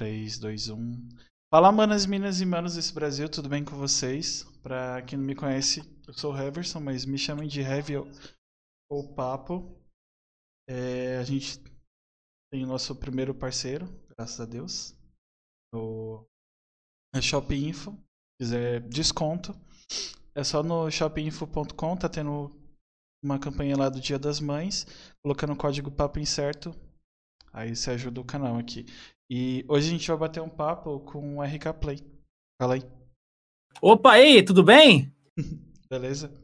3, 0.00 0.38
2, 0.38 0.70
1. 0.70 1.08
Fala, 1.52 1.70
manas, 1.70 2.06
minas 2.06 2.40
e 2.40 2.46
manos 2.46 2.74
desse 2.74 2.90
Brasil, 2.90 3.28
tudo 3.28 3.50
bem 3.50 3.62
com 3.62 3.76
vocês? 3.76 4.44
Pra 4.62 5.02
quem 5.02 5.18
não 5.18 5.26
me 5.26 5.34
conhece, 5.34 5.82
eu 6.08 6.14
sou 6.14 6.32
o 6.32 6.38
Heverson, 6.38 6.80
mas 6.80 7.04
me 7.04 7.18
chamem 7.18 7.46
de 7.46 7.60
Heavy 7.60 7.96
ou, 8.90 9.14
Papo. 9.14 9.78
É, 10.66 11.18
a 11.18 11.24
gente 11.24 11.62
tem 12.50 12.64
o 12.64 12.66
nosso 12.66 12.96
primeiro 12.96 13.34
parceiro, 13.34 13.86
graças 14.16 14.40
a 14.40 14.46
Deus, 14.46 14.96
o 15.74 16.24
é 17.14 17.20
Shopping 17.20 17.68
Info. 17.68 17.90
Se 17.92 18.46
quiser 18.46 18.80
desconto, 18.88 19.52
é 20.34 20.42
só 20.42 20.62
no 20.62 20.90
shopinfo.com, 20.90 21.96
tá 21.98 22.08
tendo 22.08 22.58
uma 23.22 23.38
campanha 23.38 23.76
lá 23.76 23.90
do 23.90 24.00
Dia 24.00 24.18
das 24.18 24.40
Mães, 24.40 24.86
colocando 25.22 25.52
o 25.52 25.58
código 25.58 25.90
Papo 25.90 26.18
Incerto, 26.18 26.74
aí 27.52 27.76
você 27.76 27.90
ajuda 27.90 28.18
o 28.18 28.24
canal 28.24 28.56
aqui. 28.56 28.86
E 29.32 29.64
hoje 29.68 29.86
a 29.86 29.90
gente 29.92 30.08
vai 30.08 30.16
bater 30.16 30.42
um 30.42 30.48
papo 30.48 30.98
com 31.00 31.38
o 31.38 31.42
RK 31.42 31.72
Play. 31.80 31.98
Fala 32.60 32.74
aí. 32.74 32.82
Opa, 33.80 34.14
aí, 34.14 34.44
tudo 34.44 34.64
bem? 34.64 35.14
Beleza? 35.88 36.34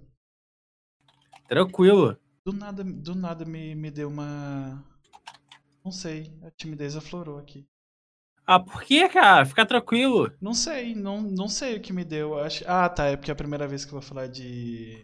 Tranquilo. 1.48 2.16
Do 2.44 2.52
nada, 2.52 2.84
do 2.84 3.16
nada 3.16 3.44
me, 3.44 3.74
me 3.74 3.90
deu 3.90 4.08
uma. 4.08 4.84
Não 5.84 5.90
sei, 5.90 6.32
a 6.44 6.50
timidez 6.52 6.94
aflorou 6.94 7.38
aqui. 7.38 7.66
Ah, 8.46 8.60
por 8.60 8.84
que, 8.84 9.08
cara? 9.08 9.44
Fica 9.44 9.66
tranquilo. 9.66 10.32
Não 10.40 10.54
sei, 10.54 10.94
não, 10.94 11.20
não 11.20 11.48
sei 11.48 11.76
o 11.76 11.80
que 11.80 11.92
me 11.92 12.04
deu. 12.04 12.38
Acho... 12.38 12.62
Ah, 12.68 12.88
tá, 12.88 13.06
é 13.06 13.16
porque 13.16 13.32
é 13.32 13.34
a 13.34 13.36
primeira 13.36 13.66
vez 13.66 13.84
que 13.84 13.88
eu 13.88 13.98
vou 13.98 14.08
falar 14.08 14.28
de. 14.28 15.02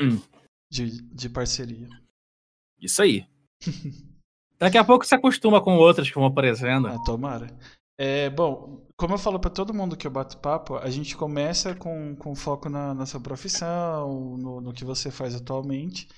Hum. 0.00 0.22
De, 0.70 1.02
de 1.02 1.28
parceria. 1.28 1.88
Isso 2.80 3.02
aí. 3.02 3.28
Daqui 4.60 4.76
a 4.76 4.84
pouco 4.84 5.06
você 5.06 5.14
acostuma 5.14 5.62
com 5.62 5.76
outras 5.76 6.08
que 6.08 6.14
vão 6.14 6.26
aparecendo. 6.26 6.88
Ah, 6.88 7.02
tomara. 7.02 7.46
É, 7.98 8.28
bom, 8.30 8.86
como 8.96 9.14
eu 9.14 9.18
falo 9.18 9.38
para 9.40 9.50
todo 9.50 9.74
mundo 9.74 9.96
que 9.96 10.06
eu 10.06 10.10
bato 10.10 10.38
papo, 10.38 10.76
a 10.76 10.90
gente 10.90 11.16
começa 11.16 11.74
com, 11.74 12.14
com 12.16 12.34
foco 12.34 12.68
na, 12.68 12.94
na 12.94 13.06
sua 13.06 13.20
profissão, 13.20 14.36
no, 14.36 14.60
no 14.60 14.72
que 14.72 14.84
você 14.84 15.10
faz 15.10 15.34
atualmente. 15.34 16.08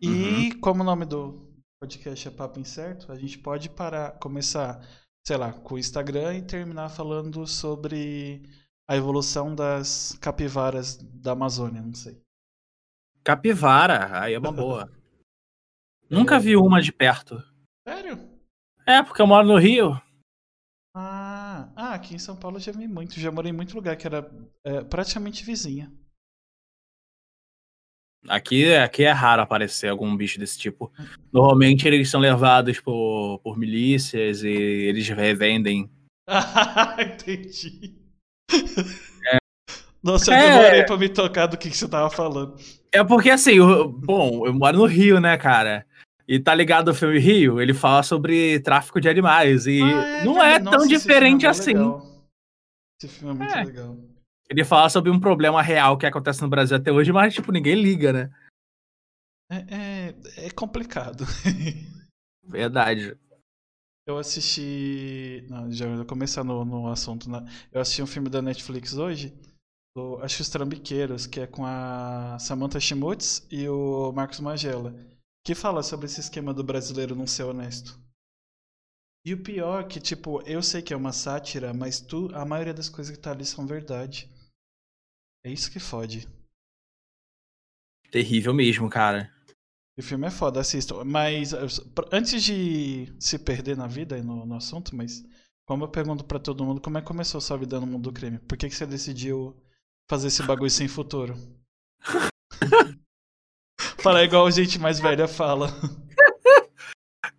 E 0.00 0.08
Uhum. 0.08 0.60
como 0.60 0.82
o 0.82 0.84
nome 0.84 1.04
do 1.04 1.48
podcast 1.80 2.28
é 2.28 2.30
Papo 2.30 2.58
Incerto, 2.58 3.12
a 3.12 3.16
gente 3.16 3.38
pode 3.38 3.68
parar, 3.68 4.12
começar, 4.18 4.80
sei 5.26 5.36
lá, 5.36 5.52
com 5.52 5.74
o 5.74 5.78
Instagram 5.78 6.34
e 6.36 6.42
terminar 6.42 6.88
falando 6.88 7.46
sobre 7.46 8.42
a 8.88 8.96
evolução 8.96 9.54
das 9.54 10.16
capivaras 10.20 10.96
da 10.96 11.32
Amazônia, 11.32 11.80
não 11.82 11.94
sei. 11.94 12.20
Capivara, 13.24 14.20
aí 14.20 14.34
é 14.34 14.38
uma 14.38 14.52
boa. 14.52 14.90
Nunca 16.10 16.38
vi 16.38 16.56
uma 16.56 16.80
de 16.82 16.92
perto. 16.92 17.42
Sério? 17.86 18.30
É, 18.86 19.02
porque 19.02 19.20
eu 19.22 19.26
moro 19.26 19.46
no 19.46 19.56
Rio. 19.58 20.00
Ah, 20.94 21.72
ah, 21.74 21.94
aqui 21.94 22.14
em 22.14 22.18
São 22.18 22.36
Paulo 22.36 22.56
eu 22.58 22.60
já 22.60 22.70
vi 22.72 22.86
muito, 22.86 23.18
já 23.18 23.30
morei 23.32 23.50
em 23.50 23.54
muito 23.54 23.74
lugar 23.74 23.96
que 23.96 24.06
era 24.06 24.30
é, 24.64 24.84
praticamente 24.84 25.42
vizinha. 25.44 25.92
Aqui, 28.28 28.72
aqui 28.74 29.02
é 29.02 29.10
raro 29.10 29.42
aparecer 29.42 29.88
algum 29.88 30.16
bicho 30.16 30.38
desse 30.38 30.56
tipo. 30.58 30.92
Normalmente 31.32 31.88
eles 31.88 32.08
são 32.08 32.20
levados 32.20 32.78
por, 32.80 33.40
por 33.40 33.58
milícias 33.58 34.44
e 34.44 34.48
eles 34.48 35.08
revendem. 35.08 35.90
Ah, 36.28 36.96
entendi. 37.02 37.98
Nossa, 40.02 40.32
eu 40.32 40.36
É. 40.36 40.50
demorei 40.50 40.84
pra 40.84 40.96
me 40.96 41.08
tocar 41.08 41.46
do 41.46 41.56
que, 41.56 41.70
que 41.70 41.76
você 41.76 41.88
tava 41.88 42.10
falando. 42.10 42.56
É 42.92 43.02
porque 43.02 43.30
assim, 43.30 43.52
eu- 43.54 43.88
bom, 43.88 44.46
eu 44.46 44.52
moro 44.54 44.78
no 44.78 44.86
Rio, 44.86 45.20
né, 45.20 45.36
cara? 45.36 45.86
E 46.26 46.38
tá 46.38 46.54
ligado 46.54 46.88
ao 46.88 46.94
filme 46.94 47.18
Rio? 47.18 47.60
Ele 47.60 47.74
fala 47.74 48.02
sobre 48.02 48.60
tráfico 48.60 49.00
de 49.00 49.08
animais. 49.08 49.66
E 49.66 49.80
Ah, 49.82 50.24
não 50.24 50.42
é 50.42 50.52
verdade. 50.52 50.64
tão 50.64 50.72
Nossa, 50.80 50.86
esse 50.94 51.06
diferente 51.06 51.46
é 51.46 51.48
assim. 51.48 51.72
Esse 53.00 53.08
filme 53.08 53.34
é 53.34 53.38
muito 53.38 53.54
É. 53.54 53.64
legal. 53.64 53.96
Ele 54.48 54.64
fala 54.64 54.88
sobre 54.88 55.10
um 55.10 55.18
problema 55.18 55.60
real 55.62 55.96
que 55.96 56.06
acontece 56.06 56.42
no 56.42 56.48
Brasil 56.48 56.76
até 56.76 56.92
hoje, 56.92 57.10
mas, 57.12 57.32
tipo, 57.34 57.50
ninguém 57.50 57.74
liga, 57.74 58.12
né? 58.12 58.30
É, 59.50 59.56
é, 60.40 60.46
é 60.46 60.50
complicado. 60.50 61.24
Verdade. 62.44 63.16
Eu 64.06 64.18
assisti. 64.18 65.44
Não, 65.48 65.70
já 65.72 65.86
vou 65.86 66.04
começar 66.04 66.42
no, 66.44 66.64
no 66.64 66.88
assunto. 66.88 67.30
Né? 67.30 67.44
Eu 67.70 67.80
assisti 67.80 68.02
um 68.02 68.06
filme 68.06 68.28
da 68.28 68.42
Netflix 68.42 68.94
hoje. 68.94 69.32
do- 69.96 70.18
acho 70.22 70.36
que 70.36 70.42
Os 70.42 70.48
Trambiqueiros, 70.48 71.26
que 71.26 71.40
é 71.40 71.46
com 71.46 71.64
a 71.66 72.38
Samantha 72.40 72.80
Schmutz 72.80 73.46
e 73.50 73.68
o 73.68 74.10
Marcos 74.12 74.40
Magela. 74.40 74.94
Que 75.44 75.54
fala 75.54 75.82
sobre 75.82 76.06
esse 76.06 76.20
esquema 76.20 76.54
do 76.54 76.62
brasileiro 76.62 77.16
não 77.16 77.26
ser 77.26 77.42
honesto. 77.44 78.00
E 79.24 79.34
o 79.34 79.42
pior 79.42 79.82
é 79.82 79.88
que, 79.88 80.00
tipo, 80.00 80.42
eu 80.42 80.62
sei 80.62 80.82
que 80.82 80.92
é 80.92 80.96
uma 80.96 81.12
sátira, 81.12 81.72
mas 81.72 82.00
tu, 82.00 82.28
a 82.34 82.44
maioria 82.44 82.74
das 82.74 82.88
coisas 82.88 83.16
que 83.16 83.22
tá 83.22 83.30
ali 83.30 83.44
são 83.44 83.66
verdade. 83.66 84.30
É 85.44 85.50
isso 85.50 85.70
que 85.70 85.78
fode. 85.78 86.28
Terrível 88.10 88.52
mesmo, 88.52 88.88
cara. 88.90 89.32
O 89.98 90.02
filme 90.02 90.26
é 90.26 90.30
foda, 90.30 90.60
assistam. 90.60 91.04
Mas 91.04 91.52
antes 92.12 92.42
de 92.42 93.14
se 93.20 93.38
perder 93.38 93.76
na 93.76 93.86
vida 93.86 94.18
e 94.18 94.22
no, 94.22 94.46
no 94.46 94.54
assunto, 94.54 94.94
mas 94.94 95.24
como 95.66 95.84
eu 95.84 95.88
pergunto 95.88 96.24
pra 96.24 96.38
todo 96.38 96.64
mundo, 96.64 96.80
como 96.80 96.98
é 96.98 97.00
que 97.00 97.06
começou 97.06 97.40
sua 97.40 97.56
vida 97.56 97.78
no 97.78 97.86
mundo 97.86 98.10
do 98.10 98.12
crime? 98.12 98.38
Por 98.38 98.58
que, 98.58 98.68
que 98.68 98.74
você 98.74 98.86
decidiu 98.86 99.56
fazer 100.08 100.28
esse 100.28 100.42
bagulho 100.42 100.70
sem 100.70 100.88
futuro? 100.88 101.34
Falar 104.02 104.24
igual 104.24 104.46
a 104.46 104.50
gente 104.50 104.78
mais 104.78 104.98
velha 104.98 105.28
fala. 105.28 105.68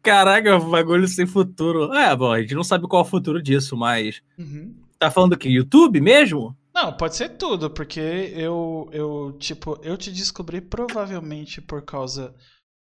Caraca, 0.02 0.60
bagulho 0.60 1.08
sem 1.08 1.26
futuro. 1.26 1.94
É, 1.94 2.16
bom, 2.16 2.32
a 2.32 2.42
gente 2.42 2.56
não 2.56 2.64
sabe 2.64 2.88
qual 2.88 3.04
é 3.04 3.06
o 3.06 3.10
futuro 3.10 3.42
disso, 3.42 3.76
mas. 3.76 4.22
Uhum. 4.38 4.76
Tá 5.00 5.12
falando 5.12 5.38
que 5.38 5.50
YouTube 5.50 6.00
mesmo? 6.00 6.56
Não, 6.74 6.92
pode 6.96 7.16
ser 7.16 7.30
tudo, 7.38 7.70
porque 7.70 8.00
eu, 8.00 8.90
eu, 8.92 9.36
tipo, 9.40 9.80
eu 9.84 9.96
te 9.98 10.12
descobri 10.12 10.60
provavelmente 10.62 11.62
por 11.62 11.82
causa. 11.84 12.34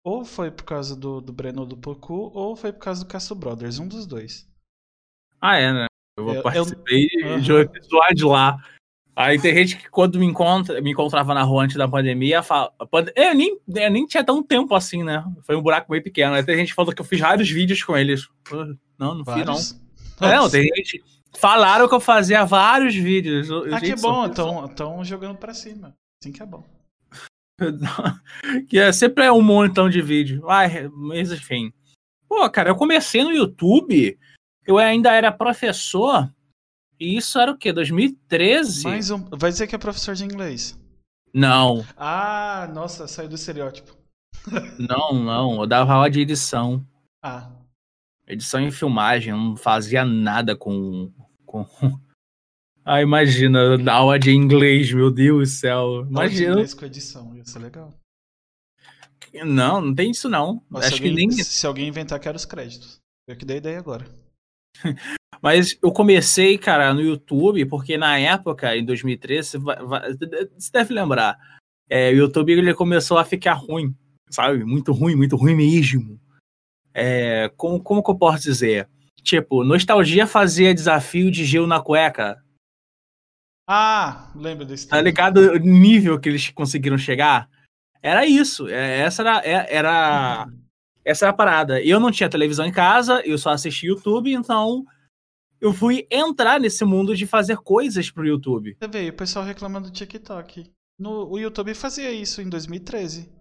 Ou 0.04 0.26
foi 0.26 0.50
por 0.50 0.64
causa 0.64 0.96
do, 0.96 1.22
do 1.22 1.32
Breno 1.32 1.66
do 1.66 1.78
Poku, 1.78 2.32
ou 2.34 2.56
foi 2.56 2.72
por 2.74 2.80
causa 2.80 3.04
do 3.04 3.08
Castro 3.10 3.36
Brothers, 3.36 3.78
um 3.80 3.88
dos 3.88 4.08
dois. 4.08 4.48
Ah, 5.40 5.58
é, 5.58 5.72
né? 5.74 5.86
Eu, 6.18 6.28
Eu- 6.28 6.34
eu- 6.36 6.44
participei 6.44 7.08
Aham. 7.24 7.40
de 7.40 7.54
um 7.54 7.60
episódio 7.60 8.28
lá. 8.30 8.58
Aí 9.16 9.40
tem 9.40 9.54
gente 9.54 9.78
que 9.78 9.90
quando 9.90 10.18
me, 10.18 10.26
encontra, 10.26 10.82
me 10.82 10.92
encontrava 10.92 11.34
na 11.34 11.44
rua 11.44 11.64
antes 11.64 11.76
da 11.76 11.88
pandemia, 11.88 12.42
fala. 12.42 12.72
Eu 13.16 13.36
nem, 13.36 13.58
eu 13.68 13.92
nem 13.92 14.06
tinha 14.06 14.24
tão 14.24 14.42
tempo 14.42 14.74
assim, 14.74 15.04
né? 15.04 15.24
Foi 15.44 15.56
um 15.56 15.62
buraco 15.62 15.92
bem 15.92 16.02
pequeno. 16.02 16.34
Aí 16.34 16.44
tem 16.44 16.56
gente 16.58 16.70
que 16.70 16.76
falou 16.76 16.94
que 16.94 17.02
eu 17.02 17.06
fiz 17.06 17.20
vários 17.20 17.50
vídeos 17.50 17.84
com 17.84 17.98
eles. 17.98 18.28
Não, 18.98 19.14
não 19.16 19.26
fiz 19.26 19.46
não. 19.46 19.54
Vários? 19.56 19.72
É, 20.22 20.26
Não, 20.28 20.44
Nossa. 20.44 20.52
tem 20.52 20.64
gente. 20.76 21.04
Falaram 21.38 21.88
que 21.88 21.96
eu 21.96 22.00
fazia 22.00 22.46
vários 22.46 22.96
vídeos. 22.96 23.50
Ah, 23.72 23.80
que 23.80 23.88
gente, 23.88 24.02
bom, 24.02 24.34
são- 24.34 24.66
estão 24.66 25.04
jogando 25.04 25.38
pra 25.38 25.54
cima. 25.54 25.94
Assim 26.24 26.32
que 26.32 26.42
é 26.42 26.46
bom. 26.46 26.64
que 28.70 28.80
é, 28.80 28.92
sempre 28.92 29.26
é 29.26 29.32
um 29.32 29.42
montão 29.42 29.90
de 29.90 30.02
vídeo. 30.02 30.50
Ai, 30.50 30.90
mas 30.94 31.32
enfim. 31.32 31.72
Pô, 32.28 32.50
cara, 32.50 32.70
eu 32.70 32.76
comecei 32.76 33.24
no 33.24 33.32
YouTube, 33.32 34.18
eu 34.66 34.78
ainda 34.78 35.12
era 35.14 35.32
professor, 35.32 36.32
e 37.02 37.18
isso 37.18 37.40
era 37.40 37.52
o 37.52 37.58
quê? 37.58 37.74
2013? 37.74 38.84
Mais 38.84 39.10
um. 39.10 39.18
Vai 39.32 39.52
dizer 39.52 39.68
que 39.68 39.76
é 39.76 39.78
professor 39.78 40.14
de 40.16 40.24
inglês. 40.24 40.78
Não, 41.34 41.86
Ah, 41.96 42.70
nossa, 42.74 43.08
saiu 43.08 43.30
do 43.30 43.36
estereótipo. 43.36 43.98
não, 44.78 45.14
não. 45.14 45.62
Eu 45.62 45.68
dava 45.68 45.94
aula 45.94 46.10
de 46.10 46.20
edição. 46.22 46.86
Ah, 47.24 47.50
Edição 48.28 48.66
e 48.66 48.72
filmagem, 48.72 49.32
eu 49.32 49.38
não 49.38 49.56
fazia 49.58 50.06
nada 50.06 50.56
com. 50.56 51.12
com... 51.46 51.66
Ah, 52.84 53.00
imagina, 53.00 53.78
dar 53.78 53.94
aula 53.98 54.18
de 54.18 54.32
inglês, 54.32 54.92
meu 54.92 55.12
Deus 55.12 55.50
do 55.50 55.56
céu. 55.56 55.78
aula 55.78 56.04
de 56.06 56.10
Imagina. 56.10 56.52
inglês 56.54 56.74
com 56.74 56.86
edição, 56.86 57.36
ia 57.36 57.46
ser 57.46 57.60
legal. 57.60 57.94
Não, 59.46 59.80
não 59.82 59.94
tem 59.94 60.10
isso 60.10 60.28
não. 60.28 60.64
Se, 60.72 60.78
Acho 60.88 61.02
que 61.02 61.08
alguém, 61.08 61.28
nem 61.28 61.32
se 61.44 61.68
alguém 61.68 61.88
inventar, 61.88 62.20
quero 62.20 62.36
os 62.36 62.44
créditos. 62.44 63.00
Eu 63.28 63.38
que 63.38 63.46
dei 63.46 63.58
ideia 63.58 63.78
agora. 63.78 64.04
Mas 65.42 65.78
eu 65.82 65.92
comecei, 65.92 66.58
cara, 66.58 66.94
no 66.94 67.02
YouTube, 67.02 67.66
porque 67.66 67.98
na 67.98 68.18
época, 68.20 68.78
em 68.78 68.86
2013, 68.86 69.58
você, 69.58 70.72
deve 70.72 70.94
lembrar, 70.94 71.38
é, 71.90 72.12
o 72.12 72.16
YouTube 72.16 72.52
ele 72.52 72.74
começou 72.76 73.18
a 73.18 73.26
ficar 73.26 73.54
ruim, 73.54 73.96
sabe? 74.30 74.64
Muito 74.64 74.92
ruim, 74.92 75.16
muito 75.16 75.36
ruim 75.36 75.56
mesmo. 75.56 76.20
É, 76.94 77.50
como, 77.58 77.82
como 77.82 78.04
que 78.04 78.12
eu 78.12 78.18
posso 78.18 78.44
dizer? 78.44 78.88
Tipo, 79.24 79.64
Nostalgia 79.64 80.28
fazia 80.28 80.74
desafio 80.74 81.32
de 81.32 81.44
gelo 81.44 81.66
na 81.66 81.82
cueca. 81.82 82.38
Ah, 83.68 84.32
lembro 84.36 84.66
desse 84.66 84.88
Tá 84.88 85.02
ligado 85.02 85.38
o 85.54 85.58
nível 85.58 86.20
que 86.20 86.30
eles 86.30 86.50
conseguiram 86.50 86.98
chegar? 86.98 87.50
Era 88.02 88.26
isso. 88.26 88.68
é, 88.68 89.00
essa 89.00 89.22
era, 89.22 89.42
é- 89.46 89.76
era, 89.76 90.48
essa 91.04 91.26
era 91.26 91.32
a 91.32 91.36
parada. 91.36 91.82
Eu 91.82 92.00
não 92.00 92.12
tinha 92.12 92.30
televisão 92.30 92.66
em 92.66 92.72
casa, 92.72 93.22
eu 93.26 93.38
só 93.38 93.52
assistia 93.52 93.90
YouTube, 93.90 94.34
então 94.34 94.86
eu 95.62 95.72
fui 95.72 96.08
entrar 96.10 96.60
nesse 96.60 96.84
mundo 96.84 97.16
de 97.16 97.28
fazer 97.28 97.58
coisas 97.58 98.10
pro 98.10 98.26
YouTube. 98.26 98.76
Você 98.80 98.88
vê, 98.88 99.10
o 99.10 99.14
pessoal 99.14 99.46
reclamando 99.46 99.90
do 99.90 99.94
TikTok. 99.94 100.72
No, 101.00 101.30
o 101.30 101.38
YouTube 101.38 101.74
fazia 101.76 102.12
isso 102.12 102.42
em 102.42 102.50
2013. 102.50 103.32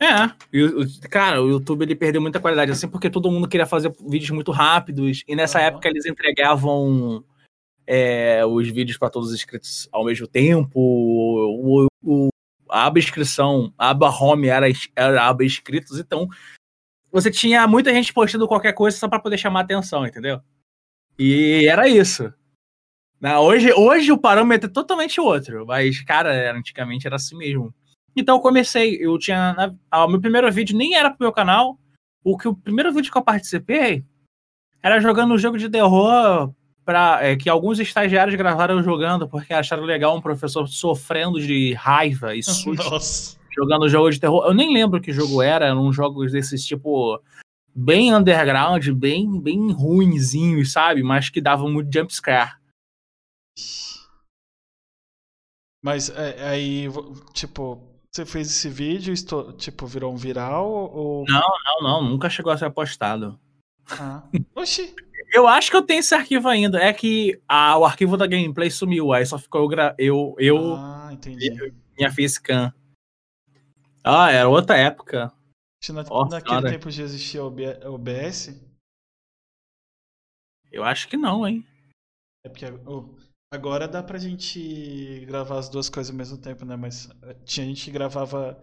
É, 0.00 1.08
cara, 1.08 1.42
o 1.42 1.48
YouTube 1.48 1.82
ele 1.82 1.94
perdeu 1.94 2.20
muita 2.20 2.40
qualidade, 2.40 2.70
assim, 2.70 2.88
porque 2.88 3.10
todo 3.10 3.30
mundo 3.30 3.48
queria 3.48 3.66
fazer 3.66 3.92
vídeos 4.06 4.30
muito 4.30 4.50
rápidos, 4.50 5.22
e 5.26 5.36
nessa 5.36 5.58
uhum. 5.58 5.64
época 5.64 5.88
eles 5.88 6.04
entregavam 6.04 7.24
é, 7.86 8.44
os 8.44 8.68
vídeos 8.68 8.98
para 8.98 9.10
todos 9.10 9.28
os 9.28 9.34
inscritos 9.34 9.88
ao 9.92 10.04
mesmo 10.04 10.26
tempo, 10.26 10.78
o, 10.78 11.86
o, 12.02 12.28
a 12.68 12.86
aba 12.86 12.98
inscrição, 12.98 13.72
a 13.78 13.90
aba 13.90 14.10
home 14.10 14.48
era, 14.48 14.66
era 14.96 15.22
a 15.22 15.28
aba 15.28 15.44
inscritos, 15.44 15.98
então 15.98 16.28
você 17.12 17.30
tinha 17.30 17.66
muita 17.68 17.94
gente 17.94 18.12
postando 18.12 18.48
qualquer 18.48 18.72
coisa 18.72 18.96
só 18.96 19.08
para 19.08 19.20
poder 19.20 19.38
chamar 19.38 19.60
atenção, 19.60 20.04
entendeu? 20.04 20.40
E 21.18 21.66
era 21.68 21.88
isso. 21.88 22.32
Hoje, 23.40 23.72
hoje 23.72 24.12
o 24.12 24.18
parâmetro 24.18 24.68
é 24.68 24.72
totalmente 24.72 25.20
outro, 25.20 25.64
mas, 25.66 26.00
cara, 26.02 26.54
antigamente 26.54 27.06
era 27.06 27.16
assim 27.16 27.36
mesmo. 27.36 27.74
Então 28.14 28.36
eu 28.36 28.42
comecei, 28.42 28.98
eu 29.00 29.18
tinha. 29.18 29.74
O 29.92 30.08
meu 30.08 30.20
primeiro 30.20 30.50
vídeo 30.52 30.76
nem 30.76 30.94
era 30.94 31.10
pro 31.10 31.18
meu 31.20 31.32
canal. 31.32 31.78
O 32.22 32.36
que 32.36 32.46
o 32.46 32.54
primeiro 32.54 32.92
vídeo 32.92 33.10
que 33.10 33.18
eu 33.18 33.24
participei 33.24 34.04
era 34.82 35.00
jogando 35.00 35.34
um 35.34 35.38
jogo 35.38 35.58
de 35.58 35.68
terror 35.68 36.52
para 36.84 37.24
é, 37.24 37.34
que 37.34 37.48
alguns 37.48 37.80
estagiários 37.80 38.36
gravaram 38.36 38.82
jogando 38.82 39.26
porque 39.26 39.54
acharam 39.54 39.84
legal 39.84 40.14
um 40.16 40.20
professor 40.20 40.68
sofrendo 40.68 41.40
de 41.40 41.72
raiva 41.72 42.34
e 42.34 42.42
susto 42.44 42.90
Nossa. 42.90 43.38
jogando 43.54 43.88
jogo 43.88 44.10
de 44.10 44.20
terror. 44.20 44.44
Eu 44.46 44.54
nem 44.54 44.72
lembro 44.72 45.00
que 45.00 45.12
jogo 45.12 45.42
era, 45.42 45.66
eram 45.66 45.90
jogos 45.92 46.32
desses 46.32 46.64
tipo 46.64 47.18
bem 47.74 48.14
underground, 48.14 48.88
bem 48.90 49.40
bem 49.40 49.72
ruinzinhos, 49.72 50.72
sabe? 50.72 51.02
Mas 51.02 51.28
que 51.28 51.40
davam 51.40 51.70
muito 51.70 51.92
jump 51.92 52.14
scare. 52.14 52.52
Mas 55.82 56.08
é, 56.08 56.48
aí, 56.48 56.86
tipo, 57.34 57.82
você 58.10 58.24
fez 58.24 58.46
esse 58.48 58.70
vídeo, 58.70 59.12
estou, 59.12 59.52
tipo, 59.52 59.86
virou 59.86 60.12
um 60.12 60.16
viral 60.16 60.66
ou. 60.66 61.24
Não, 61.28 61.42
não, 61.64 61.82
não, 61.82 62.10
nunca 62.10 62.30
chegou 62.30 62.52
a 62.52 62.56
ser 62.56 62.70
postado. 62.70 63.38
Ah. 63.90 64.22
Oxi. 64.54 64.94
Eu 65.32 65.48
acho 65.48 65.68
que 65.68 65.76
eu 65.76 65.82
tenho 65.82 65.98
esse 65.98 66.14
arquivo 66.14 66.46
ainda. 66.46 66.78
É 66.78 66.92
que 66.92 67.40
a, 67.48 67.76
o 67.76 67.84
arquivo 67.84 68.16
da 68.16 68.24
gameplay 68.24 68.70
sumiu, 68.70 69.12
aí 69.12 69.26
só 69.26 69.36
ficou 69.36 69.68
eu. 69.72 69.94
eu, 69.98 70.36
eu 70.38 70.74
ah, 70.76 71.10
entendi. 71.12 71.48
Eu, 71.48 71.74
minha 71.98 72.08
facecam. 72.08 72.72
Ah, 74.04 74.30
era 74.30 74.48
outra 74.48 74.76
época. 74.76 75.32
Na, 75.92 76.04
oh, 76.10 76.24
naquele 76.26 76.62
cara. 76.62 76.70
tempo 76.70 76.90
já 76.90 77.02
existia 77.02 77.44
o 77.44 77.48
OBS? 77.48 78.60
Eu 80.70 80.82
acho 80.84 81.08
que 81.08 81.16
não, 81.16 81.46
hein? 81.46 81.64
É 82.44 82.48
porque 82.48 82.66
oh, 82.86 83.14
Agora 83.54 83.86
dá 83.86 84.02
pra 84.02 84.18
gente 84.18 85.24
gravar 85.26 85.60
as 85.60 85.68
duas 85.68 85.88
coisas 85.88 86.10
ao 86.10 86.16
mesmo 86.16 86.36
tempo, 86.36 86.64
né? 86.64 86.74
Mas 86.74 87.08
eh, 87.22 87.36
tinha 87.44 87.64
gente 87.64 87.84
que 87.84 87.90
gravava 87.92 88.60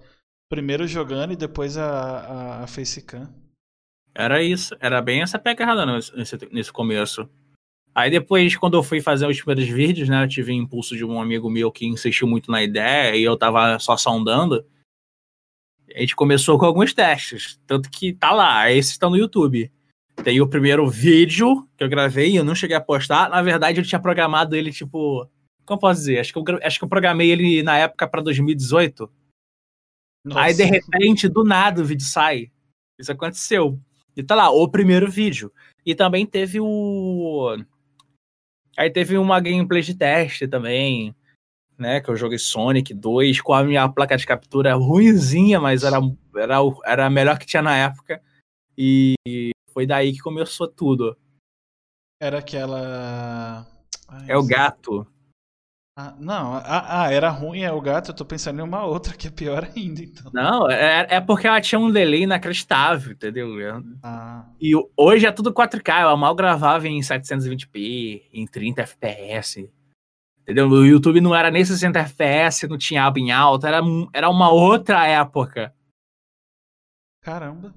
primeiro 0.49 0.85
jogando 0.85 1.31
e 1.31 1.37
depois 1.37 1.77
a, 1.77 1.87
a, 1.87 2.63
a 2.63 2.67
facecam. 2.67 3.33
Era 4.13 4.43
isso, 4.43 4.75
era 4.81 5.01
bem 5.01 5.21
essa 5.21 5.39
pegada 5.39 5.85
nesse, 5.85 6.37
nesse 6.51 6.73
começo. 6.73 7.29
Aí 7.95 8.11
depois, 8.11 8.57
quando 8.57 8.75
eu 8.75 8.83
fui 8.83 8.99
fazer 8.99 9.25
os 9.25 9.41
primeiros 9.41 9.73
vídeos, 9.73 10.09
né? 10.09 10.25
Eu 10.25 10.27
tive 10.27 10.51
impulso 10.51 10.97
de 10.97 11.05
um 11.05 11.21
amigo 11.21 11.49
meu 11.49 11.71
que 11.71 11.85
insistiu 11.85 12.27
muito 12.27 12.51
na 12.51 12.61
ideia 12.61 13.15
e 13.15 13.23
eu 13.23 13.37
tava 13.37 13.79
só 13.79 13.95
sondando. 13.95 14.65
A 15.95 15.99
gente 15.99 16.15
começou 16.15 16.57
com 16.57 16.65
alguns 16.65 16.93
testes. 16.93 17.59
Tanto 17.65 17.89
que 17.89 18.13
tá 18.13 18.31
lá, 18.31 18.71
esses 18.71 18.91
estão 18.91 19.09
no 19.09 19.17
YouTube. 19.17 19.71
Tem 20.23 20.39
o 20.41 20.47
primeiro 20.47 20.87
vídeo 20.89 21.67
que 21.77 21.83
eu 21.83 21.89
gravei 21.89 22.31
e 22.31 22.35
eu 22.35 22.43
não 22.43 22.55
cheguei 22.55 22.75
a 22.75 22.81
postar. 22.81 23.29
Na 23.29 23.41
verdade, 23.41 23.79
eu 23.79 23.85
tinha 23.85 23.99
programado 23.99 24.55
ele, 24.55 24.71
tipo. 24.71 25.27
Como 25.65 25.79
posso 25.79 26.01
dizer? 26.01 26.19
Acho 26.19 26.33
que 26.33 26.39
eu, 26.39 26.59
acho 26.63 26.79
que 26.79 26.85
eu 26.85 26.89
programei 26.89 27.31
ele 27.31 27.63
na 27.63 27.77
época 27.77 28.07
para 28.07 28.21
2018. 28.21 29.09
Nossa. 30.25 30.41
Aí, 30.41 30.53
de 30.53 30.63
repente, 30.63 31.27
do 31.27 31.43
nada 31.43 31.81
o 31.81 31.85
vídeo 31.85 32.05
sai. 32.05 32.51
Isso 32.99 33.11
aconteceu. 33.11 33.79
E 34.15 34.21
tá 34.21 34.35
lá, 34.35 34.49
o 34.51 34.69
primeiro 34.69 35.09
vídeo. 35.09 35.51
E 35.85 35.95
também 35.95 36.25
teve 36.25 36.59
o. 36.59 37.57
Aí 38.77 38.89
teve 38.89 39.17
uma 39.17 39.39
gameplay 39.39 39.81
de 39.81 39.95
teste 39.95 40.47
também, 40.47 41.15
né? 41.81 41.99
Que 41.99 42.09
eu 42.09 42.15
joguei 42.15 42.37
Sonic 42.37 42.93
2 42.93 43.41
com 43.41 43.53
a 43.53 43.63
minha 43.63 43.89
placa 43.89 44.15
de 44.15 44.25
captura 44.25 44.75
ruimzinha, 44.75 45.59
mas 45.59 45.83
era, 45.83 45.97
era, 46.35 46.57
era 46.85 47.05
a 47.07 47.09
melhor 47.09 47.37
que 47.37 47.45
tinha 47.45 47.61
na 47.61 47.75
época. 47.75 48.21
E 48.77 49.15
foi 49.73 49.85
daí 49.85 50.13
que 50.13 50.19
começou 50.19 50.67
tudo. 50.67 51.17
Era 52.21 52.37
aquela. 52.37 53.67
Ai, 54.07 54.25
é 54.29 54.37
o 54.37 54.45
gato. 54.45 55.07
Ah, 55.97 56.15
não, 56.17 56.55
ah, 56.55 57.03
ah, 57.03 57.11
era 57.11 57.29
ruim, 57.29 57.61
é 57.61 57.71
o 57.71 57.81
gato. 57.81 58.11
Eu 58.11 58.15
tô 58.15 58.23
pensando 58.23 58.59
em 58.59 58.63
uma 58.63 58.85
outra 58.85 59.15
que 59.15 59.27
é 59.27 59.31
pior 59.31 59.69
ainda, 59.75 60.01
então. 60.01 60.31
Não, 60.33 60.69
é, 60.69 61.05
é 61.09 61.19
porque 61.19 61.47
ela 61.47 61.59
tinha 61.59 61.79
um 61.79 61.91
delay 61.91 62.23
inacreditável, 62.23 63.11
entendeu? 63.11 63.49
Ah. 64.01 64.45
E 64.59 64.71
hoje 64.95 65.25
é 65.25 65.31
tudo 65.31 65.53
4K, 65.53 66.01
ela 66.01 66.15
mal 66.15 66.33
gravava 66.33 66.87
em 66.87 66.99
720p, 67.01 68.23
em 68.31 68.47
30 68.47 68.83
FPS. 68.83 69.69
Entendeu? 70.41 70.67
O 70.67 70.85
YouTube 70.85 71.21
não 71.21 71.35
era 71.35 71.51
nem 71.51 71.63
60 71.63 71.99
FPS, 71.99 72.67
não 72.67 72.77
tinha 72.77 73.05
aba 73.05 73.19
em 73.19 73.31
alta, 73.31 73.67
era, 73.67 73.81
era 74.13 74.29
uma 74.29 74.51
outra 74.51 75.07
época. 75.07 75.73
Caramba. 77.21 77.73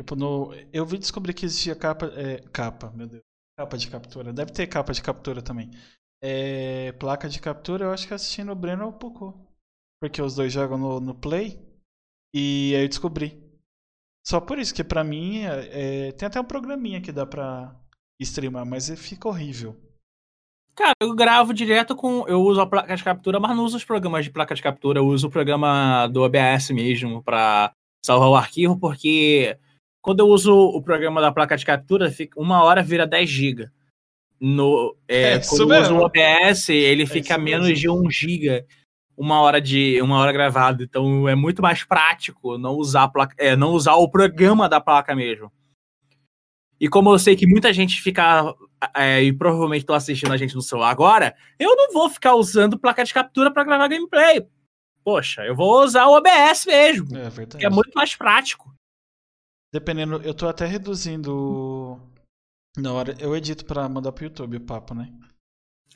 Tipo, 0.00 0.16
no, 0.16 0.52
eu 0.72 0.84
vi 0.84 0.98
descobrir 0.98 1.32
que 1.32 1.46
existia 1.46 1.74
capa. 1.74 2.06
É, 2.06 2.40
capa, 2.50 2.90
meu 2.90 3.06
Deus. 3.06 3.22
Capa 3.58 3.78
de 3.78 3.88
captura. 3.88 4.32
Deve 4.32 4.52
ter 4.52 4.66
capa 4.66 4.92
de 4.92 5.02
captura 5.02 5.40
também. 5.40 5.70
É, 6.22 6.92
placa 6.92 7.28
de 7.28 7.40
captura, 7.40 7.84
eu 7.84 7.92
acho 7.92 8.06
que 8.06 8.12
assistindo 8.12 8.52
o 8.52 8.56
Breno 8.56 8.92
pouco. 8.92 9.34
Porque 10.00 10.20
os 10.20 10.34
dois 10.34 10.52
jogam 10.52 10.76
no, 10.76 11.00
no 11.00 11.14
Play. 11.14 11.58
E 12.34 12.74
aí 12.76 12.82
eu 12.82 12.88
descobri. 12.88 13.42
Só 14.26 14.40
por 14.40 14.58
isso, 14.58 14.74
que 14.74 14.84
pra 14.84 15.04
mim 15.04 15.44
é, 15.44 16.08
é 16.08 16.12
tem 16.12 16.26
até 16.26 16.40
um 16.40 16.44
programinha 16.44 17.00
que 17.00 17.12
dá 17.12 17.24
pra 17.24 17.74
streamar, 18.20 18.66
mas 18.66 18.90
fica 18.98 19.28
horrível. 19.28 19.80
Cara, 20.76 20.92
eu 21.00 21.14
gravo 21.14 21.54
direto 21.54 21.96
com. 21.96 22.28
Eu 22.28 22.42
uso 22.42 22.60
a 22.60 22.66
placa 22.66 22.94
de 22.94 23.02
captura, 23.02 23.40
mas 23.40 23.56
não 23.56 23.64
uso 23.64 23.78
os 23.78 23.84
programas 23.84 24.26
de 24.26 24.30
placa 24.30 24.54
de 24.54 24.62
captura. 24.62 24.98
Eu 24.98 25.06
uso 25.06 25.26
o 25.26 25.30
programa 25.30 26.06
do 26.06 26.22
OBS 26.22 26.70
mesmo 26.70 27.22
pra 27.22 27.72
salvar 28.04 28.28
o 28.28 28.36
arquivo, 28.36 28.78
porque 28.78 29.58
quando 30.02 30.20
eu 30.20 30.28
uso 30.28 30.54
o 30.54 30.82
programa 30.82 31.20
da 31.20 31.32
placa 31.32 31.56
de 31.56 31.64
captura, 31.64 32.10
fica, 32.10 32.38
uma 32.38 32.62
hora 32.62 32.82
vira 32.82 33.06
10 33.06 33.28
GB. 33.28 33.70
No, 34.38 34.94
é, 35.08 35.32
é, 35.32 35.40
quando 35.40 35.74
eu 35.74 35.80
uso 35.80 35.94
o 35.94 36.04
OBS, 36.04 36.68
ele 36.68 37.04
é 37.04 37.06
fica 37.06 37.38
menos 37.38 37.68
mesmo. 37.68 37.80
de 37.80 37.88
1 37.88 38.10
GB 38.10 38.66
uma 39.16 39.40
hora 39.40 39.60
de 39.60 40.00
uma 40.02 40.18
hora 40.18 40.30
gravada. 40.30 40.84
Então 40.84 41.26
é 41.26 41.34
muito 41.34 41.62
mais 41.62 41.82
prático 41.82 42.58
não 42.58 42.74
usar 42.74 43.08
placa, 43.08 43.34
é, 43.38 43.56
não 43.56 43.70
usar 43.70 43.94
o 43.94 44.10
programa 44.10 44.68
da 44.68 44.78
placa 44.78 45.16
mesmo. 45.16 45.50
E 46.78 46.86
como 46.88 47.10
eu 47.10 47.18
sei 47.18 47.34
que 47.34 47.46
muita 47.46 47.72
gente 47.72 48.02
fica 48.02 48.54
é, 48.94 49.22
e 49.22 49.32
provavelmente 49.32 49.82
estão 49.82 49.96
assistindo 49.96 50.32
a 50.32 50.36
gente 50.36 50.54
no 50.54 50.62
celular 50.62 50.90
agora, 50.90 51.34
eu 51.58 51.74
não 51.74 51.92
vou 51.92 52.08
ficar 52.08 52.34
usando 52.34 52.78
placa 52.78 53.04
de 53.04 53.14
captura 53.14 53.50
para 53.52 53.64
gravar 53.64 53.88
gameplay. 53.88 54.46
Poxa, 55.04 55.44
eu 55.44 55.54
vou 55.54 55.84
usar 55.84 56.06
o 56.06 56.16
OBS 56.16 56.66
mesmo, 56.66 57.16
é, 57.16 57.30
verdade. 57.30 57.58
que 57.58 57.66
é 57.66 57.70
muito 57.70 57.92
mais 57.94 58.14
prático. 58.14 58.74
Dependendo, 59.72 60.20
eu 60.22 60.34
tô 60.34 60.48
até 60.48 60.66
reduzindo. 60.66 62.00
Na 62.76 62.92
hora. 62.92 63.14
Eu 63.18 63.36
edito 63.36 63.64
pra 63.64 63.88
mandar 63.88 64.12
pro 64.12 64.24
YouTube 64.24 64.56
o 64.56 64.60
papo, 64.60 64.94
né? 64.94 65.12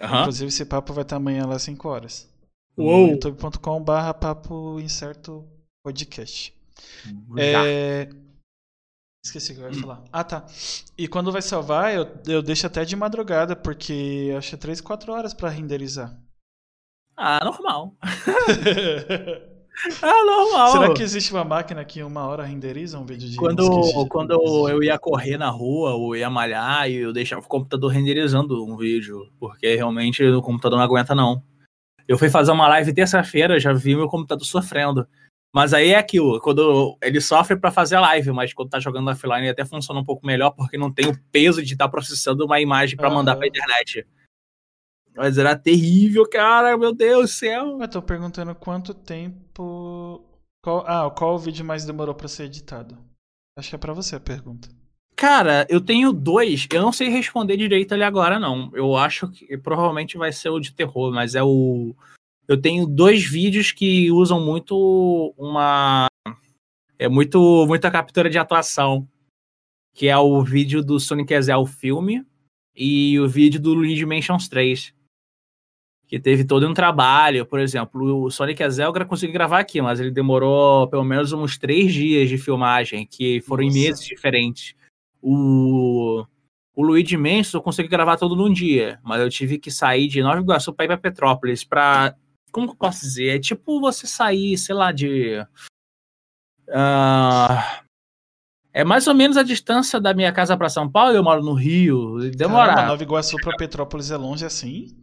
Uhum. 0.00 0.20
Inclusive, 0.20 0.48
esse 0.48 0.64
papo 0.64 0.92
vai 0.92 1.02
estar 1.02 1.16
amanhã 1.16 1.46
lá 1.46 1.56
às 1.56 1.62
5 1.62 1.88
horas. 1.88 2.30
Uou! 2.76 3.08
youtube.com/barra 3.08 4.14
papo 4.14 4.80
incerto 4.80 5.46
podcast. 5.82 6.54
É... 7.36 8.08
Esqueci 9.24 9.52
o 9.52 9.56
que 9.56 9.60
eu 9.60 9.72
ia 9.72 9.80
falar. 9.80 10.02
Ah, 10.12 10.24
tá. 10.24 10.46
E 10.96 11.06
quando 11.06 11.30
vai 11.30 11.42
salvar, 11.42 11.94
eu, 11.94 12.08
eu 12.26 12.42
deixo 12.42 12.66
até 12.66 12.84
de 12.84 12.96
madrugada, 12.96 13.54
porque 13.54 14.34
acho 14.36 14.50
que 14.50 14.54
é 14.54 14.58
3, 14.58 14.80
4 14.80 15.12
horas 15.12 15.34
pra 15.34 15.50
renderizar. 15.50 16.16
Ah, 17.16 17.44
normal. 17.44 17.96
Ah, 20.02 20.24
normal. 20.24 20.72
Será 20.72 20.94
que 20.94 21.02
existe 21.02 21.32
uma 21.32 21.44
máquina 21.44 21.84
que 21.84 22.00
em 22.00 22.02
uma 22.02 22.26
hora 22.26 22.44
renderiza 22.44 22.98
um 22.98 23.06
vídeo 23.06 23.28
de 23.28 23.36
Quando, 23.36 23.64
quando 24.08 24.32
eu 24.68 24.82
ia 24.82 24.98
correr 24.98 25.38
na 25.38 25.48
rua 25.48 25.94
ou 25.94 26.14
ia 26.14 26.28
malhar, 26.28 26.90
eu 26.90 27.12
deixava 27.12 27.40
o 27.40 27.48
computador 27.48 27.90
renderizando 27.90 28.62
um 28.62 28.76
vídeo, 28.76 29.32
porque 29.38 29.76
realmente 29.76 30.22
o 30.22 30.42
computador 30.42 30.76
não 30.78 30.84
aguenta, 30.84 31.14
não. 31.14 31.42
Eu 32.06 32.18
fui 32.18 32.28
fazer 32.28 32.52
uma 32.52 32.68
live 32.68 32.92
terça-feira, 32.92 33.58
já 33.58 33.72
vi 33.72 33.94
meu 33.94 34.08
computador 34.08 34.44
sofrendo. 34.44 35.06
Mas 35.52 35.74
aí 35.74 35.90
é 35.90 35.98
aquilo, 35.98 36.40
quando 36.40 36.96
ele 37.02 37.20
sofre 37.20 37.56
para 37.56 37.72
fazer 37.72 37.96
a 37.96 38.00
live, 38.00 38.30
mas 38.30 38.52
quando 38.52 38.70
tá 38.70 38.78
jogando 38.78 39.10
offline 39.10 39.48
até 39.48 39.64
funciona 39.64 40.00
um 40.00 40.04
pouco 40.04 40.24
melhor, 40.24 40.52
porque 40.52 40.78
não 40.78 40.92
tem 40.92 41.08
o 41.08 41.20
peso 41.32 41.60
de 41.62 41.72
estar 41.72 41.86
tá 41.86 41.90
processando 41.90 42.44
uma 42.44 42.60
imagem 42.60 42.96
para 42.96 43.10
mandar 43.10 43.34
pra 43.34 43.48
internet. 43.48 44.06
Mas 45.16 45.38
era 45.38 45.56
terrível, 45.56 46.28
cara, 46.28 46.78
meu 46.78 46.94
Deus 46.94 47.22
do 47.22 47.28
céu. 47.28 47.78
Eu 47.80 47.88
tô 47.88 48.00
perguntando 48.00 48.54
quanto 48.54 48.94
tempo. 48.94 50.24
Qual... 50.62 50.84
Ah, 50.86 51.10
qual 51.10 51.34
o 51.34 51.38
vídeo 51.38 51.64
mais 51.64 51.84
demorou 51.84 52.14
para 52.14 52.28
ser 52.28 52.44
editado? 52.44 52.96
Acho 53.58 53.70
que 53.70 53.74
é 53.74 53.78
pra 53.78 53.92
você 53.92 54.16
a 54.16 54.20
pergunta. 54.20 54.68
Cara, 55.16 55.66
eu 55.68 55.80
tenho 55.80 56.12
dois. 56.12 56.66
Eu 56.72 56.80
não 56.80 56.92
sei 56.92 57.08
responder 57.08 57.56
direito 57.56 57.92
ali 57.92 58.02
agora, 58.02 58.38
não. 58.38 58.70
Eu 58.72 58.96
acho 58.96 59.28
que 59.28 59.58
provavelmente 59.58 60.16
vai 60.16 60.32
ser 60.32 60.48
o 60.48 60.60
de 60.60 60.72
terror, 60.72 61.12
mas 61.12 61.34
é 61.34 61.42
o. 61.42 61.94
Eu 62.50 62.60
tenho 62.60 62.84
dois 62.84 63.22
vídeos 63.22 63.70
que 63.70 64.10
usam 64.10 64.44
muito 64.44 65.32
uma. 65.38 66.08
É 66.98 67.08
muito, 67.08 67.64
muita 67.64 67.88
captura 67.92 68.28
de 68.28 68.38
atuação. 68.38 69.08
Que 69.94 70.08
é 70.08 70.18
o 70.18 70.42
vídeo 70.42 70.82
do 70.82 70.98
Sonic 70.98 71.32
Ezel 71.32 71.64
filme 71.64 72.26
e 72.74 73.20
o 73.20 73.28
vídeo 73.28 73.60
do 73.60 73.72
Luigi 73.72 74.04
Mansions 74.04 74.48
3. 74.48 74.92
Que 76.08 76.18
teve 76.18 76.44
todo 76.44 76.68
um 76.68 76.74
trabalho, 76.74 77.46
por 77.46 77.60
exemplo, 77.60 78.24
o 78.24 78.30
Sonic 78.32 78.68
Zelda 78.68 79.04
conseguiu 79.04 79.32
gravar 79.32 79.60
aqui, 79.60 79.80
mas 79.80 80.00
ele 80.00 80.10
demorou 80.10 80.88
pelo 80.88 81.04
menos 81.04 81.32
uns 81.32 81.56
três 81.56 81.94
dias 81.94 82.28
de 82.28 82.36
filmagem, 82.36 83.06
que 83.06 83.40
foram 83.42 83.64
Nossa. 83.64 83.78
em 83.78 83.80
meses 83.80 84.04
diferentes. 84.04 84.74
O, 85.22 86.26
o 86.74 86.82
Luigi 86.82 87.16
Mansion 87.16 87.60
eu 87.60 87.62
consegui 87.62 87.88
gravar 87.88 88.16
todo 88.16 88.34
num 88.34 88.52
dia, 88.52 88.98
mas 89.04 89.20
eu 89.20 89.30
tive 89.30 89.56
que 89.56 89.70
sair 89.70 90.08
de 90.08 90.20
Nova 90.20 90.40
Iguaçu 90.40 90.72
para 90.72 90.86
ir 90.86 90.88
para 90.88 90.98
Petrópolis 90.98 91.62
para 91.62 92.16
como 92.50 92.66
que 92.66 92.72
eu 92.72 92.78
posso 92.78 93.00
dizer? 93.00 93.36
É 93.36 93.38
tipo 93.38 93.80
você 93.80 94.06
sair, 94.06 94.56
sei 94.58 94.74
lá, 94.74 94.92
de 94.92 95.40
uh, 96.68 97.80
é 98.72 98.84
mais 98.84 99.06
ou 99.06 99.14
menos 99.14 99.36
a 99.36 99.42
distância 99.42 100.00
da 100.00 100.14
minha 100.14 100.32
casa 100.32 100.56
para 100.56 100.68
São 100.68 100.90
Paulo. 100.90 101.14
Eu 101.14 101.24
moro 101.24 101.42
no 101.42 101.54
Rio. 101.54 102.30
Demora. 102.30 102.68
Caramba, 102.68 102.88
Nova 102.88 103.02
Iguaçu 103.02 103.36
para 103.42 103.56
Petrópolis 103.56 104.10
é 104.10 104.16
longe 104.16 104.44
assim? 104.44 104.96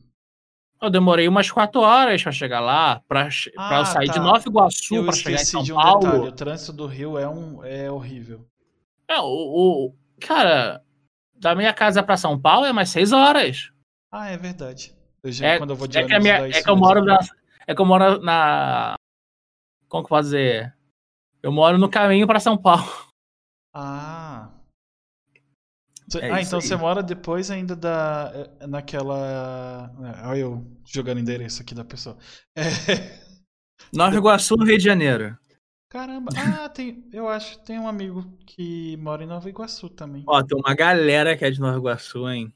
Eu 0.81 0.89
demorei 0.89 1.27
umas 1.27 1.49
quatro 1.49 1.81
horas 1.81 2.21
para 2.21 2.31
chegar 2.31 2.59
lá, 2.59 3.01
para 3.07 3.29
ah, 3.57 3.79
eu 3.79 3.85
sair 3.85 4.07
tá. 4.07 4.13
de 4.13 4.19
Nova 4.19 4.47
Iguaçu 4.47 5.03
para 5.03 5.13
chegar 5.13 5.41
em 5.41 5.45
São 5.45 5.63
de 5.63 5.73
um 5.73 5.75
Paulo. 5.75 6.01
Detalhe, 6.01 6.27
o 6.27 6.31
trânsito 6.31 6.73
do 6.73 6.85
Rio 6.85 7.17
é 7.17 7.27
um 7.27 7.63
é 7.65 7.89
horrível. 7.89 8.45
É, 9.07 9.19
o, 9.19 9.25
o 9.87 9.95
cara, 10.19 10.83
da 11.35 11.55
minha 11.55 11.73
casa 11.73 12.03
para 12.03 12.15
São 12.15 12.39
Paulo 12.39 12.65
é 12.65 12.71
mais 12.71 12.89
seis 12.89 13.11
horas. 13.11 13.71
Ah, 14.11 14.29
é 14.29 14.37
verdade. 14.37 14.93
Eu 15.23 15.31
já, 15.31 15.47
é, 15.47 15.57
quando 15.57 15.71
eu 15.71 15.75
vou 15.75 15.87
de 15.87 15.97
é 15.97 16.05
que, 16.05 16.19
minha, 16.19 16.47
é 16.47 16.61
que 16.61 16.69
eu 16.69 16.75
moro 16.75 17.03
na, 17.03 17.19
é 17.67 17.75
que 17.75 17.81
eu 17.81 17.85
moro 17.85 18.21
na 18.21 18.95
como 19.87 20.03
que 20.03 20.07
eu 20.07 20.17
posso 20.17 20.23
dizer? 20.23 20.75
Eu 21.41 21.51
moro 21.51 21.77
no 21.77 21.89
caminho 21.89 22.27
para 22.27 22.39
São 22.39 22.57
Paulo. 22.57 22.85
Ah. 23.73 24.53
É 26.21 26.31
ah, 26.31 26.41
então 26.41 26.59
aí. 26.59 26.65
você 26.65 26.75
mora 26.75 27.03
depois 27.03 27.51
ainda 27.51 27.75
da. 27.75 28.31
Eh, 28.33 28.67
naquela. 28.67 29.93
É, 30.01 30.27
olha 30.27 30.39
eu 30.39 30.65
jogando 30.85 31.19
endereço 31.19 31.61
aqui 31.61 31.75
da 31.75 31.83
pessoa. 31.83 32.17
É... 32.55 32.63
Nova 33.93 34.15
Iguaçu, 34.15 34.55
no 34.55 34.65
Rio 34.65 34.77
de 34.77 34.83
Janeiro. 34.83 35.37
Caramba, 35.89 36.31
ah, 36.35 36.67
tem, 36.67 37.07
eu 37.13 37.29
acho 37.29 37.59
tem 37.59 37.79
um 37.79 37.87
amigo 37.87 38.23
que 38.45 38.97
mora 38.97 39.23
em 39.23 39.27
Nova 39.27 39.47
Iguaçu 39.47 39.89
também. 39.89 40.23
Ó, 40.27 40.41
tem 40.43 40.57
uma 40.57 40.73
galera 40.73 41.37
que 41.37 41.45
é 41.45 41.51
de 41.51 41.59
Nova 41.59 41.77
Iguaçu, 41.77 42.27
hein? 42.29 42.53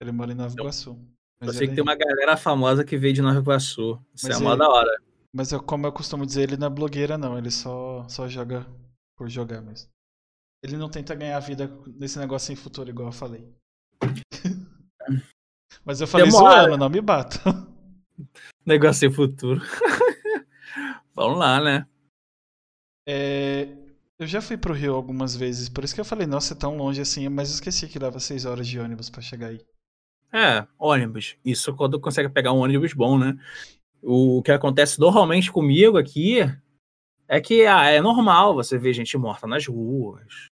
Ele 0.00 0.12
mora 0.12 0.32
em 0.32 0.34
Nova 0.34 0.52
Iguaçu. 0.52 0.98
Mas 1.46 1.54
eu 1.54 1.58
sei 1.58 1.68
que 1.68 1.74
tem 1.74 1.82
uma 1.82 1.94
galera 1.94 2.36
famosa 2.36 2.84
que 2.84 2.96
veio 2.96 3.14
de 3.14 3.22
Nova 3.22 3.38
Iguaçu. 3.38 4.00
Isso 4.14 4.28
mas 4.28 4.40
é 4.40 4.40
uma 4.40 4.56
da 4.56 4.68
hora. 4.68 5.02
Mas 5.32 5.52
eu, 5.52 5.62
como 5.62 5.86
eu 5.86 5.92
costumo 5.92 6.24
dizer, 6.24 6.42
ele 6.42 6.56
não 6.56 6.68
é 6.68 6.70
blogueira, 6.70 7.18
não. 7.18 7.36
Ele 7.36 7.50
só, 7.50 8.06
só 8.08 8.28
joga 8.28 8.66
por 9.16 9.28
jogar 9.28 9.60
mesmo. 9.60 9.88
Ele 10.62 10.76
não 10.76 10.88
tenta 10.88 11.14
ganhar 11.14 11.38
vida 11.40 11.70
nesse 11.96 12.18
negócio 12.18 12.46
sem 12.46 12.56
futuro, 12.56 12.88
igual 12.88 13.08
eu 13.08 13.12
falei. 13.12 13.46
Mas 15.84 16.00
eu 16.00 16.06
falei 16.06 16.26
Demora. 16.26 16.62
zoando, 16.62 16.76
não 16.78 16.88
me 16.88 17.00
bato. 17.00 17.38
Negócio 18.64 19.00
sem 19.00 19.12
futuro. 19.12 19.60
Vamos 21.14 21.38
lá, 21.38 21.60
né? 21.60 21.86
É, 23.06 23.68
eu 24.18 24.26
já 24.26 24.40
fui 24.40 24.56
pro 24.56 24.72
Rio 24.72 24.94
algumas 24.94 25.36
vezes, 25.36 25.68
por 25.68 25.84
isso 25.84 25.94
que 25.94 26.00
eu 26.00 26.04
falei, 26.04 26.26
nossa, 26.26 26.54
é 26.54 26.56
tão 26.56 26.76
longe 26.76 27.00
assim, 27.00 27.28
mas 27.28 27.50
eu 27.50 27.54
esqueci 27.54 27.86
que 27.86 27.98
dava 27.98 28.18
seis 28.18 28.44
horas 28.46 28.66
de 28.66 28.78
ônibus 28.78 29.10
para 29.10 29.20
chegar 29.20 29.48
aí. 29.48 29.60
É, 30.34 30.66
ônibus. 30.76 31.36
Isso 31.44 31.72
quando 31.76 32.00
consegue 32.00 32.28
pegar 32.28 32.52
um 32.52 32.58
ônibus 32.58 32.92
bom, 32.92 33.16
né? 33.16 33.38
O 34.02 34.42
que 34.42 34.50
acontece 34.50 34.98
normalmente 34.98 35.52
comigo 35.52 35.96
aqui 35.96 36.40
é 37.28 37.40
que 37.40 37.64
ah, 37.66 37.88
é 37.88 38.00
normal 38.00 38.52
você 38.52 38.76
ver 38.76 38.92
gente 38.92 39.16
morta 39.16 39.46
nas 39.46 39.64
ruas, 39.64 40.48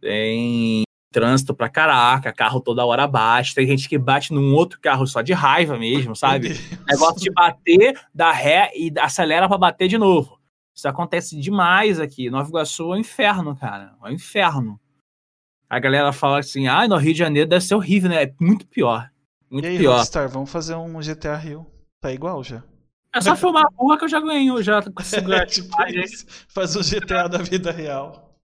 tem 0.00 0.82
trânsito 1.12 1.54
pra 1.54 1.68
caraca, 1.68 2.32
carro 2.32 2.60
toda 2.60 2.84
hora 2.86 3.06
bate, 3.06 3.54
tem 3.54 3.66
gente 3.66 3.86
que 3.86 3.98
bate 3.98 4.32
num 4.32 4.54
outro 4.54 4.80
carro 4.80 5.06
só 5.06 5.20
de 5.20 5.34
raiva 5.34 5.78
mesmo, 5.78 6.16
sabe? 6.16 6.54
Negócio 6.88 7.20
de 7.20 7.30
bater, 7.30 8.00
dá 8.14 8.32
ré 8.32 8.70
e 8.74 8.90
acelera 8.98 9.46
para 9.46 9.58
bater 9.58 9.88
de 9.88 9.98
novo. 9.98 10.38
Isso 10.74 10.88
acontece 10.88 11.38
demais 11.38 12.00
aqui. 12.00 12.30
Nova 12.30 12.48
Iguaçu 12.48 12.94
é 12.94 12.96
um 12.96 13.00
inferno, 13.00 13.54
cara. 13.54 13.94
É 14.02 14.08
um 14.08 14.12
inferno. 14.12 14.80
A 15.68 15.78
galera 15.78 16.12
fala 16.12 16.38
assim, 16.38 16.66
ah, 16.66 16.88
no 16.88 16.96
Rio 16.96 17.12
de 17.12 17.18
Janeiro 17.18 17.48
deve 17.48 17.64
ser 17.64 17.74
horrível, 17.74 18.08
né? 18.08 18.22
É 18.22 18.34
muito 18.40 18.66
pior. 18.66 19.10
Muito 19.50 19.64
e 19.64 19.68
aí, 19.68 19.78
pior. 19.78 19.96
Rockstar, 19.96 20.28
vamos 20.28 20.50
fazer 20.50 20.74
um 20.74 20.98
GTA 21.00 21.36
Rio. 21.36 21.66
Tá 22.00 22.12
igual 22.12 22.42
já. 22.44 22.62
É 23.14 23.20
só 23.20 23.34
filmar 23.34 23.64
a 23.64 23.74
rua 23.74 23.98
que 23.98 24.04
eu 24.04 24.08
já 24.08 24.20
ganho, 24.20 24.62
já 24.62 24.82
consigo 24.82 25.32
é, 25.32 25.46
tipo, 25.46 25.74
Faz 26.48 26.76
um 26.76 26.82
GTA 26.82 27.28
da 27.28 27.38
vida 27.38 27.70
real. 27.70 28.38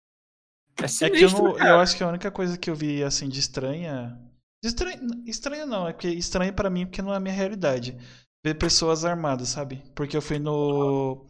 É, 0.82 0.88
sinistro, 0.88 1.16
é 1.16 1.18
que 1.18 1.24
eu, 1.24 1.30
não, 1.30 1.68
eu, 1.68 1.80
acho 1.80 1.96
que 1.96 2.02
a 2.02 2.08
única 2.08 2.30
coisa 2.30 2.58
que 2.58 2.68
eu 2.68 2.74
vi 2.74 3.04
assim 3.04 3.28
de 3.28 3.38
estranha. 3.38 4.18
De 4.62 4.68
estranha, 4.68 4.98
estranha 5.26 5.66
não, 5.66 5.86
é 5.86 5.92
porque 5.92 6.08
estranha 6.08 6.52
para 6.52 6.70
mim 6.70 6.86
porque 6.86 7.02
não 7.02 7.12
é 7.12 7.16
a 7.16 7.20
minha 7.20 7.34
realidade. 7.34 7.96
Ver 8.44 8.54
pessoas 8.54 9.04
armadas, 9.04 9.48
sabe? 9.50 9.82
Porque 9.94 10.16
eu 10.16 10.22
fui 10.22 10.38
no. 10.38 11.26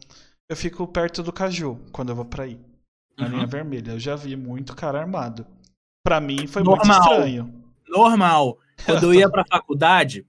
Eu 0.49 0.55
fico 0.55 0.87
perto 0.87 1.21
do 1.21 1.31
Caju 1.31 1.79
quando 1.91 2.09
eu 2.09 2.15
vou 2.15 2.25
pra 2.25 2.47
ir. 2.47 2.59
Na 3.17 3.25
uhum. 3.25 3.31
linha 3.33 3.47
vermelha. 3.47 3.91
Eu 3.91 3.99
já 3.99 4.15
vi 4.15 4.35
muito 4.35 4.75
cara 4.75 4.99
armado. 4.99 5.45
Pra 6.03 6.19
mim 6.19 6.47
foi 6.47 6.63
Normal. 6.63 6.85
muito 6.85 7.01
estranho. 7.01 7.63
Normal. 7.87 8.57
Quando 8.83 9.03
eu 9.03 9.13
ia 9.13 9.29
pra 9.29 9.45
faculdade, 9.45 10.25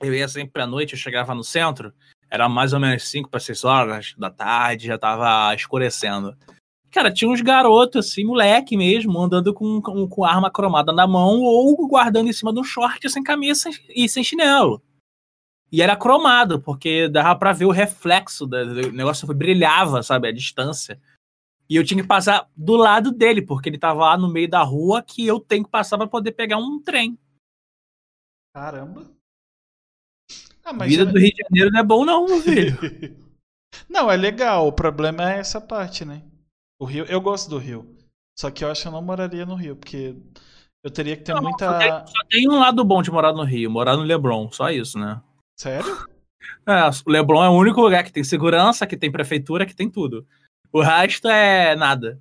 eu 0.00 0.14
ia 0.14 0.28
sempre 0.28 0.62
à 0.62 0.66
noite, 0.66 0.94
eu 0.94 0.98
chegava 0.98 1.34
no 1.34 1.44
centro, 1.44 1.92
era 2.30 2.48
mais 2.48 2.72
ou 2.72 2.80
menos 2.80 3.08
5 3.08 3.28
para 3.28 3.40
6 3.40 3.64
horas 3.64 4.14
da 4.16 4.30
tarde, 4.30 4.86
já 4.86 4.98
tava 4.98 5.54
escurecendo. 5.54 6.36
Cara, 6.90 7.12
tinha 7.12 7.30
uns 7.30 7.42
garotos, 7.42 8.06
assim, 8.06 8.24
moleque 8.24 8.76
mesmo, 8.76 9.18
andando 9.18 9.52
com, 9.52 9.80
com, 9.80 10.08
com, 10.08 10.24
arma 10.24 10.50
cromada 10.50 10.92
na 10.92 11.06
mão 11.06 11.42
ou 11.42 11.86
guardando 11.86 12.28
em 12.28 12.32
cima 12.32 12.52
de 12.52 12.60
um 12.60 12.64
short 12.64 13.08
sem 13.10 13.22
camisa 13.22 13.68
e 13.94 14.08
sem 14.08 14.24
chinelo. 14.24 14.82
E 15.70 15.82
era 15.82 15.96
cromado, 15.96 16.60
porque 16.60 17.08
dava 17.08 17.38
pra 17.38 17.52
ver 17.52 17.66
o 17.66 17.70
reflexo 17.70 18.46
do, 18.46 18.90
negócio, 18.90 19.26
brilhava, 19.34 20.02
sabe, 20.02 20.28
a 20.28 20.32
distância. 20.32 20.98
E 21.68 21.76
eu 21.76 21.84
tinha 21.84 22.00
que 22.00 22.08
passar 22.08 22.48
do 22.56 22.74
lado 22.76 23.12
dele, 23.12 23.42
porque 23.42 23.68
ele 23.68 23.76
tava 23.76 24.00
lá 24.00 24.16
no 24.16 24.32
meio 24.32 24.48
da 24.48 24.62
rua 24.62 25.02
que 25.02 25.26
eu 25.26 25.38
tenho 25.38 25.64
que 25.64 25.70
passar 25.70 25.98
para 25.98 26.06
poder 26.06 26.32
pegar 26.32 26.56
um 26.56 26.80
trem. 26.82 27.18
Caramba. 28.58 29.06
Ah, 30.64 30.72
Vida 30.84 31.06
do 31.06 31.16
Rio 31.16 31.30
de 31.30 31.42
Janeiro 31.44 31.70
não 31.70 31.80
é 31.80 31.82
bom, 31.84 32.04
não, 32.04 32.26
meu 32.26 32.40
filho. 32.40 32.76
não, 33.88 34.10
é 34.10 34.16
legal. 34.16 34.66
O 34.66 34.72
problema 34.72 35.32
é 35.32 35.38
essa 35.38 35.60
parte, 35.60 36.04
né? 36.04 36.24
O 36.80 36.84
Rio, 36.84 37.04
eu 37.04 37.20
gosto 37.20 37.48
do 37.48 37.56
Rio. 37.56 37.96
Só 38.36 38.50
que 38.50 38.64
eu 38.64 38.70
acho 38.70 38.82
que 38.82 38.88
eu 38.88 38.92
não 38.92 39.00
moraria 39.00 39.46
no 39.46 39.54
Rio, 39.54 39.76
porque 39.76 40.16
eu 40.82 40.90
teria 40.90 41.16
que 41.16 41.22
ter 41.22 41.34
não, 41.34 41.42
muita. 41.42 41.70
Só 41.70 41.78
tem, 41.78 41.90
só 41.90 42.24
tem, 42.28 42.48
um 42.50 42.58
lado 42.58 42.84
bom 42.84 43.00
de 43.00 43.12
morar 43.12 43.32
no 43.32 43.44
Rio, 43.44 43.70
morar 43.70 43.96
no 43.96 44.02
Leblon, 44.02 44.50
só 44.50 44.70
isso, 44.70 44.98
né? 44.98 45.22
Sério? 45.56 45.86
É, 46.66 46.86
o 46.86 47.10
Leblon 47.10 47.42
é 47.42 47.48
o 47.48 47.56
único 47.56 47.80
lugar 47.80 48.04
que 48.04 48.12
tem 48.12 48.22
segurança, 48.22 48.86
que 48.86 48.96
tem 48.96 49.10
prefeitura, 49.10 49.64
que 49.64 49.74
tem 49.74 49.90
tudo. 49.90 50.26
O 50.70 50.82
resto 50.82 51.26
é 51.26 51.74
nada. 51.74 52.20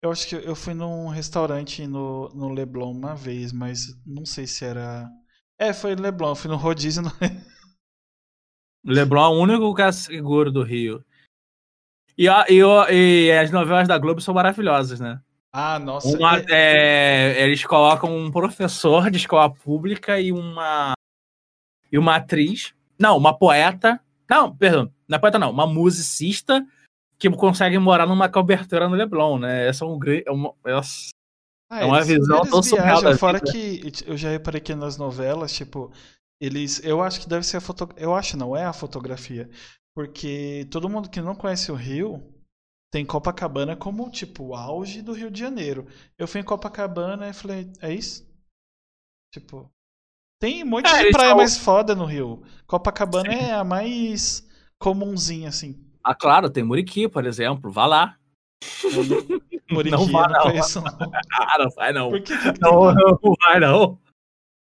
Eu 0.00 0.12
acho 0.12 0.28
que 0.28 0.34
eu 0.36 0.54
fui 0.54 0.74
num 0.74 1.08
restaurante 1.08 1.86
no, 1.86 2.28
no 2.28 2.50
Leblon 2.50 2.92
uma 2.92 3.16
vez, 3.16 3.52
mas 3.52 3.86
não 4.06 4.24
sei 4.24 4.46
se 4.46 4.64
era. 4.64 5.08
É, 5.58 5.72
foi 5.72 5.96
Leblon, 5.96 6.34
fui 6.34 6.50
no 6.50 6.56
rodízio. 6.56 7.02
No... 8.84 8.94
Leblon 8.94 9.24
é 9.24 9.28
o 9.28 9.40
único 9.42 9.64
lugar 9.64 9.92
seguro 9.92 10.52
do 10.52 10.62
Rio. 10.62 11.04
E, 12.16 12.26
e, 12.26 12.62
e 12.94 13.32
as 13.32 13.50
novelas 13.50 13.88
da 13.88 13.98
Globo 13.98 14.20
são 14.20 14.32
maravilhosas, 14.32 15.00
né? 15.00 15.20
Ah, 15.52 15.80
nossa. 15.80 16.16
Uma, 16.16 16.38
é, 16.48 17.42
eles 17.42 17.64
colocam 17.64 18.16
um 18.16 18.30
professor 18.30 19.10
de 19.10 19.18
escola 19.18 19.52
pública 19.52 20.20
e 20.20 20.30
uma 20.30 20.94
e 21.90 21.98
uma 21.98 22.16
atriz, 22.16 22.72
não, 22.98 23.16
uma 23.16 23.36
poeta, 23.36 24.00
não, 24.30 24.54
perdão, 24.54 24.92
não 25.08 25.16
é 25.16 25.18
poeta 25.18 25.38
não, 25.38 25.50
uma 25.50 25.66
musicista 25.66 26.64
que 27.18 27.28
consegue 27.30 27.78
morar 27.78 28.06
numa 28.06 28.28
cobertura 28.28 28.88
no 28.88 28.94
Leblon, 28.94 29.38
né? 29.38 29.66
Essa 29.66 29.84
é, 29.84 29.88
um, 29.88 29.98
é 30.04 30.30
uma, 30.30 30.54
é 30.66 30.72
ah, 31.70 31.86
uma 31.86 31.96
eles, 31.96 32.08
visão 32.08 32.38
eles 32.38 32.50
tão 32.50 32.62
surreal 32.62 33.02
da 33.02 33.16
Fora 33.18 33.38
vida. 33.38 33.50
que 33.50 33.92
eu 34.06 34.16
já 34.16 34.30
reparei 34.30 34.60
que 34.60 34.74
nas 34.74 34.96
novelas, 34.96 35.52
tipo, 35.52 35.92
eles, 36.40 36.82
eu 36.84 37.02
acho 37.02 37.20
que 37.20 37.28
deve 37.28 37.44
ser 37.44 37.56
a 37.56 37.60
foto, 37.60 37.88
eu 37.96 38.14
acho 38.14 38.36
não 38.36 38.56
é 38.56 38.64
a 38.64 38.72
fotografia, 38.72 39.50
porque 39.94 40.66
todo 40.70 40.88
mundo 40.88 41.10
que 41.10 41.20
não 41.20 41.34
conhece 41.34 41.72
o 41.72 41.74
Rio 41.74 42.34
tem 42.90 43.04
Copacabana 43.04 43.76
como, 43.76 44.10
tipo, 44.10 44.44
o 44.44 44.54
auge 44.54 45.02
do 45.02 45.12
Rio 45.12 45.30
de 45.30 45.40
Janeiro. 45.40 45.86
Eu 46.16 46.26
fui 46.26 46.40
em 46.40 46.44
Copacabana 46.44 47.28
e 47.28 47.34
falei, 47.34 47.70
é 47.82 47.92
isso? 47.92 48.26
Tipo, 49.34 49.70
tem 50.40 50.62
um 50.62 50.68
monte 50.68 50.88
é, 50.88 51.04
de 51.04 51.10
praia 51.10 51.34
mais 51.34 51.58
foda 51.58 51.94
no 51.94 52.06
Rio. 52.06 52.42
Copacabana 52.66 53.30
Sim. 53.30 53.38
é 53.38 53.52
a 53.52 53.64
mais 53.64 54.48
comunzinha, 54.78 55.48
assim. 55.48 55.84
Ah, 56.08 56.14
claro, 56.14 56.48
tem 56.48 56.64
Muriqui, 56.64 57.06
por 57.06 57.26
exemplo. 57.26 57.70
Vá 57.70 57.84
lá. 57.84 58.16
Muriqui, 59.70 59.94
não 59.94 60.06
vai, 60.06 60.26
não. 60.32 60.40
Conheço, 60.40 60.80
não. 60.80 60.90
Ah, 61.38 61.58
não 61.58 61.70
vai, 61.76 61.92
não. 61.92 62.08
Por 62.08 62.22
que, 62.22 62.34
que 62.34 62.60
não, 62.62 62.94
não, 62.94 63.18
não 63.22 63.34
vai, 63.42 63.60
não. 63.60 63.98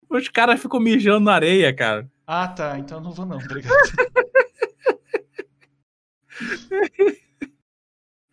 Os 0.10 0.28
caras 0.28 0.60
ficam 0.60 0.80
mijando 0.80 1.26
na 1.26 1.36
areia, 1.36 1.72
cara. 1.72 2.10
Ah, 2.26 2.48
tá. 2.48 2.80
Então 2.80 3.00
não 3.00 3.12
vou, 3.12 3.28
não. 3.28 3.38
Obrigado. 3.38 3.76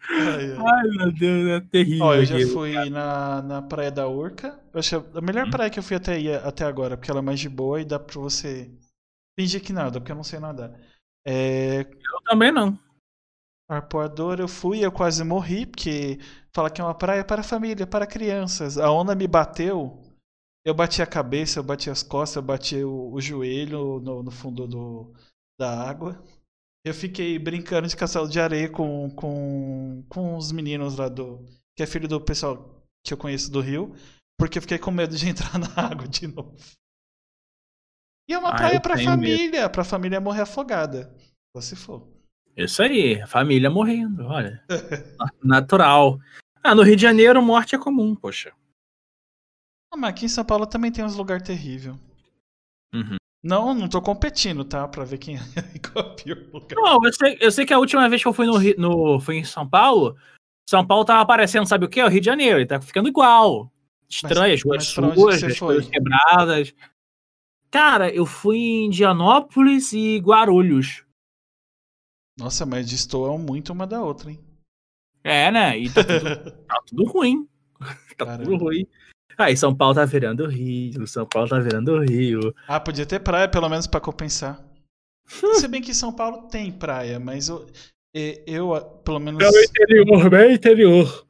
Ai, 0.08 0.56
ai, 0.56 0.88
meu 0.96 1.12
Deus, 1.12 1.48
é 1.50 1.60
terrível. 1.68 2.06
Ó, 2.06 2.14
eu 2.14 2.24
já 2.24 2.38
fui 2.50 2.88
na, 2.88 3.42
na 3.42 3.60
Praia 3.60 3.90
da 3.90 4.08
Urca. 4.08 4.58
Eu 4.72 4.80
achei 4.80 4.98
a 4.98 5.20
melhor 5.20 5.48
hum. 5.48 5.50
praia 5.50 5.68
que 5.68 5.78
eu 5.78 5.82
fui 5.82 5.96
até, 5.96 6.36
até 6.36 6.64
agora, 6.64 6.96
porque 6.96 7.10
ela 7.10 7.20
é 7.20 7.22
mais 7.22 7.40
de 7.40 7.50
boa 7.50 7.78
e 7.78 7.84
dá 7.84 7.98
pra 7.98 8.18
você 8.18 8.70
fingir 9.38 9.62
que 9.62 9.74
nada, 9.74 10.00
porque 10.00 10.12
eu 10.12 10.16
não 10.16 10.24
sei 10.24 10.38
nadar. 10.38 10.72
É... 11.26 11.80
Eu 11.80 12.22
também 12.24 12.50
não. 12.50 12.85
Arpoador 13.68 14.38
eu 14.38 14.46
fui 14.46 14.84
eu 14.84 14.92
quase 14.92 15.24
morri, 15.24 15.66
porque 15.66 16.18
fala 16.54 16.70
que 16.70 16.80
é 16.80 16.84
uma 16.84 16.94
praia 16.94 17.24
para 17.24 17.42
família, 17.42 17.86
para 17.86 18.06
crianças. 18.06 18.78
A 18.78 18.90
onda 18.90 19.14
me 19.14 19.26
bateu, 19.26 20.00
eu 20.64 20.74
bati 20.74 21.02
a 21.02 21.06
cabeça, 21.06 21.58
eu 21.58 21.64
bati 21.64 21.90
as 21.90 22.02
costas, 22.02 22.36
eu 22.36 22.42
bati 22.42 22.76
o, 22.82 23.12
o 23.12 23.20
joelho 23.20 24.00
no, 24.00 24.22
no 24.22 24.30
fundo 24.30 24.66
do, 24.66 25.12
da 25.58 25.88
água. 25.88 26.22
Eu 26.84 26.94
fiquei 26.94 27.38
brincando 27.38 27.88
de 27.88 27.96
castelo 27.96 28.28
de 28.28 28.40
areia 28.40 28.70
com, 28.70 29.10
com, 29.10 30.04
com 30.08 30.36
os 30.36 30.52
meninos 30.52 30.96
lá 30.96 31.08
do. 31.08 31.44
que 31.76 31.82
é 31.82 31.86
filho 31.86 32.06
do 32.06 32.20
pessoal 32.20 32.84
que 33.04 33.12
eu 33.12 33.18
conheço 33.18 33.50
do 33.50 33.60
Rio, 33.60 33.94
porque 34.38 34.58
eu 34.58 34.62
fiquei 34.62 34.78
com 34.78 34.92
medo 34.92 35.16
de 35.16 35.26
entrar 35.28 35.58
na 35.58 35.72
água 35.76 36.06
de 36.06 36.28
novo. 36.28 36.56
E 38.28 38.32
é 38.32 38.38
uma 38.38 38.50
ah, 38.50 38.56
praia 38.56 38.80
pra 38.80 38.96
família, 38.96 39.62
medo. 39.62 39.72
pra 39.72 39.84
família 39.84 40.20
morrer 40.20 40.42
afogada. 40.42 41.12
Só 41.56 41.60
se 41.60 41.76
for. 41.76 42.15
Isso 42.56 42.82
aí, 42.82 43.24
família 43.26 43.68
morrendo, 43.68 44.24
olha. 44.26 44.64
Natural. 45.44 46.18
Ah, 46.62 46.74
no 46.74 46.82
Rio 46.82 46.96
de 46.96 47.02
Janeiro, 47.02 47.42
morte 47.42 47.74
é 47.74 47.78
comum, 47.78 48.14
poxa. 48.14 48.52
Ah, 49.92 49.96
mas 49.96 50.10
aqui 50.10 50.24
em 50.24 50.28
São 50.28 50.44
Paulo 50.44 50.66
também 50.66 50.90
tem 50.90 51.04
uns 51.04 51.16
lugares 51.16 51.46
terríveis. 51.46 51.94
Uhum. 52.94 53.16
Não, 53.44 53.74
não 53.74 53.88
tô 53.88 54.02
competindo, 54.02 54.64
tá? 54.64 54.88
Pra 54.88 55.04
ver 55.04 55.18
quem 55.18 55.36
é 55.36 55.40
o 56.00 56.14
pior 56.16 56.38
lugar. 56.52 56.74
Não, 56.74 56.98
eu 57.04 57.12
sei, 57.12 57.38
eu 57.40 57.52
sei 57.52 57.66
que 57.66 57.72
a 57.72 57.78
última 57.78 58.08
vez 58.08 58.22
que 58.22 58.26
eu 58.26 58.32
fui 58.32 58.46
no, 58.46 58.58
no 58.76 59.20
fui 59.20 59.36
em 59.36 59.44
São 59.44 59.68
Paulo, 59.68 60.16
São 60.68 60.84
Paulo 60.84 61.04
tava 61.04 61.20
aparecendo, 61.20 61.66
sabe 61.66 61.84
o 61.84 61.88
quê? 61.88 62.02
O 62.02 62.08
Rio 62.08 62.20
de 62.20 62.26
Janeiro, 62.26 62.58
ele 62.58 62.66
tá 62.66 62.80
ficando 62.80 63.08
igual. 63.08 63.70
Estranho, 64.08 64.54
as 64.54 64.62
ruas 64.62 64.84
sujas, 64.84 65.44
as 65.44 65.58
coisas 65.58 65.88
quebradas. 65.88 66.74
Cara, 67.70 68.10
eu 68.10 68.24
fui 68.24 68.56
em 68.56 68.86
Indianópolis 68.86 69.92
e 69.92 70.18
Guarulhos. 70.18 71.05
Nossa, 72.38 72.66
mas 72.66 72.88
destoam 72.88 73.38
muito 73.38 73.72
uma 73.72 73.86
da 73.86 74.02
outra, 74.02 74.30
hein? 74.30 74.38
É, 75.24 75.50
né? 75.50 75.78
E 75.78 75.90
tá 75.90 76.04
tudo, 76.04 76.50
tá 76.68 76.82
tudo 76.86 77.04
ruim. 77.04 77.48
tá 78.16 78.26
Caramba. 78.26 78.44
tudo 78.44 78.64
ruim. 78.64 78.86
Ah, 79.38 79.54
São 79.54 79.74
Paulo 79.74 79.94
tá 79.94 80.04
virando 80.04 80.46
Rio, 80.46 81.06
São 81.06 81.26
Paulo 81.26 81.48
tá 81.48 81.58
virando 81.58 81.98
Rio. 82.00 82.54
Ah, 82.66 82.80
podia 82.80 83.04
ter 83.04 83.20
praia 83.20 83.48
pelo 83.48 83.68
menos 83.68 83.86
para 83.86 84.00
compensar. 84.00 84.64
Se 85.54 85.68
bem 85.68 85.82
que 85.82 85.92
São 85.92 86.12
Paulo 86.12 86.48
tem 86.48 86.70
praia, 86.72 87.18
mas 87.18 87.48
eu, 87.48 87.66
eu 88.14 88.80
pelo 89.04 89.18
menos. 89.18 89.42
É 89.42 89.48
o 89.48 89.64
interior, 89.64 90.30
bem 90.30 90.54
interior. 90.54 91.26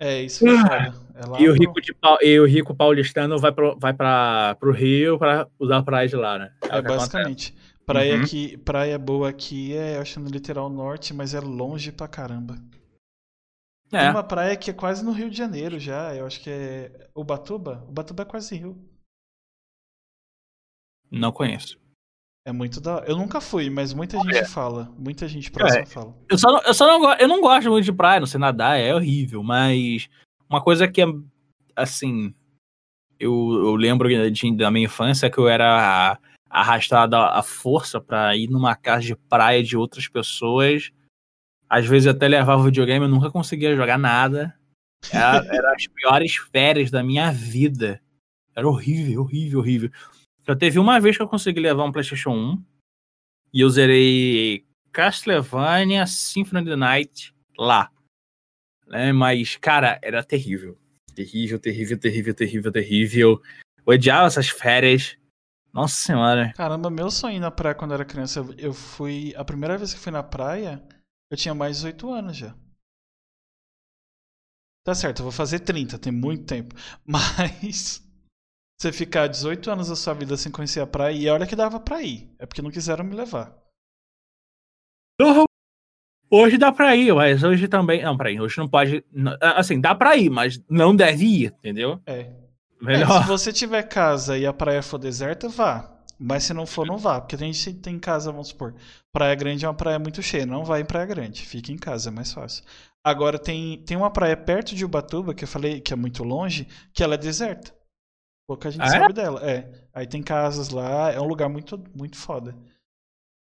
É, 0.00 0.22
isso 0.22 0.46
é 0.48 0.60
foda. 0.60 1.02
É 1.14 1.42
e, 1.42 1.48
o 1.48 1.52
rico 1.52 1.80
de, 1.80 1.94
e 2.22 2.40
o 2.40 2.46
rico 2.46 2.74
paulistano 2.74 3.38
vai, 3.38 3.52
pro, 3.52 3.76
vai 3.78 3.92
para 3.92 4.56
pro 4.58 4.72
Rio 4.72 5.18
para 5.18 5.46
usar 5.58 5.78
a 5.78 5.82
praia 5.82 6.08
de 6.08 6.16
lá, 6.16 6.38
né? 6.38 6.52
É, 6.68 6.78
é 6.78 6.82
basicamente. 6.82 7.54
Praia, 7.92 8.16
uhum. 8.16 8.22
aqui, 8.22 8.56
praia 8.58 8.98
boa 8.98 9.28
aqui 9.28 9.76
é, 9.76 9.96
eu 9.96 10.00
acho, 10.00 10.18
no 10.20 10.28
litoral 10.28 10.70
norte, 10.70 11.12
mas 11.12 11.34
é 11.34 11.40
longe 11.40 11.92
pra 11.92 12.08
caramba. 12.08 12.54
É. 13.92 14.00
Tem 14.00 14.10
uma 14.10 14.24
praia 14.24 14.56
que 14.56 14.70
é 14.70 14.74
quase 14.74 15.04
no 15.04 15.12
Rio 15.12 15.28
de 15.28 15.36
Janeiro 15.36 15.78
já. 15.78 16.14
Eu 16.14 16.26
acho 16.26 16.40
que 16.40 16.48
é 16.48 17.10
Ubatuba. 17.14 17.84
Ubatuba 17.88 18.22
é 18.22 18.26
quase 18.26 18.56
Rio. 18.56 18.76
Não 21.10 21.30
conheço. 21.30 21.78
É 22.46 22.52
muito 22.52 22.80
da. 22.80 23.04
Eu 23.06 23.16
nunca 23.16 23.40
fui, 23.40 23.68
mas 23.68 23.92
muita 23.92 24.18
gente 24.18 24.36
é. 24.38 24.44
fala. 24.46 24.90
Muita 24.98 25.28
gente 25.28 25.50
próxima 25.50 25.82
é. 25.82 25.86
fala. 25.86 26.16
Eu 26.28 26.38
só, 26.38 26.50
não, 26.50 26.62
eu 26.62 26.74
só 26.74 26.86
não, 26.86 27.14
eu 27.14 27.28
não 27.28 27.40
gosto 27.40 27.70
muito 27.70 27.84
de 27.84 27.92
praia, 27.92 28.18
não 28.18 28.26
sei 28.26 28.40
nadar, 28.40 28.80
é 28.80 28.94
horrível. 28.94 29.42
Mas 29.42 30.08
uma 30.48 30.62
coisa 30.62 30.88
que 30.88 31.02
é 31.02 31.06
assim. 31.76 32.34
Eu, 33.20 33.30
eu 33.30 33.76
lembro 33.76 34.08
de, 34.08 34.56
da 34.56 34.70
minha 34.70 34.86
infância 34.86 35.30
que 35.30 35.38
eu 35.38 35.48
era 35.48 36.18
arrastado 36.52 37.16
à 37.16 37.42
força 37.42 38.00
para 38.00 38.36
ir 38.36 38.48
numa 38.48 38.76
casa 38.76 39.06
de 39.06 39.16
praia 39.16 39.62
de 39.62 39.76
outras 39.76 40.06
pessoas 40.06 40.92
às 41.72 41.86
vezes 41.86 42.06
até 42.06 42.28
levava 42.28 42.62
videogame, 42.62 43.06
eu 43.06 43.10
nunca 43.10 43.30
conseguia 43.30 43.74
jogar 43.74 43.96
nada. 43.96 44.54
Era, 45.10 45.38
as 45.74 45.86
piores 45.86 46.36
férias 46.36 46.90
da 46.90 47.02
minha 47.02 47.32
vida. 47.32 47.98
Era 48.54 48.68
horrível, 48.68 49.22
horrível, 49.22 49.60
horrível. 49.60 49.90
Só 50.44 50.54
teve 50.54 50.78
uma 50.78 51.00
vez 51.00 51.16
que 51.16 51.22
eu 51.22 51.28
consegui 51.28 51.60
levar 51.60 51.84
um 51.84 51.90
PlayStation 51.90 52.28
1 52.28 52.64
e 53.54 53.60
eu 53.62 53.70
zerei 53.70 54.66
Castlevania 54.92 56.06
Symphony 56.06 56.60
of 56.60 56.70
the 56.72 56.76
Night 56.76 57.34
lá. 57.56 57.90
Né? 58.86 59.10
Mas, 59.10 59.56
cara, 59.56 59.98
era 60.02 60.22
terrível. 60.22 60.78
Terrível, 61.14 61.58
terrível, 61.58 61.98
terrível, 61.98 62.34
terrível, 62.34 62.70
terrível. 62.70 63.42
Eu 63.78 63.94
odiava 63.94 64.26
essas 64.26 64.50
férias. 64.50 65.16
Nossa 65.72 65.94
senhora. 65.94 66.52
Caramba, 66.54 66.90
meu 66.90 67.10
sonho 67.10 67.40
na 67.40 67.50
praia 67.50 67.74
quando 67.74 67.92
eu 67.92 67.94
era 67.94 68.04
criança, 68.04 68.44
eu 68.58 68.74
fui. 68.74 69.34
A 69.36 69.44
primeira 69.44 69.78
vez 69.78 69.94
que 69.94 70.00
fui 70.00 70.12
na 70.12 70.22
praia, 70.22 70.82
eu 71.30 71.36
tinha 71.36 71.54
mais 71.54 71.76
de 71.76 71.82
18 71.84 72.12
anos 72.12 72.36
já. 72.36 72.54
Tá 74.84 74.94
certo, 74.94 75.20
eu 75.20 75.24
vou 75.24 75.32
fazer 75.32 75.60
30, 75.60 75.98
tem 75.98 76.12
muito 76.12 76.44
tempo. 76.44 76.74
Mas 77.06 78.06
você 78.78 78.92
ficar 78.92 79.28
18 79.28 79.70
anos 79.70 79.88
da 79.88 79.96
sua 79.96 80.12
vida 80.12 80.36
sem 80.36 80.50
conhecer 80.50 80.80
a 80.80 80.86
praia, 80.86 81.14
e 81.16 81.28
olha 81.28 81.46
que 81.46 81.56
dava 81.56 81.78
pra 81.80 82.02
ir. 82.02 82.34
É 82.38 82.44
porque 82.44 82.60
não 82.60 82.70
quiseram 82.70 83.04
me 83.04 83.14
levar. 83.14 83.56
Hoje 86.28 86.56
dá 86.58 86.72
pra 86.72 86.96
ir, 86.96 87.14
mas 87.14 87.42
hoje 87.42 87.68
também. 87.68 88.02
Não, 88.02 88.16
peraí, 88.16 88.40
hoje 88.40 88.56
não 88.58 88.66
pode. 88.66 89.04
Assim, 89.40 89.80
dá 89.80 89.94
pra 89.94 90.16
ir, 90.16 90.30
mas 90.30 90.60
não 90.68 90.96
deve 90.96 91.24
ir, 91.26 91.54
entendeu? 91.58 92.00
É. 92.06 92.32
Melhor. 92.82 93.20
É, 93.20 93.22
se 93.22 93.28
você 93.28 93.52
tiver 93.52 93.82
casa 93.84 94.36
e 94.36 94.44
a 94.44 94.52
praia 94.52 94.82
for 94.82 94.98
deserta, 94.98 95.48
vá. 95.48 95.88
Mas 96.18 96.44
se 96.44 96.52
não 96.52 96.66
for, 96.66 96.86
não 96.86 96.98
vá. 96.98 97.20
Porque 97.20 97.36
a 97.36 97.38
gente 97.38 97.74
tem 97.74 97.98
casa, 97.98 98.30
vamos 98.30 98.48
supor. 98.48 98.74
Praia 99.12 99.34
Grande 99.34 99.64
é 99.64 99.68
uma 99.68 99.74
praia 99.74 99.98
muito 99.98 100.22
cheia. 100.22 100.44
Não 100.44 100.64
vai 100.64 100.80
em 100.80 100.84
Praia 100.84 101.06
Grande. 101.06 101.42
Fica 101.42 101.72
em 101.72 101.78
casa, 101.78 102.10
é 102.10 102.12
mais 102.12 102.32
fácil. 102.32 102.64
Agora 103.04 103.38
tem, 103.38 103.82
tem 103.84 103.96
uma 103.96 104.10
praia 104.10 104.36
perto 104.36 104.74
de 104.74 104.84
Ubatuba, 104.84 105.34
que 105.34 105.44
eu 105.44 105.48
falei 105.48 105.80
que 105.80 105.92
é 105.92 105.96
muito 105.96 106.22
longe, 106.22 106.68
que 106.92 107.02
ela 107.02 107.14
é 107.14 107.18
deserta. 107.18 107.74
Pouca 108.48 108.70
gente 108.70 108.82
ah, 108.82 108.86
é? 108.86 108.90
sabe 108.90 109.12
é? 109.12 109.12
dela. 109.12 109.50
É. 109.50 109.88
Aí 109.94 110.06
tem 110.06 110.22
casas 110.22 110.70
lá, 110.70 111.10
é 111.10 111.20
um 111.20 111.26
lugar 111.26 111.48
muito, 111.48 111.82
muito 111.94 112.16
foda. 112.16 112.56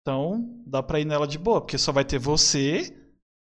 Então, 0.02 0.62
dá 0.66 0.82
pra 0.82 1.00
ir 1.00 1.04
nela 1.04 1.26
de 1.26 1.38
boa, 1.38 1.60
porque 1.60 1.78
só 1.78 1.92
vai 1.92 2.04
ter 2.04 2.18
você 2.18 2.96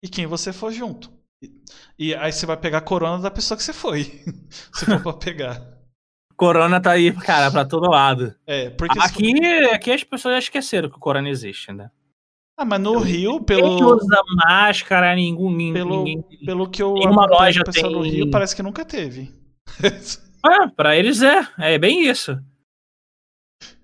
e 0.03 0.09
quem 0.09 0.27
você 0.27 0.53
for 0.53 0.73
junto. 0.73 1.13
E, 1.43 1.53
e 1.99 2.15
aí 2.15 2.33
você 2.33 2.47
vai 2.47 2.57
pegar 2.57 2.79
a 2.79 2.83
corona 2.83 3.21
da 3.21 3.31
pessoa 3.31 3.57
que 3.57 3.65
você 3.65 3.73
foi. 3.73 4.05
se 4.73 4.87
for 4.87 5.03
pra 5.03 5.13
pegar. 5.13 5.74
Corona 6.37 6.81
tá 6.81 6.93
aí, 6.93 7.13
cara, 7.13 7.51
pra 7.51 7.65
todo 7.65 7.91
lado. 7.91 8.35
É, 8.47 8.71
porque. 8.71 8.99
Aqui, 8.99 9.33
aqui 9.73 9.93
as 9.93 10.05
pessoas 10.05 10.35
já 10.35 10.39
esqueceram 10.39 10.89
que 10.89 10.97
o 10.97 11.01
Corona 11.01 11.29
existe, 11.29 11.73
né? 11.73 11.91
Ah, 12.57 12.65
mas 12.65 12.81
no 12.81 12.99
Rio, 12.99 13.43
pelo. 13.43 13.69
Ninguém 13.69 13.85
usa 13.85 14.23
máscara, 14.47 15.15
ninguém. 15.15 15.73
Pelo, 15.73 16.05
ninguém, 16.05 16.23
pelo 16.45 16.69
que 16.69 16.83
eu 16.83 16.95
uma 16.95 17.27
loja 17.27 17.65
tem... 17.65 17.83
no 17.83 18.01
Rio 18.01 18.31
parece 18.31 18.55
que 18.55 18.63
nunca 18.63 18.85
teve. 18.85 19.35
ah, 20.43 20.69
pra 20.77 20.97
eles 20.97 21.23
é. 21.23 21.47
É 21.59 21.79
bem 21.79 22.09
isso. 22.09 22.39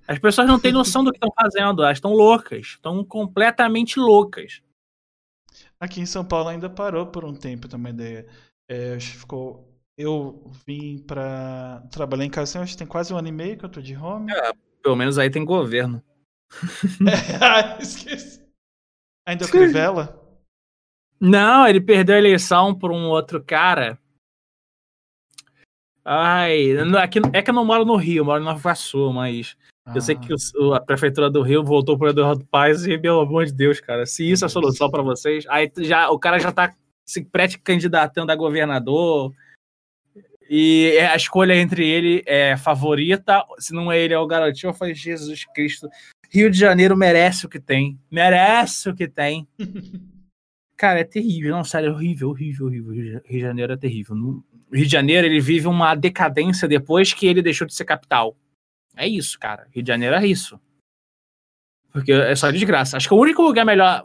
As 0.06 0.18
pessoas 0.18 0.48
não 0.48 0.58
têm 0.58 0.72
noção 0.72 1.04
do 1.04 1.12
que 1.12 1.18
estão 1.18 1.32
fazendo, 1.32 1.82
elas 1.82 1.98
estão 1.98 2.12
loucas. 2.12 2.66
Estão 2.66 3.04
completamente 3.04 3.98
loucas. 3.98 4.60
Aqui 5.78 6.00
em 6.00 6.06
São 6.06 6.24
Paulo 6.24 6.48
ainda 6.48 6.68
parou 6.68 7.06
por 7.06 7.24
um 7.24 7.34
tempo 7.34 7.68
também. 7.68 7.92
Ideia. 7.92 8.26
É, 8.68 8.98
ficou 9.00 9.69
eu 10.00 10.50
vim 10.66 10.98
para 10.98 11.82
trabalhar 11.90 12.24
em 12.24 12.30
casa, 12.30 12.60
acho 12.60 12.72
que 12.72 12.78
tem 12.78 12.86
quase 12.86 13.12
um 13.12 13.18
ano 13.18 13.28
e 13.28 13.32
meio 13.32 13.58
que 13.58 13.64
eu 13.64 13.68
tô 13.68 13.82
de 13.82 13.94
home. 13.94 14.32
É, 14.32 14.52
pelo 14.82 14.96
menos 14.96 15.18
aí 15.18 15.28
tem 15.28 15.44
governo. 15.44 16.02
é, 17.06 17.82
esqueci. 17.82 18.40
Ainda 19.26 19.44
o 19.44 19.48
Crivella? 19.48 20.18
Não, 21.20 21.68
ele 21.68 21.82
perdeu 21.82 22.16
a 22.16 22.18
eleição 22.18 22.74
por 22.74 22.90
um 22.90 23.08
outro 23.08 23.44
cara. 23.44 23.98
Ai, 26.02 26.70
é 27.32 27.42
que 27.42 27.50
eu 27.50 27.54
não 27.54 27.64
moro 27.64 27.84
no 27.84 27.96
Rio, 27.96 28.22
eu 28.22 28.24
moro 28.24 28.40
no 28.40 28.46
Nova 28.46 28.58
Iguaçu, 28.58 29.12
mas 29.12 29.54
ah. 29.84 29.92
eu 29.94 30.00
sei 30.00 30.16
que 30.16 30.32
ah. 30.32 30.36
o, 30.58 30.72
a 30.72 30.80
prefeitura 30.80 31.30
do 31.30 31.42
Rio 31.42 31.62
voltou 31.62 31.98
pro 31.98 32.08
Eduardo 32.08 32.44
Paz 32.46 32.86
e, 32.86 32.96
pelo 32.96 33.20
amor 33.20 33.44
de 33.44 33.52
Deus, 33.52 33.80
cara, 33.80 34.06
se 34.06 34.28
isso 34.28 34.44
é 34.44 34.46
a 34.46 34.48
solução 34.48 34.90
para 34.90 35.02
vocês, 35.02 35.44
aí 35.50 35.70
já, 35.76 36.10
o 36.10 36.18
cara 36.18 36.38
já 36.38 36.50
tá 36.50 36.74
se 37.04 37.22
pré-candidatando 37.22 38.32
a 38.32 38.36
governador, 38.36 39.34
e 40.52 40.98
a 40.98 41.14
escolha 41.14 41.54
entre 41.54 41.88
ele 41.88 42.24
é 42.26 42.56
favorita, 42.56 43.44
se 43.60 43.72
não 43.72 43.92
é 43.92 44.00
ele, 44.00 44.14
é 44.14 44.18
o 44.18 44.26
garotinho. 44.26 44.70
Eu 44.70 44.74
falei, 44.74 44.96
Jesus 44.96 45.44
Cristo, 45.54 45.88
Rio 46.28 46.50
de 46.50 46.58
Janeiro 46.58 46.96
merece 46.96 47.46
o 47.46 47.48
que 47.48 47.60
tem. 47.60 47.96
Merece 48.10 48.90
o 48.90 48.94
que 48.94 49.06
tem. 49.06 49.46
Cara, 50.76 50.98
é 50.98 51.04
terrível. 51.04 51.54
Não, 51.54 51.62
sério, 51.62 51.90
é 51.90 51.92
horrível, 51.92 52.30
horrível, 52.30 52.66
horrível. 52.66 52.92
Rio 52.92 53.22
de 53.24 53.40
Janeiro 53.40 53.72
é 53.74 53.76
terrível. 53.76 54.16
No 54.16 54.44
Rio 54.72 54.86
de 54.86 54.90
Janeiro, 54.90 55.24
ele 55.24 55.38
vive 55.38 55.68
uma 55.68 55.94
decadência 55.94 56.66
depois 56.66 57.14
que 57.14 57.28
ele 57.28 57.42
deixou 57.42 57.64
de 57.64 57.72
ser 57.72 57.84
capital. 57.84 58.36
É 58.96 59.06
isso, 59.06 59.38
cara. 59.38 59.68
Rio 59.72 59.84
de 59.84 59.88
Janeiro 59.88 60.16
é 60.16 60.26
isso. 60.26 60.58
Porque 61.92 62.10
é 62.10 62.34
só 62.34 62.50
desgraça. 62.50 62.96
Acho 62.96 63.06
que 63.06 63.14
o 63.14 63.20
único 63.20 63.40
lugar 63.42 63.64
melhor, 63.64 64.04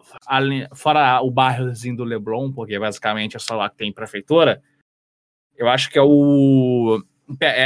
fora 0.76 1.22
o 1.22 1.32
bairrozinho 1.32 1.98
do 1.98 2.04
Leblon, 2.04 2.52
porque 2.52 2.78
basicamente 2.78 3.36
é 3.36 3.40
só 3.40 3.56
lá 3.56 3.68
que 3.68 3.78
tem 3.78 3.92
prefeitura, 3.92 4.62
eu 5.58 5.68
acho 5.70 5.89
que 5.89 5.98
é 5.98 6.02
o. 6.02 7.04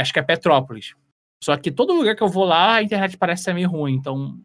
Acho 0.00 0.12
que 0.12 0.18
é 0.18 0.22
Petrópolis. 0.22 0.94
Só 1.42 1.56
que 1.56 1.70
todo 1.70 1.94
lugar 1.94 2.14
que 2.14 2.22
eu 2.22 2.28
vou 2.28 2.44
lá, 2.44 2.76
a 2.76 2.82
internet 2.82 3.16
parece 3.16 3.44
ser 3.44 3.54
meio 3.54 3.68
ruim, 3.68 3.94
então. 3.94 4.38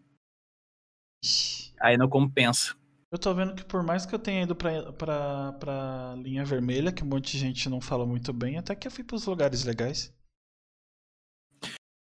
Aí 1.80 1.98
não 1.98 2.08
compensa. 2.08 2.76
Eu 3.12 3.20
tô 3.20 3.34
vendo 3.34 3.56
que 3.56 3.64
por 3.64 3.84
mais 3.84 4.06
que 4.06 4.14
eu 4.14 4.20
tenha 4.20 4.44
ido 4.44 4.56
pra, 4.56 4.92
pra, 4.94 5.54
pra 5.54 6.16
linha 6.18 6.44
vermelha, 6.44 6.92
que 6.92 7.04
um 7.04 7.08
monte 7.08 7.32
de 7.32 7.40
gente 7.40 7.70
não 7.70 7.80
fala 7.80 8.06
muito 8.06 8.34
bem, 8.34 8.58
até 8.58 8.76
que 8.76 8.88
eu 8.88 8.92
fui 8.92 9.04
pros 9.04 9.26
lugares 9.26 9.64
legais. 9.64 10.14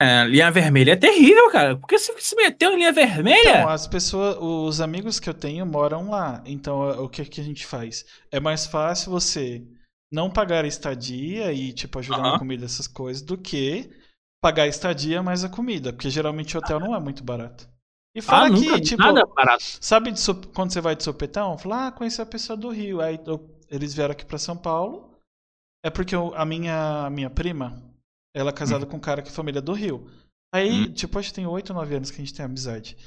É, 0.02 0.26
linha 0.26 0.50
vermelha 0.50 0.94
é 0.94 0.96
terrível, 0.96 1.52
cara. 1.52 1.78
Por 1.78 1.88
que 1.88 1.98
você 1.98 2.20
se 2.20 2.36
meteu 2.36 2.72
em 2.72 2.78
linha 2.78 2.92
vermelha? 2.92 3.60
Então, 3.60 3.70
as 3.70 3.88
pessoas, 3.88 4.36
os 4.40 4.82
amigos 4.82 5.20
que 5.20 5.30
eu 5.30 5.34
tenho 5.34 5.66
moram 5.66 6.10
lá. 6.10 6.42
Então, 6.46 7.04
o 7.04 7.08
que, 7.08 7.24
que 7.24 7.40
a 7.40 7.44
gente 7.44 7.66
faz? 7.66 8.04
É 8.32 8.40
mais 8.40 8.66
fácil 8.66 9.12
você 9.12 9.64
não 10.12 10.30
pagar 10.30 10.66
a 10.66 10.68
estadia 10.68 11.54
e, 11.54 11.72
tipo, 11.72 12.00
ajudar 12.00 12.20
uh 12.20 12.22
-huh. 12.22 12.32
na 12.34 12.40
comida, 12.40 12.66
essas 12.66 12.88
coisas, 12.88 13.22
do 13.22 13.38
que 13.38 13.90
pagar 14.42 14.64
a 14.64 14.68
estadia 14.68 15.24
mais 15.24 15.44
a 15.44 15.50
comida. 15.50 15.94
Porque 15.94 16.10
geralmente 16.10 16.56
o 16.56 16.60
hotel 16.60 16.80
não 16.80 16.96
é 16.96 17.00
muito 17.00 17.24
barato. 17.24 17.70
E 18.14 18.22
fala 18.22 18.48
ah, 18.48 18.50
nunca, 18.50 18.74
que, 18.76 18.82
tipo, 18.82 19.02
nada 19.02 19.26
barato. 19.26 19.64
sabe 19.80 20.12
de, 20.12 20.22
quando 20.54 20.74
você 20.74 20.82
vai 20.82 20.96
de 20.96 21.04
sopetão? 21.04 21.58
Fala, 21.58 21.88
ah, 21.88 21.92
conheci 21.92 22.22
a 22.22 22.26
pessoa 22.26 22.58
do 22.58 22.70
Rio. 22.70 23.00
Aí 23.00 23.18
eu, 23.26 23.50
eles 23.70 23.94
vieram 23.94 24.12
aqui 24.12 24.26
pra 24.26 24.38
São 24.38 24.58
Paulo. 24.58 25.18
É 25.84 25.90
porque 25.90 26.14
eu, 26.14 26.36
a 26.36 26.46
minha, 26.46 27.06
a 27.06 27.10
minha 27.10 27.30
prima, 27.30 27.82
ela 28.36 28.50
é 28.50 28.54
casada 28.54 28.86
hum. 28.86 28.90
com 28.90 28.98
um 28.98 29.02
cara 29.02 29.22
que 29.22 29.30
é 29.30 29.32
família 29.32 29.62
do 29.62 29.72
Rio. 29.72 30.10
Aí, 30.54 30.88
hum. 30.88 30.94
tipo, 30.94 31.18
acho 31.18 31.30
que 31.30 31.36
tem 31.36 31.48
8 31.48 31.70
ou 31.70 31.76
9 31.78 31.96
anos 31.96 32.12
que 32.12 32.18
a 32.22 32.26
gente 32.26 32.34
tem 32.34 32.46
amizade. 32.46 32.98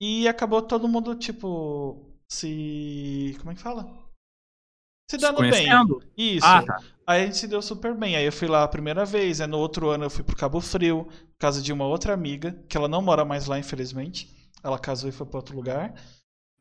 E 0.00 0.26
acabou 0.26 0.62
todo 0.62 0.88
mundo, 0.88 1.14
tipo, 1.14 2.02
se. 2.26 3.36
Como 3.38 3.50
é 3.50 3.54
que 3.54 3.60
fala? 3.60 4.05
Se 5.08 5.16
dando 5.16 5.42
se 5.44 5.50
bem. 5.50 5.68
Isso. 6.16 6.46
Ah, 6.46 6.62
tá. 6.62 6.78
Aí 7.06 7.22
a 7.22 7.24
gente 7.26 7.36
se 7.36 7.46
deu 7.46 7.62
super 7.62 7.94
bem. 7.94 8.16
Aí 8.16 8.24
eu 8.24 8.32
fui 8.32 8.48
lá 8.48 8.64
a 8.64 8.68
primeira 8.68 9.04
vez. 9.04 9.40
Aí 9.40 9.46
no 9.46 9.58
outro 9.58 9.88
ano 9.90 10.04
eu 10.04 10.10
fui 10.10 10.24
pro 10.24 10.36
Cabo 10.36 10.60
Frio, 10.60 11.04
por 11.04 11.38
causa 11.38 11.62
de 11.62 11.72
uma 11.72 11.86
outra 11.86 12.12
amiga, 12.12 12.58
que 12.68 12.76
ela 12.76 12.88
não 12.88 13.00
mora 13.00 13.24
mais 13.24 13.46
lá, 13.46 13.58
infelizmente. 13.58 14.28
Ela 14.62 14.78
casou 14.78 15.08
e 15.08 15.12
foi 15.12 15.26
para 15.26 15.38
outro 15.38 15.54
lugar. 15.54 15.94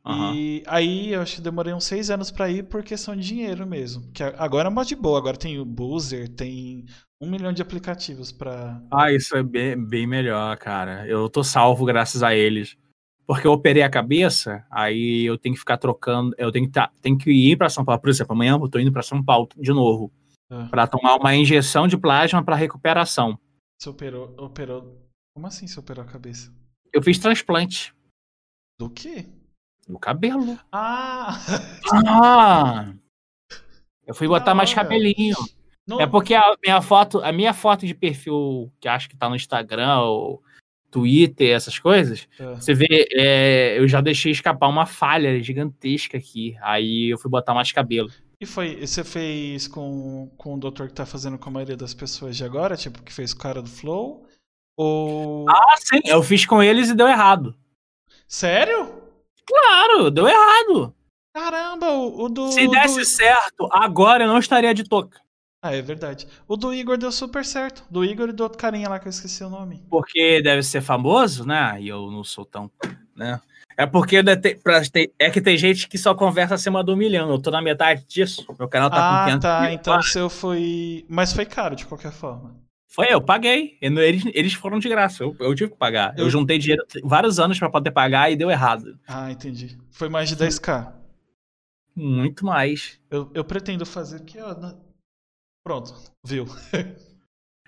Uhum. 0.05 0.35
E 0.35 0.63
aí 0.67 1.13
eu 1.13 1.21
acho 1.21 1.37
que 1.37 1.41
demorei 1.41 1.73
uns 1.73 1.85
seis 1.85 2.11
anos 2.11 2.29
para 2.29 2.47
ir 2.47 2.65
por 2.65 2.83
questão 2.83 3.15
de 3.15 3.25
dinheiro 3.25 3.65
mesmo. 3.65 4.11
Que 4.13 4.21
agora 4.21 4.67
é 4.67 4.71
mais 4.71 4.87
de 4.87 4.95
boa. 4.95 5.17
Agora 5.17 5.35
tem 5.35 5.59
o 5.59 5.65
Boozer, 5.65 6.29
tem 6.29 6.85
um 7.19 7.27
milhão 7.27 7.51
de 7.51 7.63
aplicativos 7.63 8.31
para. 8.31 8.79
Ah, 8.91 9.11
isso 9.11 9.35
é 9.35 9.41
bem, 9.41 9.75
bem 9.75 10.05
melhor, 10.05 10.55
cara. 10.57 11.07
Eu 11.07 11.27
tô 11.27 11.43
salvo 11.43 11.83
graças 11.85 12.21
a 12.21 12.35
eles. 12.35 12.77
Porque 13.27 13.47
eu 13.47 13.51
operei 13.51 13.81
a 13.81 13.89
cabeça, 13.89 14.65
aí 14.69 15.25
eu 15.25 15.37
tenho 15.37 15.55
que 15.55 15.59
ficar 15.59 15.77
trocando. 15.77 16.35
Eu 16.37 16.51
tenho 16.51 16.65
que, 16.65 16.71
tá, 16.71 16.91
tenho 17.01 17.17
que 17.17 17.31
ir 17.31 17.57
para 17.57 17.69
São 17.69 17.83
Paulo. 17.83 17.99
Por 17.99 18.09
exemplo, 18.09 18.33
amanhã 18.33 18.53
eu 18.53 18.69
tô 18.69 18.79
indo 18.79 18.91
para 18.91 19.01
São 19.01 19.23
Paulo 19.23 19.49
de 19.57 19.71
novo. 19.71 20.11
Ah. 20.49 20.67
para 20.69 20.85
tomar 20.85 21.15
uma 21.15 21.35
injeção 21.35 21.87
de 21.87 21.97
plasma 21.97 22.43
para 22.43 22.55
recuperação. 22.55 23.39
Você 23.79 23.89
operou, 23.89 24.33
operou. 24.37 25.01
Como 25.33 25.47
assim 25.47 25.67
você 25.67 25.79
operou 25.79 26.03
a 26.03 26.07
cabeça? 26.07 26.53
Eu 26.93 27.01
fiz 27.01 27.17
transplante. 27.17 27.93
Do 28.79 28.89
quê? 28.89 29.25
Do 29.87 29.99
cabelo. 29.99 30.57
Ah! 30.71 31.39
Ah! 31.93 32.93
Eu 34.05 34.13
fui 34.13 34.27
botar 34.27 34.53
mais 34.53 34.73
cabelinho. 34.73 35.35
Não... 35.87 35.99
É 35.99 36.07
porque 36.07 36.33
a 36.35 36.55
minha 36.63 36.81
foto, 36.81 37.23
a 37.23 37.31
minha 37.31 37.53
foto 37.53 37.85
de 37.85 37.93
perfil, 37.93 38.71
que 38.79 38.87
acho 38.87 39.09
que 39.09 39.17
tá 39.17 39.27
no 39.27 39.35
Instagram 39.35 39.99
ou 40.01 40.43
Twitter, 40.95 41.53
essas 41.53 41.77
coisas, 41.77 42.25
é. 42.39 42.55
você 42.55 42.73
vê, 42.73 43.05
é, 43.11 43.77
eu 43.77 43.85
já 43.85 43.99
deixei 43.99 44.31
escapar 44.31 44.69
uma 44.69 44.85
falha 44.85 45.43
gigantesca 45.43 46.17
aqui. 46.17 46.55
Aí 46.61 47.09
eu 47.11 47.17
fui 47.17 47.29
botar 47.29 47.53
mais 47.53 47.69
cabelo. 47.73 48.09
E 48.39 48.45
foi, 48.45 48.79
você 48.79 49.03
fez 49.03 49.67
com, 49.67 50.31
com 50.37 50.55
o 50.55 50.57
doutor 50.57 50.87
que 50.87 50.93
tá 50.93 51.05
fazendo 51.05 51.37
com 51.37 51.49
a 51.49 51.51
maioria 51.51 51.75
das 51.75 51.93
pessoas 51.93 52.37
de 52.37 52.45
agora, 52.45 52.77
tipo, 52.77 53.03
que 53.03 53.11
fez 53.11 53.33
o 53.33 53.37
cara 53.37 53.61
do 53.61 53.69
Flow? 53.69 54.25
Ou. 54.77 55.49
Ah, 55.49 55.75
sim, 55.77 55.99
eu 56.05 56.23
fiz 56.23 56.45
com 56.45 56.63
eles 56.63 56.89
e 56.89 56.95
deu 56.95 57.07
errado. 57.09 57.53
Sério? 58.25 58.93
Claro, 59.45 60.09
deu 60.09 60.29
errado. 60.29 60.95
Caramba, 61.33 61.91
o, 61.91 62.23
o 62.23 62.29
do. 62.29 62.53
Se 62.53 62.69
desse 62.69 62.99
do... 62.99 63.05
certo, 63.05 63.67
agora 63.69 64.23
eu 64.23 64.29
não 64.29 64.39
estaria 64.39 64.73
de 64.73 64.85
toca. 64.85 65.19
Ah, 65.65 65.75
é 65.75 65.81
verdade. 65.81 66.27
O 66.47 66.55
do 66.55 66.71
Igor 66.71 66.95
deu 66.95 67.11
super 67.11 67.43
certo. 67.43 67.83
Do 67.89 68.05
Igor 68.05 68.29
e 68.29 68.31
do 68.31 68.43
outro 68.43 68.55
carinha 68.55 68.87
lá 68.87 68.99
que 68.99 69.07
eu 69.07 69.09
esqueci 69.09 69.43
o 69.43 69.49
nome. 69.49 69.83
Porque 69.89 70.39
deve 70.39 70.61
ser 70.61 70.79
famoso, 70.79 71.43
né? 71.43 71.77
E 71.81 71.87
eu 71.87 72.11
não 72.11 72.23
sou 72.23 72.45
tão. 72.45 72.69
né? 73.15 73.41
É 73.75 73.87
porque 73.87 74.17
é 75.17 75.29
que 75.31 75.41
tem 75.41 75.57
gente 75.57 75.89
que 75.89 75.97
só 75.97 76.13
conversa 76.13 76.53
acima 76.53 76.83
do 76.83 76.95
milhão. 76.95 77.31
Eu 77.31 77.39
tô 77.39 77.49
na 77.49 77.63
metade 77.63 78.05
disso. 78.07 78.45
Meu 78.59 78.67
canal 78.67 78.91
tá 78.91 78.97
ah, 78.97 79.19
com 79.21 79.25
500 79.25 79.41
tá. 79.41 79.61
Mil. 79.61 79.69
Então 79.71 79.97
o 79.97 80.03
seu 80.03 80.29
foi. 80.29 81.03
Mas 81.09 81.33
foi 81.33 81.47
caro 81.47 81.75
de 81.75 81.83
qualquer 81.87 82.11
forma. 82.11 82.55
Foi, 82.87 83.07
eu 83.11 83.19
paguei. 83.19 83.75
Eles, 83.81 84.23
eles 84.35 84.53
foram 84.53 84.77
de 84.77 84.87
graça. 84.87 85.23
Eu, 85.23 85.35
eu 85.39 85.55
tive 85.55 85.71
que 85.71 85.77
pagar. 85.77 86.13
Eu, 86.15 86.25
eu 86.25 86.29
juntei 86.29 86.59
dinheiro 86.59 86.85
vários 87.03 87.39
anos 87.39 87.57
para 87.57 87.71
poder 87.71 87.89
pagar 87.89 88.31
e 88.31 88.35
deu 88.35 88.51
errado. 88.51 88.99
Ah, 89.07 89.31
entendi. 89.31 89.75
Foi 89.89 90.09
mais 90.09 90.29
de 90.29 90.35
10k. 90.35 90.93
Muito 91.95 92.45
mais. 92.45 92.99
Eu, 93.09 93.31
eu 93.33 93.43
pretendo 93.43 93.83
fazer 93.83 94.17
aqui, 94.17 94.37
ó. 94.39 94.53
Pronto, 95.65 95.93
viu? 96.25 96.45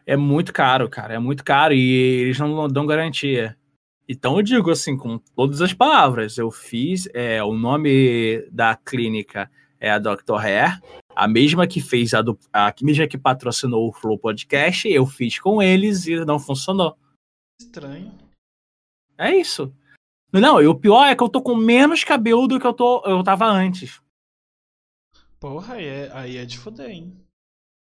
é 0.06 0.16
muito 0.16 0.54
caro, 0.54 0.90
cara. 0.90 1.16
É 1.16 1.20
muito 1.20 1.44
caro 1.44 1.74
e 1.74 2.22
eles 2.22 2.40
não 2.40 2.68
dão 2.68 2.86
garantia. 2.86 3.58
Então 4.08 4.38
eu 4.38 4.44
digo 4.44 4.72
assim, 4.72 4.96
com 4.96 5.18
todas 5.18 5.62
as 5.62 5.74
palavras, 5.74 6.38
eu 6.38 6.52
fiz. 6.52 7.10
É, 7.14 7.44
o 7.44 7.54
nome 7.54 8.48
da 8.52 8.76
clínica 8.76 9.52
é 9.80 9.92
a 9.92 10.00
Dr. 10.00 10.36
Hair 10.40 10.80
a 11.18 11.28
mesma 11.28 11.66
que 11.66 11.82
fez 11.82 12.14
a, 12.14 12.22
do, 12.22 12.38
a 12.54 12.72
mesma 12.80 13.08
que 13.08 13.18
patrocinou 13.18 13.90
o 13.90 13.92
Flow 13.92 14.20
Podcast, 14.20 14.88
eu 14.88 15.04
fiz 15.08 15.40
com 15.40 15.60
eles 15.60 16.06
e 16.06 16.24
não 16.24 16.38
funcionou. 16.38 16.96
Estranho. 17.60 18.16
É 19.18 19.36
isso. 19.36 19.74
Não, 20.32 20.62
e 20.62 20.68
o 20.68 20.76
pior 20.76 21.08
é 21.08 21.16
que 21.16 21.24
eu 21.24 21.30
tô 21.30 21.42
com 21.42 21.56
menos 21.56 22.04
cabelo 22.04 22.48
do 22.48 22.60
que 22.60 22.68
eu, 22.68 22.74
tô, 22.74 23.04
eu 23.04 23.24
tava 23.24 23.48
antes. 23.48 24.00
Porra, 25.40 25.74
aí 25.74 25.86
é, 25.86 26.12
aí 26.14 26.38
é 26.38 26.46
de 26.46 26.60
foder, 26.60 26.92
hein? 26.92 27.27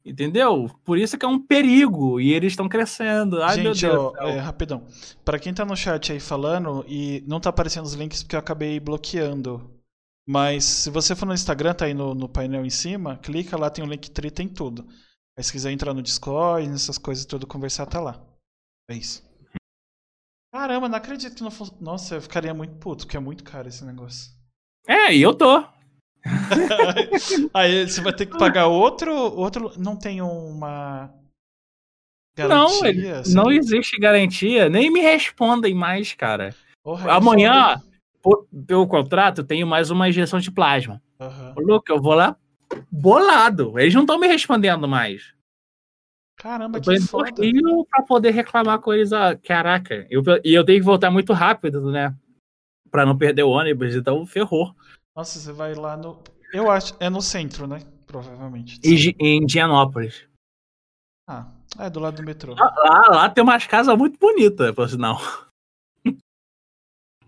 Entendeu? 0.05 0.69
Por 0.85 0.99
isso 0.99 1.17
que 1.17 1.25
é 1.25 1.29
um 1.29 1.39
perigo 1.39 2.21
e 2.21 2.33
eles 2.33 2.53
estão 2.53 2.69
crescendo. 2.69 3.41
Ai, 3.43 3.57
Gente, 3.57 3.87
ó, 3.87 4.13
é, 4.19 4.39
rapidão. 4.39 4.85
Para 5.25 5.39
quem 5.39 5.55
tá 5.55 5.65
no 5.65 5.77
chat 5.77 6.13
aí 6.13 6.19
falando 6.19 6.85
e 6.89 7.23
não 7.27 7.39
tá 7.39 7.51
aparecendo 7.51 7.85
os 7.85 7.95
links 7.95 8.23
porque 8.23 8.35
eu 8.35 8.41
acabei 8.41 8.81
bloqueando 8.81 9.71
mas 10.27 10.65
se 10.65 10.91
você 10.91 11.17
for 11.17 11.27
no 11.27 11.35
Instagram, 11.35 11.75
tá 11.75 11.87
aí 11.87 11.95
no, 11.95 12.15
no 12.15 12.29
painel 12.29 12.65
em 12.65 12.71
cima, 12.71 13.19
clica 13.19 13.57
lá, 13.57 13.69
tem 13.69 13.85
o 13.85 13.87
um 13.87 13.91
link 13.91 14.11
tri, 14.11 14.31
tem 14.31 14.49
tudo. 14.49 14.87
Aí 15.37 15.43
se 15.43 15.51
quiser 15.51 15.73
entrar 15.73 15.93
no 15.93 16.03
Discord, 16.03 16.69
nessas 16.69 16.99
coisas 16.99 17.25
tudo, 17.25 17.47
conversar, 17.47 17.87
tá 17.87 18.01
lá. 18.01 18.25
É 18.89 18.95
isso. 18.95 19.23
Caramba, 20.53 20.89
não 20.89 20.97
acredito 20.97 21.35
que 21.35 21.43
não 21.43 21.51
fosse. 21.51 21.73
Nossa, 21.81 22.17
eu 22.17 22.23
ficaria 22.23 22.53
muito 22.53 22.75
puto, 22.77 23.05
porque 23.05 23.17
é 23.17 23.21
muito 23.21 23.43
caro 23.43 23.69
esse 23.69 23.85
negócio. 23.85 24.31
É, 24.87 25.15
e 25.15 25.23
eu 25.23 25.35
tô. 25.35 25.67
aí 27.53 27.89
você 27.89 28.01
vai 28.01 28.13
ter 28.13 28.27
que 28.27 28.39
pagar 28.39 28.67
outro. 28.67 29.13
outro 29.13 29.73
não 29.77 29.97
tem 29.97 30.23
uma. 30.23 31.11
Garantia, 32.37 32.57
não, 32.57 33.21
assim? 33.21 33.35
não 33.35 33.53
existe 33.53 33.99
garantia. 33.99 34.69
Nem 34.69 34.91
me 34.91 35.01
respondem 35.01 35.75
mais, 35.75 36.15
cara. 36.15 36.55
Amanhã, 37.09 37.81
por, 38.23 38.47
pelo 38.67 38.87
contrato, 38.87 39.45
tenho 39.45 39.67
mais 39.67 39.91
uma 39.91 40.09
injeção 40.09 40.41
de 40.41 40.51
plasma. 40.51 41.03
Uhum. 41.21 41.55
Louco, 41.59 41.93
eu 41.93 42.01
vou 42.01 42.15
lá 42.15 42.37
bolado. 42.91 43.79
Eles 43.79 43.95
não 43.95 44.03
estão 44.03 44.19
me 44.19 44.27
respondendo 44.27 44.89
mais. 44.89 45.35
Caramba, 46.37 46.79
eu 46.79 46.83
que 46.83 47.01
foda. 47.01 47.31
pra 47.91 48.03
poder 48.03 48.31
reclamar 48.31 48.81
com 48.81 48.93
eles. 48.93 49.13
Ah, 49.13 49.37
caraca, 49.37 50.07
eu, 50.11 50.23
e 50.45 50.55
eu 50.55 50.65
tenho 50.65 50.81
que 50.81 50.85
voltar 50.85 51.11
muito 51.11 51.33
rápido, 51.33 51.91
né? 51.91 52.15
Pra 52.91 53.07
não 53.07 53.17
perder 53.17 53.43
o 53.43 53.51
ônibus, 53.51 53.95
então 53.95 54.27
ferrou. 54.27 54.75
Nossa, 55.15 55.39
você 55.39 55.53
vai 55.53 55.75
lá 55.75 55.97
no. 55.97 56.23
Eu 56.53 56.71
acho. 56.71 56.95
É 56.99 57.11
no 57.11 57.21
centro, 57.21 57.67
né? 57.67 57.81
Provavelmente. 58.07 58.81
Em, 58.85 59.15
em 59.19 59.43
Indianópolis. 59.43 60.27
Ah, 61.29 61.47
é 61.79 61.89
do 61.89 62.01
lado 62.01 62.17
do 62.17 62.23
metrô. 62.23 62.55
Lá, 62.55 62.75
lá, 62.77 63.05
lá 63.11 63.31
tem 63.31 63.43
umas 63.45 63.67
casas 63.67 63.97
muito 63.97 64.19
bonitas, 64.19 64.75
por 64.75 64.89
sinal. 64.89 65.19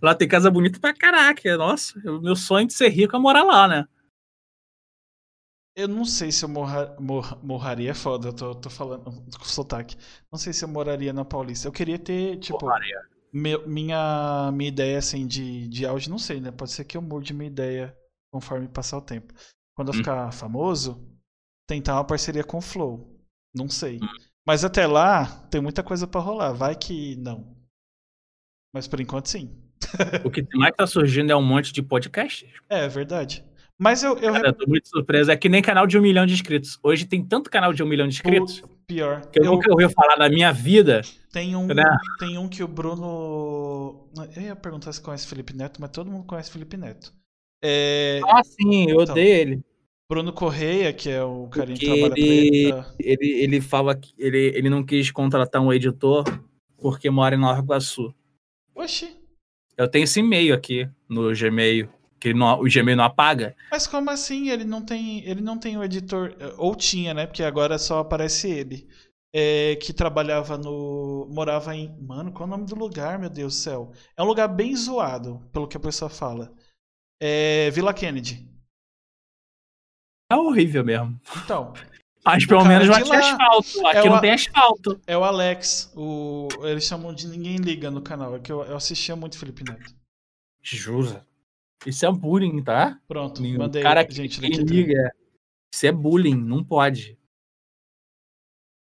Lá 0.03 0.15
tem 0.15 0.29
casa 0.29 0.51
bonita 0.51 0.79
pra 0.79 0.93
caraca. 0.93 1.57
Nossa, 1.57 1.99
meu 2.21 2.37
sonho 2.37 2.67
de 2.67 2.75
ser 2.75 2.91
rico 2.91 3.17
é 3.17 3.19
morar 3.19 3.43
lá, 3.43 3.67
né? 3.67 3.89
Eu 5.75 5.89
não 5.89 6.05
sei 6.05 6.31
se 6.31 6.45
eu 6.45 6.49
morra, 6.49 6.95
mor, 7.01 7.43
morraria, 7.43 7.91
é 7.91 7.95
foda, 7.95 8.29
eu 8.29 8.33
tô, 8.35 8.55
tô 8.55 8.69
falando 8.69 9.05
com 9.05 9.45
sotaque. 9.45 9.97
Não 10.31 10.39
sei 10.39 10.53
se 10.53 10.63
eu 10.63 10.69
moraria 10.69 11.13
na 11.13 11.25
Paulista. 11.25 11.67
Eu 11.67 11.73
queria 11.73 11.99
ter, 11.99 12.39
tipo, 12.39 12.67
meu, 13.35 13.67
minha, 13.67 14.53
minha 14.53 14.69
ideia, 14.69 14.97
assim, 14.97 15.27
de, 15.27 15.67
de 15.67 15.85
auge, 15.85 16.09
não 16.09 16.19
sei, 16.19 16.41
né? 16.41 16.53
Pode 16.53 16.71
ser 16.71 16.85
que 16.85 16.97
eu 16.97 17.03
mude 17.03 17.35
minha 17.35 17.51
ideia 17.51 17.97
conforme 18.33 18.69
passar 18.69 18.99
o 18.99 19.03
tempo. 19.03 19.35
Quando 19.75 19.89
eu 19.89 19.95
hum. 19.95 19.99
ficar 19.99 20.33
famoso, 20.33 21.05
tentar 21.67 21.95
uma 21.95 22.05
parceria 22.05 22.45
com 22.45 22.59
o 22.59 22.63
Flow. 22.63 23.21
Não 23.53 23.69
sei. 23.69 23.99
Hum. 24.01 24.07
Mas 24.47 24.65
até 24.65 24.87
lá, 24.87 25.27
tem 25.51 25.61
muita 25.61 25.83
coisa 25.83 26.07
para 26.07 26.21
rolar. 26.21 26.53
Vai 26.53 26.77
que 26.77 27.17
não. 27.17 27.57
Mas 28.73 28.87
por 28.87 29.01
enquanto, 29.01 29.29
sim. 29.29 29.51
o 30.25 30.31
que 30.31 30.47
mais 30.55 30.75
tá 30.77 30.87
surgindo 30.87 31.33
é 31.33 31.37
um 31.37 31.43
monte 31.43 31.73
de 31.73 31.83
podcasts. 31.83 32.49
É, 32.69 32.87
verdade. 32.87 33.45
Mas 33.77 34.05
eu. 34.05 34.17
eu... 34.19 34.33
Cara, 34.33 34.49
eu 34.49 34.53
tô 34.53 34.67
muito 34.69 34.89
surpreso. 34.89 35.33
É 35.33 35.37
que 35.37 35.49
nem 35.49 35.61
canal 35.61 35.89
de 35.89 35.99
um 35.99 36.03
milhão 36.03 36.25
de 36.25 36.35
inscritos. 36.35 36.79
Hoje 36.85 37.05
tem 37.05 37.25
tanto 37.25 37.51
canal 37.51 37.73
de 37.73 37.83
um 37.83 37.87
milhão 37.87 38.07
de 38.07 38.15
inscritos. 38.15 38.63
Pior. 38.87 39.27
Que 39.27 39.41
eu, 39.41 39.45
eu 39.45 39.53
nunca 39.53 39.71
ouvi 39.71 39.89
falar 39.93 40.17
na 40.17 40.29
minha 40.29 40.53
vida. 40.53 41.01
Tem 41.33 41.57
um, 41.57 41.67
né? 41.67 41.85
tem 42.19 42.39
um 42.39 42.49
que 42.49 42.63
o 42.63 42.69
Bruno. 42.69 44.09
Eu 44.37 44.43
ia 44.43 44.57
perguntar 44.57 44.93
se 44.93 45.01
conhece 45.01 45.27
Felipe 45.27 45.55
Neto, 45.55 45.81
mas 45.81 45.91
todo 45.91 46.11
mundo 46.11 46.25
conhece 46.25 46.51
Felipe 46.51 46.77
Neto. 46.77 47.13
É... 47.63 48.21
Ah, 48.27 48.43
sim, 48.45 48.91
eu 48.91 49.01
então, 49.01 49.15
odeio 49.15 49.35
ele. 49.35 49.65
Bruno 50.09 50.33
Correia, 50.33 50.93
que 50.93 51.09
é 51.09 51.25
o 51.25 51.49
carinha 51.49 51.79
que 51.79 51.87
trabalha 51.87 52.15
ele, 52.17 52.73
pra 52.73 52.95
ele. 52.99 53.23
Ele, 53.23 53.43
ele 53.43 53.61
fala 53.61 53.95
que 53.95 54.13
ele, 54.19 54.53
ele 54.55 54.69
não 54.69 54.85
quis 54.85 55.11
contratar 55.11 55.63
um 55.63 55.73
editor 55.73 56.25
porque 56.77 57.09
mora 57.09 57.35
em 57.35 57.39
Nova 57.39 57.61
Iguaçu. 57.61 58.15
Oxi. 58.75 59.17
Eu 59.77 59.89
tenho 59.89 60.05
esse 60.05 60.21
e-mail 60.21 60.55
aqui 60.55 60.89
no 61.09 61.35
Gmail 61.35 61.89
que 62.25 62.33
não, 62.33 62.59
o 62.59 62.65
Gmail 62.65 62.97
não 62.97 63.05
apaga. 63.05 63.55
Mas 63.71 63.87
como 63.87 64.11
assim? 64.11 64.49
Ele 64.49 64.65
não 64.65 64.81
tem, 64.81 65.23
ele 65.29 65.43
não 65.43 65.59
tem 65.59 65.77
o 65.77 65.85
editor, 65.85 66.35
ou 66.57 66.75
tinha, 66.75 67.13
né? 67.13 67.27
Porque 67.27 67.43
agora 67.43 67.79
só 67.79 67.99
aparece 67.99 68.51
ele. 68.51 68.89
É, 69.37 69.77
que 69.77 69.93
trabalhava 69.93 70.57
no. 70.57 71.29
morava 71.31 71.77
em. 71.77 71.95
Mano, 72.01 72.33
qual 72.33 72.49
é 72.49 72.53
o 72.53 72.57
nome 72.57 72.67
do 72.67 72.77
lugar, 72.77 73.19
meu 73.19 73.29
Deus 73.29 73.55
do 73.55 73.59
céu? 73.59 73.93
É 74.17 74.23
um 74.23 74.27
lugar 74.27 74.49
bem 74.49 74.75
zoado, 74.75 75.47
pelo 75.53 75.69
que 75.69 75.77
a 75.77 75.81
pessoa 75.81 76.09
fala. 76.09 76.51
É 77.21 77.71
Vila 77.73 77.93
Kennedy. 77.93 78.49
É 80.31 80.37
horrível 80.37 80.85
mesmo. 80.85 81.21
Então. 81.45 81.75
Mas 82.25 82.47
pelo 82.47 82.65
menos 82.65 82.89
vai 82.89 83.03
ter 83.03 83.17
asfalto. 83.17 83.87
Aqui 83.87 83.99
é 83.99 84.09
não 84.09 84.21
tem 84.21 84.31
asfalto. 84.31 85.01
É 85.07 85.19
o 85.19 85.25
Alex. 85.25 85.93
O, 85.95 86.49
eles 86.63 86.85
chamam 86.85 87.13
de 87.13 87.29
Ninguém 87.29 87.57
Liga 87.57 87.91
no 87.91 88.01
canal. 88.01 88.37
É 88.37 88.39
que 88.39 88.51
eu, 88.51 88.63
eu 88.65 88.77
assistia 88.77 89.15
muito 89.15 89.37
Felipe 89.37 89.63
Neto. 89.63 89.95
Jura? 90.63 91.27
Isso 91.87 92.07
é 92.07 92.13
bullying, 92.13 92.63
tá? 92.63 93.01
Pronto, 93.07 93.43
mandei. 93.43 93.83
Cara 93.83 94.07
gente, 94.09 94.41
quem 94.41 94.51
liga. 94.51 95.15
Isso 95.75 95.87
é 95.87 95.93
bullying, 95.93 96.37
não 96.37 96.65
pode. 96.65 97.19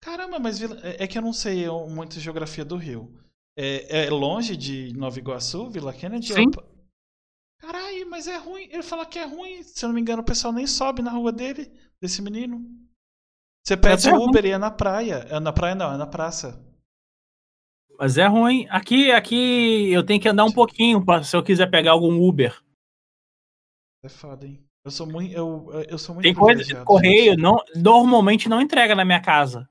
Caramba, 0.03 0.39
mas 0.39 0.61
é, 0.61 1.05
é 1.05 1.07
que 1.07 1.17
eu 1.17 1.23
não 1.23 1.33
sei 1.33 1.67
muito 1.89 2.21
geografia 2.21 2.65
do 2.65 2.77
Rio. 2.77 3.11
É, 3.57 4.05
é 4.05 4.11
longe 4.11 4.57
de 4.57 4.93
Nova 4.95 5.19
Iguaçu, 5.19 5.71
Vila 5.71 5.93
Kennedy? 5.93 6.35
Sim. 6.35 6.51
Caralho, 7.59 8.11
mas 8.11 8.29
é 8.29 8.37
ruim. 8.37 8.69
Ele 8.71 8.83
fala 8.83 9.07
que 9.07 9.19
é 9.19 9.25
ruim. 9.25 9.63
Se 9.63 9.85
eu 9.85 9.89
não 9.89 9.95
me 9.95 10.01
engano, 10.01 10.21
o 10.21 10.25
pessoal 10.25 10.53
nem 10.53 10.67
sobe 10.67 11.01
na 11.01 11.11
rua 11.11 11.33
dele, 11.33 11.73
desse 12.01 12.21
menino. 12.21 12.63
Você 13.65 13.77
pede 13.77 14.09
é 14.09 14.13
Uber 14.13 14.43
ruim. 14.43 14.51
e 14.51 14.53
é 14.53 14.59
na 14.59 14.71
praia. 14.71 15.27
É 15.31 15.41
na 15.41 15.53
praia 15.53 15.75
não, 15.75 15.95
é 15.95 15.97
na 15.97 16.07
praça. 16.07 16.63
Mas 17.99 18.19
é 18.19 18.27
ruim. 18.27 18.67
Aqui, 18.69 19.11
aqui 19.11 19.91
eu 19.91 20.05
tenho 20.05 20.21
que 20.21 20.29
andar 20.29 20.45
um 20.45 20.53
pouquinho 20.53 21.03
pra, 21.03 21.23
se 21.23 21.35
eu 21.35 21.43
quiser 21.43 21.71
pegar 21.71 21.93
algum 21.93 22.21
Uber. 22.21 22.63
É 24.05 24.09
foda, 24.09 24.47
hein? 24.47 24.63
Eu 24.85 24.91
sou 24.91 25.07
muito. 25.07 25.35
Eu, 25.35 25.71
eu 25.89 25.97
sou 25.97 26.15
muito 26.15 26.25
Tem 26.25 26.35
coisa 26.35 26.63
de 26.63 26.77
correio, 26.85 27.39
não, 27.39 27.57
normalmente 27.75 28.51
não 28.51 28.61
entrega 28.61 28.95
na 28.95 29.03
minha 29.03 29.21
casa. 29.21 29.67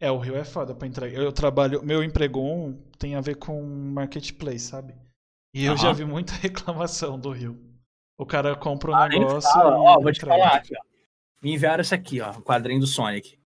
É, 0.00 0.10
o 0.10 0.18
Rio 0.18 0.34
é 0.34 0.44
foda 0.44 0.74
pra 0.74 0.88
entregar. 0.88 1.20
Eu 1.20 1.30
trabalho. 1.30 1.84
Meu 1.84 2.02
emprego 2.02 2.74
tem 2.98 3.14
a 3.14 3.20
ver 3.20 3.36
com 3.36 3.62
marketplace, 3.62 4.60
sabe? 4.60 4.94
E 5.54 5.66
eu 5.66 5.72
uhum. 5.72 5.78
já 5.78 5.92
vi 5.92 6.06
muita 6.06 6.32
reclamação 6.40 7.18
do 7.18 7.30
Rio. 7.30 7.60
O 8.18 8.24
cara 8.24 8.56
compra 8.56 8.92
um 8.92 8.94
ah, 8.94 9.08
negócio. 9.08 9.60
Ó, 9.60 10.00
vou 10.00 10.10
te 10.10 10.20
falar 10.20 10.54
aqui, 10.54 10.74
ó. 10.74 10.82
Me 11.42 11.52
enviaram 11.52 11.82
isso 11.82 11.94
aqui, 11.94 12.22
ó. 12.22 12.30
O 12.30 12.42
quadrinho 12.42 12.80
do 12.80 12.86
Sonic. 12.86 13.38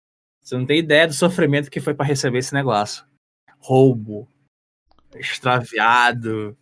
Você 0.43 0.59
não 0.59 0.67
tem 0.67 0.79
ideia 0.79 1.07
do 1.07 1.15
sofrimento 1.15 1.71
que 1.71 1.81
foi 1.81 1.95
para 1.95 2.05
receber 2.05 2.39
esse 2.39 2.53
negócio. 2.53 3.03
Roubo. 3.61 4.29
Extraviado. 5.15 6.55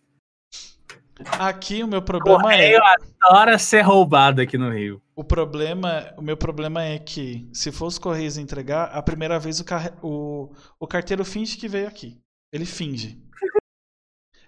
Aqui 1.39 1.83
o 1.83 1.87
meu 1.87 2.01
problema 2.01 2.41
Correio 2.41 2.77
é. 2.77 2.95
adora 3.21 3.57
ser 3.57 3.81
roubado 3.81 4.41
aqui 4.41 4.57
no 4.57 4.71
Rio. 4.71 5.01
O 5.15 5.23
problema, 5.23 6.13
o 6.17 6.21
meu 6.21 6.37
problema 6.37 6.83
é 6.83 6.99
que 6.99 7.49
se 7.51 7.71
for 7.71 7.87
os 7.87 7.97
Correios 7.97 8.37
entregar, 8.37 8.85
a 8.85 9.01
primeira 9.01 9.39
vez 9.39 9.59
o, 9.59 9.65
car... 9.65 9.93
o... 10.03 10.53
o 10.79 10.87
carteiro 10.87 11.25
finge 11.25 11.57
que 11.57 11.67
veio 11.67 11.87
aqui. 11.87 12.21
Ele 12.53 12.65
finge. 12.65 13.21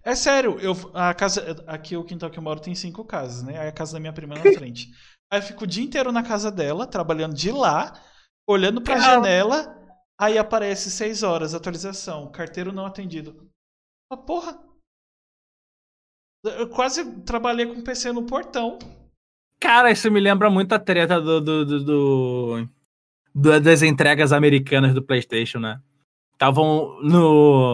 É 0.03 0.15
sério, 0.15 0.57
eu, 0.59 0.73
a 0.93 1.13
casa, 1.13 1.63
aqui 1.67 1.97
o 1.97 2.03
quintal 2.03 2.29
que 2.29 2.39
eu 2.39 2.43
moro 2.43 2.59
tem 2.59 2.73
cinco 2.73 3.03
casas, 3.03 3.43
né? 3.43 3.59
Aí 3.59 3.67
a 3.67 3.71
casa 3.71 3.93
da 3.93 3.99
minha 3.99 4.13
prima 4.13 4.35
é 4.35 4.43
na 4.43 4.43
frente. 4.57 4.89
Aí 5.31 5.39
eu 5.39 5.43
fico 5.43 5.63
o 5.63 5.67
dia 5.67 5.83
inteiro 5.83 6.11
na 6.11 6.23
casa 6.23 6.51
dela, 6.51 6.87
trabalhando 6.87 7.35
de 7.35 7.51
lá, 7.51 7.99
olhando 8.47 8.81
pra 8.81 8.95
Caramba. 8.95 9.27
janela, 9.27 9.75
aí 10.19 10.37
aparece 10.37 10.89
seis 10.89 11.21
horas, 11.21 11.53
atualização, 11.53 12.31
carteiro 12.31 12.71
não 12.71 12.85
atendido. 12.85 13.49
Ah, 14.11 14.17
porra, 14.17 14.57
eu 16.43 16.69
quase 16.69 17.05
trabalhei 17.21 17.65
com 17.65 17.81
PC 17.81 18.11
no 18.11 18.23
portão. 18.23 18.79
Cara, 19.59 19.91
isso 19.91 20.09
me 20.09 20.19
lembra 20.19 20.49
muito 20.49 20.73
a 20.73 20.79
treta 20.79 21.19
do, 21.19 21.41
do, 21.41 21.65
do, 21.65 21.83
do 21.83 22.69
das 23.59 23.81
entregas 23.81 24.31
americanas 24.31 24.93
do 24.93 25.03
PlayStation, 25.03 25.59
né? 25.59 25.79
Estavam 26.33 26.99
no. 27.03 27.73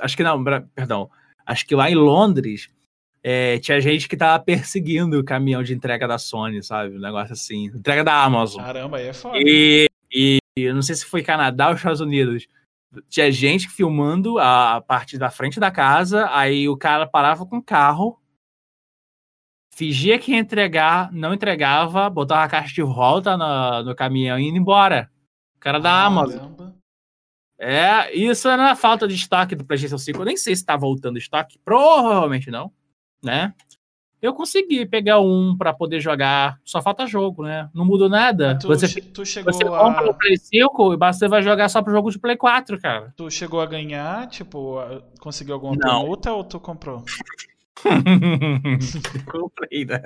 Acho 0.00 0.16
que 0.16 0.24
não, 0.24 0.42
perdão. 0.74 1.08
Acho 1.46 1.66
que 1.66 1.74
lá 1.74 1.90
em 1.90 1.94
Londres 1.94 2.68
é, 3.22 3.58
tinha 3.58 3.80
gente 3.80 4.08
que 4.08 4.16
tava 4.16 4.42
perseguindo 4.42 5.18
o 5.18 5.24
caminhão 5.24 5.62
de 5.62 5.72
entrega 5.72 6.08
da 6.08 6.18
Sony, 6.18 6.62
sabe? 6.62 6.96
Um 6.96 7.00
negócio 7.00 7.32
assim. 7.32 7.66
Entrega 7.66 8.02
da 8.02 8.22
Amazon. 8.24 8.62
Caramba, 8.62 8.96
aí 8.96 9.06
é 9.06 9.12
foda. 9.12 9.38
E, 9.38 9.86
e 10.12 10.38
eu 10.56 10.74
não 10.74 10.82
sei 10.82 10.96
se 10.96 11.06
foi 11.06 11.22
Canadá 11.22 11.68
ou 11.68 11.74
Estados 11.74 12.00
Unidos 12.00 12.48
tinha 13.08 13.30
gente 13.30 13.68
filmando 13.68 14.38
a 14.38 14.80
parte 14.80 15.18
da 15.18 15.30
frente 15.30 15.60
da 15.60 15.70
casa, 15.70 16.28
aí 16.30 16.68
o 16.68 16.76
cara 16.76 17.06
parava 17.06 17.46
com 17.46 17.58
o 17.58 17.62
carro, 17.62 18.20
fingia 19.74 20.18
que 20.18 20.32
ia 20.32 20.38
entregar, 20.38 21.12
não 21.12 21.34
entregava, 21.34 22.08
botava 22.08 22.44
a 22.44 22.48
caixa 22.48 22.74
de 22.74 22.82
volta 22.82 23.36
no, 23.36 23.82
no 23.84 23.94
caminhão 23.94 24.38
e 24.38 24.44
ia 24.44 24.56
embora. 24.56 25.10
O 25.56 25.58
cara 25.58 25.78
da 25.78 25.90
ah, 25.90 26.04
Amazon. 26.04 26.38
Caramba. 26.38 26.74
É, 27.58 28.14
isso 28.14 28.48
era 28.48 28.74
falta 28.76 29.06
de 29.06 29.14
estoque 29.14 29.54
do 29.54 29.64
PlayStation 29.64 29.98
5. 29.98 30.20
Eu 30.20 30.24
nem 30.24 30.36
sei 30.36 30.54
se 30.54 30.64
tá 30.64 30.76
voltando 30.76 31.18
estoque. 31.18 31.58
Provavelmente 31.64 32.50
não, 32.50 32.72
né? 33.22 33.54
Eu 34.24 34.32
consegui 34.32 34.86
pegar 34.86 35.20
um 35.20 35.54
para 35.54 35.74
poder 35.74 36.00
jogar. 36.00 36.58
Só 36.64 36.80
falta 36.80 37.06
jogo, 37.06 37.42
né? 37.42 37.68
Não 37.74 37.84
mudou 37.84 38.08
nada. 38.08 38.58
Tu, 38.58 38.66
você, 38.66 38.88
tu 39.02 39.22
chegou 39.26 39.52
você 39.52 39.62
compra 39.62 40.06
a... 40.06 40.10
o 40.10 40.14
Play 40.14 40.38
5 40.38 40.94
e 40.94 40.96
você 40.96 41.28
vai 41.28 41.42
jogar 41.42 41.68
só 41.68 41.82
pro 41.82 41.92
jogo 41.92 42.10
de 42.10 42.18
Play 42.18 42.34
4, 42.34 42.80
cara. 42.80 43.12
Tu 43.14 43.30
chegou 43.30 43.60
a 43.60 43.66
ganhar, 43.66 44.26
tipo, 44.28 44.78
conseguiu 45.20 45.52
alguma 45.54 45.76
não. 45.76 46.00
permuta 46.00 46.32
ou 46.32 46.42
tu 46.42 46.58
comprou? 46.58 47.04
Comprei, 49.30 49.84
né? 49.84 50.00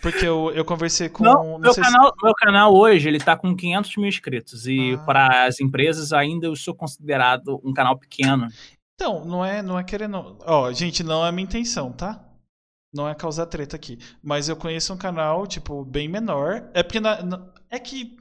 Porque 0.00 0.24
eu, 0.24 0.52
eu 0.54 0.64
conversei 0.64 1.08
com. 1.08 1.24
Não, 1.24 1.42
não 1.42 1.58
meu, 1.58 1.74
canal, 1.74 2.14
se... 2.16 2.24
meu 2.24 2.34
canal 2.34 2.72
hoje 2.72 3.08
ele 3.08 3.18
tá 3.18 3.36
com 3.36 3.56
500 3.56 3.96
mil 3.96 4.06
inscritos. 4.06 4.68
E 4.68 4.94
ah. 4.94 4.98
para 4.98 5.46
as 5.46 5.58
empresas 5.58 6.12
ainda 6.12 6.46
eu 6.46 6.54
sou 6.54 6.74
considerado 6.76 7.60
um 7.64 7.72
canal 7.72 7.98
pequeno. 7.98 8.46
Então, 8.94 9.24
não 9.24 9.44
é, 9.44 9.62
não 9.62 9.76
é 9.76 9.82
querendo. 9.82 10.38
Ó, 10.46 10.72
gente, 10.72 11.02
não 11.02 11.24
é 11.24 11.30
a 11.30 11.32
minha 11.32 11.42
intenção, 11.42 11.90
tá? 11.90 12.24
Não 12.94 13.08
é 13.08 13.14
causar 13.14 13.46
treta 13.46 13.74
aqui. 13.74 13.98
Mas 14.22 14.48
eu 14.48 14.56
conheço 14.56 14.94
um 14.94 14.96
canal, 14.96 15.46
tipo, 15.46 15.84
bem 15.84 16.08
menor. 16.08 16.70
É 16.72 16.82
porque 16.82 17.00
na, 17.00 17.20
na, 17.22 17.46
é 17.68 17.78
que 17.78 18.16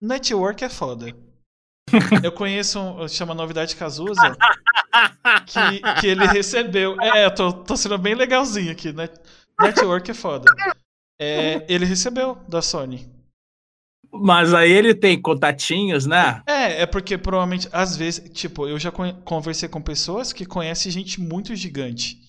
network 0.00 0.62
é 0.62 0.68
foda. 0.68 1.06
Eu 2.22 2.30
conheço 2.30 2.78
um, 2.78 3.08
chama 3.08 3.34
Novidade 3.34 3.74
Cazuza, 3.74 4.36
que, 5.46 6.00
que 6.00 6.06
ele 6.06 6.26
recebeu. 6.28 7.00
É, 7.00 7.24
eu 7.24 7.34
tô, 7.34 7.50
tô 7.50 7.78
sendo 7.78 7.96
bem 7.96 8.14
legalzinho 8.14 8.70
aqui, 8.70 8.92
né? 8.92 9.08
Network 9.58 10.10
é 10.10 10.12
foda. 10.12 10.52
É, 11.18 11.64
ele 11.66 11.86
recebeu 11.86 12.34
da 12.46 12.60
Sony. 12.60 13.10
Mas 14.12 14.52
aí 14.52 14.70
ele 14.70 14.94
tem 14.94 15.18
contatinhos, 15.18 16.04
né? 16.04 16.42
É, 16.46 16.82
é 16.82 16.86
porque 16.86 17.16
provavelmente, 17.16 17.66
às 17.72 17.96
vezes, 17.96 18.30
tipo, 18.34 18.68
eu 18.68 18.78
já 18.78 18.92
conversei 19.24 19.66
com 19.66 19.80
pessoas 19.80 20.30
que 20.30 20.44
conhecem 20.44 20.92
gente 20.92 21.18
muito 21.18 21.56
gigante. 21.56 22.27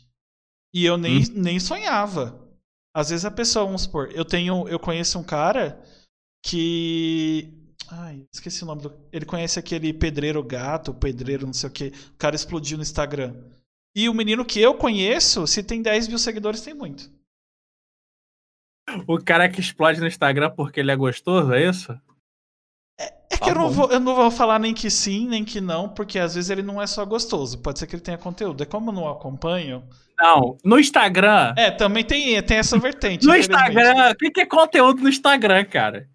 E 0.73 0.85
eu 0.85 0.97
nem, 0.97 1.19
hum. 1.19 1.25
nem 1.33 1.59
sonhava. 1.59 2.47
Às 2.93 3.09
vezes 3.09 3.25
a 3.25 3.31
pessoa, 3.31 3.65
vamos 3.65 3.83
supor, 3.83 4.11
eu 4.13 4.25
tenho. 4.25 4.67
Eu 4.67 4.79
conheço 4.79 5.19
um 5.19 5.23
cara 5.23 5.81
que. 6.43 7.53
Ai, 7.89 8.25
esqueci 8.33 8.63
o 8.63 8.67
nome 8.67 8.81
do. 8.81 8.93
Ele 9.11 9.25
conhece 9.25 9.59
aquele 9.59 9.93
pedreiro 9.93 10.43
gato, 10.43 10.93
pedreiro 10.93 11.45
não 11.45 11.53
sei 11.53 11.69
o 11.69 11.71
que. 11.71 11.87
O 12.13 12.17
cara 12.17 12.35
explodiu 12.35 12.77
no 12.77 12.83
Instagram. 12.83 13.35
E 13.95 14.07
o 14.07 14.13
menino 14.13 14.45
que 14.45 14.59
eu 14.59 14.75
conheço, 14.75 15.47
se 15.47 15.63
tem 15.63 15.81
10 15.81 16.07
mil 16.07 16.19
seguidores, 16.19 16.61
tem 16.61 16.73
muito. 16.73 17.11
O 19.07 19.19
cara 19.23 19.49
que 19.49 19.59
explode 19.59 19.99
no 19.99 20.07
Instagram 20.07 20.51
porque 20.51 20.79
ele 20.79 20.91
é 20.91 20.95
gostoso, 20.95 21.53
é 21.53 21.67
isso? 21.67 21.99
É 23.41 23.45
que 23.45 23.45
tá 23.45 23.51
eu, 23.51 23.55
não 23.55 23.69
vou, 23.69 23.91
eu 23.91 23.99
não 23.99 24.15
vou 24.15 24.29
falar 24.29 24.59
nem 24.59 24.73
que 24.73 24.89
sim, 24.89 25.27
nem 25.27 25.45
que 25.45 25.61
não, 25.61 25.87
porque 25.87 26.19
às 26.19 26.35
vezes 26.35 26.49
ele 26.49 26.61
não 26.61 26.81
é 26.81 26.85
só 26.85 27.05
gostoso. 27.05 27.57
Pode 27.57 27.79
ser 27.79 27.87
que 27.87 27.95
ele 27.95 28.03
tenha 28.03 28.17
conteúdo. 28.17 28.61
É 28.61 28.65
como 28.65 28.89
eu 28.89 28.95
não 28.95 29.09
acompanho. 29.09 29.83
Não, 30.19 30.57
no 30.63 30.77
Instagram. 30.77 31.53
É, 31.57 31.71
também 31.71 32.03
tem, 32.03 32.41
tem 32.43 32.57
essa 32.57 32.77
vertente. 32.77 33.25
no 33.25 33.35
Instagram, 33.35 34.11
o 34.11 34.15
que, 34.15 34.29
que 34.31 34.41
é 34.41 34.45
conteúdo 34.45 35.01
no 35.01 35.09
Instagram, 35.09 35.63
cara? 35.65 36.07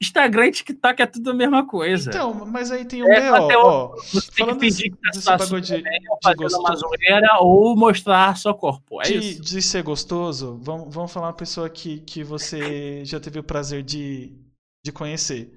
Instagram 0.00 0.46
e 0.46 0.52
TikTok 0.52 1.02
é 1.02 1.06
tudo 1.06 1.30
a 1.30 1.34
mesma 1.34 1.66
coisa. 1.66 2.08
Então, 2.08 2.46
mas 2.46 2.70
aí 2.70 2.86
tem 2.86 3.02
um 3.02 3.12
é, 3.12 3.30
BO, 3.30 3.58
ó. 3.58 3.96
Você 3.96 4.30
tem 4.32 4.46
que 4.46 4.60
fingir 4.60 4.90
que 4.90 5.22
tá 5.22 5.36
desse 5.36 5.60
de, 5.60 5.82
de 5.82 6.34
gostoso. 6.34 6.60
uma 6.60 6.74
zoeira 6.74 7.38
ou 7.40 7.76
mostrar 7.76 8.36
seu 8.38 8.54
corpo, 8.54 9.02
é 9.02 9.04
de, 9.04 9.18
isso. 9.18 9.42
De 9.42 9.60
ser 9.60 9.82
gostoso, 9.82 10.58
vamos, 10.62 10.94
vamos 10.94 11.12
falar 11.12 11.26
uma 11.26 11.32
pessoa 11.34 11.68
que, 11.68 12.00
que 12.00 12.24
você 12.24 13.04
já 13.04 13.20
teve 13.20 13.38
o 13.38 13.44
prazer 13.44 13.82
de, 13.82 14.32
de 14.82 14.90
conhecer. 14.90 15.52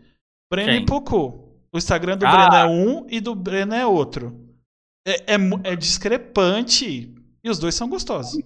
Breno 0.49 0.85
Poco. 0.85 1.47
O 1.71 1.77
Instagram 1.77 2.17
do 2.17 2.25
ah. 2.25 2.31
Breno 2.31 2.55
é 2.55 2.65
um 2.65 3.07
e 3.09 3.19
do 3.19 3.35
Breno 3.35 3.73
é 3.73 3.85
outro. 3.85 4.49
É, 5.05 5.35
é, 5.35 5.38
é 5.63 5.75
discrepante 5.75 7.13
e 7.43 7.49
os 7.49 7.59
dois 7.59 7.75
são 7.75 7.88
gostosos. 7.88 8.41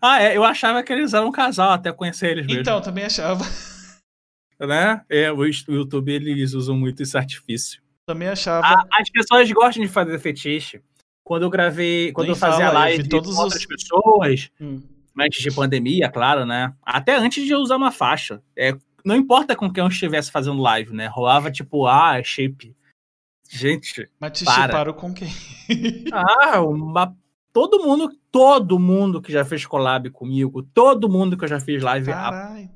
Ah, 0.00 0.22
é, 0.22 0.36
eu 0.36 0.44
achava 0.44 0.82
que 0.82 0.92
eles 0.92 1.12
eram 1.12 1.28
um 1.28 1.32
casal 1.32 1.72
até 1.72 1.92
conhecer 1.92 2.30
eles 2.30 2.46
mesmo. 2.46 2.60
Então, 2.60 2.80
também 2.80 3.04
achava. 3.04 3.44
Né? 4.58 5.02
É, 5.08 5.32
o 5.32 5.42
YouTube 5.44 6.12
eles 6.12 6.52
usam 6.52 6.76
muito 6.76 7.02
esse 7.02 7.16
artifício. 7.16 7.82
Também 8.06 8.28
achava. 8.28 8.86
as 8.92 9.08
pessoas 9.10 9.50
gostam 9.52 9.82
de 9.82 9.88
fazer 9.88 10.18
fetiche. 10.18 10.82
Quando 11.24 11.44
eu 11.44 11.50
gravei, 11.50 12.12
quando 12.12 12.26
Nem 12.26 12.34
eu 12.34 12.38
fazia 12.38 12.66
fala, 12.66 12.80
live 12.80 13.08
com 13.08 13.18
os... 13.18 13.38
outras 13.38 13.64
pessoas, 13.64 14.50
hum. 14.60 14.82
antes 15.18 15.42
de 15.42 15.50
pandemia, 15.50 16.10
claro, 16.10 16.44
né? 16.44 16.74
Até 16.82 17.16
antes 17.16 17.44
de 17.44 17.52
eu 17.52 17.60
usar 17.60 17.76
uma 17.76 17.90
faixa. 17.90 18.42
É, 18.54 18.76
não 19.04 19.16
importa 19.16 19.56
com 19.56 19.72
quem 19.72 19.82
eu 19.82 19.88
estivesse 19.88 20.30
fazendo 20.30 20.60
live, 20.60 20.92
né? 20.92 21.06
Rolava 21.06 21.50
tipo, 21.50 21.86
ah, 21.86 22.18
é 22.18 22.24
shape. 22.24 22.74
Gente. 23.48 24.08
Mas 24.20 24.38
te 24.38 24.44
para. 24.44 24.92
com 24.92 25.12
quem? 25.12 25.28
ah, 26.12 26.60
uma 26.60 27.16
todo 27.52 27.82
mundo, 27.82 28.10
todo 28.30 28.78
mundo 28.78 29.20
que 29.20 29.32
já 29.32 29.44
fez 29.44 29.66
collab 29.66 30.10
comigo, 30.10 30.62
todo 30.62 31.08
mundo 31.08 31.36
que 31.36 31.44
eu 31.44 31.48
já 31.48 31.60
fiz 31.60 31.82
live 31.82 32.10
Carai. 32.10 32.70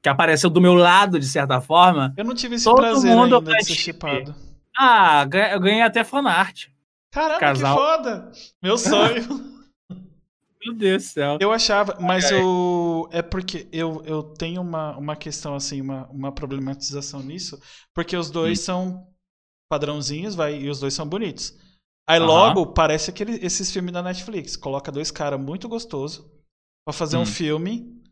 que 0.00 0.08
apareceu 0.08 0.48
do 0.48 0.60
meu 0.60 0.74
lado 0.74 1.18
de 1.18 1.26
certa 1.26 1.60
forma. 1.60 2.14
Eu 2.16 2.24
não 2.24 2.34
tive 2.34 2.54
esse 2.54 2.64
todo 2.64 2.76
prazer 2.76 3.14
mundo 3.14 3.36
ainda 3.36 3.52
de 3.56 3.64
ser 3.64 3.74
chipado. 3.74 4.34
Ah, 4.76 5.26
eu 5.52 5.60
ganhei 5.60 5.82
até 5.82 6.04
fanart. 6.04 6.66
Caramba, 7.10 7.40
Casal. 7.40 7.76
que 7.76 7.82
foda! 7.82 8.32
Meu 8.62 8.78
sonho. 8.78 9.57
Meu 10.64 10.74
Deus 10.74 11.04
do 11.04 11.08
céu. 11.08 11.38
Eu 11.40 11.52
achava, 11.52 11.96
mas 12.00 12.30
eu. 12.30 13.08
É 13.12 13.22
porque 13.22 13.68
eu, 13.72 14.02
eu 14.04 14.22
tenho 14.22 14.60
uma, 14.60 14.96
uma 14.96 15.16
questão, 15.16 15.54
assim, 15.54 15.80
uma, 15.80 16.06
uma 16.08 16.32
problematização 16.32 17.22
nisso, 17.22 17.60
porque 17.94 18.16
os 18.16 18.30
dois 18.30 18.60
hum. 18.60 18.62
são 18.62 19.06
padrãozinhos, 19.70 20.34
vai, 20.34 20.58
e 20.58 20.68
os 20.68 20.80
dois 20.80 20.94
são 20.94 21.06
bonitos. 21.06 21.54
Aí 22.08 22.18
uhum. 22.18 22.26
logo 22.26 22.66
parece 22.66 23.10
aquele, 23.10 23.44
esses 23.44 23.70
filmes 23.70 23.92
da 23.92 24.02
Netflix. 24.02 24.56
Coloca 24.56 24.90
dois 24.90 25.10
caras 25.10 25.38
muito 25.38 25.68
gostosos 25.68 26.24
para 26.84 26.94
fazer 26.94 27.16
uhum. 27.16 27.22
um 27.22 27.24
hum. 27.24 27.30
filme 27.30 28.02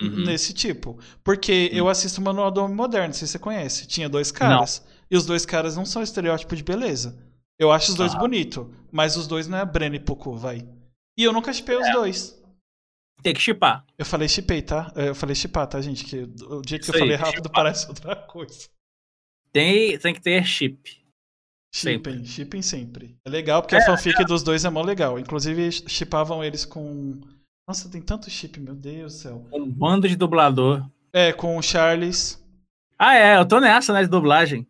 uhum. 0.00 0.24
nesse 0.24 0.52
tipo. 0.52 0.98
Porque 1.22 1.70
eu 1.72 1.88
assisto 1.88 2.20
o 2.20 2.24
Manual 2.24 2.50
do 2.50 2.60
Homem 2.60 2.76
Moderno, 2.76 3.08
não 3.08 3.14
sei 3.14 3.26
se 3.26 3.32
você 3.32 3.38
conhece. 3.38 3.86
Tinha 3.86 4.08
dois 4.08 4.32
caras. 4.32 4.82
Não. 4.84 4.94
E 5.10 5.16
os 5.16 5.24
dois 5.24 5.46
caras 5.46 5.76
não 5.76 5.86
são 5.86 6.02
estereótipo 6.02 6.56
de 6.56 6.64
beleza. 6.64 7.16
Eu 7.56 7.70
acho 7.70 7.92
os 7.92 7.96
dois 7.96 8.12
bonitos, 8.14 8.66
mas 8.90 9.16
os 9.16 9.28
dois 9.28 9.46
não 9.46 9.58
é 9.58 9.64
Breno 9.64 9.94
e 9.94 10.00
Poco, 10.00 10.34
vai. 10.36 10.66
E 11.16 11.24
eu 11.24 11.32
nunca 11.32 11.52
chipei 11.52 11.76
é. 11.76 11.78
os 11.78 11.92
dois. 11.92 12.44
Tem 13.22 13.32
que 13.32 13.40
chipar. 13.40 13.84
Eu 13.96 14.04
falei 14.04 14.28
chipei, 14.28 14.60
tá? 14.60 14.92
Eu 14.94 15.14
falei 15.14 15.34
chipar, 15.34 15.66
tá, 15.66 15.80
gente? 15.80 16.04
Que 16.04 16.22
o 16.44 16.60
dia 16.60 16.78
que 16.78 16.84
Isso 16.84 16.94
eu 16.94 16.98
falei 16.98 17.16
rápido 17.16 17.48
parece 17.48 17.88
outra 17.88 18.14
coisa. 18.16 18.68
Tem, 19.52 19.96
tem 19.98 20.12
que 20.12 20.20
ter 20.20 20.44
chip. 20.44 21.02
Shipping, 21.74 22.24
shipping 22.24 22.62
sempre. 22.62 23.16
É 23.24 23.30
legal 23.30 23.62
porque 23.62 23.74
é, 23.74 23.78
a 23.78 23.86
fanfic 23.86 24.20
é. 24.20 24.24
dos 24.24 24.42
dois 24.42 24.64
é 24.64 24.70
mó 24.70 24.82
legal. 24.82 25.18
Inclusive, 25.18 25.72
shipavam 25.72 26.44
eles 26.44 26.64
com. 26.64 27.20
Nossa, 27.66 27.88
tem 27.88 28.02
tanto 28.02 28.30
chip, 28.30 28.60
meu 28.60 28.74
Deus 28.74 29.14
do 29.14 29.18
céu. 29.18 29.46
Um 29.52 29.68
bando 29.68 30.08
de 30.08 30.16
dublador. 30.16 30.88
É, 31.12 31.32
com 31.32 31.56
o 31.56 31.62
Charles. 31.62 32.44
Ah, 32.98 33.16
é, 33.16 33.38
eu 33.38 33.46
tô 33.46 33.58
nessa, 33.58 33.92
né, 33.92 34.02
de 34.02 34.08
dublagem. 34.08 34.66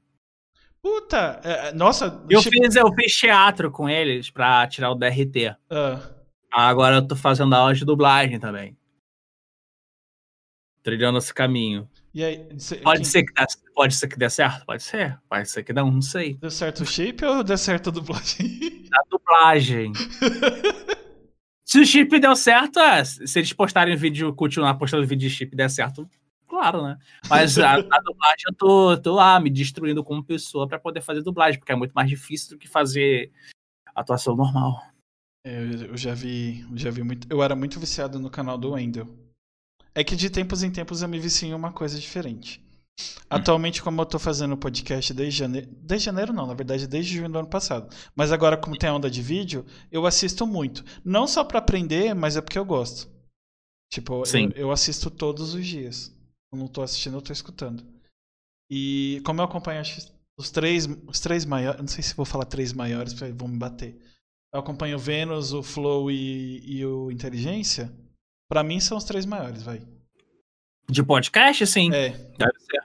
Puta, 0.81 1.41
é, 1.43 1.73
nossa. 1.73 2.23
Eu, 2.31 2.41
chip... 2.41 2.59
fiz, 2.59 2.77
eu 2.77 2.93
fiz 2.95 3.15
teatro 3.17 3.71
com 3.71 3.89
eles 3.89 4.31
pra 4.31 4.67
tirar 4.67 4.91
o 4.91 4.95
DRT. 4.95 5.57
Ah. 5.69 6.14
Agora 6.55 6.97
eu 6.97 7.07
tô 7.07 7.17
fazendo 7.17 7.53
aula 7.53 7.75
de 7.75 7.85
dublagem 7.85 8.39
também. 8.39 8.77
Trilhando 10.85 11.19
esse 11.19 11.35
caminho. 11.35 11.91
Aí, 12.15 12.47
pode, 12.81 13.01
quem... 13.01 13.05
ser 13.05 13.25
que 13.25 13.33
dê, 13.33 13.45
pode 13.75 13.95
ser 13.97 14.07
que 14.07 14.17
dê 14.17 14.31
certo? 14.31 14.65
Pode 14.65 14.85
ser. 14.85 15.19
Pode 15.29 15.51
ser 15.51 15.65
que 15.65 15.73
não, 15.73 15.91
não 15.91 16.01
sei. 16.01 16.35
Deu 16.35 16.53
certo 16.53 16.85
o 16.85 16.87
chip 16.87 17.25
ou 17.25 17.43
deu 17.43 17.59
certo 17.59 17.89
a 17.89 17.93
dublagem? 17.93 18.85
A 18.95 19.03
dublagem. 19.11 19.93
se 21.65 21.81
o 21.81 21.85
chip 21.85 22.21
deu 22.21 22.37
certo, 22.37 22.79
é, 22.79 23.05
se 23.05 23.41
eles 23.41 23.53
postarem 23.53 23.97
vídeo, 23.97 24.33
continuar 24.33 24.75
postando 24.75 25.05
vídeo 25.05 25.29
de 25.29 25.35
chip 25.35 25.57
der 25.57 25.69
certo, 25.69 26.09
claro, 26.47 26.81
né? 26.81 26.97
Mas 27.29 27.59
a, 27.59 27.73
a 27.73 27.79
dublagem 27.81 28.45
eu 28.47 28.55
tô, 28.55 28.97
tô 28.99 29.15
lá 29.15 29.41
me 29.41 29.51
destruindo 29.51 30.05
como 30.05 30.23
pessoa 30.23 30.69
para 30.69 30.79
poder 30.79 31.01
fazer 31.01 31.23
dublagem, 31.23 31.59
porque 31.59 31.73
é 31.73 31.77
muito 31.77 31.91
mais 31.91 32.09
difícil 32.09 32.51
do 32.51 32.59
que 32.59 32.69
fazer 32.69 33.33
atuação 33.97 34.37
normal. 34.37 34.81
É, 35.45 35.59
eu 35.59 35.97
já 35.97 36.15
vi, 36.15 36.63
eu 36.71 36.79
já 36.79 36.91
vi 36.91 37.03
muito. 37.03 37.27
Eu 37.31 37.43
era 37.43 37.55
muito 37.55 37.79
viciado 37.79 38.19
no 38.19 38.31
canal 38.31 38.57
do 38.57 38.73
Wendel. 38.73 39.07
É 39.95 40.03
que 40.03 40.17
de 40.17 40.31
tempos 40.31 40.63
em 40.63 40.71
tempos 40.71 41.03
eu 41.03 41.09
me 41.09 41.21
vici 41.21 41.47
em 41.47 41.55
uma 41.55 41.73
coisa 41.73 41.99
diferente. 41.99 42.65
Atualmente, 43.29 43.83
como 43.83 44.01
eu 44.01 44.07
tô 44.07 44.19
fazendo 44.19 44.57
podcast 44.57 45.13
desde 45.13 45.39
janeiro. 45.39 45.69
Desde 45.83 46.07
janeiro 46.07 46.33
não, 46.33 46.47
na 46.47 46.55
verdade, 46.55 46.87
desde 46.87 47.17
junho 47.17 47.29
do 47.29 47.39
ano 47.39 47.49
passado. 47.49 47.95
Mas 48.15 48.33
agora, 48.33 48.57
como 48.57 48.79
tem 48.79 48.89
a 48.89 48.95
onda 48.95 49.11
de 49.11 49.21
vídeo, 49.21 49.67
eu 49.91 50.07
assisto 50.07 50.47
muito. 50.47 50.85
Não 51.05 51.27
só 51.27 51.45
para 51.45 51.59
aprender, 51.59 52.15
mas 52.15 52.37
é 52.37 52.41
porque 52.41 52.59
eu 52.59 52.65
gosto. 52.65 53.13
Tipo, 53.93 54.23
eu, 54.27 54.51
eu, 54.57 54.71
assisto 54.71 55.11
todos 55.11 55.55
os 55.55 55.67
dias. 55.67 56.15
Eu 56.53 56.59
não 56.59 56.69
tô 56.69 56.83
assistindo, 56.83 57.17
eu 57.17 57.23
tô 57.23 57.33
escutando. 57.33 57.85
E 58.71 59.21
como 59.25 59.41
eu 59.41 59.45
acompanho 59.45 59.83
os 60.39 60.51
três, 60.51 60.87
os 61.07 61.21
três 61.21 61.45
maiores. 61.45 61.81
Não 61.81 61.89
sei 61.89 62.03
se 62.03 62.15
vou 62.15 62.25
falar 62.25 62.45
três 62.45 62.73
maiores, 62.73 63.13
vão 63.13 63.49
me 63.49 63.59
bater. 63.59 63.99
Eu 64.55 64.61
acompanho 64.61 64.97
o 64.97 65.01
Vênus, 65.01 65.53
o 65.53 65.65
Flow 65.65 66.09
e, 66.13 66.63
e 66.65 66.87
o 66.87 67.11
Inteligência. 67.11 67.93
Para 68.49 68.63
mim 68.63 68.79
são 68.79 68.97
os 68.97 69.03
três 69.03 69.27
maiores, 69.27 69.65
vai. 69.65 69.83
De 70.89 71.03
podcast, 71.03 71.67
sim. 71.67 71.93
É. 71.93 72.11
Deve 72.11 72.61
ser. 72.61 72.85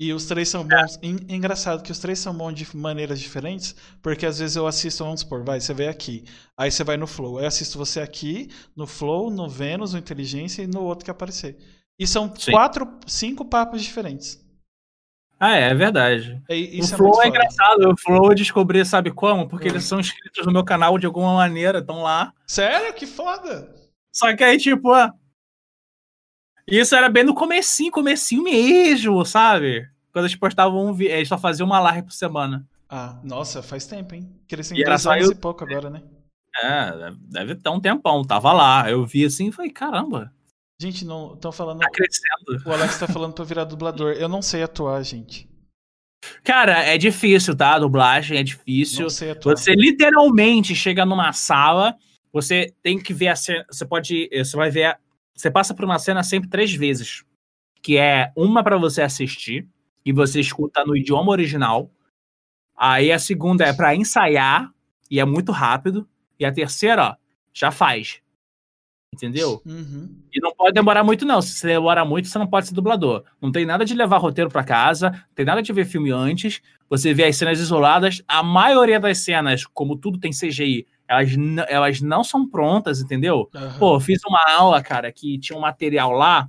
E 0.00 0.12
os 0.12 0.26
três 0.26 0.48
são 0.48 0.66
bons. 0.66 0.98
É. 1.00 1.06
Engraçado 1.32 1.84
que 1.84 1.92
os 1.92 2.00
três 2.00 2.18
são 2.18 2.36
bons 2.36 2.52
de 2.54 2.76
maneiras 2.76 3.20
diferentes, 3.20 3.76
porque 4.02 4.26
às 4.26 4.40
vezes 4.40 4.56
eu 4.56 4.66
assisto, 4.66 5.04
vamos 5.04 5.20
supor, 5.20 5.44
vai, 5.44 5.60
você 5.60 5.72
vem 5.72 5.86
aqui, 5.86 6.24
aí 6.56 6.68
você 6.68 6.82
vai 6.82 6.96
no 6.96 7.06
Flow. 7.06 7.38
Eu 7.38 7.46
assisto 7.46 7.78
você 7.78 8.00
aqui, 8.00 8.48
no 8.74 8.86
Flow, 8.86 9.30
no 9.30 9.48
Vênus, 9.48 9.92
no 9.92 10.00
Inteligência 10.00 10.62
e 10.62 10.66
no 10.66 10.82
outro 10.82 11.04
que 11.04 11.12
aparecer. 11.12 11.56
E 11.96 12.08
são 12.08 12.34
Sim. 12.34 12.50
quatro, 12.50 12.98
cinco 13.06 13.44
papos 13.44 13.82
diferentes. 13.82 14.44
Ah, 15.40 15.56
é, 15.56 15.70
é 15.70 15.74
verdade. 15.74 16.42
É, 16.48 16.54
o 16.80 16.86
Flow 16.86 17.22
é, 17.22 17.26
é 17.26 17.28
engraçado. 17.28 17.90
O 17.90 17.96
Flow 17.96 18.30
eu 18.30 18.34
descobri, 18.34 18.84
sabe 18.84 19.10
como? 19.10 19.48
Porque 19.48 19.68
hum. 19.68 19.70
eles 19.72 19.84
são 19.84 20.00
inscritos 20.00 20.44
no 20.44 20.52
meu 20.52 20.64
canal 20.64 20.98
de 20.98 21.06
alguma 21.06 21.34
maneira, 21.34 21.78
estão 21.78 22.02
lá. 22.02 22.32
Sério? 22.46 22.92
Que 22.94 23.06
foda! 23.06 23.72
Só 24.12 24.34
que 24.34 24.42
aí, 24.42 24.58
tipo, 24.58 24.90
isso 26.66 26.94
era 26.94 27.08
bem 27.08 27.24
no 27.24 27.34
comecinho, 27.34 27.92
comecinho 27.92 28.42
mesmo, 28.42 29.24
sabe? 29.24 29.88
Quando 30.12 30.26
eles 30.26 30.36
postavam 30.36 30.86
um 30.86 30.92
vídeo, 30.92 31.14
eles 31.14 31.28
só 31.28 31.38
faziam 31.38 31.66
uma 31.66 31.80
live 31.80 32.08
por 32.08 32.12
semana. 32.12 32.66
Ah, 32.88 33.18
nossa, 33.22 33.62
faz 33.62 33.86
tempo, 33.86 34.14
hein? 34.14 34.28
Cresceu 34.48 34.76
em 34.76 34.82
dois 34.82 35.06
anos 35.06 35.26
eu... 35.26 35.32
e 35.32 35.34
pouco 35.34 35.64
agora, 35.64 35.88
né? 35.88 36.02
É, 36.60 37.12
deve 37.20 37.54
ter 37.54 37.68
um 37.70 37.80
tempão, 37.80 38.24
tava 38.24 38.52
lá. 38.52 38.90
Eu 38.90 39.06
vi 39.06 39.24
assim 39.24 39.48
e 39.48 39.52
falei, 39.52 39.70
caramba. 39.70 40.32
Gente, 40.80 41.04
não 41.04 41.34
estão 41.34 41.50
falando. 41.50 41.80
Tá 41.80 41.90
crescendo. 41.90 42.68
O 42.68 42.72
Alex 42.72 42.98
tá 42.98 43.06
falando 43.08 43.32
pra 43.32 43.44
virar 43.44 43.64
dublador. 43.64 44.12
Eu 44.12 44.28
não 44.28 44.40
sei 44.40 44.62
atuar, 44.62 45.02
gente. 45.02 45.48
Cara, 46.44 46.84
é 46.84 46.96
difícil, 46.96 47.56
tá? 47.56 47.74
A 47.74 47.78
dublagem 47.78 48.38
é 48.38 48.42
difícil. 48.42 49.02
Não 49.02 49.10
sei 49.10 49.30
atuar. 49.30 49.56
Você 49.56 49.72
literalmente 49.72 50.74
chega 50.74 51.04
numa 51.04 51.32
sala 51.32 51.96
você 52.32 52.74
tem 52.82 52.98
que 52.98 53.12
ver 53.14 53.28
a 53.28 53.36
cena. 53.36 53.64
Você 53.70 53.86
pode. 53.86 54.28
Você 54.32 54.56
vai 54.56 54.70
ver. 54.70 54.84
A, 54.84 54.98
você 55.34 55.50
passa 55.50 55.74
por 55.74 55.84
uma 55.84 55.98
cena 55.98 56.22
sempre 56.22 56.48
três 56.48 56.72
vezes. 56.72 57.24
Que 57.82 57.96
é 57.96 58.32
uma 58.36 58.62
para 58.62 58.76
você 58.76 59.02
assistir 59.02 59.66
e 60.04 60.12
você 60.12 60.40
escuta 60.40 60.84
no 60.84 60.96
idioma 60.96 61.30
original. 61.30 61.90
Aí 62.76 63.10
a 63.10 63.18
segunda 63.18 63.64
é 63.64 63.72
para 63.72 63.94
ensaiar 63.94 64.72
e 65.10 65.20
é 65.20 65.24
muito 65.24 65.52
rápido. 65.52 66.08
E 66.38 66.44
a 66.44 66.52
terceira, 66.52 67.10
ó, 67.10 67.16
já 67.52 67.70
faz. 67.70 68.20
Entendeu? 69.14 69.62
Uhum. 69.64 70.14
E 70.32 70.40
não 70.40 70.54
pode 70.54 70.74
demorar 70.74 71.02
muito, 71.02 71.24
não. 71.24 71.40
Se 71.40 71.52
você 71.52 71.66
demora 71.68 72.04
muito, 72.04 72.28
você 72.28 72.38
não 72.38 72.46
pode 72.46 72.68
ser 72.68 72.74
dublador. 72.74 73.24
Não 73.40 73.50
tem 73.50 73.64
nada 73.64 73.84
de 73.84 73.94
levar 73.94 74.18
roteiro 74.18 74.50
para 74.50 74.62
casa, 74.62 75.10
não 75.10 75.34
tem 75.34 75.44
nada 75.44 75.62
de 75.62 75.72
ver 75.72 75.86
filme 75.86 76.10
antes. 76.10 76.60
Você 76.88 77.12
vê 77.12 77.24
as 77.24 77.36
cenas 77.36 77.58
isoladas. 77.58 78.22
A 78.28 78.42
maioria 78.42 79.00
das 79.00 79.18
cenas, 79.18 79.64
como 79.66 79.96
tudo 79.96 80.20
tem 80.20 80.30
CGI, 80.30 80.86
elas, 81.08 81.30
elas 81.68 82.00
não 82.00 82.22
são 82.22 82.48
prontas, 82.48 83.00
entendeu? 83.00 83.48
Uhum. 83.54 83.78
Pô, 83.78 84.00
fiz 84.00 84.20
uma 84.26 84.44
aula, 84.56 84.82
cara, 84.82 85.10
que 85.10 85.38
tinha 85.38 85.58
um 85.58 85.62
material 85.62 86.12
lá. 86.12 86.48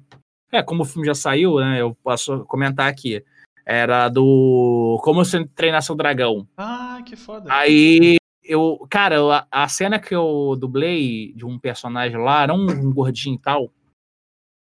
É, 0.52 0.62
como 0.62 0.84
o 0.84 0.86
filme 0.86 1.08
já 1.08 1.16
saiu, 1.16 1.60
né? 1.60 1.82
Eu 1.82 1.96
posso 2.04 2.46
comentar 2.46 2.88
aqui. 2.88 3.24
Era 3.66 4.10
do 4.10 5.00
Como 5.04 5.24
Você 5.24 5.46
Treinar 5.56 5.82
Seu 5.82 5.96
Dragão. 5.96 6.48
Ah, 6.58 7.02
que 7.06 7.16
foda. 7.16 7.54
Aí 7.54 8.18
eu, 8.50 8.84
cara, 8.90 9.46
a, 9.52 9.68
cena 9.68 10.00
que 10.00 10.14
eu 10.14 10.58
dublei 10.60 11.32
de 11.34 11.46
um 11.46 11.60
personagem 11.60 12.18
lá 12.18 12.42
era 12.42 12.54
um, 12.54 12.66
um, 12.68 12.92
gordinho 12.92 13.36
e 13.36 13.40
tal, 13.40 13.72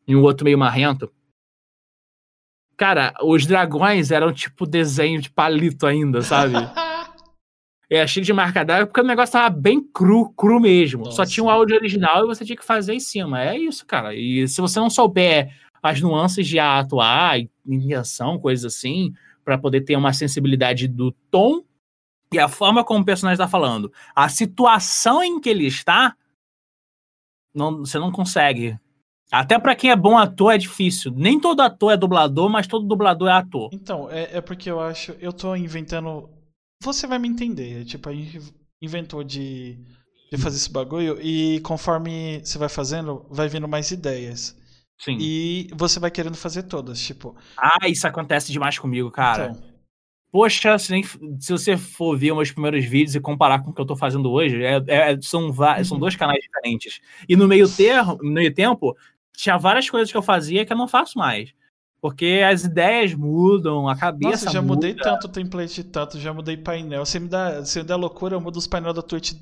e 0.09 0.16
um 0.16 0.22
outro 0.22 0.43
meio 0.43 0.57
marrento. 0.57 1.12
Cara, 2.78 3.12
os 3.22 3.45
dragões 3.45 4.11
eram 4.11 4.32
tipo 4.32 4.66
desenho 4.66 5.20
de 5.20 5.28
palito 5.28 5.87
ainda, 5.87 6.22
sabe? 6.22 6.55
é 7.91 8.07
cheio 8.07 8.24
de 8.24 8.32
marca 8.32 8.64
d'água, 8.64 8.87
porque 8.87 9.03
o 9.03 9.07
negócio 9.07 9.35
tava 9.35 9.51
bem 9.51 9.87
cru, 9.93 10.32
cru 10.32 10.59
mesmo. 10.59 11.05
Nossa. 11.05 11.16
Só 11.16 11.26
tinha 11.26 11.45
o 11.45 11.49
um 11.49 11.51
áudio 11.51 11.76
original 11.76 12.24
e 12.24 12.26
você 12.26 12.43
tinha 12.43 12.57
que 12.57 12.64
fazer 12.64 12.95
em 12.95 13.01
cima. 13.01 13.45
É 13.45 13.59
isso, 13.59 13.85
cara. 13.85 14.14
E 14.14 14.49
se 14.49 14.62
você 14.62 14.80
não 14.80 14.89
souber 14.89 15.55
as 15.82 16.01
nuances 16.01 16.49
de 16.49 16.59
atuar, 16.59 17.39
intenção, 17.66 18.39
coisas 18.39 18.74
assim, 18.74 19.12
para 19.45 19.59
poder 19.59 19.82
ter 19.82 19.95
uma 19.95 20.14
sensibilidade 20.14 20.89
do 20.89 21.12
tom 21.30 21.62
e 22.35 22.39
a 22.39 22.49
forma 22.49 22.82
como 22.82 23.01
o 23.01 23.05
personagem 23.05 23.35
está 23.35 23.49
falando, 23.49 23.93
a 24.14 24.28
situação 24.28 25.22
em 25.22 25.41
que 25.41 25.49
ele 25.49 25.66
está, 25.66 26.16
não, 27.55 27.78
você 27.78 27.97
não 27.97 28.11
consegue. 28.11 28.76
Até 29.30 29.57
para 29.59 29.76
quem 29.76 29.91
é 29.91 29.97
bom 29.97 30.18
ator 30.18 30.53
é 30.53 30.59
difícil. 30.59 31.12
Nem 31.14 31.41
todo 31.41 31.61
ator 31.61 31.93
é 31.93 31.97
dublador, 31.97 32.49
mas 32.51 32.66
todo 32.66 32.87
dublador 32.87 33.28
é 33.28 33.32
ator. 33.32 33.70
Então, 33.72 34.11
é, 34.11 34.39
é 34.39 34.41
porque 34.41 34.70
eu 34.70 34.80
acho. 34.80 35.12
Eu 35.20 35.32
tô 35.32 35.55
inventando. 35.55 36.28
Você 36.82 37.07
vai 37.07 37.18
me 37.18 37.28
entender. 37.28 37.82
É, 37.82 37.85
tipo, 37.85 38.09
a 38.09 38.12
gente 38.12 38.41
inventou 38.82 39.22
de, 39.24 39.78
de 40.30 40.39
fazer 40.39 40.57
esse 40.57 40.70
bagulho 40.70 41.18
e 41.20 41.61
conforme 41.61 42.41
você 42.45 42.59
vai 42.59 42.68
fazendo, 42.68 43.24
vai 43.30 43.49
vindo 43.49 43.68
mais 43.68 43.91
ideias. 43.91 44.57
Sim. 45.01 45.16
E 45.20 45.68
você 45.74 45.99
vai 45.99 46.11
querendo 46.11 46.37
fazer 46.37 46.64
todas, 46.64 47.01
tipo. 47.01 47.37
Ah, 47.57 47.89
isso 47.89 48.07
acontece 48.07 48.53
demais 48.53 48.78
comigo, 48.78 49.11
cara. 49.11 49.51
Então. 49.51 49.74
Poxa, 50.35 50.76
se, 50.80 50.91
nem, 50.91 51.05
se 51.39 51.53
você 51.53 51.76
for 51.76 52.18
ver 52.18 52.35
meus 52.35 52.51
primeiros 52.51 52.85
vídeos 52.85 53.14
e 53.14 53.20
comparar 53.20 53.62
com 53.62 53.70
o 53.70 53.72
que 53.72 53.80
eu 53.80 53.87
tô 53.87 53.95
fazendo 53.95 54.32
hoje, 54.32 54.64
é, 54.64 54.82
é, 54.89 55.22
são, 55.22 55.45
uhum. 55.45 55.85
são 55.85 55.97
dois 55.97 56.16
canais 56.16 56.43
diferentes. 56.43 57.01
E 57.28 57.37
no 57.37 57.47
meio, 57.47 57.68
termo, 57.68 58.18
no 58.20 58.32
meio 58.32 58.53
tempo, 58.53 58.97
tinha 59.32 59.57
várias 59.57 59.89
coisas 59.89 60.11
que 60.11 60.16
eu 60.16 60.22
fazia 60.22 60.66
que 60.66 60.72
eu 60.72 60.76
não 60.76 60.89
faço 60.89 61.16
mais. 61.16 61.55
Porque 62.01 62.43
as 62.45 62.64
ideias 62.64 63.14
mudam, 63.14 63.89
a 63.89 63.95
cabeça. 63.95 64.47
Nossa, 64.47 64.51
já 64.51 64.61
muda. 64.61 64.74
mudei 64.74 64.95
tanto 64.97 65.28
o 65.28 65.30
template, 65.30 65.85
tanto, 65.85 66.18
já 66.18 66.35
mudei 66.35 66.57
painel. 66.57 67.07
Você 67.07 67.20
me 67.20 67.28
dá, 67.28 67.61
você 67.61 67.82
me 67.82 67.87
dá 67.87 67.95
loucura, 67.95 68.35
eu 68.35 68.41
mudo 68.41 68.57
os 68.57 68.66
painéis 68.66 68.97
da 68.97 69.03
Twitch 69.03 69.35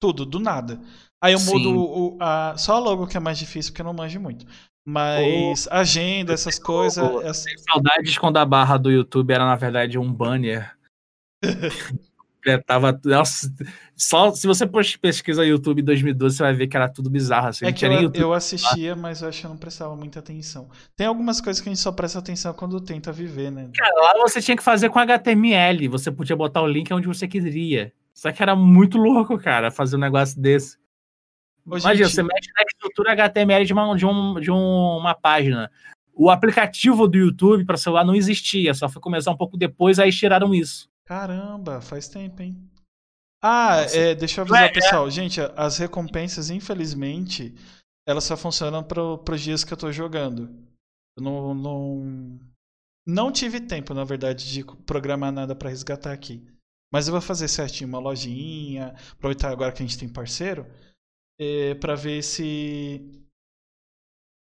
tudo, 0.00 0.24
do 0.24 0.40
nada. 0.40 0.80
Aí 1.22 1.34
eu 1.34 1.40
mudo 1.40 1.78
o, 1.78 2.16
a, 2.18 2.56
só 2.56 2.76
a 2.76 2.78
logo 2.78 3.06
que 3.06 3.18
é 3.18 3.20
mais 3.20 3.38
difícil, 3.38 3.72
porque 3.72 3.82
eu 3.82 3.86
não 3.86 3.92
manjo 3.92 4.18
muito. 4.18 4.46
Mas 4.84 5.66
oh, 5.66 5.74
agenda, 5.74 6.32
essas 6.32 6.58
coisas. 6.58 7.04
Oh, 7.04 7.20
essa... 7.20 7.48
Saudades 7.70 8.16
quando 8.18 8.38
a 8.38 8.44
barra 8.44 8.76
do 8.76 8.90
YouTube 8.90 9.32
era, 9.32 9.44
na 9.44 9.56
verdade, 9.56 9.98
um 9.98 10.12
banner. 10.12 10.74
é, 12.46 12.58
tava, 12.58 12.98
nossa, 13.04 13.52
só 13.94 14.32
se 14.32 14.46
você 14.46 14.66
pesquisa 15.00 15.44
YouTube 15.44 15.82
2012, 15.82 16.36
você 16.36 16.42
vai 16.42 16.54
ver 16.54 16.66
que 16.66 16.76
era 16.76 16.88
tudo 16.88 17.10
bizarro. 17.10 17.48
Assim, 17.48 17.66
é 17.66 17.72
que 17.72 17.84
eu, 17.84 18.10
eu, 18.14 18.32
assistia, 18.32 18.96
mas 18.96 19.20
eu 19.20 19.28
acho 19.28 19.40
que 19.40 19.46
eu 19.46 19.50
não 19.50 19.58
prestava 19.58 19.94
muita 19.94 20.18
atenção. 20.20 20.68
Tem 20.96 21.06
algumas 21.06 21.40
coisas 21.40 21.62
que 21.62 21.68
a 21.68 21.72
gente 21.72 21.82
só 21.82 21.92
presta 21.92 22.18
atenção 22.18 22.52
quando 22.54 22.80
tenta 22.80 23.12
viver, 23.12 23.50
né? 23.50 23.68
Cara, 23.74 23.94
lá 23.94 24.14
você 24.22 24.40
tinha 24.40 24.56
que 24.56 24.62
fazer 24.62 24.88
com 24.88 24.98
HTML. 24.98 25.88
Você 25.88 26.10
podia 26.10 26.36
botar 26.36 26.62
o 26.62 26.66
link 26.66 26.92
onde 26.92 27.06
você 27.06 27.28
queria. 27.28 27.92
Só 28.14 28.32
que 28.32 28.42
era 28.42 28.56
muito 28.56 28.98
louco, 28.98 29.38
cara, 29.38 29.70
fazer 29.70 29.96
um 29.96 30.00
negócio 30.00 30.40
desse. 30.40 30.78
Imagina, 31.78 31.94
gente... 31.94 32.14
você 32.14 32.22
mexe 32.22 32.50
na 32.56 32.64
estrutura 32.64 33.12
HTML 33.12 33.64
de 33.64 33.72
uma, 33.72 33.96
de, 33.96 34.06
um, 34.06 34.40
de 34.40 34.50
uma 34.50 35.14
página. 35.14 35.70
O 36.14 36.30
aplicativo 36.30 37.08
do 37.08 37.16
YouTube 37.16 37.64
para 37.64 37.76
celular 37.76 38.04
não 38.04 38.14
existia, 38.14 38.74
só 38.74 38.88
foi 38.88 39.00
começar 39.00 39.30
um 39.30 39.36
pouco 39.36 39.56
depois, 39.56 39.98
aí 39.98 40.12
tiraram 40.12 40.54
isso. 40.54 40.88
Caramba, 41.04 41.80
faz 41.80 42.08
tempo, 42.08 42.42
hein? 42.42 42.56
Ah, 43.42 43.86
é, 43.92 44.14
deixa 44.14 44.40
eu 44.40 44.42
avisar, 44.42 44.64
é, 44.64 44.68
pessoal. 44.68 45.08
É. 45.08 45.10
Gente, 45.10 45.40
as 45.56 45.78
recompensas, 45.78 46.50
infelizmente, 46.50 47.54
elas 48.06 48.24
só 48.24 48.36
funcionam 48.36 48.82
para 48.82 49.02
os 49.02 49.40
dias 49.40 49.64
que 49.64 49.72
eu 49.72 49.78
tô 49.78 49.90
jogando. 49.90 50.50
Eu 51.16 51.22
não, 51.22 51.54
não, 51.54 52.40
não 53.06 53.32
tive 53.32 53.60
tempo, 53.60 53.94
na 53.94 54.04
verdade, 54.04 54.52
de 54.52 54.64
programar 54.84 55.32
nada 55.32 55.54
para 55.54 55.70
resgatar 55.70 56.12
aqui. 56.12 56.46
Mas 56.92 57.06
eu 57.06 57.12
vou 57.12 57.20
fazer 57.20 57.48
certinho 57.48 57.88
uma 57.88 57.98
lojinha, 57.98 58.94
aproveitar 59.12 59.50
agora 59.50 59.72
que 59.72 59.82
a 59.82 59.86
gente 59.86 59.98
tem 59.98 60.08
parceiro 60.08 60.66
é, 61.40 61.74
para 61.74 61.94
ver 61.94 62.22
se. 62.22 63.00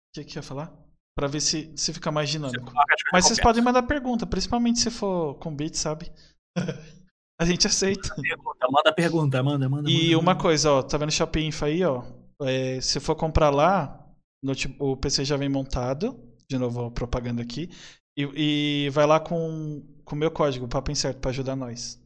O 0.10 0.20
que, 0.20 0.26
que 0.26 0.38
ia 0.38 0.44
falar? 0.44 0.72
Para 1.18 1.28
ver 1.28 1.40
se, 1.40 1.72
se 1.78 1.94
fica 1.94 2.12
mais 2.12 2.30
dinâmico. 2.30 2.72
Mas 3.12 3.26
vocês 3.26 3.40
podem 3.40 3.64
mandar 3.64 3.84
pergunta, 3.84 4.28
principalmente 4.28 4.80
se 4.80 4.92
for 4.92 5.36
com 5.36 5.56
beat, 5.56 5.76
sabe? 5.76 6.12
A 7.40 7.46
gente 7.46 7.66
aceita. 7.66 8.14
Pergunta, 8.16 8.68
manda 8.70 8.94
pergunta, 8.94 9.44
manda, 9.44 9.70
manda. 9.70 9.90
E 9.90 10.08
manda, 10.08 10.18
uma 10.18 10.34
manda. 10.34 10.42
coisa, 10.42 10.72
ó, 10.72 10.84
tá 10.84 10.98
vendo 10.98 11.10
o 11.10 11.12
Shopping 11.12 11.48
Info 11.48 11.66
aí, 11.66 11.84
ó? 11.84 12.04
É, 12.42 12.80
se 12.80 13.00
for 13.00 13.16
comprar 13.16 13.50
lá, 13.50 14.08
no, 14.44 14.54
o 14.80 14.98
PC 14.98 15.26
já 15.26 15.38
vem 15.38 15.50
montado. 15.50 16.20
De 16.50 16.58
novo, 16.58 16.92
propaganda 16.92 17.42
aqui. 17.42 17.70
E, 18.18 18.86
e 18.86 18.90
vai 18.92 19.08
lá 19.08 19.20
com 19.20 19.82
o 20.06 20.16
meu 20.16 20.30
código, 20.30 20.68
Papo 20.68 20.92
Incerto, 20.92 21.20
pra 21.20 21.32
ajudar 21.32 21.56
nós. 21.56 22.00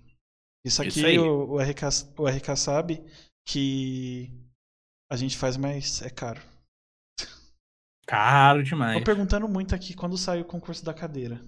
Isso 0.66 0.82
aqui 0.82 1.00
Isso 1.00 1.22
o, 1.22 1.56
o, 1.56 1.60
RK, 1.60 1.82
o 2.18 2.28
RK 2.28 2.56
sabe 2.56 3.04
que 3.46 4.32
a 5.10 5.16
gente 5.16 5.38
faz, 5.38 5.58
mas 5.58 6.02
é 6.02 6.10
caro. 6.10 6.42
Caro 8.06 8.64
demais. 8.64 8.98
Tô 9.00 9.04
perguntando 9.04 9.48
muito 9.48 9.76
aqui 9.76 9.94
quando 9.94 10.18
sai 10.18 10.42
o 10.42 10.46
concurso 10.46 10.84
da 10.84 10.94
cadeira. 10.94 11.42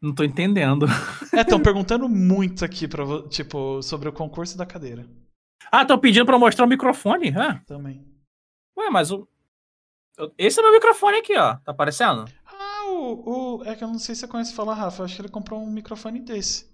Não 0.00 0.14
tô 0.14 0.22
entendendo. 0.22 0.86
É, 1.32 1.40
estão 1.40 1.60
perguntando 1.62 2.08
muito 2.08 2.64
aqui 2.64 2.86
pra, 2.86 3.04
tipo, 3.28 3.82
sobre 3.82 4.08
o 4.08 4.12
concurso 4.12 4.56
da 4.56 4.64
cadeira. 4.64 5.08
Ah, 5.72 5.82
estão 5.82 5.98
pedindo 5.98 6.24
pra 6.24 6.38
mostrar 6.38 6.64
o 6.64 6.68
microfone? 6.68 7.32
Também. 7.66 8.06
Ué, 8.76 8.90
mas 8.90 9.10
o. 9.10 9.28
Esse 10.36 10.60
é 10.60 10.62
meu 10.62 10.72
microfone 10.72 11.18
aqui, 11.18 11.36
ó. 11.36 11.56
Tá 11.56 11.72
aparecendo? 11.72 12.26
Ah, 12.46 12.84
o, 12.86 13.58
o. 13.58 13.64
É 13.64 13.74
que 13.74 13.82
eu 13.82 13.88
não 13.88 13.98
sei 13.98 14.14
se 14.14 14.20
você 14.20 14.28
conhece 14.28 14.54
falar, 14.54 14.74
Rafa. 14.74 15.00
Eu 15.02 15.04
acho 15.06 15.16
que 15.16 15.22
ele 15.22 15.28
comprou 15.28 15.60
um 15.60 15.70
microfone 15.70 16.20
desse. 16.20 16.67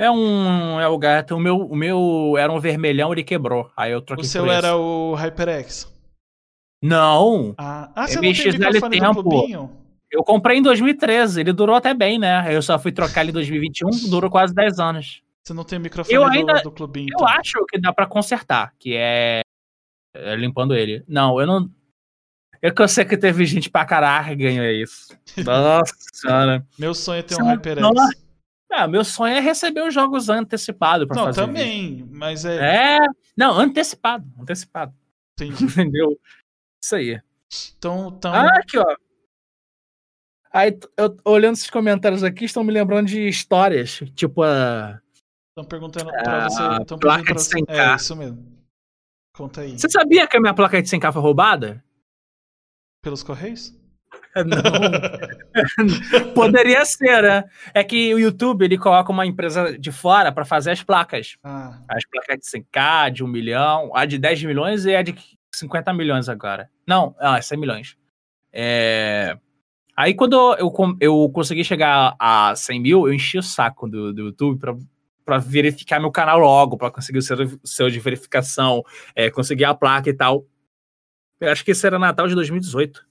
É 0.00 0.10
um. 0.10 0.80
É 0.80 0.88
o 0.88 0.96
gato. 0.96 1.36
O 1.36 1.38
meu, 1.38 1.58
o 1.58 1.76
meu 1.76 2.34
era 2.38 2.50
um 2.50 2.58
vermelhão, 2.58 3.12
ele 3.12 3.22
quebrou. 3.22 3.70
Aí 3.76 3.92
eu 3.92 4.00
troquei 4.00 4.24
O 4.24 4.26
seu 4.26 4.50
era 4.50 4.74
o 4.74 5.14
HyperX? 5.14 5.92
Não. 6.82 7.54
Ah, 7.58 7.92
ah 7.94 8.06
você 8.06 8.14
não 8.14 8.22
tem 8.22 8.30
microfone 8.30 8.98
tempo. 8.98 9.22
do 9.22 9.28
clubinho? 9.28 9.70
Eu 10.10 10.24
comprei 10.24 10.56
em 10.56 10.62
2013, 10.62 11.42
ele 11.42 11.52
durou 11.52 11.76
até 11.76 11.92
bem, 11.92 12.18
né? 12.18 12.46
Eu 12.48 12.62
só 12.62 12.78
fui 12.78 12.92
trocar 12.92 13.20
ele 13.20 13.30
em 13.30 13.34
2021, 13.34 14.08
durou 14.08 14.30
quase 14.30 14.54
10 14.54 14.78
anos. 14.80 15.22
Você 15.44 15.52
não 15.52 15.64
tem 15.64 15.78
o 15.78 15.82
microfone 15.82 16.16
eu 16.16 16.24
ainda, 16.24 16.54
do, 16.54 16.62
do 16.62 16.72
clubinho? 16.72 17.08
Eu 17.12 17.16
então. 17.22 17.28
acho 17.28 17.64
que 17.68 17.78
dá 17.78 17.92
para 17.92 18.06
consertar, 18.06 18.72
que 18.78 18.96
é... 18.96 19.42
é 20.16 20.34
limpando 20.34 20.74
ele. 20.74 21.04
Não, 21.06 21.38
eu 21.38 21.46
não. 21.46 21.70
Eu 22.62 22.74
que 22.74 22.80
eu 22.80 22.88
sei 22.88 23.04
que 23.04 23.18
teve 23.18 23.44
gente 23.44 23.68
pra 23.68 23.84
caralho 23.84 24.28
que 24.28 24.36
ganhou 24.36 24.64
isso. 24.64 25.14
Nossa 25.44 25.94
senhora. 26.14 26.66
Meu 26.78 26.94
sonho 26.94 27.20
é 27.20 27.22
ter 27.22 27.40
um 27.40 27.44
HyperX. 27.44 27.82
Nossa. 27.82 28.29
Ah, 28.70 28.86
meu 28.86 29.04
sonho 29.04 29.34
é 29.34 29.40
receber 29.40 29.82
os 29.82 29.92
jogos 29.92 30.28
antecipados 30.28 31.06
para 31.06 31.24
fazer. 31.24 31.40
Não, 31.40 31.46
também, 31.46 32.08
mas 32.10 32.44
é. 32.44 32.96
É. 32.96 32.98
Não, 33.36 33.58
antecipado. 33.58 34.24
Antecipado. 34.38 34.94
Entendi. 35.34 35.64
Entendeu? 35.64 36.18
Isso 36.82 36.94
aí. 36.94 37.20
Então, 37.76 38.14
então... 38.16 38.32
Ah, 38.32 38.46
aqui, 38.58 38.78
ó. 38.78 38.96
Aí, 40.52 40.76
eu, 40.96 41.16
olhando 41.24 41.54
esses 41.54 41.70
comentários 41.70 42.24
aqui, 42.24 42.44
estão 42.44 42.64
me 42.64 42.72
lembrando 42.72 43.06
de 43.06 43.28
histórias. 43.28 44.00
Tipo 44.14 44.42
a. 44.42 45.00
Estão 45.48 45.64
perguntando 45.64 46.10
pra 46.10 46.48
você. 46.48 46.82
Estão 46.82 46.98
placa 46.98 47.24
pra 47.24 47.34
você. 47.34 47.58
É 47.68 47.94
isso 47.94 48.16
mesmo. 48.16 48.60
Conta 49.34 49.60
aí. 49.62 49.78
Você 49.78 49.88
sabia 49.88 50.26
que 50.26 50.36
a 50.36 50.40
minha 50.40 50.54
placa 50.54 50.82
de 50.82 50.88
100k 50.88 51.12
foi 51.12 51.22
roubada? 51.22 51.84
Pelos 53.02 53.22
Correios? 53.22 53.79
Não. 54.36 54.62
Poderia 56.34 56.84
ser, 56.84 57.22
né? 57.22 57.44
É 57.74 57.82
que 57.82 58.14
o 58.14 58.18
YouTube 58.18 58.64
ele 58.64 58.78
coloca 58.78 59.10
uma 59.10 59.26
empresa 59.26 59.78
de 59.78 59.90
fora 59.90 60.30
para 60.30 60.44
fazer 60.44 60.70
as 60.70 60.82
placas. 60.82 61.36
Ah. 61.42 61.80
As 61.88 62.04
placas 62.06 62.38
de 62.38 62.46
100k, 62.46 63.10
de 63.10 63.24
1 63.24 63.26
milhão, 63.26 63.90
a 63.94 64.04
de 64.04 64.18
10 64.18 64.44
milhões 64.44 64.84
e 64.84 64.94
a 64.94 65.02
de 65.02 65.14
50 65.54 65.92
milhões 65.92 66.28
agora. 66.28 66.70
Não, 66.86 67.14
ah, 67.18 67.40
100 67.40 67.58
milhões. 67.58 67.96
É... 68.52 69.36
Aí 69.96 70.14
quando 70.14 70.34
eu, 70.56 70.72
eu 71.00 71.30
consegui 71.30 71.64
chegar 71.64 72.14
a 72.18 72.54
100 72.54 72.80
mil, 72.80 73.06
eu 73.06 73.12
enchi 73.12 73.38
o 73.38 73.42
saco 73.42 73.88
do, 73.88 74.12
do 74.12 74.22
YouTube 74.26 74.58
para 74.58 74.76
para 75.22 75.38
verificar 75.38 76.00
meu 76.00 76.10
canal 76.10 76.40
logo, 76.40 76.76
para 76.76 76.90
conseguir 76.90 77.18
o 77.18 77.22
seu 77.62 77.88
de 77.88 78.00
verificação, 78.00 78.82
é, 79.14 79.30
conseguir 79.30 79.64
a 79.64 79.72
placa 79.72 80.10
e 80.10 80.12
tal. 80.12 80.44
Eu 81.40 81.52
acho 81.52 81.64
que 81.64 81.70
isso 81.70 81.86
era 81.86 82.00
Natal 82.00 82.26
de 82.26 82.34
2018. 82.34 83.06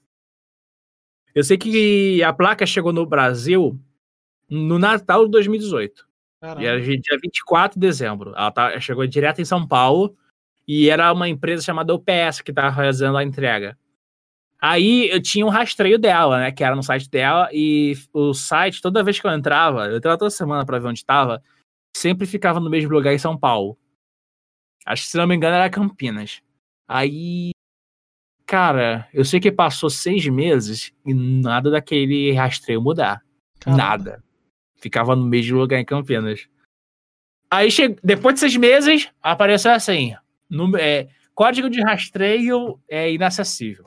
Eu 1.34 1.44
sei 1.44 1.56
que 1.56 2.22
a 2.22 2.32
placa 2.32 2.66
chegou 2.66 2.92
no 2.92 3.06
Brasil 3.06 3.78
no 4.48 4.78
Natal 4.78 5.24
de 5.24 5.30
2018. 5.30 6.08
Caramba. 6.40 6.62
E 6.62 6.66
era 6.66 6.80
dia 6.80 7.18
24 7.22 7.78
de 7.78 7.86
dezembro. 7.86 8.30
Ela 8.30 8.50
tá, 8.50 8.80
chegou 8.80 9.06
direto 9.06 9.40
em 9.40 9.44
São 9.44 9.66
Paulo 9.66 10.16
e 10.66 10.88
era 10.88 11.12
uma 11.12 11.28
empresa 11.28 11.62
chamada 11.62 11.94
UPS 11.94 12.40
que 12.40 12.50
estava 12.50 12.74
fazendo 12.74 13.16
a 13.16 13.24
entrega. 13.24 13.78
Aí 14.60 15.08
eu 15.10 15.22
tinha 15.22 15.46
um 15.46 15.48
rastreio 15.48 15.98
dela, 15.98 16.38
né? 16.38 16.52
Que 16.52 16.62
era 16.62 16.76
no 16.76 16.82
site 16.82 17.08
dela, 17.08 17.48
e 17.50 17.94
o 18.12 18.34
site, 18.34 18.82
toda 18.82 19.02
vez 19.02 19.18
que 19.18 19.26
eu 19.26 19.30
entrava, 19.30 19.86
eu 19.86 19.96
entrava 19.96 20.18
toda 20.18 20.30
semana 20.30 20.66
para 20.66 20.78
ver 20.78 20.88
onde 20.88 20.98
estava, 20.98 21.42
sempre 21.96 22.26
ficava 22.26 22.60
no 22.60 22.68
mesmo 22.68 22.92
lugar 22.92 23.14
em 23.14 23.18
São 23.18 23.38
Paulo. 23.38 23.78
Acho 24.84 25.04
que 25.04 25.08
se 25.08 25.16
não 25.16 25.26
me 25.26 25.34
engano 25.34 25.56
era 25.56 25.70
Campinas. 25.70 26.42
Aí 26.86 27.52
Cara, 28.50 29.06
eu 29.14 29.24
sei 29.24 29.38
que 29.38 29.52
passou 29.52 29.88
seis 29.88 30.26
meses 30.26 30.92
e 31.06 31.14
nada 31.14 31.70
daquele 31.70 32.32
rastreio 32.32 32.82
mudar. 32.82 33.22
Caramba. 33.60 33.80
Nada. 33.80 34.24
Ficava 34.80 35.14
no 35.14 35.24
mesmo 35.24 35.56
lugar 35.56 35.78
em 35.78 35.84
Campinas. 35.84 36.48
Aí, 37.48 37.70
che... 37.70 37.94
depois 38.02 38.34
de 38.34 38.40
seis 38.40 38.56
meses, 38.56 39.08
apareceu 39.22 39.70
assim: 39.70 40.16
no- 40.50 40.76
é, 40.76 41.06
código 41.32 41.70
de 41.70 41.80
rastreio 41.80 42.80
é 42.88 43.12
inacessível. 43.12 43.86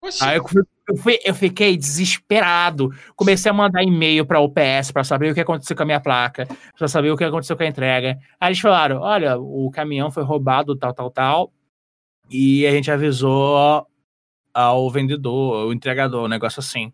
Oxi. 0.00 0.22
Aí 0.22 0.36
eu, 0.36 0.46
fui- 0.46 0.62
eu, 0.88 0.96
fui- 0.96 1.18
eu 1.24 1.34
fiquei 1.34 1.76
desesperado. 1.76 2.90
Comecei 3.16 3.50
a 3.50 3.52
mandar 3.52 3.82
e-mail 3.82 4.24
para 4.24 4.38
UPS 4.38 4.92
para 4.92 5.02
saber 5.02 5.32
o 5.32 5.34
que 5.34 5.40
aconteceu 5.40 5.74
com 5.74 5.82
a 5.82 5.86
minha 5.86 5.98
placa, 6.00 6.46
para 6.78 6.86
saber 6.86 7.10
o 7.10 7.16
que 7.16 7.24
aconteceu 7.24 7.56
com 7.56 7.64
a 7.64 7.66
entrega. 7.66 8.16
Aí 8.38 8.50
eles 8.50 8.60
falaram: 8.60 9.00
olha, 9.00 9.36
o 9.40 9.68
caminhão 9.72 10.08
foi 10.12 10.22
roubado, 10.22 10.76
tal, 10.76 10.94
tal, 10.94 11.10
tal. 11.10 11.52
E 12.30 12.64
a 12.64 12.70
gente 12.70 12.92
avisou 12.92 13.84
ao 14.54 14.88
vendedor, 14.88 15.66
o 15.66 15.72
entregador, 15.72 16.24
um 16.24 16.28
negócio 16.28 16.60
assim. 16.60 16.92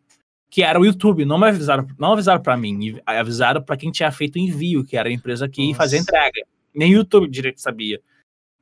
Que 0.49 0.63
era 0.63 0.81
o 0.81 0.85
YouTube, 0.85 1.25
não 1.25 1.39
me 1.39 1.47
avisaram, 1.47 1.87
não 1.97 2.15
avisaram 2.15 2.43
para 2.43 2.57
mim, 2.57 2.99
avisaram 3.07 3.63
para 3.63 3.77
quem 3.77 3.93
tinha 3.93 4.11
feito 4.11 4.35
o 4.35 4.39
envio, 4.39 4.85
que 4.85 4.97
era 4.97 5.09
a 5.09 5.13
empresa 5.13 5.49
que 5.49 5.65
Nossa. 5.69 5.77
fazia 5.77 5.99
a 5.99 6.03
entrega. 6.03 6.43
Nem 6.75 6.93
o 6.93 6.99
YouTube 6.99 7.29
direito 7.29 7.61
sabia. 7.61 8.01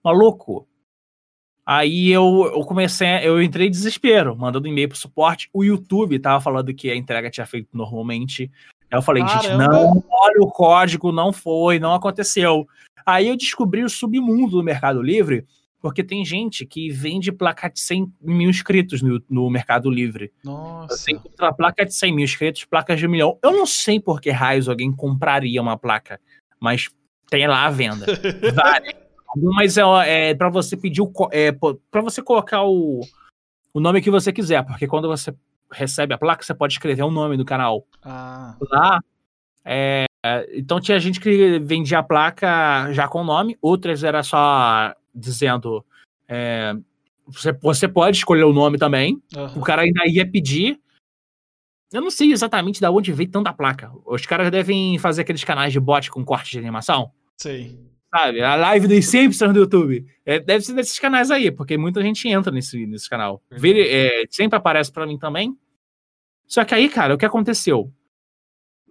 Maluco. 0.04 0.66
Aí 1.64 2.08
eu, 2.08 2.50
eu 2.54 2.64
comecei, 2.64 3.08
eu 3.22 3.42
entrei 3.42 3.68
em 3.68 3.70
desespero, 3.70 4.34
mandando 4.34 4.66
e-mail 4.66 4.88
pro 4.88 4.96
suporte. 4.96 5.50
O 5.52 5.62
YouTube 5.62 6.18
tava 6.18 6.40
falando 6.40 6.72
que 6.72 6.90
a 6.90 6.96
entrega 6.96 7.30
tinha 7.30 7.44
feito 7.46 7.68
normalmente. 7.74 8.50
Aí 8.90 8.98
eu 8.98 9.02
falei, 9.02 9.22
gente, 9.22 9.48
Caramba. 9.48 9.68
não, 9.68 10.04
olha 10.10 10.40
o 10.40 10.50
código, 10.50 11.12
não 11.12 11.30
foi, 11.30 11.78
não 11.78 11.92
aconteceu. 11.92 12.66
Aí 13.04 13.28
eu 13.28 13.36
descobri 13.36 13.84
o 13.84 13.90
submundo 13.90 14.52
do 14.52 14.62
Mercado 14.62 15.02
Livre, 15.02 15.46
porque 15.80 16.02
tem 16.02 16.24
gente 16.24 16.66
que 16.66 16.90
vende 16.90 17.30
placa 17.30 17.68
de 17.68 17.80
100 17.80 18.12
mil 18.20 18.50
inscritos 18.50 19.00
no, 19.00 19.22
no 19.28 19.48
Mercado 19.48 19.90
Livre. 19.90 20.32
Nossa. 20.42 20.96
Você 20.96 21.12
encontra 21.12 21.52
placa 21.52 21.86
de 21.86 21.94
100 21.94 22.14
mil 22.14 22.24
inscritos, 22.24 22.64
placas 22.64 22.98
de 22.98 23.06
um 23.06 23.10
milhão. 23.10 23.38
Eu 23.42 23.52
não 23.52 23.66
sei 23.66 24.00
por 24.00 24.20
que 24.20 24.30
raios 24.30 24.68
alguém 24.68 24.92
compraria 24.92 25.62
uma 25.62 25.78
placa, 25.78 26.20
mas 26.60 26.88
tem 27.30 27.46
lá 27.46 27.64
à 27.64 27.70
venda. 27.70 28.06
Várias. 28.54 29.08
Algumas 29.28 29.76
é, 29.76 30.30
é 30.30 30.34
para 30.34 30.48
você 30.48 30.76
pedir 30.76 31.02
o. 31.02 31.12
É, 31.30 31.52
para 31.52 32.00
você 32.00 32.22
colocar 32.22 32.62
o, 32.64 33.00
o 33.74 33.78
nome 33.80 34.00
que 34.00 34.10
você 34.10 34.32
quiser, 34.32 34.64
porque 34.64 34.86
quando 34.86 35.06
você 35.06 35.34
recebe 35.70 36.14
a 36.14 36.18
placa, 36.18 36.42
você 36.42 36.54
pode 36.54 36.72
escrever 36.72 37.02
o 37.02 37.10
nome 37.10 37.36
do 37.36 37.44
canal. 37.44 37.86
Ah, 38.02 38.56
Lá. 38.70 39.00
é, 39.66 40.06
então 40.54 40.80
tinha 40.80 40.98
gente 40.98 41.20
que 41.20 41.58
vendia 41.58 41.98
a 41.98 42.02
placa 42.02 42.90
já 42.92 43.06
com 43.06 43.20
o 43.20 43.24
nome, 43.24 43.58
outras 43.60 44.02
era 44.02 44.22
só 44.22 44.94
dizendo. 45.18 45.84
é, 46.28 46.74
você, 47.26 47.52
você 47.52 47.86
pode 47.88 48.16
escolher 48.16 48.44
o 48.44 48.52
nome 48.52 48.78
também. 48.78 49.20
aham. 49.36 49.58
O 49.58 49.62
cara 49.62 49.82
ainda 49.82 50.06
ia 50.06 50.26
pedir. 50.30 50.80
Eu 51.92 52.00
não 52.02 52.10
sei 52.10 52.32
exatamente 52.32 52.80
de 52.80 52.86
onde 52.86 53.12
veio 53.12 53.30
tanta 53.30 53.52
placa. 53.52 53.90
Os 54.06 54.24
caras 54.26 54.50
devem 54.50 54.98
fazer 54.98 55.22
aqueles 55.22 55.42
canais 55.44 55.72
de 55.72 55.80
bot 55.80 56.10
com 56.10 56.24
corte 56.24 56.50
de 56.52 56.58
animação. 56.58 57.10
Sei. 57.38 57.78
Sabe? 58.14 58.42
A 58.42 58.54
live 58.56 58.88
dos 58.88 59.06
Simpsons 59.06 59.52
do 59.52 59.60
YouTube. 59.60 60.06
É, 60.24 60.38
deve 60.38 60.64
ser 60.64 60.74
desses 60.74 60.98
canais 60.98 61.30
aí, 61.30 61.50
porque 61.50 61.76
muita 61.76 62.00
gente 62.02 62.26
entra 62.28 62.50
nesse, 62.52 62.86
nesse 62.86 63.08
canal. 63.08 63.42
Vire- 63.50 63.86
é, 63.88 64.24
sempre 64.30 64.56
aparece 64.56 64.90
pra 64.92 65.06
mim 65.06 65.18
também. 65.18 65.54
Só 66.46 66.64
que 66.64 66.74
aí, 66.74 66.88
cara, 66.88 67.14
o 67.14 67.18
que 67.18 67.26
aconteceu? 67.26 67.92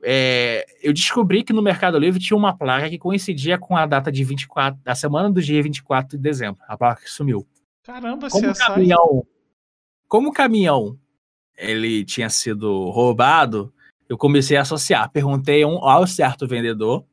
É, 0.09 0.65
eu 0.81 0.93
descobri 0.93 1.43
que 1.43 1.51
no 1.51 1.61
Mercado 1.61 1.99
Livre 1.99 2.17
tinha 2.17 2.37
uma 2.37 2.57
placa 2.57 2.89
que 2.89 2.97
coincidia 2.97 3.57
com 3.57 3.75
a 3.75 3.85
data 3.85 4.09
de 4.09 4.23
24, 4.23 4.79
da 4.81 4.95
semana 4.95 5.29
do 5.29 5.41
dia 5.41 5.61
24 5.61 6.15
de 6.15 6.23
dezembro. 6.23 6.61
A 6.65 6.77
placa 6.77 7.01
que 7.01 7.09
sumiu. 7.09 7.45
Caramba, 7.83 8.29
Como 8.29 8.53
CSI. 8.53 8.65
caminhão, 8.67 9.27
como 10.07 10.29
o 10.29 10.33
caminhão 10.33 10.97
ele 11.57 12.05
tinha 12.05 12.29
sido 12.29 12.89
roubado, 12.89 13.73
eu 14.07 14.17
comecei 14.17 14.55
a 14.55 14.61
associar. 14.61 15.11
Perguntei 15.11 15.63
ao 15.63 16.07
certo 16.07 16.47
vendedor 16.47 17.05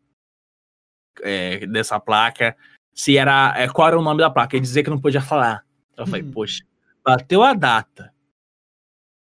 é, 1.20 1.66
dessa 1.66 1.98
placa 1.98 2.56
se 2.94 3.16
era 3.16 3.54
é, 3.56 3.66
qual 3.68 3.88
era 3.88 3.98
o 3.98 4.02
nome 4.02 4.20
da 4.20 4.30
placa. 4.30 4.54
Ele 4.54 4.62
dizia 4.62 4.84
que 4.84 4.90
não 4.90 5.00
podia 5.00 5.20
falar. 5.20 5.66
Eu 5.96 6.06
falei, 6.06 6.22
Hum. 6.22 6.30
poxa, 6.30 6.62
bateu 7.04 7.42
a 7.42 7.54
data, 7.54 8.14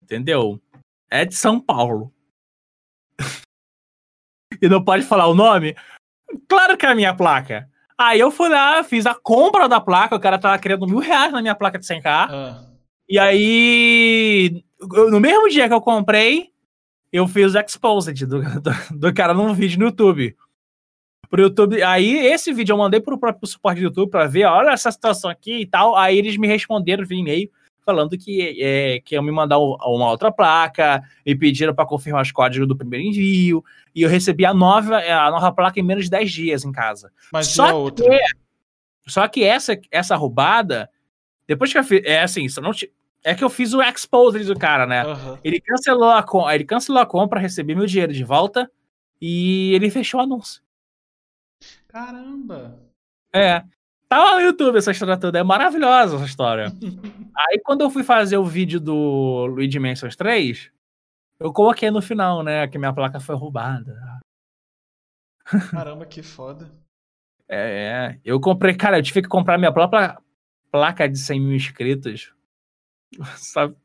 entendeu? 0.04 0.62
É 1.10 1.26
de 1.26 1.34
São 1.34 1.60
Paulo. 1.60 2.14
e 4.62 4.70
não 4.70 4.84
pode 4.84 5.04
falar 5.04 5.28
o 5.28 5.36
nome? 5.36 5.76
Claro 6.48 6.78
que 6.78 6.86
é 6.86 6.90
a 6.90 6.96
minha 6.96 7.14
placa. 7.14 7.70
Aí 7.98 8.20
eu 8.20 8.30
fui 8.30 8.50
lá, 8.50 8.84
fiz 8.84 9.06
a 9.06 9.16
compra 9.16 9.70
da 9.70 9.80
placa, 9.80 10.16
o 10.16 10.20
cara 10.20 10.38
tava 10.38 10.58
querendo 10.60 10.86
mil 10.86 11.00
reais 11.00 11.32
na 11.32 11.42
minha 11.42 11.56
placa 11.56 11.80
de 11.80 11.86
100k. 11.86 12.02
Ah, 12.06 12.64
E 13.08 13.18
aí, 13.18 14.64
no 15.10 15.20
mesmo 15.20 15.48
dia 15.50 15.68
que 15.68 15.74
eu 15.74 15.80
comprei, 15.82 16.50
eu 17.12 17.28
fiz 17.28 17.56
o 17.56 17.60
exposed 17.60 18.26
do, 18.26 18.42
do, 18.60 18.72
do 18.92 19.14
cara 19.14 19.34
num 19.34 19.54
vídeo 19.54 19.80
no 19.80 19.86
YouTube. 19.86 20.36
Pro 21.30 21.42
YouTube. 21.42 21.82
Aí, 21.84 22.18
esse 22.28 22.52
vídeo 22.52 22.74
eu 22.74 22.78
mandei 22.78 23.00
pro 23.00 23.18
próprio 23.18 23.48
suporte 23.48 23.80
do 23.80 23.86
YouTube 23.86 24.10
pra 24.12 24.28
ver, 24.28 24.46
olha 24.46 24.72
essa 24.72 24.92
situação 24.92 25.30
aqui 25.30 25.62
e 25.62 25.66
tal. 25.66 25.96
Aí 25.96 26.18
eles 26.18 26.36
me 26.38 26.48
responderam 26.48 27.06
via 27.06 27.20
e-mail 27.20 27.50
falando 27.86 28.18
que, 28.18 28.58
é, 28.62 29.00
que 29.00 29.16
iam 29.16 29.24
me 29.24 29.32
mandar 29.32 29.60
um- 29.60 29.76
uma 29.86 30.10
outra 30.10 30.32
placa, 30.32 31.04
me 31.26 31.36
pediram 31.36 31.74
para 31.74 31.86
confirmar 31.86 32.22
os 32.24 32.32
códigos 32.32 32.68
do 32.68 32.76
primeiro 32.76 33.06
envio. 33.06 33.64
E 33.94 34.02
eu 34.02 34.10
recebi 34.10 34.46
a 34.46 34.54
nova, 34.54 34.98
a 34.98 35.30
nova 35.30 35.52
placa 35.52 35.80
em 35.80 35.84
menos 35.84 36.06
de 36.06 36.10
10 36.10 36.32
dias 36.32 36.66
em 36.66 36.72
casa. 36.72 37.12
mas 37.32 37.48
Só 37.48 37.68
e 37.68 37.70
a 37.70 37.76
outra? 37.76 38.06
que, 38.06 38.20
só 39.08 39.28
que 39.28 39.44
essa, 39.44 39.80
essa 39.92 40.16
roubada, 40.16 40.90
depois 41.48 41.72
que 41.72 41.78
eu 41.78 41.84
fiz. 41.84 42.02
É 42.04 42.24
assim, 42.24 42.48
eu 42.58 42.64
não 42.64 42.72
é 43.24 43.34
que 43.34 43.44
eu 43.44 43.50
fiz 43.50 43.74
o 43.74 43.82
expose 43.82 44.44
do 44.44 44.58
cara, 44.58 44.86
né? 44.86 45.02
Aham. 45.02 45.40
Ele 45.44 45.60
cancelou 45.60 46.10
a, 46.10 46.26
ele 46.54 46.64
cancelou 46.64 47.02
a 47.02 47.06
compra, 47.06 47.40
recebi 47.40 47.74
meu 47.74 47.86
dinheiro 47.88 48.14
de 48.14 48.24
volta 48.24 48.70
e 49.22 49.74
ele 49.74 49.90
fechou 49.90 50.20
o 50.20 50.24
anúncio. 50.24 50.62
Caramba. 51.88 52.80
É. 53.34 53.64
Tá 54.08 54.24
lá 54.24 54.36
no 54.36 54.42
YouTube 54.42 54.78
essa 54.78 54.92
história 54.92 55.18
toda. 55.18 55.40
É 55.40 55.44
maravilhosa 55.44 56.16
essa 56.16 56.26
história. 56.26 56.68
Aí 57.38 57.60
quando 57.64 57.82
eu 57.82 57.90
fui 57.90 58.04
fazer 58.04 58.38
o 58.38 58.46
vídeo 58.46 58.80
do 58.80 59.46
Luigi 59.48 59.80
Mansions 59.80 60.16
3, 60.16 60.72
eu 61.40 61.52
coloquei 61.52 61.92
no 61.92 62.02
final, 62.02 62.44
né? 62.44 62.68
Que 62.68 62.78
minha 62.78 62.94
placa 62.94 63.20
foi 63.20 63.36
roubada. 63.36 63.96
Caramba, 65.72 66.06
que 66.06 66.24
foda. 66.24 66.72
É, 67.48 68.16
é. 68.16 68.20
Eu 68.24 68.40
comprei, 68.40 68.76
cara, 68.76 68.98
eu 68.98 69.04
tive 69.04 69.22
que 69.22 69.28
comprar 69.28 69.58
minha 69.58 69.74
própria 69.74 70.18
placa 70.72 71.08
de 71.08 71.18
100 71.18 71.40
mil 71.40 71.56
inscritos. 71.56 72.34
Sabe? 73.38 73.76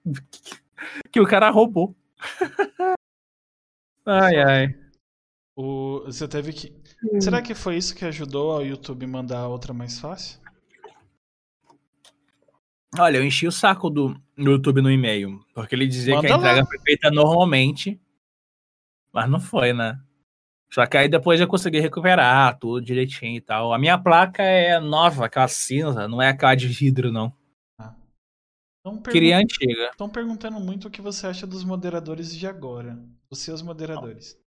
Que 1.13 1.21
o 1.21 1.27
cara 1.27 1.51
roubou. 1.51 1.95
Ai, 4.07 4.41
ai. 4.41 4.75
O, 5.55 6.01
você 6.07 6.27
teve 6.27 6.53
que. 6.53 6.80
Hum. 7.03 7.21
Será 7.21 7.41
que 7.41 7.55
foi 7.55 7.77
isso 7.77 7.95
que 7.95 8.05
ajudou 8.05 8.53
ao 8.53 8.65
YouTube 8.65 9.07
mandar 9.07 9.49
outra 9.49 9.73
mais 9.73 9.99
fácil? 9.99 10.41
Olha, 12.99 13.19
eu 13.19 13.25
enchi 13.25 13.47
o 13.47 13.53
saco 13.53 13.89
do, 13.89 14.21
YouTube 14.37 14.83
no 14.83 14.91
e-mail. 14.91 15.41
Porque 15.55 15.75
ele 15.75 15.87
dizia 15.87 16.19
que 16.21 16.27
a 16.27 16.31
Manda 16.31 16.37
entrega 16.37 16.61
lá. 16.61 16.67
foi 16.67 16.79
feita 16.81 17.11
normalmente. 17.11 18.01
Mas 19.13 19.31
não 19.31 19.41
foi, 19.41 19.73
né? 19.73 20.01
Só 20.73 20.87
que 20.87 20.97
aí 20.97 21.09
depois 21.09 21.41
eu 21.41 21.49
consegui 21.49 21.81
recuperar 21.81 22.57
tudo 22.59 22.85
direitinho 22.85 23.37
e 23.37 23.41
tal. 23.41 23.73
A 23.73 23.79
minha 23.79 23.99
placa 23.99 24.43
é 24.43 24.79
nova, 24.79 25.27
aquela 25.27 25.49
cinza, 25.49 26.07
não 26.07 26.23
é 26.23 26.29
aquela 26.29 26.55
de 26.55 26.69
vidro, 26.69 27.11
não. 27.11 27.33
Estão 28.81 29.03
Queria 29.03 29.37
a 29.37 29.41
antiga. 29.41 29.91
perguntando 30.11 30.59
muito 30.59 30.89
o 30.89 30.91
que 30.91 31.03
você 31.03 31.27
acha 31.27 31.47
dos 31.47 31.63
moderadores 31.65 32.35
de 32.35 32.47
agora. 32.47 32.99
Os 33.29 33.41
seus 33.41 33.61
moderadores. 33.61 34.40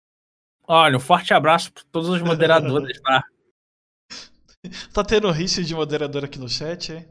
Olha, 0.68 0.98
um 0.98 1.00
forte 1.00 1.34
abraço 1.34 1.72
para 1.72 1.84
todos 1.92 2.10
os 2.10 2.22
moderadores, 2.22 3.00
tá? 3.02 3.24
Tá 4.94 5.04
tendo 5.04 5.30
risco 5.30 5.62
de 5.62 5.76
moderador 5.76 6.24
aqui 6.24 6.40
no 6.40 6.48
chat, 6.48 6.94
é? 6.94 7.06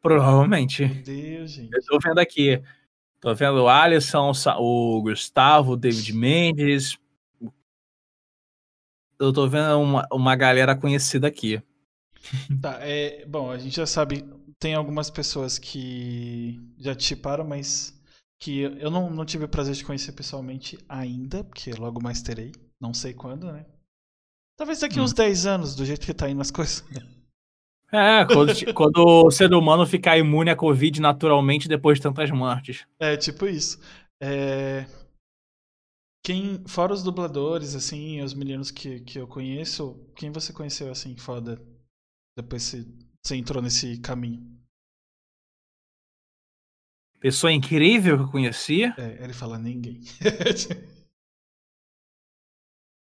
Provavelmente. 0.00 0.86
Meu 0.86 1.02
Deus, 1.02 1.50
gente. 1.50 1.70
Eu 1.70 1.84
tô 1.84 1.98
vendo 2.02 2.18
aqui. 2.18 2.62
Tô 3.20 3.34
vendo 3.34 3.64
o 3.64 3.68
Alisson, 3.68 4.32
o 4.58 5.02
Gustavo, 5.02 5.72
o 5.72 5.76
David 5.76 6.12
Mendes. 6.14 6.98
Eu 9.18 9.32
tô 9.32 9.46
vendo 9.46 9.78
uma, 9.78 10.06
uma 10.10 10.36
galera 10.36 10.74
conhecida 10.74 11.26
aqui. 11.26 11.62
Tá, 12.60 12.78
é, 12.80 13.24
bom, 13.26 13.50
a 13.50 13.58
gente 13.58 13.76
já 13.76 13.86
sabe, 13.86 14.24
tem 14.58 14.74
algumas 14.74 15.10
pessoas 15.10 15.58
que 15.58 16.60
já 16.78 16.92
te 16.92 17.16
mas 17.46 17.94
que 18.40 18.62
eu 18.62 18.90
não, 18.90 19.08
não 19.10 19.24
tive 19.24 19.44
o 19.44 19.48
prazer 19.48 19.74
de 19.74 19.84
conhecer 19.84 20.12
pessoalmente 20.12 20.76
ainda, 20.88 21.44
porque 21.44 21.72
logo 21.72 22.02
mais 22.02 22.22
terei, 22.22 22.52
não 22.80 22.92
sei 22.94 23.14
quando, 23.14 23.50
né? 23.52 23.66
Talvez 24.56 24.80
daqui 24.80 24.98
Hum. 24.98 25.04
uns 25.04 25.12
10 25.12 25.46
anos, 25.46 25.74
do 25.74 25.84
jeito 25.84 26.06
que 26.06 26.14
tá 26.14 26.28
indo 26.28 26.40
as 26.40 26.50
coisas. 26.52 26.82
É, 27.92 28.24
quando, 28.24 28.52
quando 28.74 28.98
o 29.26 29.30
ser 29.30 29.52
humano 29.54 29.86
ficar 29.86 30.18
imune 30.18 30.50
à 30.50 30.56
Covid 30.56 31.00
naturalmente 31.00 31.68
depois 31.68 31.98
de 31.98 32.02
tantas 32.02 32.30
mortes. 32.30 32.84
É, 32.98 33.16
tipo 33.16 33.46
isso. 33.46 33.78
É, 34.20 34.86
Quem, 36.24 36.66
fora 36.66 36.92
os 36.92 37.02
dubladores, 37.04 37.74
assim, 37.76 38.20
os 38.20 38.34
meninos 38.34 38.70
que, 38.72 39.00
que 39.00 39.18
eu 39.18 39.28
conheço, 39.28 39.94
quem 40.16 40.32
você 40.32 40.52
conheceu, 40.52 40.90
assim, 40.90 41.16
foda, 41.16 41.62
depois 42.36 42.64
você, 42.64 42.84
você 43.22 43.36
entrou 43.36 43.62
nesse 43.62 44.00
caminho? 44.00 44.56
pessoa 47.20 47.52
incrível 47.52 48.16
que 48.16 48.22
eu 48.24 48.30
conhecia. 48.30 48.94
É, 48.98 49.22
ele 49.24 49.32
fala 49.32 49.58
ninguém. 49.58 50.00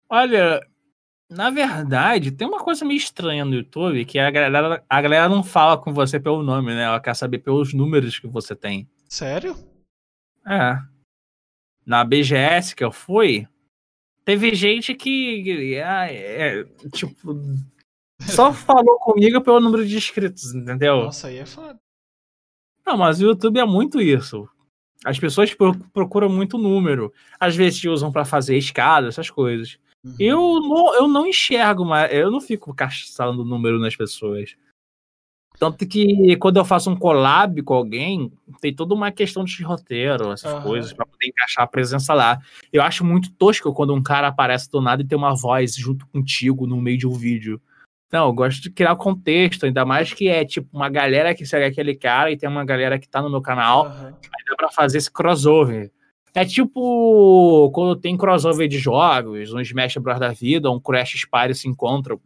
Olha, 0.09 0.65
na 1.29 1.49
verdade, 1.49 2.31
tem 2.31 2.47
uma 2.47 2.59
coisa 2.59 2.85
meio 2.85 2.97
estranha 2.97 3.43
no 3.43 3.55
YouTube 3.55 4.05
que 4.05 4.19
a 4.19 4.29
galera, 4.29 4.85
a 4.87 5.01
galera 5.01 5.29
não 5.29 5.43
fala 5.43 5.77
com 5.77 5.91
você 5.91 6.19
pelo 6.19 6.43
nome, 6.43 6.73
né? 6.73 6.83
Ela 6.83 6.99
quer 6.99 7.15
saber 7.15 7.39
pelos 7.39 7.73
números 7.73 8.19
que 8.19 8.27
você 8.27 8.55
tem. 8.55 8.87
Sério? 9.09 9.55
É. 10.45 10.77
Na 11.85 12.03
BGS 12.03 12.75
que 12.75 12.83
eu 12.83 12.91
fui, 12.91 13.47
teve 14.23 14.53
gente 14.53 14.93
que. 14.93 15.75
É, 15.75 16.59
é, 16.59 16.63
tipo. 16.91 17.35
Só 18.21 18.53
falou 18.53 18.99
comigo 18.99 19.41
pelo 19.41 19.59
número 19.59 19.85
de 19.85 19.97
inscritos, 19.97 20.53
entendeu? 20.53 21.05
Nossa, 21.05 21.27
aí 21.27 21.37
é 21.37 21.45
foda. 21.45 21.79
Não, 22.85 22.97
mas 22.97 23.19
o 23.19 23.25
YouTube 23.25 23.59
é 23.59 23.65
muito 23.65 23.99
isso. 23.99 24.47
As 25.03 25.19
pessoas 25.19 25.55
procuram 25.91 26.29
muito 26.29 26.57
número. 26.57 27.11
Às 27.39 27.55
vezes 27.55 27.83
usam 27.83 28.11
para 28.11 28.25
fazer 28.25 28.57
escada, 28.57 29.07
essas 29.07 29.29
coisas. 29.29 29.79
Uhum. 30.05 30.15
Eu, 30.19 30.59
não, 30.59 30.95
eu 30.95 31.07
não 31.07 31.25
enxergo, 31.25 31.83
mas 31.83 32.13
eu 32.13 32.29
não 32.29 32.39
fico 32.39 32.73
caçando 32.75 33.43
número 33.43 33.79
nas 33.79 33.95
pessoas. 33.95 34.55
Tanto 35.57 35.87
que 35.87 36.35
quando 36.37 36.57
eu 36.57 36.65
faço 36.65 36.89
um 36.91 36.95
collab 36.95 37.61
com 37.63 37.73
alguém, 37.73 38.31
tem 38.61 38.75
toda 38.75 38.93
uma 38.93 39.11
questão 39.11 39.43
de 39.43 39.63
roteiro, 39.63 40.31
essas 40.31 40.53
uhum. 40.53 40.61
coisas, 40.61 40.93
para 40.93 41.05
poder 41.05 41.27
encaixar 41.27 41.63
a 41.63 41.67
presença 41.67 42.13
lá. 42.13 42.39
Eu 42.71 42.83
acho 42.83 43.05
muito 43.05 43.31
tosco 43.31 43.73
quando 43.73 43.93
um 43.93 44.03
cara 44.03 44.27
aparece 44.27 44.69
do 44.69 44.81
nada 44.81 45.01
e 45.01 45.07
tem 45.07 45.17
uma 45.17 45.33
voz 45.33 45.75
junto 45.75 46.05
contigo 46.07 46.67
no 46.67 46.79
meio 46.79 46.97
de 46.97 47.07
um 47.07 47.13
vídeo. 47.13 47.59
Não, 48.11 48.27
eu 48.27 48.33
gosto 48.33 48.61
de 48.61 48.69
criar 48.69 48.95
contexto, 48.97 49.65
ainda 49.65 49.85
mais 49.85 50.13
que 50.13 50.27
é 50.27 50.45
tipo 50.45 50.67
uma 50.71 50.89
galera 50.89 51.33
que 51.33 51.45
segue 51.45 51.65
aquele 51.65 51.95
cara 51.95 52.31
e 52.31 52.37
tem 52.37 52.47
uma 52.47 52.63
galera 52.63 52.99
que 52.99 53.07
tá 53.07 53.21
no 53.21 53.29
meu 53.29 53.41
canal. 53.41 53.85
Uhum. 53.85 54.07
Aí 54.07 54.45
dá 54.47 54.55
pra 54.55 54.69
fazer 54.71 54.97
esse 54.97 55.11
crossover. 55.11 55.91
É 56.35 56.43
tipo 56.45 57.71
quando 57.71 57.95
tem 57.95 58.17
crossover 58.17 58.67
de 58.67 58.77
jogos, 58.77 59.53
um 59.53 59.61
Smash 59.61 59.95
Bros. 59.95 60.19
da 60.19 60.33
vida, 60.33 60.69
um 60.69 60.81
Crash 60.81 61.13
Spire 61.13 61.55
se 61.55 61.69
encontram. 61.69 62.19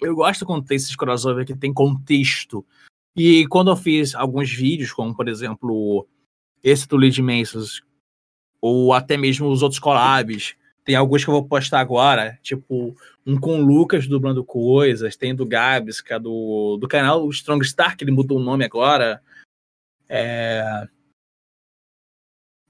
Eu 0.00 0.16
gosto 0.16 0.44
quando 0.44 0.66
tem 0.66 0.76
esses 0.76 0.96
crossover 0.96 1.46
que 1.46 1.54
tem 1.54 1.72
contexto. 1.72 2.66
E 3.16 3.46
quando 3.46 3.70
eu 3.70 3.76
fiz 3.76 4.12
alguns 4.16 4.50
vídeos, 4.50 4.92
como 4.92 5.14
por 5.14 5.28
exemplo 5.28 6.06
esse 6.64 6.88
do 6.88 6.96
Lead 6.96 7.22
Mansos, 7.22 7.80
ou 8.60 8.92
até 8.92 9.16
mesmo 9.16 9.48
os 9.48 9.62
outros 9.62 9.78
collabs, 9.78 10.56
tem 10.84 10.96
alguns 10.96 11.22
que 11.22 11.30
eu 11.30 11.34
vou 11.34 11.44
postar 11.44 11.78
agora, 11.78 12.38
tipo 12.42 12.96
um 13.24 13.38
com 13.38 13.60
o 13.60 13.64
Lucas 13.64 14.08
dublando 14.08 14.42
coisas, 14.42 15.16
tem 15.16 15.32
do 15.32 15.46
Gabs, 15.46 16.00
que 16.00 16.12
é 16.12 16.18
do, 16.18 16.76
do 16.80 16.88
canal 16.88 17.28
Strong 17.28 17.64
Star, 17.64 17.96
que 17.96 18.02
ele 18.02 18.10
mudou 18.10 18.38
o 18.38 18.42
nome 18.42 18.64
agora. 18.64 19.22
É, 20.08 20.88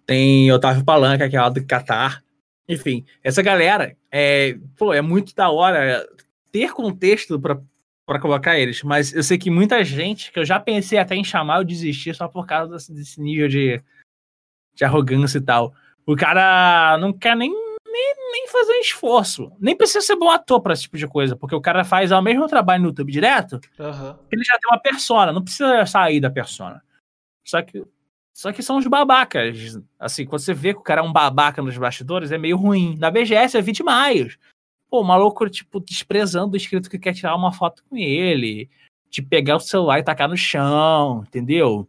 tem 0.08 0.50
Otávio 0.50 0.82
Palanca, 0.82 1.28
que 1.28 1.36
é 1.36 1.40
lá 1.40 1.50
do 1.50 1.62
Qatar. 1.66 2.24
Enfim, 2.66 3.04
essa 3.22 3.42
galera 3.42 3.94
é, 4.10 4.56
pô, 4.74 4.94
é 4.94 5.02
muito 5.02 5.34
da 5.34 5.50
hora 5.50 6.08
ter 6.50 6.72
contexto 6.72 7.38
para 7.38 8.18
colocar 8.18 8.58
eles, 8.58 8.82
mas 8.82 9.12
eu 9.12 9.22
sei 9.22 9.36
que 9.36 9.50
muita 9.50 9.84
gente 9.84 10.32
que 10.32 10.38
eu 10.38 10.46
já 10.46 10.58
pensei 10.58 10.98
até 10.98 11.14
em 11.14 11.22
chamar, 11.22 11.58
eu 11.58 11.64
desisti 11.64 12.12
só 12.14 12.26
por 12.26 12.46
causa 12.46 12.72
desse, 12.72 12.92
desse 12.94 13.20
nível 13.20 13.48
de, 13.48 13.82
de 14.74 14.82
arrogância 14.82 15.36
e 15.36 15.42
tal. 15.42 15.74
O 16.06 16.16
cara 16.16 16.96
não 16.96 17.12
quer 17.12 17.36
nem, 17.36 17.50
nem, 17.50 18.14
nem 18.32 18.48
fazer 18.48 18.72
um 18.72 18.80
esforço. 18.80 19.52
Nem 19.60 19.76
precisa 19.76 20.00
ser 20.00 20.16
bom 20.16 20.30
ator 20.30 20.62
para 20.62 20.72
esse 20.72 20.84
tipo 20.84 20.96
de 20.96 21.06
coisa, 21.06 21.36
porque 21.36 21.54
o 21.54 21.60
cara 21.60 21.84
faz 21.84 22.10
o 22.10 22.22
mesmo 22.22 22.46
trabalho 22.46 22.82
no 22.82 22.88
YouTube 22.88 23.12
direto, 23.12 23.60
uhum. 23.78 24.16
ele 24.32 24.42
já 24.42 24.58
tem 24.58 24.70
uma 24.70 24.80
persona, 24.80 25.34
não 25.34 25.44
precisa 25.44 25.84
sair 25.84 26.18
da 26.18 26.30
persona. 26.30 26.82
Só 27.46 27.60
que 27.60 27.84
só 28.38 28.52
que 28.52 28.62
são 28.62 28.76
os 28.76 28.86
babacas. 28.86 29.80
Assim, 29.98 30.24
quando 30.24 30.42
você 30.42 30.54
vê 30.54 30.72
que 30.72 30.78
o 30.78 30.84
cara 30.84 31.00
é 31.00 31.04
um 31.04 31.12
babaca 31.12 31.60
nos 31.60 31.76
bastidores, 31.76 32.30
é 32.30 32.38
meio 32.38 32.56
ruim. 32.56 32.96
Na 32.96 33.10
BGS 33.10 33.58
é 33.58 33.60
20 33.60 33.82
maios. 33.82 34.38
Pô, 34.88 35.00
o 35.00 35.04
maluco, 35.04 35.50
tipo, 35.50 35.80
desprezando 35.80 36.54
o 36.54 36.56
inscrito 36.56 36.88
que 36.88 37.00
quer 37.00 37.14
tirar 37.14 37.34
uma 37.34 37.50
foto 37.50 37.82
com 37.90 37.96
ele. 37.96 38.70
De 39.10 39.20
pegar 39.22 39.56
o 39.56 39.60
celular 39.60 39.98
e 39.98 40.04
tacar 40.04 40.28
no 40.28 40.36
chão, 40.36 41.24
entendeu? 41.26 41.88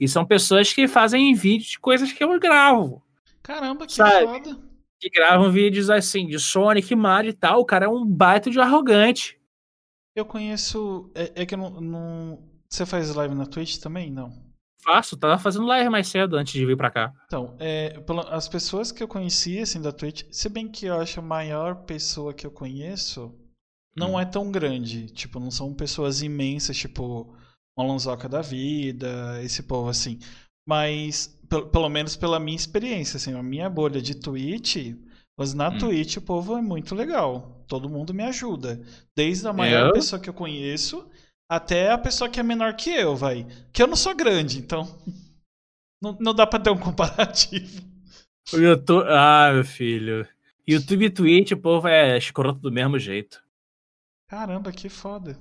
E 0.00 0.08
são 0.08 0.26
pessoas 0.26 0.72
que 0.72 0.88
fazem 0.88 1.32
vídeos 1.32 1.70
de 1.70 1.78
coisas 1.78 2.12
que 2.12 2.24
eu 2.24 2.40
gravo. 2.40 3.00
Caramba, 3.40 3.86
que 3.86 3.92
sabe? 3.92 4.26
foda. 4.26 4.60
Que 4.98 5.08
gravam 5.08 5.52
vídeos 5.52 5.90
assim, 5.90 6.26
de 6.26 6.40
Sonic, 6.40 6.92
Mario 6.96 7.30
e 7.30 7.34
tal. 7.34 7.60
O 7.60 7.64
cara 7.64 7.86
é 7.86 7.88
um 7.88 8.04
baita 8.04 8.50
de 8.50 8.58
arrogante. 8.58 9.40
Eu 10.16 10.24
conheço. 10.24 11.08
É, 11.14 11.42
é 11.42 11.46
que 11.46 11.54
eu 11.54 11.58
não, 11.58 11.80
não. 11.80 12.42
Você 12.68 12.84
faz 12.84 13.14
live 13.14 13.36
na 13.36 13.46
Twitch 13.46 13.76
também? 13.78 14.10
Não. 14.10 14.47
Faço, 14.88 15.18
tava 15.18 15.36
fazendo 15.36 15.66
live 15.66 15.90
mais 15.90 16.08
cedo 16.08 16.34
antes 16.36 16.54
de 16.54 16.64
vir 16.64 16.74
pra 16.74 16.90
cá. 16.90 17.12
Então, 17.26 17.54
é, 17.60 18.02
as 18.30 18.48
pessoas 18.48 18.90
que 18.90 19.02
eu 19.02 19.06
conheci, 19.06 19.58
assim, 19.58 19.82
da 19.82 19.92
Twitch, 19.92 20.24
se 20.30 20.48
bem 20.48 20.66
que 20.66 20.86
eu 20.86 20.98
acho 20.98 21.20
a 21.20 21.22
maior 21.22 21.84
pessoa 21.84 22.32
que 22.32 22.46
eu 22.46 22.50
conheço 22.50 23.34
não 23.94 24.14
hum. 24.14 24.20
é 24.20 24.24
tão 24.24 24.50
grande. 24.50 25.10
Tipo, 25.10 25.38
não 25.38 25.50
são 25.50 25.74
pessoas 25.74 26.22
imensas, 26.22 26.74
tipo, 26.74 27.36
Malonzoca 27.76 28.30
da 28.30 28.40
vida, 28.40 29.38
esse 29.42 29.62
povo 29.62 29.90
assim. 29.90 30.18
Mas, 30.66 31.38
pelo 31.70 31.90
menos 31.90 32.16
pela 32.16 32.40
minha 32.40 32.56
experiência, 32.56 33.18
assim, 33.18 33.34
a 33.34 33.42
minha 33.42 33.68
bolha 33.68 34.00
de 34.00 34.14
Twitch, 34.14 34.94
mas 35.38 35.52
na 35.52 35.68
hum. 35.68 35.76
Twitch 35.76 36.16
o 36.16 36.22
povo 36.22 36.56
é 36.56 36.62
muito 36.62 36.94
legal. 36.94 37.62
Todo 37.68 37.90
mundo 37.90 38.14
me 38.14 38.22
ajuda. 38.22 38.80
Desde 39.14 39.46
a 39.46 39.52
maior 39.52 39.88
eu? 39.88 39.92
pessoa 39.92 40.18
que 40.18 40.30
eu 40.30 40.34
conheço 40.34 41.06
até 41.48 41.90
a 41.90 41.98
pessoa 41.98 42.28
que 42.28 42.38
é 42.38 42.42
menor 42.42 42.74
que 42.74 42.90
eu, 42.90 43.16
vai. 43.16 43.46
Que 43.72 43.82
eu 43.82 43.86
não 43.86 43.96
sou 43.96 44.14
grande, 44.14 44.58
então. 44.58 44.86
Não, 46.00 46.16
não 46.20 46.32
dá 46.32 46.46
pra 46.46 46.60
ter 46.60 46.70
um 46.70 46.78
comparativo. 46.78 47.82
O 48.52 48.56
YouTube. 48.56 49.04
Ah, 49.08 49.50
meu 49.52 49.64
filho. 49.64 50.28
YouTube 50.64 51.06
e 51.06 51.10
Twitch, 51.10 51.50
o 51.50 51.56
povo 51.56 51.88
é 51.88 52.16
escroto 52.16 52.60
do 52.60 52.70
mesmo 52.70 53.00
jeito. 53.00 53.42
Caramba, 54.28 54.70
que 54.70 54.88
foda. 54.88 55.36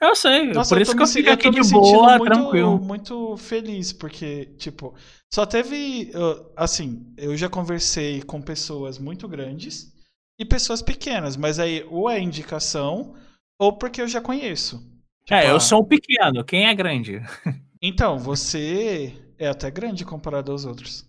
Eu 0.00 0.16
sei, 0.16 0.52
Nossa, 0.52 0.74
por 0.74 0.82
isso 0.82 0.96
que 0.96 1.02
eu 1.02 1.06
fico 1.06 1.30
aqui 1.30 1.48
de 1.48 1.62
boa, 1.70 2.18
muito, 2.18 2.24
tranquilo. 2.24 2.76
muito 2.76 3.36
feliz, 3.36 3.92
porque, 3.92 4.46
tipo, 4.58 4.96
só 5.32 5.46
teve. 5.46 6.10
Assim, 6.56 7.14
eu 7.16 7.36
já 7.36 7.48
conversei 7.48 8.20
com 8.20 8.42
pessoas 8.42 8.98
muito 8.98 9.28
grandes 9.28 9.94
e 10.40 10.44
pessoas 10.44 10.82
pequenas, 10.82 11.36
mas 11.36 11.60
aí 11.60 11.86
ou 11.88 12.10
é 12.10 12.18
indicação 12.18 13.14
ou 13.60 13.78
porque 13.78 14.02
eu 14.02 14.08
já 14.08 14.20
conheço. 14.20 14.91
É, 15.32 15.50
eu 15.50 15.58
sou 15.58 15.80
um 15.80 15.84
pequeno, 15.84 16.44
quem 16.44 16.66
é 16.66 16.74
grande? 16.74 17.20
Então, 17.84 18.16
você 18.16 19.12
é 19.36 19.48
até 19.48 19.68
grande 19.68 20.04
comparado 20.04 20.52
aos 20.52 20.64
outros. 20.64 21.04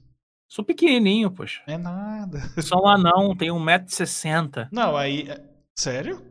Sou 0.50 0.66
pequenininho, 0.66 1.30
poxa. 1.30 1.62
É 1.68 1.78
nada. 1.78 2.40
Sou 2.64 2.84
um 2.84 2.88
anão, 2.88 3.38
tenho 3.38 3.54
1,60m. 3.54 4.70
Não, 4.72 4.98
aí. 4.98 5.30
É, 5.30 5.40
sério? 5.78 6.26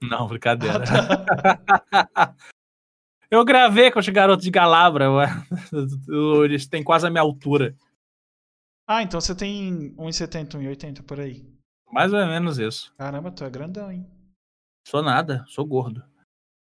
Não, 0.00 0.28
brincadeira. 0.28 0.84
Ah, 0.84 2.06
tá. 2.06 2.36
eu 3.28 3.44
gravei 3.44 3.90
com 3.90 3.98
os 3.98 4.08
garotos 4.08 4.44
de 4.44 4.52
Galabra. 4.52 5.06
Eles 6.44 6.68
têm 6.68 6.84
quase 6.84 7.08
a 7.08 7.10
minha 7.10 7.22
altura. 7.22 7.74
Ah, 8.86 9.02
então 9.02 9.20
você 9.20 9.34
tem 9.34 9.96
1,70, 9.96 10.58
1,80 10.58 11.02
por 11.02 11.18
aí. 11.18 11.44
Mais 11.90 12.12
ou 12.12 12.24
menos 12.24 12.60
isso. 12.60 12.94
Caramba, 12.96 13.32
tu 13.32 13.42
é 13.42 13.50
grandão, 13.50 13.90
hein? 13.90 14.06
Sou 14.86 15.02
nada, 15.02 15.44
sou 15.48 15.66
gordo. 15.66 16.04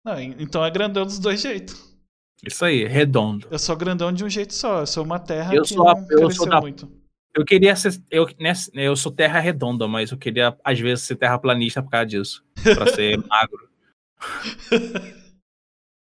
Não, 0.04 0.20
então 0.20 0.64
é 0.64 0.70
grandão 0.70 1.04
dos 1.04 1.18
dois 1.18 1.40
jeitos. 1.40 1.92
Isso 2.44 2.64
aí, 2.64 2.84
redondo. 2.84 3.46
Eu 3.50 3.58
sou 3.58 3.76
grandão 3.76 4.12
de 4.12 4.24
um 4.24 4.28
jeito 4.28 4.52
só. 4.52 4.80
Eu 4.80 4.86
sou 4.86 5.04
uma 5.04 5.20
terra 5.20 5.54
eu 5.54 5.62
que 5.62 5.68
sou 5.74 5.88
a, 5.88 5.94
não 5.94 6.08
eu 6.10 6.30
sou 6.30 6.48
da, 6.48 6.60
muito. 6.60 6.90
Eu 7.34 7.44
queria 7.44 7.74
ser. 7.76 8.02
Eu, 8.10 8.26
nessa, 8.38 8.70
eu 8.74 8.96
sou 8.96 9.12
terra 9.12 9.38
redonda, 9.38 9.86
mas 9.86 10.10
eu 10.10 10.18
queria, 10.18 10.58
às 10.64 10.78
vezes, 10.80 11.04
ser 11.04 11.16
terraplanista 11.16 11.82
por 11.82 11.90
causa 11.90 12.06
disso. 12.06 12.44
Pra 12.74 12.86
ser 12.92 13.16
magro. 13.28 13.70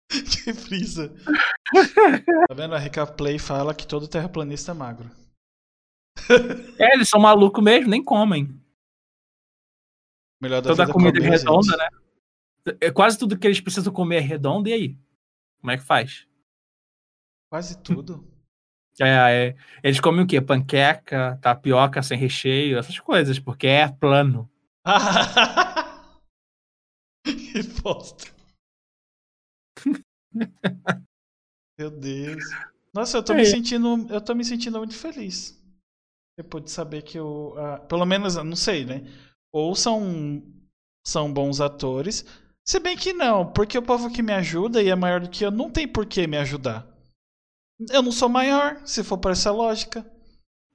que 0.10 0.54
brisa. 0.68 1.14
tá 2.48 2.54
vendo? 2.56 2.74
A 2.74 2.80
Recap 2.80 3.16
Play 3.16 3.38
fala 3.38 3.74
que 3.76 3.86
todo 3.88 4.08
terraplanista 4.08 4.72
é 4.72 4.74
magro. 4.74 5.10
é, 6.80 6.96
eles 6.96 7.10
são 7.10 7.20
malucos 7.20 7.64
mesmo, 7.64 7.89
nem 7.91 8.04
comem. 8.04 8.60
Melhor 10.41 10.62
da 10.62 10.70
Toda 10.70 10.91
comida 10.91 11.20
é 11.20 11.30
redonda, 11.30 11.64
gente. 11.64 11.78
né? 11.78 11.89
É 12.80 12.91
quase 12.91 13.18
tudo 13.18 13.38
que 13.38 13.45
eles 13.45 13.59
precisam 13.59 13.91
comer 13.91 14.18
é 14.18 14.20
redondo, 14.20 14.70
e 14.70 14.74
aí? 14.74 14.97
Como 15.59 15.72
é 15.72 15.78
que 15.78 15.84
faz? 15.84 16.28
Quase 17.51 17.82
tudo. 17.82 18.26
É, 19.01 19.47
é, 19.47 19.55
eles 19.84 19.99
comem 19.99 20.24
o 20.24 20.28
quê? 20.28 20.39
Panqueca, 20.39 21.38
tapioca 21.41 22.03
sem 22.03 22.18
recheio, 22.18 22.78
essas 22.78 22.99
coisas, 22.99 23.39
porque 23.39 23.68
é 23.68 23.88
plano. 23.88 24.49
que 27.26 27.64
bosta. 27.82 28.32
Meu 31.78 31.89
Deus. 31.89 32.43
Nossa, 32.93 33.18
eu 33.18 33.24
tô 33.24 33.34
é. 33.34 33.38
me 33.38 33.45
sentindo. 33.45 34.07
Eu 34.09 34.22
tô 34.22 34.36
me 34.36 34.45
sentindo 34.45 34.78
muito 34.78 34.95
feliz. 34.95 35.59
Depois 36.38 36.64
de 36.64 36.72
saber 36.72 37.01
que 37.01 37.18
eu. 37.18 37.55
Uh, 37.57 37.88
pelo 37.88 38.05
menos, 38.05 38.36
não 38.36 38.55
sei, 38.55 38.86
né? 38.86 39.01
Ou 39.51 39.76
são, 39.76 40.43
são 41.05 41.32
bons 41.32 41.61
atores, 41.61 42.26
se 42.66 42.80
bem 42.80 42.95
que 42.95 43.14
não, 43.14 43.45
porque 43.45 43.78
o 43.78 43.82
povo 43.82 44.11
que 44.11 44.22
me 44.22 44.34
ajuda 44.34 44.82
e 44.82 44.89
é 44.89 44.95
maior 44.95 45.20
do 45.20 45.30
que 45.30 45.45
eu 45.45 45.51
não 45.51 45.70
tem 45.70 45.88
por 45.88 46.05
que 46.05 46.26
me 46.28 46.38
ajudar. 46.38 46.88
Eu 47.91 48.01
não 48.01 48.11
sou 48.11 48.30
maior, 48.30 48.78
se 48.86 49.03
for 49.03 49.18
por 49.18 49.32
essa 49.32 49.51
lógica. 49.51 50.05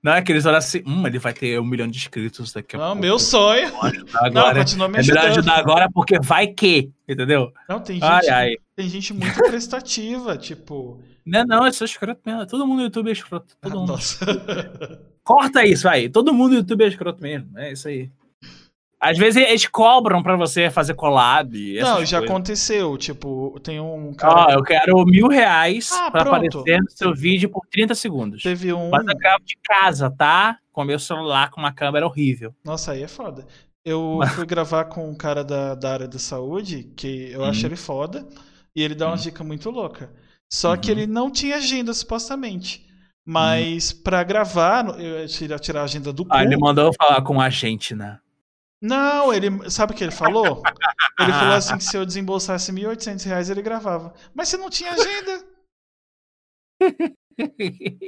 Não 0.03 0.12
é 0.12 0.22
que 0.22 0.30
eles 0.30 0.47
olham 0.47 0.59
assim, 0.59 0.82
hum, 0.86 1.07
ele 1.07 1.18
vai 1.18 1.32
ter 1.32 1.59
um 1.59 1.64
milhão 1.64 1.89
de 1.89 1.99
inscritos 1.99 2.53
daqui 2.53 2.76
a 2.76 2.78
Não, 2.78 2.86
pouco. 2.89 3.01
meu 3.01 3.18
sonho. 3.18 3.68
Agora, 4.14 4.30
não, 4.30 4.55
continua 4.55 4.89
me 4.89 4.99
é 4.99 5.03
melhor 5.03 5.18
ajudando. 5.18 5.39
ajudar 5.39 5.59
agora 5.59 5.91
porque 5.93 6.20
vai 6.20 6.47
que, 6.47 6.93
entendeu? 7.09 7.53
Não, 7.68 7.80
tem 7.80 7.97
gente, 7.97 8.05
Ai, 8.05 8.28
ai. 8.28 8.55
tem 8.76 8.89
gente 8.89 9.12
muito 9.12 9.34
prestativa, 9.43 10.36
tipo. 10.39 11.03
Não, 11.26 11.45
não, 11.45 11.66
eu 11.66 11.72
sou 11.72 11.84
escroto 11.84 12.20
mesmo. 12.24 12.47
Todo 12.47 12.66
mundo 12.66 12.78
no 12.78 12.84
YouTube 12.84 13.09
é 13.09 13.12
escroto. 13.12 13.57
Todo 13.61 13.72
ah, 13.72 13.80
mundo. 13.80 13.93
Nossa. 13.93 14.24
Corta 15.24 15.64
isso, 15.66 15.82
vai. 15.82 16.09
Todo 16.09 16.32
mundo 16.32 16.53
no 16.53 16.57
YouTube 16.59 16.84
é 16.84 16.89
escroto 16.89 17.20
mesmo. 17.20 17.59
É 17.59 17.72
isso 17.72 17.89
aí. 17.89 18.11
Às 19.01 19.16
vezes 19.16 19.42
eles 19.46 19.66
cobram 19.66 20.22
pra 20.22 20.36
você 20.36 20.70
fazer 20.70 20.94
collab. 20.94 21.55
essas 21.78 21.88
Não, 21.88 22.05
já 22.05 22.18
coisas. 22.18 22.30
aconteceu. 22.34 22.99
Tipo, 22.99 23.59
tem 23.62 23.78
um 23.78 24.11
Ó, 24.11 24.14
cara. 24.14 24.53
eu 24.55 24.62
quero 24.62 25.05
mil 25.07 25.28
reais 25.28 25.92
Ah, 25.92 26.11
pra 26.11 26.24
pronto. 26.24 26.59
aparecer 26.59 26.80
no 26.82 26.90
seu 26.90 27.14
vídeo 27.14 27.49
por 27.49 27.64
30 27.70 27.94
segundos. 27.94 28.42
Teve 28.42 28.72
um. 28.72 28.90
Mas 28.90 29.07
eu 29.07 29.16
gravo 29.16 29.44
de 29.44 29.57
casa, 29.62 30.11
tá? 30.11 30.59
Com 30.72 30.82
meu 30.84 30.99
celular 30.99 31.51
com 31.51 31.61
uma 31.61 31.72
câmera 31.72 32.07
horrível. 32.07 32.53
Nossa, 32.64 32.92
aí 32.92 33.03
é 33.05 33.09
foda. 33.09 33.46
Eu 33.84 34.18
fui 34.34 34.44
gravar 34.46 34.86
com 34.86 35.09
um 35.09 35.14
cara 35.14 35.44
da, 35.44 35.74
da 35.76 35.92
área 35.92 36.09
da 36.09 36.18
saúde, 36.18 36.90
que 36.96 37.30
eu 37.32 37.44
acho 37.44 37.61
Uhum. 37.61 37.66
ele 37.66 37.76
foda, 37.76 38.26
e 38.74 38.82
ele 38.82 38.94
dá 38.96 39.07
uma 39.07 39.12
Uhum. 39.14 39.20
dica 39.22 39.44
muito 39.44 39.70
louca. 39.70 40.11
Só 40.53 40.76
que 40.76 40.90
Uhum. 40.90 40.99
ele 40.99 41.07
não 41.07 41.30
tinha 41.30 41.57
agenda, 41.57 41.94
supostamente. 41.94 42.84
Mas 43.24 43.92
pra 43.92 44.22
gravar, 44.24 44.99
eu 44.99 45.20
ia 45.20 45.26
tirar, 45.28 45.59
tirar 45.59 45.80
a 45.82 45.84
agenda 45.84 46.12
do 46.12 46.24
cu. 46.24 46.30
Ah, 46.34 46.42
ele 46.42 46.57
mandou 46.57 46.86
eu 46.86 46.92
falar 46.94 47.20
com 47.22 47.40
a 47.40 47.49
gente, 47.51 47.94
né? 47.94 48.18
Não, 48.81 49.33
ele. 49.33 49.70
Sabe 49.70 49.93
o 49.93 49.97
que 49.97 50.05
ele 50.05 50.12
falou? 50.12 50.62
Ele 51.18 51.33
falou 51.33 51.55
assim 51.55 51.76
que 51.76 51.85
se 51.85 51.97
eu 51.97 52.07
desembolsasse 52.07 52.72
1.800 52.72 53.24
reais 53.24 53.51
ele 53.51 53.62
gravava. 53.62 54.14
Mas 54.35 54.49
você 54.49 54.57
não 54.57 54.70
tinha 54.70 54.93
agenda. 54.93 55.45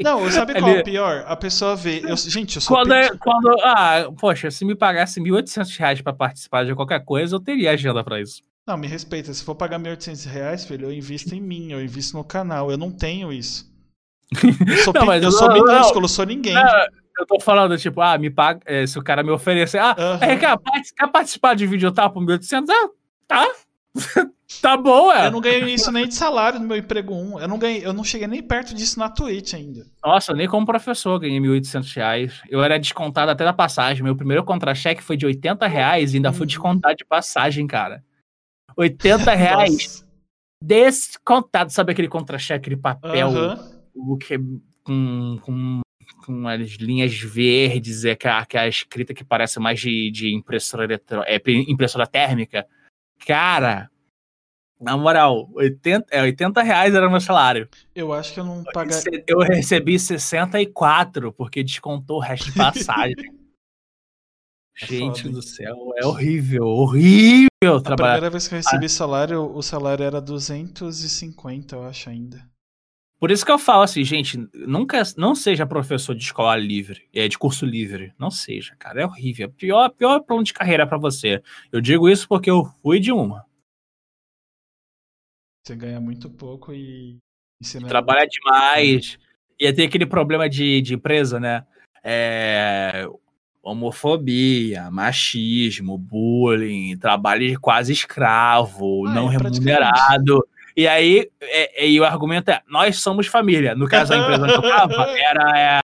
Não, 0.02 0.28
sabe 0.30 0.58
qual 0.58 0.70
é 0.70 0.80
o 0.80 0.84
pior? 0.84 1.24
A 1.26 1.36
pessoa 1.36 1.76
vê. 1.76 2.02
Eu, 2.04 2.16
gente, 2.16 2.56
eu 2.56 2.62
sou. 2.62 2.76
Quando, 2.76 2.92
é- 2.92 3.16
quando. 3.16 3.48
Ah, 3.62 4.10
poxa, 4.18 4.50
se 4.50 4.64
me 4.64 4.74
pagasse 4.74 5.20
1.800 5.20 5.78
reais 5.78 6.02
pra 6.02 6.12
participar 6.12 6.64
de 6.64 6.74
qualquer 6.74 7.04
coisa, 7.04 7.36
eu 7.36 7.40
teria 7.40 7.70
agenda 7.70 8.02
pra 8.02 8.20
isso. 8.20 8.42
Não, 8.66 8.76
me 8.76 8.88
respeita. 8.88 9.32
Se 9.32 9.44
for 9.44 9.54
pagar 9.54 9.78
1.800 9.78 10.28
reais, 10.28 10.64
filho, 10.64 10.86
eu 10.86 10.92
invisto 10.92 11.34
em 11.34 11.40
mim, 11.40 11.72
eu 11.72 11.82
invisto 11.82 12.16
no 12.16 12.24
canal. 12.24 12.70
Eu 12.70 12.76
não 12.76 12.90
tenho 12.90 13.32
isso. 13.32 13.70
Eu 14.32 14.76
sou, 14.78 14.92
Não, 14.94 15.14
eu 15.14 15.22
não, 15.22 15.30
sou 15.30 15.48
não, 15.48 15.54
minúsculo, 15.54 16.04
eu 16.04 16.08
sou 16.08 16.26
ninguém. 16.26 16.54
Não, 16.54 16.62
eu 17.20 17.26
tô 17.26 17.38
falando, 17.40 17.76
tipo, 17.78 18.00
ah, 18.00 18.16
me 18.18 18.30
paga. 18.30 18.60
eh, 18.66 18.86
se 18.86 18.98
o 18.98 19.02
cara 19.02 19.22
me 19.22 19.30
oferecer, 19.30 19.78
ah, 19.78 19.94
Aham. 19.98 20.18
é, 20.24 20.36
quer, 20.36 20.56
quer 20.96 21.06
participar 21.08 21.54
de 21.54 21.66
vídeo 21.66 21.92
tal 21.92 22.10
por 22.10 22.22
1.800? 22.24 22.66
Ah, 22.70 22.88
tá. 23.26 23.46
tá 24.62 24.76
bom, 24.76 25.12
é. 25.12 25.26
Eu 25.26 25.30
não 25.32 25.40
ganhei 25.40 25.64
isso 25.74 25.90
nem 25.90 26.06
de 26.06 26.14
salário 26.14 26.60
no 26.60 26.66
meu 26.66 26.76
emprego 26.76 27.12
1. 27.14 27.40
Eu 27.40 27.48
não 27.48 27.58
ganhei, 27.58 27.84
eu 27.84 27.92
não 27.92 28.04
cheguei 28.04 28.26
nem 28.28 28.42
perto 28.42 28.74
disso 28.74 28.98
na 28.98 29.08
Twitch 29.08 29.52
ainda. 29.54 29.84
Nossa, 30.04 30.32
nem 30.32 30.46
como 30.48 30.64
professor 30.64 31.18
ganhei 31.18 31.38
1.800 31.40 31.94
reais. 31.96 32.40
Eu 32.48 32.62
era 32.62 32.78
descontado 32.78 33.30
até 33.30 33.44
da 33.44 33.52
passagem. 33.52 34.02
Meu 34.02 34.14
primeiro 34.16 34.44
contra-cheque 34.44 35.02
foi 35.02 35.16
de 35.16 35.26
80 35.26 35.66
reais 35.66 36.12
e 36.12 36.16
ainda 36.16 36.32
fui 36.32 36.42
Uhum. 36.42 36.46
descontado 36.46 36.94
de 36.96 37.04
passagem, 37.04 37.66
cara. 37.66 38.02
80 38.76 39.32
reais 39.34 40.04
descontado. 40.62 41.72
Sabe 41.72 41.92
aquele 41.92 42.08
contra-cheque, 42.08 42.60
aquele 42.60 42.76
papel 42.76 43.30
o 43.94 44.16
que 44.16 44.38
com, 44.84 45.38
com, 45.42 45.80
com 46.24 46.46
as 46.46 46.72
linhas 46.72 47.18
verdes, 47.18 48.04
é 48.04 48.14
que 48.14 48.28
a, 48.28 48.44
que 48.44 48.56
a 48.56 48.68
escrita 48.68 49.14
que 49.14 49.24
parece 49.24 49.58
mais 49.58 49.80
de, 49.80 50.10
de 50.10 50.34
impressora 50.34 50.84
eletro, 50.84 51.22
é, 51.24 51.40
impressora 51.68 52.06
térmica. 52.06 52.66
Cara, 53.26 53.90
na 54.80 54.96
moral, 54.96 55.50
80, 55.54 56.06
é, 56.10 56.22
80 56.22 56.62
reais 56.62 56.94
era 56.94 57.06
o 57.06 57.10
meu 57.10 57.20
salário. 57.20 57.68
Eu 57.94 58.12
acho 58.12 58.32
que 58.32 58.40
eu 58.40 58.44
não 58.44 58.64
pagaria. 58.72 59.24
Eu 59.26 59.40
recebi 59.40 59.98
64 59.98 61.32
porque 61.32 61.62
descontou 61.62 62.16
o 62.16 62.20
resto 62.20 62.46
de 62.50 62.56
passagem. 62.56 63.14
É 64.82 64.86
Gente 64.86 65.24
foda, 65.24 65.34
do 65.34 65.42
céu, 65.42 65.92
é 65.98 66.06
horrível, 66.06 66.64
horrível 66.64 67.48
A 67.76 67.82
trabalhar. 67.82 68.12
primeira 68.12 68.30
vez 68.30 68.48
que 68.48 68.54
eu 68.54 68.56
recebi 68.56 68.88
salário, 68.88 69.54
o 69.54 69.62
salário 69.62 70.02
era 70.02 70.22
250, 70.22 71.76
eu 71.76 71.84
acho 71.84 72.08
ainda. 72.08 72.49
Por 73.20 73.30
isso 73.30 73.44
que 73.44 73.52
eu 73.52 73.58
falo 73.58 73.82
assim, 73.82 74.02
gente, 74.02 74.38
nunca 74.54 75.02
não 75.18 75.34
seja 75.34 75.66
professor 75.66 76.14
de 76.14 76.24
escola 76.24 76.56
livre, 76.56 77.06
é 77.14 77.28
de 77.28 77.36
curso 77.36 77.66
livre, 77.66 78.14
não 78.18 78.30
seja, 78.30 78.74
cara, 78.76 79.02
é 79.02 79.04
horrível. 79.04 79.50
Pior, 79.50 79.90
pior 79.90 80.20
plano 80.20 80.42
de 80.42 80.54
carreira 80.54 80.86
pra 80.86 80.96
você. 80.96 81.42
Eu 81.70 81.82
digo 81.82 82.08
isso 82.08 82.26
porque 82.26 82.50
eu 82.50 82.64
fui 82.82 82.98
de 82.98 83.12
uma. 83.12 83.44
Você 85.62 85.76
ganha 85.76 86.00
muito 86.00 86.30
pouco 86.30 86.72
e 86.72 87.18
ensina. 87.62 87.86
Trabalhar 87.86 88.24
demais. 88.24 89.18
Ia 89.60 89.74
ter 89.74 89.84
aquele 89.84 90.06
problema 90.06 90.48
de, 90.48 90.80
de 90.80 90.94
empresa, 90.94 91.38
né? 91.38 91.66
É, 92.02 93.06
homofobia, 93.62 94.90
machismo, 94.90 95.98
bullying, 95.98 96.96
trabalho 96.96 97.46
de 97.46 97.56
quase 97.58 97.92
escravo, 97.92 99.06
Ah, 99.06 99.14
não 99.14 99.30
é 99.30 99.36
remunerado. 99.36 100.48
E 100.76 100.86
aí, 100.86 101.30
é- 101.40 101.84
é- 101.84 101.88
e 101.88 102.00
o 102.00 102.04
argumento 102.04 102.50
é: 102.50 102.62
nós 102.68 102.98
somos 102.98 103.26
família. 103.26 103.74
No 103.74 103.88
caso, 103.88 104.12
a 104.12 104.16
empresa 104.16 104.46
que 104.46 104.54
eu 104.54 104.62
tava 104.62 104.94
era. 105.18 105.58
é, 105.58 105.80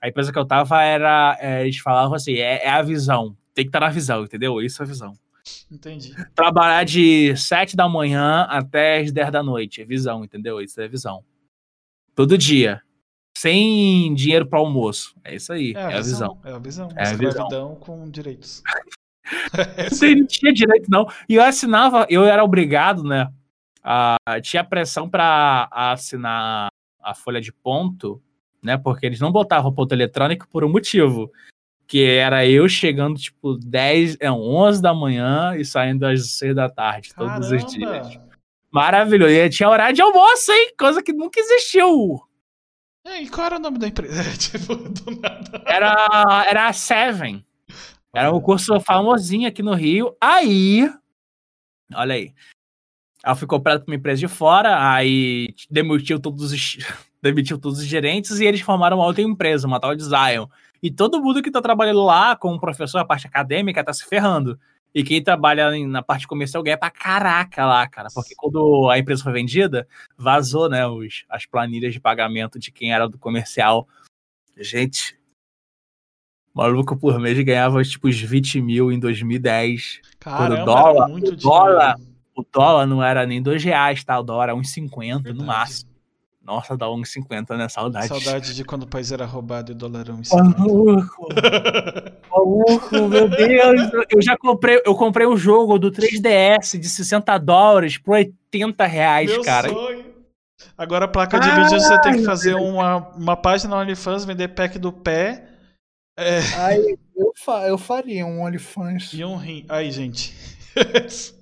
a 0.00 0.08
empresa 0.08 0.32
que 0.32 0.38
eu 0.38 0.46
tava 0.46 0.82
era. 0.82 1.36
é, 1.40 1.62
eles 1.62 1.78
falavam 1.78 2.14
assim: 2.14 2.34
é, 2.34 2.64
é 2.64 2.70
a 2.70 2.82
visão. 2.82 3.36
Tem 3.54 3.64
que 3.64 3.68
estar 3.68 3.80
na 3.80 3.90
visão, 3.90 4.24
entendeu? 4.24 4.60
Isso 4.60 4.82
é 4.82 4.84
a 4.84 4.88
visão. 4.88 5.12
Entendi. 5.70 6.14
Trabalhar 6.34 6.84
de 6.84 7.36
7 7.36 7.76
da 7.76 7.88
manhã 7.88 8.46
até 8.48 9.00
as 9.00 9.10
10 9.12 9.30
da 9.30 9.42
noite. 9.42 9.82
É 9.82 9.84
visão, 9.84 10.24
entendeu? 10.24 10.60
Isso 10.60 10.80
é 10.80 10.88
visão. 10.88 11.24
Todo 12.14 12.38
dia. 12.38 12.80
Sem 13.36 14.14
dinheiro 14.14 14.46
para 14.46 14.58
almoço. 14.58 15.16
É 15.24 15.34
isso 15.34 15.52
aí. 15.52 15.72
É 15.74 15.82
a, 15.82 16.00
visão. 16.00 16.38
É 16.44 16.52
a 16.52 16.58
visão. 16.58 16.88
É 16.94 17.08
a 17.08 17.12
visão. 17.14 17.74
Com 17.76 18.08
direitos. 18.08 18.62
Não 20.16 20.26
tinha 20.26 20.52
direito, 20.52 20.90
não. 20.90 21.06
E 21.28 21.36
eu 21.36 21.42
assinava, 21.42 22.06
eu 22.10 22.24
era 22.24 22.44
obrigado, 22.44 23.02
né? 23.02 23.28
A, 23.82 24.16
tinha 24.40 24.62
pressão 24.62 25.08
para 25.08 25.68
assinar 25.70 26.68
a 27.02 27.14
folha 27.14 27.40
de 27.40 27.52
ponto, 27.52 28.22
né? 28.62 28.76
Porque 28.76 29.06
eles 29.06 29.20
não 29.20 29.32
botavam 29.32 29.72
ponto 29.72 29.92
eletrônico 29.92 30.48
por 30.48 30.64
um 30.64 30.70
motivo. 30.70 31.30
Que 31.86 32.04
era 32.04 32.46
eu 32.46 32.68
chegando, 32.68 33.18
tipo, 33.18 33.56
10, 33.56 34.18
não, 34.20 34.40
11 34.40 34.80
da 34.80 34.94
manhã 34.94 35.56
e 35.56 35.64
saindo 35.64 36.06
às 36.06 36.30
6 36.32 36.54
da 36.54 36.68
tarde, 36.68 37.14
todos 37.14 37.50
os 37.50 37.66
dias. 37.66 37.90
Caramba! 37.90 38.32
Maravilhoso. 38.72 39.32
E 39.32 39.50
tinha 39.50 39.68
horário 39.68 39.94
de 39.94 40.00
almoço, 40.00 40.50
hein? 40.50 40.72
Coisa 40.78 41.02
que 41.02 41.12
nunca 41.12 41.38
existiu. 41.38 42.22
É, 43.04 43.22
E 43.22 43.28
qual 43.28 43.46
era 43.46 43.56
o 43.56 43.60
nome 43.60 43.78
da 43.78 43.86
empresa? 43.86 44.22
tipo, 44.38 44.74
do 44.74 45.20
nada. 45.20 45.62
Era, 45.66 46.44
era 46.48 46.68
a 46.68 46.72
Seven. 46.72 47.44
Era 48.14 48.32
um 48.32 48.40
curso 48.40 48.80
famosinho 48.80 49.46
aqui 49.46 49.62
no 49.62 49.74
Rio. 49.74 50.16
Aí, 50.18 50.90
olha 51.94 52.14
aí. 52.14 52.34
Ela 53.24 53.34
foi 53.36 53.46
comprada 53.46 53.80
por 53.80 53.88
uma 53.90 53.96
empresa 53.96 54.20
de 54.20 54.28
fora, 54.28 54.92
aí 54.92 55.54
demitiu 55.70 56.18
todos 56.18 56.50
os, 56.52 56.78
demitiu 57.22 57.58
todos 57.58 57.78
os 57.78 57.86
gerentes 57.86 58.40
e 58.40 58.44
eles 58.44 58.60
formaram 58.60 58.96
uma 58.98 59.06
outra 59.06 59.22
empresa, 59.22 59.66
uma 59.66 59.78
tal 59.80 59.94
de 59.94 60.02
Zion. 60.04 60.46
E 60.82 60.90
todo 60.90 61.22
mundo 61.22 61.40
que 61.42 61.50
tá 61.50 61.62
trabalhando 61.62 62.02
lá 62.04 62.34
como 62.34 62.58
professor, 62.58 62.98
a 62.98 63.04
parte 63.04 63.26
acadêmica, 63.26 63.84
tá 63.84 63.92
se 63.92 64.04
ferrando. 64.04 64.58
E 64.94 65.02
quem 65.04 65.22
trabalha 65.22 65.70
na 65.86 66.02
parte 66.02 66.26
comercial 66.26 66.62
ganha 66.62 66.76
pra 66.76 66.90
caraca 66.90 67.64
lá, 67.64 67.86
cara. 67.88 68.08
Porque 68.12 68.34
quando 68.36 68.90
a 68.90 68.98
empresa 68.98 69.22
foi 69.22 69.32
vendida, 69.32 69.86
vazou, 70.18 70.68
né, 70.68 70.86
os, 70.86 71.24
as 71.30 71.46
planilhas 71.46 71.94
de 71.94 72.00
pagamento 72.00 72.58
de 72.58 72.70
quem 72.72 72.92
era 72.92 73.08
do 73.08 73.16
comercial. 73.18 73.88
Gente, 74.58 75.16
maluco 76.52 76.96
por 76.96 77.18
mês 77.18 77.38
ganhava 77.42 77.82
tipo 77.84 78.08
uns 78.08 78.20
20 78.20 78.60
mil 78.60 78.92
em 78.92 78.98
2010. 78.98 80.00
Caramba, 80.20 80.64
dólar- 80.64 81.08
muito 81.08 81.32
o 81.32 81.36
dólar- 81.36 81.94
dinheiro. 81.94 82.11
O 82.34 82.44
dólar 82.50 82.86
não 82.86 83.02
era 83.02 83.26
nem 83.26 83.42
dois 83.42 83.62
reais, 83.62 84.02
tá? 84.04 84.18
O 84.18 84.22
dólar 84.22 84.44
era 84.44 84.54
uns 84.54 84.70
50 84.72 85.32
no 85.32 85.44
máximo. 85.44 85.90
Nossa, 86.42 86.76
dá 86.76 86.90
uns 86.90 87.12
50, 87.12 87.56
né? 87.56 87.68
Saudade. 87.68 88.08
Saudade 88.08 88.54
de 88.54 88.64
quando 88.64 88.82
o 88.82 88.86
país 88.86 89.12
era 89.12 89.24
roubado 89.24 89.70
e 89.70 89.74
o 89.74 89.76
dólar 89.76 90.00
era 90.00 90.12
um 90.12 90.22
Maluco, 90.58 91.28
maluco, 92.28 93.08
meu 93.08 93.28
Deus. 93.28 93.92
Eu 94.10 94.20
já 94.20 94.36
comprei, 94.36 94.82
eu 94.84 94.94
comprei 94.96 95.26
um 95.26 95.36
jogo 95.36 95.78
do 95.78 95.92
3DS 95.92 96.80
de 96.80 96.88
60 96.88 97.38
dólares 97.38 97.96
por 97.96 98.14
80 98.16 98.84
reais, 98.86 99.30
Meu 99.30 99.42
cara. 99.42 99.68
sonho. 99.68 100.12
Agora 100.76 101.04
a 101.04 101.08
placa 101.08 101.38
de 101.38 101.48
vídeo 101.48 101.80
você 101.80 102.00
tem 102.00 102.14
que 102.14 102.24
fazer 102.24 102.54
uma, 102.54 103.08
uma 103.10 103.36
página 103.36 103.76
no 103.76 103.82
OnlyFans, 103.82 104.24
vender 104.24 104.48
pack 104.48 104.78
do 104.78 104.92
pé 104.92 105.48
é, 106.16 106.40
Aí 106.58 106.98
eu, 107.16 107.32
fa 107.34 107.66
eu 107.68 107.78
faria 107.78 108.26
um 108.26 108.42
OnlyFans. 108.42 109.12
e 109.12 109.24
um 109.24 109.36
rim. 109.36 109.64
Aí, 109.68 109.90
gente. 109.90 110.34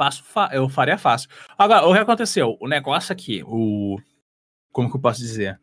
Faço, 0.00 0.24
fa- 0.24 0.48
eu 0.50 0.66
faria 0.66 0.96
fácil. 0.96 1.28
Agora, 1.58 1.86
o 1.86 1.92
que 1.92 1.98
aconteceu? 1.98 2.56
O 2.58 2.66
negócio 2.66 3.12
aqui, 3.12 3.42
o. 3.44 4.00
Como 4.72 4.88
que 4.90 4.96
eu 4.96 5.00
posso 5.00 5.20
dizer? 5.20 5.60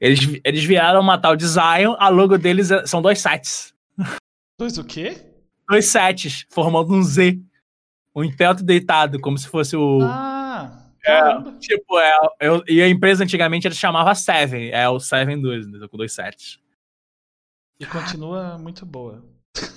Eles, 0.00 0.40
eles 0.42 0.64
vieram 0.64 1.00
uma 1.00 1.16
tal 1.16 1.36
de 1.36 1.46
Zion, 1.46 1.94
a 1.96 2.08
logo 2.08 2.36
deles 2.36 2.72
é- 2.72 2.84
são 2.84 3.00
dois 3.00 3.20
sites. 3.20 3.72
Dois 4.58 4.76
o 4.76 4.82
quê? 4.84 5.24
Dois 5.70 5.86
sets, 5.86 6.44
formando 6.50 6.92
um 6.92 7.00
Z. 7.00 7.40
Um 8.12 8.22
outro 8.48 8.64
deitado, 8.64 9.20
como 9.20 9.38
se 9.38 9.46
fosse 9.46 9.76
o. 9.76 10.00
Ah, 10.02 10.90
Caramba. 11.00 11.52
Tipo, 11.60 11.96
é, 12.00 12.12
eu, 12.40 12.64
e 12.66 12.82
a 12.82 12.88
empresa 12.88 13.22
antigamente 13.22 13.68
ele 13.68 13.74
chamava 13.76 14.12
Seven, 14.16 14.70
é 14.70 14.88
o 14.88 14.98
Seven 14.98 15.40
2, 15.40 15.68
né, 15.68 15.86
com 15.86 15.96
dois 15.96 16.12
sets. 16.12 16.58
E 17.78 17.86
continua 17.86 18.58
muito 18.58 18.84
boa. 18.84 19.22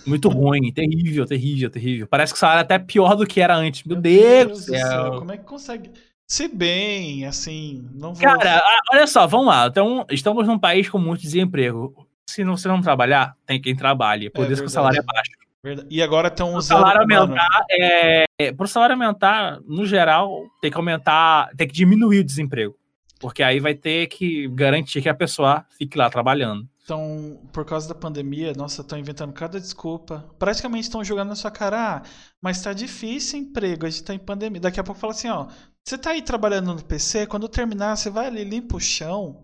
Muito 0.05 0.29
ruim, 0.29 0.71
terrível, 0.71 1.25
terrível, 1.25 1.69
terrível. 1.69 2.07
Parece 2.07 2.33
que 2.33 2.37
o 2.37 2.39
salário 2.39 2.59
é 2.59 2.63
até 2.63 2.79
pior 2.79 3.15
do 3.15 3.25
que 3.25 3.39
era 3.41 3.55
antes. 3.55 3.83
Meu, 3.83 3.95
Deus, 3.99 4.65
do 4.65 4.71
céu. 4.73 5.11
Como 5.19 5.31
é 5.31 5.37
que 5.37 5.43
consegue? 5.43 5.91
Se 6.27 6.47
bem, 6.47 7.25
assim, 7.25 7.87
não 7.93 8.13
vou... 8.13 8.21
Cara, 8.21 8.61
olha 8.93 9.07
só, 9.07 9.25
vamos 9.25 9.47
lá. 9.47 9.67
Então, 9.67 10.05
estamos 10.11 10.45
num 10.45 10.59
país 10.59 10.87
com 10.87 10.99
muito 10.99 11.21
desemprego. 11.21 12.07
Se 12.29 12.43
não, 12.43 12.55
você 12.55 12.67
não 12.67 12.81
trabalhar, 12.81 13.35
tem 13.45 13.59
quem 13.59 13.75
trabalhe. 13.75 14.29
Por 14.29 14.45
É 14.45 14.51
isso 14.51 14.61
que 14.61 14.67
o 14.67 14.69
verdade. 14.69 14.73
salário 14.73 14.99
é 14.99 15.03
baixo. 15.03 15.31
Verdade. 15.63 15.87
E 15.89 16.01
agora 16.03 16.27
estão 16.27 16.53
O 16.53 16.57
usando. 16.57 16.77
salário 16.77 17.07
mano, 17.07 17.21
aumentar, 17.21 17.65
é, 17.71 18.25
pro 18.55 18.67
salário 18.67 18.93
aumentar, 18.93 19.59
no 19.67 19.85
geral, 19.85 20.43
tem 20.61 20.69
que 20.69 20.77
aumentar, 20.77 21.49
tem 21.57 21.67
que 21.67 21.73
diminuir 21.73 22.19
o 22.19 22.23
desemprego. 22.23 22.75
Porque 23.19 23.41
aí 23.43 23.59
vai 23.59 23.73
ter 23.73 24.07
que 24.07 24.47
garantir 24.49 25.01
que 25.01 25.09
a 25.09 25.13
pessoa 25.13 25.65
fique 25.77 25.97
lá 25.97 26.09
trabalhando. 26.09 26.65
Então, 26.89 27.39
por 27.53 27.63
causa 27.65 27.87
da 27.87 27.93
pandemia, 27.93 28.51
nossa, 28.53 28.81
estão 28.81 28.97
inventando 28.97 29.31
cada 29.31 29.59
desculpa. 29.59 30.27
Praticamente 30.39 30.85
estão 30.85 31.03
jogando 31.03 31.29
na 31.29 31.35
sua 31.35 31.51
cara, 31.51 31.97
ah, 31.97 32.01
mas 32.41 32.63
tá 32.63 32.73
difícil 32.73 33.41
emprego, 33.41 33.85
a 33.85 33.89
gente 33.91 34.03
tá 34.03 34.11
em 34.11 34.17
pandemia. 34.17 34.59
Daqui 34.59 34.79
a 34.79 34.83
pouco 34.83 34.99
fala 34.99 35.13
assim, 35.13 35.29
ó, 35.29 35.45
você 35.85 35.99
tá 35.99 36.09
aí 36.09 36.23
trabalhando 36.23 36.73
no 36.73 36.83
PC, 36.83 37.27
quando 37.27 37.47
terminar, 37.47 37.95
você 37.95 38.09
vai 38.09 38.25
ali, 38.25 38.43
limpa 38.43 38.75
o 38.75 38.79
chão, 38.79 39.39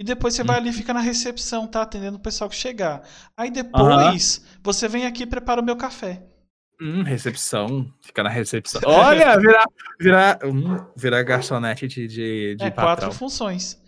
e 0.00 0.04
depois 0.04 0.32
você 0.32 0.42
vai 0.42 0.56
ali 0.56 0.70
e 0.70 0.72
fica 0.72 0.94
na 0.94 1.00
recepção, 1.00 1.66
tá? 1.66 1.82
Atendendo 1.82 2.16
o 2.16 2.20
pessoal 2.20 2.48
que 2.48 2.56
chegar. 2.56 3.02
Aí 3.36 3.50
depois, 3.50 4.42
você 4.64 4.88
vem 4.88 5.04
aqui 5.04 5.24
e 5.24 5.26
prepara 5.26 5.60
o 5.60 5.64
meu 5.64 5.76
café. 5.76 6.22
Hum, 6.80 7.02
recepção. 7.02 7.92
Fica 8.00 8.22
na 8.22 8.30
recepção. 8.30 8.80
Olha, 8.88 9.38
virar, 9.38 9.66
virar, 10.00 10.38
hum, 10.42 10.82
virar 10.96 11.22
garçonete 11.24 11.86
de, 11.86 12.08
de, 12.08 12.56
de 12.56 12.64
é, 12.64 12.70
patrão. 12.70 12.86
quatro 12.86 13.12
funções. 13.12 13.84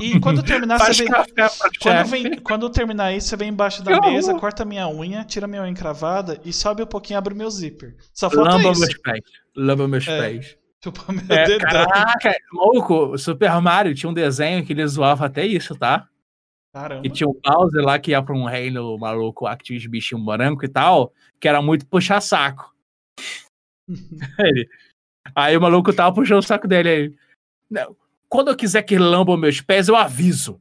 E 0.00 0.20
quando 0.20 0.42
terminar, 0.42 0.78
você 0.78 1.02
vem... 1.04 1.12
café 1.12 1.48
Quando, 1.82 2.06
vem, 2.08 2.38
quando 2.40 2.70
terminar 2.70 3.12
isso, 3.12 3.28
você 3.28 3.36
vem 3.36 3.48
embaixo 3.48 3.82
da 3.82 3.98
Que 4.00 4.10
mesa, 4.10 4.34
corta 4.34 4.64
minha 4.64 4.86
unha, 4.88 5.24
tira 5.24 5.46
minha 5.46 5.62
unha 5.62 5.70
encravada 5.70 6.40
e 6.44 6.52
sobe 6.52 6.82
um 6.82 6.86
pouquinho 6.86 7.16
e 7.16 7.18
abre 7.18 7.34
o 7.34 7.36
meu 7.36 7.50
zíper. 7.50 7.96
Só 8.12 8.30
falta 8.30 8.52
Lamba 8.56 8.70
isso. 8.70 8.80
meus 8.80 8.98
pés. 8.98 9.20
Lamba 9.56 9.88
meus 9.88 10.06
É. 10.06 10.18
pés. 10.20 10.58
Chupa 10.82 11.12
meu 11.12 11.24
É, 11.34 11.58
caraca, 11.58 12.36
maluco, 12.52 12.94
o 13.12 13.18
Super 13.18 13.50
Mario 13.60 13.94
tinha 13.94 14.10
um 14.10 14.14
desenho 14.14 14.64
que 14.64 14.72
ele 14.74 14.86
zoava 14.86 15.24
até 15.26 15.44
isso, 15.46 15.74
tá? 15.76 16.06
Caramba. 16.74 17.06
E 17.06 17.10
tinha 17.10 17.26
o 17.28 17.40
Bowser 17.42 17.82
lá 17.82 17.98
que 17.98 18.10
ia 18.10 18.22
pra 18.22 18.34
um 18.34 18.44
reino 18.44 18.98
maluco 18.98 19.44
lá 19.44 19.56
que 19.56 19.64
tinha 19.64 19.78
os 19.78 19.86
bichinhos 19.86 20.24
branco 20.24 20.64
e 20.64 20.68
tal, 20.68 21.12
que 21.40 21.48
era 21.48 21.62
muito 21.62 21.86
puxar 21.86 22.20
saco. 22.20 22.74
Ele- 24.38 24.68
Aí 25.34 25.56
o 25.56 25.60
maluco 25.60 25.90
tava 25.92 26.14
puxando 26.14 26.38
o 26.40 26.42
saco 26.42 26.68
dele 26.68 26.88
aí. 26.88 27.14
Não, 27.70 27.96
quando 28.34 28.48
eu 28.48 28.56
quiser 28.56 28.82
que 28.82 28.98
lambam 28.98 29.36
meus 29.36 29.60
pés, 29.60 29.86
eu 29.86 29.94
aviso. 29.94 30.60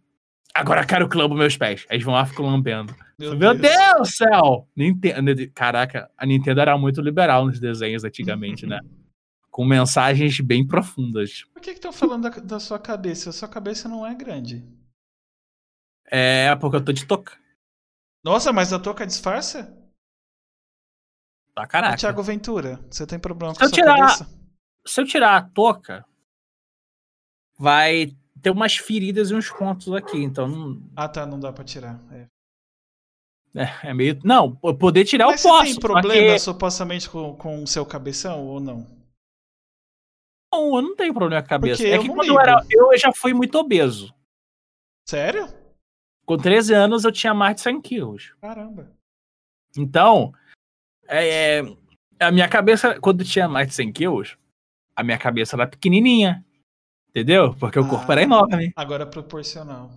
Agora 0.53 0.85
quero 0.85 1.09
que 1.09 1.17
lambam 1.17 1.35
meus 1.35 1.57
pés. 1.57 1.87
Aí 1.89 1.95
eles 1.95 2.05
vão 2.05 2.13
lá 2.13 2.21
e 2.21 2.27
ficam 2.27 2.45
lambendo. 2.45 2.95
Meu 3.17 3.57
Deus 3.57 3.97
do 3.97 4.05
céu! 4.05 4.69
Nintendo, 4.75 5.33
caraca, 5.55 6.07
a 6.15 6.23
Nintendo 6.23 6.61
era 6.61 6.77
muito 6.77 7.01
liberal 7.01 7.47
nos 7.47 7.59
desenhos 7.59 8.03
antigamente, 8.03 8.67
né? 8.67 8.79
Com 9.49 9.65
mensagens 9.65 10.39
bem 10.39 10.67
profundas. 10.67 11.45
Por 11.51 11.63
que 11.63 11.71
estão 11.71 11.91
falando 11.91 12.29
da, 12.29 12.29
da 12.29 12.59
sua 12.59 12.77
cabeça? 12.77 13.31
A 13.31 13.33
sua 13.33 13.47
cabeça 13.47 13.89
não 13.89 14.05
é 14.05 14.13
grande. 14.13 14.63
É, 16.11 16.55
porque 16.57 16.75
eu 16.75 16.85
tô 16.85 16.93
de 16.93 17.07
toca. 17.07 17.35
Nossa, 18.23 18.53
mas 18.53 18.71
a 18.71 18.77
touca 18.77 19.03
disfarça? 19.03 19.75
Tá, 21.55 21.65
caraca. 21.65 21.97
Thiago 21.97 22.21
Ventura, 22.21 22.79
você 22.91 23.07
tem 23.07 23.17
problema 23.17 23.55
Se 23.55 23.59
com 23.61 23.65
a 23.65 23.69
sua 23.69 23.75
tirar- 23.75 23.97
cabeça? 23.97 24.29
Se 24.85 25.01
eu 25.01 25.05
tirar 25.07 25.37
a 25.37 25.41
toca, 25.41 26.05
vai 27.63 28.13
ter 28.41 28.49
umas 28.49 28.75
feridas 28.75 29.31
e 29.31 29.35
uns 29.35 29.49
pontos 29.49 29.91
aqui. 29.93 30.21
Então, 30.21 30.47
não- 30.49 30.81
Ah, 30.95 31.07
tá, 31.07 31.25
não 31.25 31.39
dá 31.39 31.53
pra 31.53 31.63
tirar. 31.63 31.97
É. 32.11 32.27
é, 33.55 33.89
é 33.89 33.93
meio. 33.93 34.19
Não, 34.23 34.53
poder 34.55 35.05
tirar 35.05 35.27
Mas 35.27 35.35
eu 35.35 35.41
você 35.43 35.47
posso. 35.49 35.63
tem 35.63 35.73
só 35.75 35.79
problema 35.79 36.33
que- 36.33 36.39
supostamente 36.39 37.09
com, 37.09 37.35
com 37.37 37.63
o 37.63 37.67
seu 37.67 37.85
cabeção 37.85 38.45
ou 38.45 38.59
não? 38.59 38.85
Não, 40.53 40.75
eu 40.75 40.81
não 40.81 40.95
tenho 40.95 41.13
problema 41.13 41.41
com 41.41 41.45
a 41.45 41.49
cabeça. 41.49 41.81
Porque 41.81 41.95
é 41.95 41.99
que 41.99 42.07
quando 42.07 42.21
ligo. 42.23 42.35
eu 42.35 42.39
era. 42.39 42.65
Eu 42.69 42.97
já 42.97 43.11
fui 43.13 43.33
muito 43.33 43.57
obeso. 43.57 44.13
Sério? 45.07 45.47
Com 46.25 46.37
13 46.37 46.73
anos 46.73 47.03
eu 47.05 47.11
tinha 47.11 47.33
mais 47.33 47.55
de 47.55 47.61
100 47.61 47.81
quilos. 47.81 48.33
Caramba. 48.41 48.91
Então, 49.77 50.33
é, 51.07 51.59
é, 51.59 51.61
a 52.19 52.31
minha 52.31 52.47
cabeça, 52.47 52.99
quando 52.99 53.23
tinha 53.25 53.47
mais 53.47 53.67
de 53.67 53.73
100 53.73 53.91
quilos, 53.91 54.37
a 54.95 55.03
minha 55.03 55.17
cabeça 55.17 55.55
era 55.55 55.65
pequenininha. 55.67 56.45
Entendeu? 57.15 57.53
Porque 57.59 57.79
o 57.79 57.87
corpo 57.87 58.05
Ah. 58.09 58.13
era 58.13 58.23
enorme. 58.23 58.73
Agora 58.75 59.03
é 59.03 59.05
proporcional. 59.05 59.91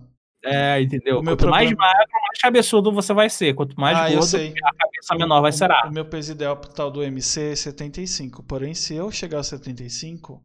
É, 0.45 0.79
entendeu? 0.81 1.19
O 1.19 1.23
meu 1.23 1.35
Quanto 1.35 1.49
mais 1.49 1.67
problema- 1.69 1.93
magro, 1.93 2.11
mais 2.27 2.39
cabeçudo 2.39 2.91
você 2.91 3.11
vai 3.13 3.29
ser. 3.29 3.53
Quanto 3.55 3.75
mais 3.79 3.97
ah, 3.97 4.07
gordo, 4.09 4.35
a 4.37 4.73
cabeça 4.75 5.15
menor 5.17 5.41
vai 5.41 5.51
ser. 5.51 5.69
O 5.87 5.91
meu 5.91 6.05
peso 6.05 6.31
ideal 6.31 6.55
pro 6.57 6.69
tal 6.71 6.91
do 6.91 7.03
MC 7.03 7.51
é 7.51 7.55
75. 7.55 8.43
Porém, 8.43 8.73
se 8.75 8.93
eu 8.95 9.11
chegar 9.11 9.37
aos 9.39 9.47
75, 9.47 10.41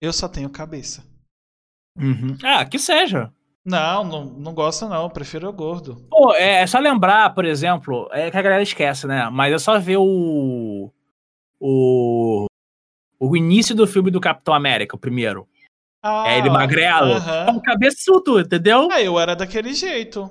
eu 0.00 0.12
só 0.12 0.28
tenho 0.28 0.48
cabeça. 0.48 1.04
Uhum. 1.98 2.36
Ah, 2.42 2.64
que 2.64 2.78
seja. 2.78 3.32
Não, 3.64 4.04
não, 4.04 4.24
não 4.24 4.54
gosto 4.54 4.88
não. 4.88 5.10
Prefiro 5.10 5.48
o 5.48 5.52
gordo. 5.52 6.06
Pô, 6.08 6.32
é, 6.34 6.62
é 6.62 6.66
só 6.66 6.78
lembrar, 6.78 7.34
por 7.34 7.44
exemplo, 7.44 8.08
é 8.12 8.30
que 8.30 8.36
a 8.36 8.42
galera 8.42 8.62
esquece, 8.62 9.06
né? 9.08 9.28
Mas 9.30 9.52
é 9.52 9.58
só 9.58 9.78
ver 9.78 9.98
o. 9.98 10.90
O. 11.60 12.46
O 13.20 13.36
início 13.36 13.74
do 13.74 13.86
filme 13.86 14.10
do 14.10 14.20
Capitão 14.20 14.54
América, 14.54 14.96
o 14.96 14.98
primeiro. 14.98 15.46
Ah, 16.02 16.24
é 16.28 16.38
ele 16.38 16.50
magrelo. 16.50 17.12
É 17.12 17.16
aham. 17.16 17.50
um 17.52 17.60
cabeçudo, 17.60 18.40
entendeu? 18.40 18.88
Ah, 18.90 19.00
eu 19.00 19.18
era 19.18 19.34
daquele 19.36 19.72
jeito. 19.72 20.30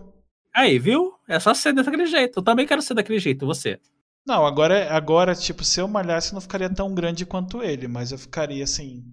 Aí, 0.54 0.78
viu? 0.78 1.14
É 1.28 1.40
só 1.40 1.54
ser 1.54 1.74
daquele 1.74 2.06
jeito. 2.06 2.40
Eu 2.40 2.44
também 2.44 2.68
quero 2.68 2.82
ser 2.82 2.94
daquele 2.94 3.20
jeito, 3.20 3.46
você. 3.46 3.80
Não, 4.28 4.46
agora, 4.46 4.94
agora, 4.94 5.34
tipo, 5.34 5.64
se 5.64 5.80
eu 5.80 5.88
malhasse, 5.88 6.32
eu 6.32 6.36
não 6.36 6.42
ficaria 6.42 6.70
tão 6.70 6.94
grande 6.94 7.26
quanto 7.26 7.64
ele, 7.64 7.88
mas 7.88 8.12
eu 8.12 8.18
ficaria 8.18 8.64
assim. 8.64 9.04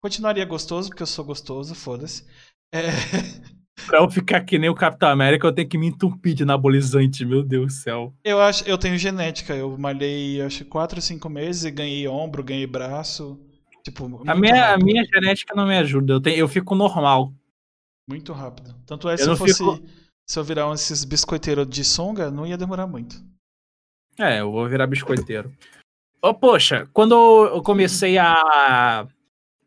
Continuaria 0.00 0.44
gostoso, 0.44 0.88
porque 0.88 1.02
eu 1.02 1.06
sou 1.06 1.24
gostoso, 1.24 1.74
foda-se. 1.74 2.24
É, 2.72 2.84
Pra 3.86 3.98
eu 3.98 4.08
ficar 4.10 4.40
que 4.42 4.58
nem 4.58 4.70
o 4.70 4.74
Capitão 4.74 5.08
América, 5.10 5.46
eu 5.46 5.52
tenho 5.52 5.68
que 5.68 5.76
me 5.76 5.88
entupir 5.88 6.32
de 6.34 6.44
anabolizante, 6.44 7.24
meu 7.24 7.42
Deus 7.42 7.66
do 7.66 7.72
céu. 7.72 8.14
eu 8.24 8.40
acho, 8.40 8.66
eu 8.68 8.78
tenho 8.78 8.96
genética. 8.96 9.54
Eu 9.54 9.76
malhei, 9.76 10.40
acho, 10.40 10.64
4 10.64 10.98
ou 10.98 11.02
5 11.02 11.28
meses 11.28 11.64
e 11.64 11.70
ganhei 11.70 12.06
ombro, 12.08 12.42
ganhei 12.42 12.66
braço. 12.66 13.38
Tipo, 13.84 14.06
A 14.26 14.34
minha, 14.34 14.72
a 14.74 14.78
minha 14.78 15.04
genética 15.04 15.54
não 15.54 15.66
me 15.66 15.76
ajuda. 15.76 16.14
Eu, 16.14 16.20
tenho, 16.20 16.38
eu 16.38 16.48
fico 16.48 16.74
normal. 16.74 17.32
Muito 18.08 18.32
rápido. 18.32 18.74
Tanto 18.86 19.08
é, 19.08 19.14
Eu 19.14 19.18
se 19.18 19.28
eu 19.28 19.36
fosse. 19.36 19.54
fico- 19.58 19.80
Se 20.26 20.38
eu 20.38 20.44
virar 20.44 20.68
um 20.68 20.72
esses 20.72 21.04
biscoiteiros 21.04 21.68
de 21.68 21.84
sunga, 21.84 22.30
não 22.30 22.46
ia 22.46 22.56
demorar 22.56 22.86
muito. 22.86 23.16
É, 24.18 24.40
eu 24.40 24.50
vou 24.50 24.66
virar 24.68 24.86
biscoiteiro. 24.86 25.54
Ô, 26.22 26.32
poxa, 26.32 26.88
quando 26.94 27.14
eu 27.46 27.62
comecei 27.62 28.16
a. 28.16 29.06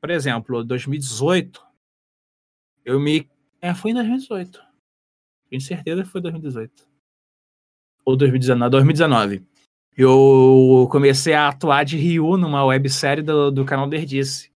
Por 0.02 0.10
exemplo, 0.10 0.64
2018, 0.64 1.64
eu 2.84 3.00
me. 3.00 3.30
É, 3.62 3.74
foi 3.76 3.92
em 3.92 3.94
2018. 3.94 4.60
Tenho 5.50 5.62
certeza 5.62 6.04
que 6.04 6.10
foi 6.10 6.22
2018. 6.22 6.88
Ou 8.04 8.16
2019. 8.18 8.72
2019. 8.72 9.46
Eu 9.98 10.88
comecei 10.92 11.34
a 11.34 11.48
atuar 11.48 11.84
de 11.84 11.98
Ryu 11.98 12.38
numa 12.38 12.64
websérie 12.64 13.24
do, 13.24 13.50
do 13.52 13.66
canal 13.66 13.90
Derdice. 13.90 14.52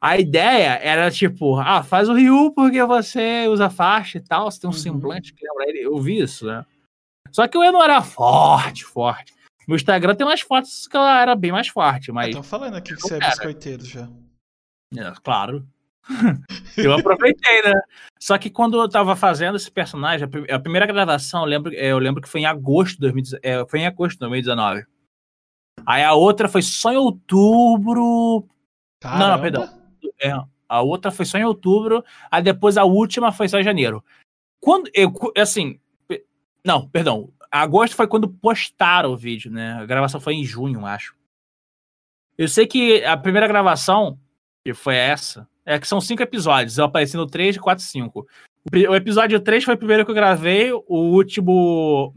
A 0.00 0.18
ideia 0.18 0.74
era 0.82 1.08
tipo, 1.10 1.56
ah, 1.60 1.84
faz 1.84 2.08
o 2.08 2.14
Ryu 2.14 2.52
porque 2.52 2.82
você 2.84 3.46
usa 3.46 3.70
faixa 3.70 4.18
e 4.18 4.20
tal, 4.20 4.50
você 4.50 4.60
tem 4.60 4.68
um 4.68 4.72
Uhum. 4.72 4.78
semblante 4.78 5.32
que 5.32 5.46
lembra 5.46 5.68
ele. 5.68 5.82
Eu 5.86 5.96
vi 6.00 6.18
isso, 6.20 6.44
né? 6.46 6.66
Só 7.30 7.46
que 7.46 7.56
eu 7.56 7.60
não 7.72 7.80
era 7.82 8.02
forte, 8.02 8.84
forte. 8.84 9.32
No 9.68 9.76
Instagram 9.76 10.16
tem 10.16 10.26
umas 10.26 10.40
fotos 10.40 10.88
que 10.88 10.96
ela 10.96 11.22
era 11.22 11.36
bem 11.36 11.52
mais 11.52 11.68
forte, 11.68 12.10
mas. 12.10 12.28
Estão 12.30 12.42
falando 12.42 12.74
aqui 12.74 12.96
que 12.96 13.00
você 13.00 13.14
é 13.14 13.18
Cara. 13.20 13.30
biscoiteiro 13.30 13.84
já. 13.84 14.08
É, 14.96 15.12
claro. 15.22 15.64
eu 16.76 16.92
aproveitei, 16.92 17.62
né? 17.62 17.80
Só 18.20 18.36
que 18.38 18.50
quando 18.50 18.80
eu 18.80 18.88
tava 18.88 19.14
fazendo 19.16 19.56
esse 19.56 19.70
personagem, 19.70 20.24
a 20.24 20.28
prim- 20.28 20.50
a 20.50 20.58
primeira 20.58 20.86
gravação, 20.86 21.40
eu 21.42 21.46
lembro, 21.46 21.74
é, 21.74 21.86
eu 21.86 21.98
lembro 21.98 22.20
que 22.22 22.28
foi 22.28 22.40
em 22.42 22.46
agosto 22.46 22.94
de 22.94 23.00
2019. 23.00 23.40
é, 23.42 23.66
foi 23.68 23.80
em 23.80 23.86
agosto 23.86 24.12
de 24.14 24.18
2019. 24.20 24.84
Aí 25.86 26.02
a 26.02 26.14
outra 26.14 26.48
foi 26.48 26.62
só 26.62 26.92
em 26.92 26.96
outubro. 26.96 28.46
Caramba. 29.00 29.38
perdão. 29.42 29.68
É, 30.20 30.32
a 30.68 30.80
outra 30.82 31.10
foi 31.10 31.24
só 31.24 31.38
em 31.38 31.44
outubro. 31.44 32.04
Aí 32.30 32.42
depois 32.42 32.76
a 32.76 32.84
última 32.84 33.32
foi 33.32 33.48
só 33.48 33.58
em 33.58 33.64
janeiro. 33.64 34.04
Quando 34.60 34.90
eu, 34.94 35.12
assim, 35.36 35.80
não, 36.64 36.88
perdão. 36.88 37.32
Agosto 37.50 37.94
foi 37.96 38.06
quando 38.06 38.28
postaram 38.28 39.10
o 39.12 39.16
vídeo, 39.16 39.50
né? 39.50 39.74
A 39.74 39.84
gravação 39.84 40.20
foi 40.20 40.34
em 40.34 40.44
junho, 40.44 40.86
acho. 40.86 41.14
Eu 42.38 42.48
sei 42.48 42.66
que 42.66 43.04
a 43.04 43.16
primeira 43.16 43.46
gravação, 43.46 44.18
que 44.64 44.72
foi 44.72 44.96
essa, 44.96 45.46
é 45.64 45.78
que 45.78 45.86
são 45.86 46.00
cinco 46.00 46.22
episódios. 46.22 46.76
No 47.14 47.26
3, 47.26 47.58
4, 47.58 47.84
5. 47.84 48.26
O, 48.88 48.94
episódio 48.94 49.40
3 49.40 49.64
foi 49.64 49.74
o 49.74 49.78
primeiro 49.78 50.04
que 50.04 50.10
eu 50.10 50.14
gravei, 50.14 50.72
o 50.72 50.84
último. 50.88 52.14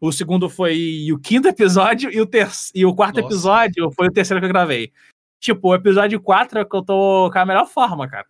O 0.00 0.10
segundo 0.10 0.48
foi 0.48 1.08
o 1.12 1.18
quinto 1.18 1.46
episódio 1.48 2.10
e 2.10 2.20
o, 2.20 2.26
ter, 2.26 2.48
e 2.74 2.84
o 2.84 2.94
quarto 2.94 3.16
Nossa. 3.16 3.28
episódio 3.28 3.90
foi 3.92 4.08
o 4.08 4.12
terceiro 4.12 4.40
que 4.40 4.46
eu 4.46 4.52
gravei. 4.52 4.92
Tipo, 5.40 5.68
o 5.68 5.74
episódio 5.74 6.20
4 6.20 6.60
é 6.60 6.64
que 6.64 6.76
eu 6.76 6.82
tô 6.82 7.30
com 7.32 7.38
a 7.38 7.46
melhor 7.46 7.66
forma, 7.66 8.08
cara. 8.08 8.26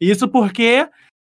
Isso 0.00 0.28
porque, 0.28 0.88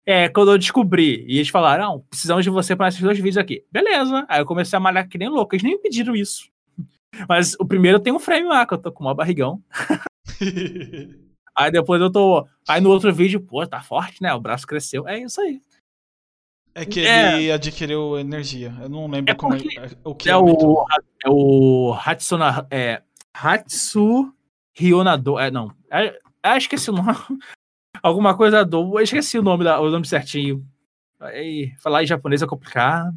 é, 0.06 0.30
quando 0.30 0.52
eu 0.52 0.58
descobri, 0.58 1.26
e 1.28 1.38
eles 1.38 1.50
falaram, 1.50 1.84
não, 1.84 2.00
precisamos 2.10 2.44
de 2.44 2.50
você 2.50 2.76
para 2.76 2.88
esses 2.88 3.02
dois 3.02 3.18
vídeos 3.18 3.38
aqui. 3.38 3.66
Beleza. 3.72 4.26
Aí 4.30 4.40
eu 4.40 4.46
comecei 4.46 4.78
a 4.78 4.80
malhar 4.80 5.08
que 5.08 5.18
nem 5.18 5.30
louco. 5.30 5.56
Eles 5.56 5.64
nem 5.64 5.82
pediram 5.82 6.16
isso. 6.16 6.50
Mas 7.28 7.56
o 7.60 7.66
primeiro 7.66 8.00
tem 8.00 8.14
um 8.14 8.20
frame 8.20 8.48
lá, 8.48 8.66
que 8.66 8.74
eu 8.74 8.78
tô 8.78 8.92
com 8.92 9.04
uma 9.04 9.16
barrigão. 9.16 9.62
aí 11.56 11.72
depois 11.72 12.02
eu 12.02 12.12
tô. 12.12 12.48
Aí 12.68 12.80
no 12.82 12.90
outro 12.90 13.14
vídeo, 13.14 13.40
pô, 13.42 13.66
tá 13.68 13.82
forte, 13.82 14.22
né? 14.22 14.34
O 14.34 14.40
braço 14.40 14.66
cresceu. 14.68 15.08
É 15.08 15.20
isso 15.20 15.40
aí. 15.42 15.62
É 16.76 16.86
que 16.86 17.06
É. 17.06 17.36
ele 17.38 17.52
adquiriu 17.52 18.18
energia. 18.18 18.74
Eu 18.82 18.90
não 18.90 19.08
lembro 19.08 19.32
É 19.32 19.36
como 19.36 19.54
é, 19.54 19.60
o 20.04 20.16
que 20.16 20.30
É 20.30 20.34
aumentou. 20.34 20.84
o, 20.84 20.86
é 21.24 21.30
o 21.30 21.94
Hatsuna. 21.94 22.66
É, 22.72 23.02
Hatsu 23.34 24.34
Ryonado. 24.76 25.38
É, 25.38 25.52
não. 25.52 25.72
É, 25.92 26.18
é, 26.44 26.58
esqueci 26.58 26.90
o 26.90 26.94
nome. 26.94 27.10
Alguma 28.02 28.36
coisa 28.36 28.66
do. 28.66 28.98
Eu 28.98 29.04
esqueci 29.04 29.38
o 29.38 29.44
nome, 29.44 29.64
da, 29.64 29.80
o 29.80 29.90
nome 29.90 30.06
certinho. 30.08 30.66
Aí, 31.20 31.72
falar 31.78 32.04
em 32.04 32.08
japonês 32.08 32.42
é 32.42 32.48
complicado. 32.48 33.14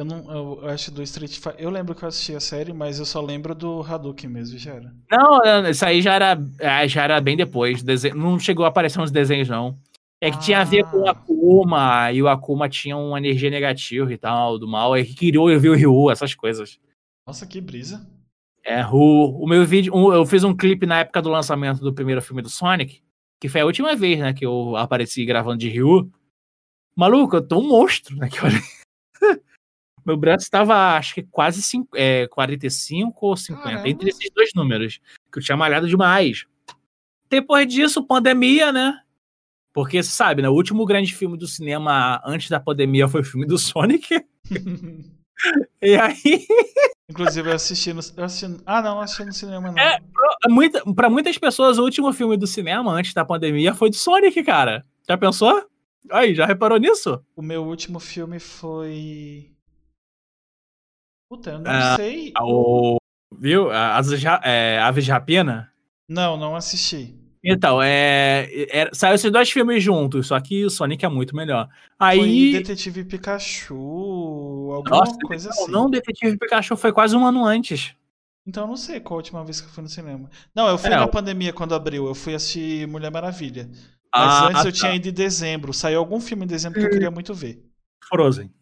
Eu 0.00 0.04
não, 0.06 0.32
eu 0.62 0.68
acho 0.70 0.90
do 0.90 1.02
Street 1.02 1.34
Fighter. 1.34 1.56
Eu 1.58 1.68
lembro 1.68 1.94
que 1.94 2.02
eu 2.02 2.08
assisti 2.08 2.34
a 2.34 2.40
série, 2.40 2.72
mas 2.72 2.98
eu 2.98 3.04
só 3.04 3.20
lembro 3.20 3.54
do 3.54 3.82
Hadouken 3.82 4.30
mesmo, 4.30 4.58
já 4.58 4.72
era. 4.72 4.94
Não, 5.10 5.42
é, 5.44 5.70
isso 5.70 5.84
aí 5.84 6.00
já 6.00 6.14
era, 6.14 6.38
é, 6.58 6.88
já 6.88 7.04
era 7.04 7.20
bem 7.20 7.36
depois. 7.36 7.84
Não 8.14 8.38
chegou 8.38 8.64
a 8.64 8.68
aparecer 8.68 8.98
nos 8.98 9.10
desenhos, 9.10 9.50
não. 9.50 9.78
É 10.18 10.30
que 10.30 10.40
tinha 10.40 10.60
a 10.60 10.64
ver 10.64 10.84
com 10.90 11.00
o 11.00 11.06
Ah. 11.06 11.10
Akuma, 11.10 12.12
e 12.12 12.22
o 12.22 12.28
Akuma 12.28 12.66
tinha 12.66 12.96
uma 12.96 13.18
energia 13.18 13.50
negativa 13.50 14.10
e 14.10 14.16
tal, 14.16 14.58
do 14.58 14.66
mal. 14.66 14.94
Aí 14.94 15.04
que 15.04 15.14
criou 15.14 15.50
e 15.50 15.58
viu 15.58 15.72
o 15.72 15.76
Ryu, 15.76 16.10
essas 16.10 16.34
coisas. 16.34 16.80
Nossa, 17.26 17.46
que 17.46 17.60
brisa. 17.60 18.00
É, 18.64 18.86
o, 18.86 19.44
o 19.44 19.46
meu 19.46 19.66
vídeo, 19.66 19.92
eu 20.14 20.24
fiz 20.24 20.44
um 20.44 20.56
clipe 20.56 20.86
na 20.86 21.00
época 21.00 21.20
do 21.20 21.28
lançamento 21.28 21.80
do 21.82 21.92
primeiro 21.92 22.22
filme 22.22 22.40
do 22.40 22.48
Sonic, 22.48 23.02
que 23.38 23.50
foi 23.50 23.60
a 23.60 23.66
última 23.66 23.94
vez, 23.94 24.18
né, 24.18 24.32
que 24.32 24.46
eu 24.46 24.76
apareci 24.76 25.26
gravando 25.26 25.58
de 25.58 25.68
Ryu. 25.68 26.10
Maluco, 26.96 27.36
eu 27.36 27.46
tô 27.46 27.58
um 27.58 27.68
monstro, 27.68 28.16
né, 28.16 28.30
que 28.30 28.38
eu 28.38 28.44
olhei. 28.44 28.60
Meu 30.04 30.16
braço 30.16 30.44
estava, 30.44 30.96
acho 30.96 31.14
que 31.14 31.22
quase 31.22 31.62
cinco, 31.62 31.88
é, 31.96 32.26
45 32.28 33.26
ou 33.26 33.36
50, 33.36 33.62
Caramba. 33.62 33.88
entre 33.88 34.08
esses 34.08 34.30
dois 34.34 34.50
números, 34.54 35.00
que 35.32 35.38
eu 35.38 35.42
tinha 35.42 35.56
malhado 35.56 35.88
demais. 35.88 36.46
Depois 37.28 37.66
disso, 37.66 38.06
pandemia, 38.06 38.72
né? 38.72 38.98
Porque, 39.72 40.02
você 40.02 40.10
sabe, 40.10 40.42
né, 40.42 40.48
o 40.48 40.54
último 40.54 40.84
grande 40.84 41.14
filme 41.14 41.38
do 41.38 41.46
cinema 41.46 42.20
antes 42.24 42.48
da 42.48 42.58
pandemia 42.58 43.06
foi 43.06 43.20
o 43.20 43.24
filme 43.24 43.46
do 43.46 43.56
Sonic. 43.56 44.24
E 45.80 45.96
aí, 45.96 46.20
Inclusive, 47.10 47.50
eu 47.50 47.54
assisti 47.54 47.92
no. 47.92 48.00
Eu 48.16 48.24
assisti, 48.24 48.62
ah, 48.64 48.82
não, 48.82 48.94
não 48.96 49.00
assisti 49.00 49.24
no 49.24 49.32
cinema, 49.32 49.72
não. 49.72 49.78
É. 49.78 49.98
muita, 50.48 50.80
pra 50.94 51.10
muitas 51.10 51.36
pessoas, 51.38 51.76
o 51.76 51.82
último 51.82 52.12
filme 52.12 52.36
do 52.36 52.46
cinema 52.46 52.92
antes 52.92 53.12
da 53.12 53.24
pandemia 53.24 53.74
foi 53.74 53.90
do 53.90 53.96
Sonic, 53.96 54.42
cara. 54.44 54.84
Já 55.08 55.18
pensou? 55.18 55.66
Aí, 56.10 56.34
já 56.34 56.46
reparou 56.46 56.78
nisso? 56.78 57.20
O 57.34 57.42
meu 57.42 57.64
último 57.64 57.98
filme 57.98 58.38
foi. 58.38 59.50
Puta, 61.30 61.50
eu 61.52 61.58
não 61.60 61.70
Ah, 61.70 61.94
sei. 61.96 62.32
O, 62.42 62.98
viu? 63.38 63.70
As, 63.70 64.08
é, 64.44 64.78
Aves 64.80 65.04
de 65.04 65.10
Rapina? 65.12 65.72
Não, 66.08 66.36
não 66.36 66.54
assisti. 66.56 67.18
Então, 67.42 67.80
é, 67.82 68.48
é, 68.68 68.90
saiu 68.92 69.14
esses 69.14 69.30
dois 69.32 69.50
filmes 69.50 69.82
juntos, 69.82 70.26
só 70.26 70.38
que 70.40 70.64
o 70.64 70.68
Sonic 70.70 71.04
é 71.06 71.08
muito 71.08 71.34
melhor. 71.34 71.68
Foi 71.98 72.08
Aí. 72.08 72.50
Detetive 72.50 73.04
Pikachu, 73.04 73.74
alguma 74.74 74.98
Nossa, 74.98 75.16
coisa 75.22 75.48
não, 75.48 75.54
assim. 75.54 75.72
não, 75.72 75.90
Detetive 75.90 76.36
Pikachu 76.38 76.76
foi 76.76 76.92
quase 76.92 77.16
um 77.16 77.24
ano 77.26 77.44
antes. 77.46 77.94
Então 78.46 78.64
eu 78.64 78.68
não 78.68 78.76
sei 78.76 79.00
qual 79.00 79.14
a 79.14 79.22
última 79.22 79.44
vez 79.44 79.60
que 79.60 79.66
eu 79.68 79.70
fui 79.72 79.82
no 79.82 79.88
cinema. 79.88 80.30
Não, 80.54 80.68
eu 80.68 80.78
fui 80.78 80.94
É, 80.94 80.98
na 80.98 81.06
o- 81.06 81.10
pandemia 81.10 81.52
quando 81.52 81.74
abriu. 81.74 82.06
Eu 82.06 82.14
fui 82.14 82.34
assistir 82.34 82.86
Mulher 82.88 83.10
Maravilha. 83.10 83.70
Mas 84.14 84.40
Ah, 84.40 84.48
antes 84.48 84.64
eu 84.64 84.72
tá. 84.72 84.78
tinha 84.78 84.94
ido 84.94 85.08
em 85.08 85.12
dezembro. 85.12 85.72
Saiu 85.72 85.98
algum 86.00 86.20
filme 86.20 86.44
em 86.44 86.48
dezembro 86.48 86.78
que 86.78 86.84
eu 86.86 86.90
queria 86.90 87.10
muito 87.10 87.32
ver. 87.34 87.64
Frozen. 88.08 88.52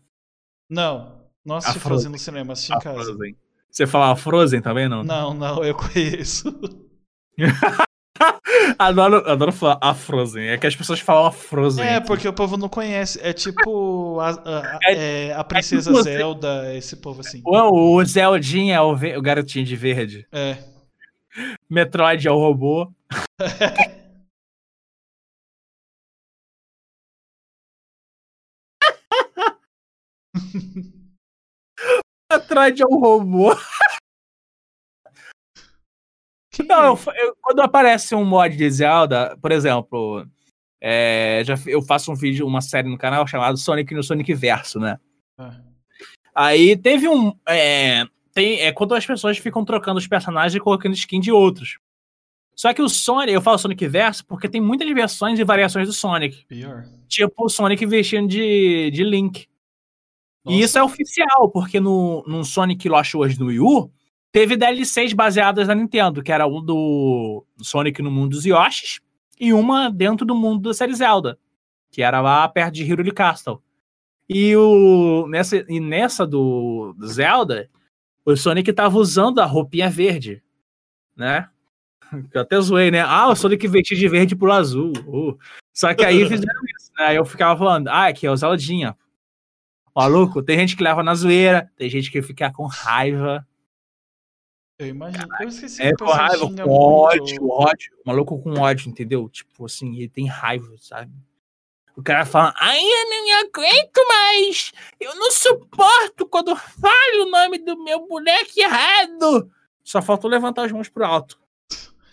Não, 0.68 1.17
assisti 1.56 1.78
A 1.78 1.80
Frozen 1.80 1.88
Frozen. 2.04 2.12
no 2.12 2.18
cinema, 2.18 2.52
assisti 2.52 2.72
A 2.72 2.76
em 2.76 2.80
casa. 2.80 3.04
Frozen. 3.04 3.36
Você 3.70 3.86
falava 3.86 4.16
Frozen 4.16 4.60
também, 4.62 4.88
não? 4.88 5.02
Não, 5.04 5.34
não, 5.34 5.62
eu 5.64 5.74
conheço. 5.74 6.48
Adoro, 8.78 9.16
adoro 9.28 9.52
falar 9.52 9.78
a 9.80 9.94
Frozen. 9.94 10.48
É 10.48 10.58
que 10.58 10.66
as 10.66 10.74
pessoas 10.76 11.00
falam 11.00 11.26
a 11.26 11.32
Frozen. 11.32 11.84
É, 11.84 12.00
porque 12.00 12.26
o 12.28 12.32
povo 12.32 12.56
não 12.56 12.68
conhece. 12.68 13.18
É 13.22 13.32
tipo 13.32 14.18
a, 14.20 14.30
a, 14.30 14.78
É- 14.84 15.26
é, 15.28 15.34
a 15.34 15.42
Princesa 15.44 15.90
tipo 15.90 16.02
você- 16.02 16.16
Zelda, 16.16 16.74
esse 16.76 16.96
povo 16.96 17.20
assim. 17.20 17.40
O, 17.44 17.96
o 17.96 18.04
Zeldin 18.04 18.70
é 18.70 18.80
o, 18.80 18.94
ve- 18.96 19.16
o 19.16 19.22
garotinho 19.22 19.64
de 19.64 19.76
verde. 19.76 20.26
É. 20.32 20.58
Metroid 21.70 22.26
é 22.26 22.30
o 22.30 22.38
robô. 22.38 22.90
Metroid 32.30 32.82
é 32.82 32.86
o 32.86 32.98
robô. 32.98 33.54
Que- 36.50 36.62
Não, 36.64 36.98
eu 37.16 37.36
quando 37.40 37.60
aparece 37.60 38.14
um 38.14 38.24
mod 38.24 38.56
de 38.56 38.70
Zelda, 38.70 39.36
por 39.40 39.52
exemplo, 39.52 40.26
é, 40.80 41.42
já, 41.44 41.54
eu 41.66 41.80
faço 41.82 42.10
um 42.12 42.14
vídeo, 42.14 42.46
uma 42.46 42.60
série 42.60 42.88
no 42.88 42.98
canal 42.98 43.26
chamado 43.26 43.56
Sonic 43.56 43.94
no 43.94 44.02
Sonic 44.02 44.34
Verso, 44.34 44.78
né? 44.78 44.98
Ah, 45.38 45.60
Aí 46.34 46.76
teve 46.76 47.08
um. 47.08 47.32
É, 47.48 48.04
tem, 48.32 48.60
é 48.60 48.72
quando 48.72 48.94
as 48.94 49.04
pessoas 49.06 49.38
ficam 49.38 49.64
trocando 49.64 49.98
os 49.98 50.06
personagens 50.06 50.54
e 50.54 50.60
colocando 50.60 50.94
skin 50.94 51.20
de 51.20 51.32
outros. 51.32 51.78
Só 52.54 52.74
que 52.74 52.82
o 52.82 52.88
Sonic, 52.88 53.32
eu 53.32 53.40
falo 53.40 53.56
Sonic 53.58 53.86
Verso 53.86 54.26
porque 54.26 54.48
tem 54.48 54.60
muitas 54.60 54.88
versões 54.92 55.38
e 55.38 55.44
variações 55.44 55.86
do 55.86 55.92
Sonic. 55.92 56.44
pior. 56.46 56.84
Tipo 57.08 57.44
o 57.44 57.48
Sonic 57.48 57.84
vestindo 57.86 58.28
de, 58.28 58.90
de 58.90 59.04
Link. 59.04 59.48
E 60.46 60.60
isso 60.60 60.78
é 60.78 60.82
oficial, 60.82 61.50
porque 61.52 61.78
no, 61.78 62.24
no 62.26 62.44
Sonic 62.44 62.88
Lost 62.88 63.14
Wars 63.14 63.38
no 63.38 63.46
Wii 63.46 63.60
U, 63.60 63.90
teve 64.32 64.56
DLCs 64.56 65.12
baseadas 65.12 65.68
na 65.68 65.74
Nintendo, 65.74 66.22
que 66.22 66.32
era 66.32 66.46
um 66.46 66.62
do 66.62 67.44
Sonic 67.58 68.00
no 68.02 68.10
mundo 68.10 68.30
dos 68.30 68.44
Yoshis 68.46 69.00
e 69.38 69.52
uma 69.52 69.90
dentro 69.90 70.24
do 70.24 70.34
mundo 70.34 70.68
da 70.68 70.74
série 70.74 70.94
Zelda, 70.94 71.38
que 71.90 72.02
era 72.02 72.20
lá 72.20 72.48
perto 72.48 72.74
de 72.74 72.84
Hyrule 72.84 73.12
Castle. 73.12 73.60
E, 74.28 74.54
o, 74.56 75.26
nessa, 75.28 75.64
e 75.68 75.80
nessa 75.80 76.26
do, 76.26 76.94
do 76.98 77.06
Zelda, 77.06 77.70
o 78.24 78.36
Sonic 78.36 78.72
tava 78.72 78.98
usando 78.98 79.40
a 79.40 79.46
roupinha 79.46 79.88
verde, 79.88 80.42
né? 81.16 81.48
Eu 82.32 82.42
até 82.42 82.60
zoei, 82.60 82.90
né? 82.90 83.00
Ah, 83.00 83.28
o 83.28 83.36
Sonic 83.36 83.66
vestiu 83.68 83.96
de 83.96 84.08
verde 84.08 84.36
pro 84.36 84.52
azul. 84.52 84.92
uh. 85.06 85.38
Só 85.72 85.94
que 85.94 86.04
aí 86.04 86.20
fizeram 86.28 86.60
isso, 86.78 86.90
né? 86.98 87.06
Aí 87.06 87.16
eu 87.16 87.24
ficava 87.24 87.58
falando, 87.58 87.88
ah, 87.88 88.06
aqui 88.06 88.26
é 88.26 88.30
o 88.30 88.36
Zeldinha. 88.36 88.96
Maluco, 89.94 90.42
tem 90.42 90.58
gente 90.58 90.76
que 90.76 90.82
leva 90.82 91.02
na 91.02 91.14
zoeira, 91.14 91.70
tem 91.76 91.88
gente 91.90 92.10
que 92.10 92.22
fica 92.22 92.52
com 92.52 92.66
raiva. 92.66 93.46
Eu 94.78 94.86
imagino. 94.88 95.26
Eu 95.40 95.48
esqueci 95.48 95.82
É, 95.82 95.92
com 95.92 96.04
raiva, 96.04 96.46
xinga 96.46 96.62
com 96.64 96.70
muito. 96.70 97.20
ódio, 97.20 97.48
ódio. 97.48 97.96
Maluco 98.06 98.40
com 98.40 98.60
ódio, 98.60 98.88
entendeu? 98.88 99.28
Tipo 99.28 99.66
assim, 99.66 99.96
ele 99.96 100.08
tem 100.08 100.26
raiva, 100.26 100.72
sabe? 100.78 101.12
O 101.96 102.02
cara 102.02 102.24
fala, 102.24 102.54
ai, 102.56 102.78
eu 102.80 103.10
não 103.10 103.40
aguento 103.40 104.06
mais! 104.08 104.72
Eu 105.00 105.16
não 105.16 105.32
suporto 105.32 106.26
quando 106.28 106.54
falo 106.54 107.24
o 107.26 107.30
nome 107.30 107.58
do 107.58 107.82
meu 107.82 108.06
boneco 108.06 108.52
errado! 108.56 109.50
Só 109.82 110.00
falta 110.00 110.26
eu 110.26 110.30
levantar 110.30 110.66
as 110.66 110.70
mãos 110.70 110.88
pro 110.88 111.04
alto. 111.04 111.40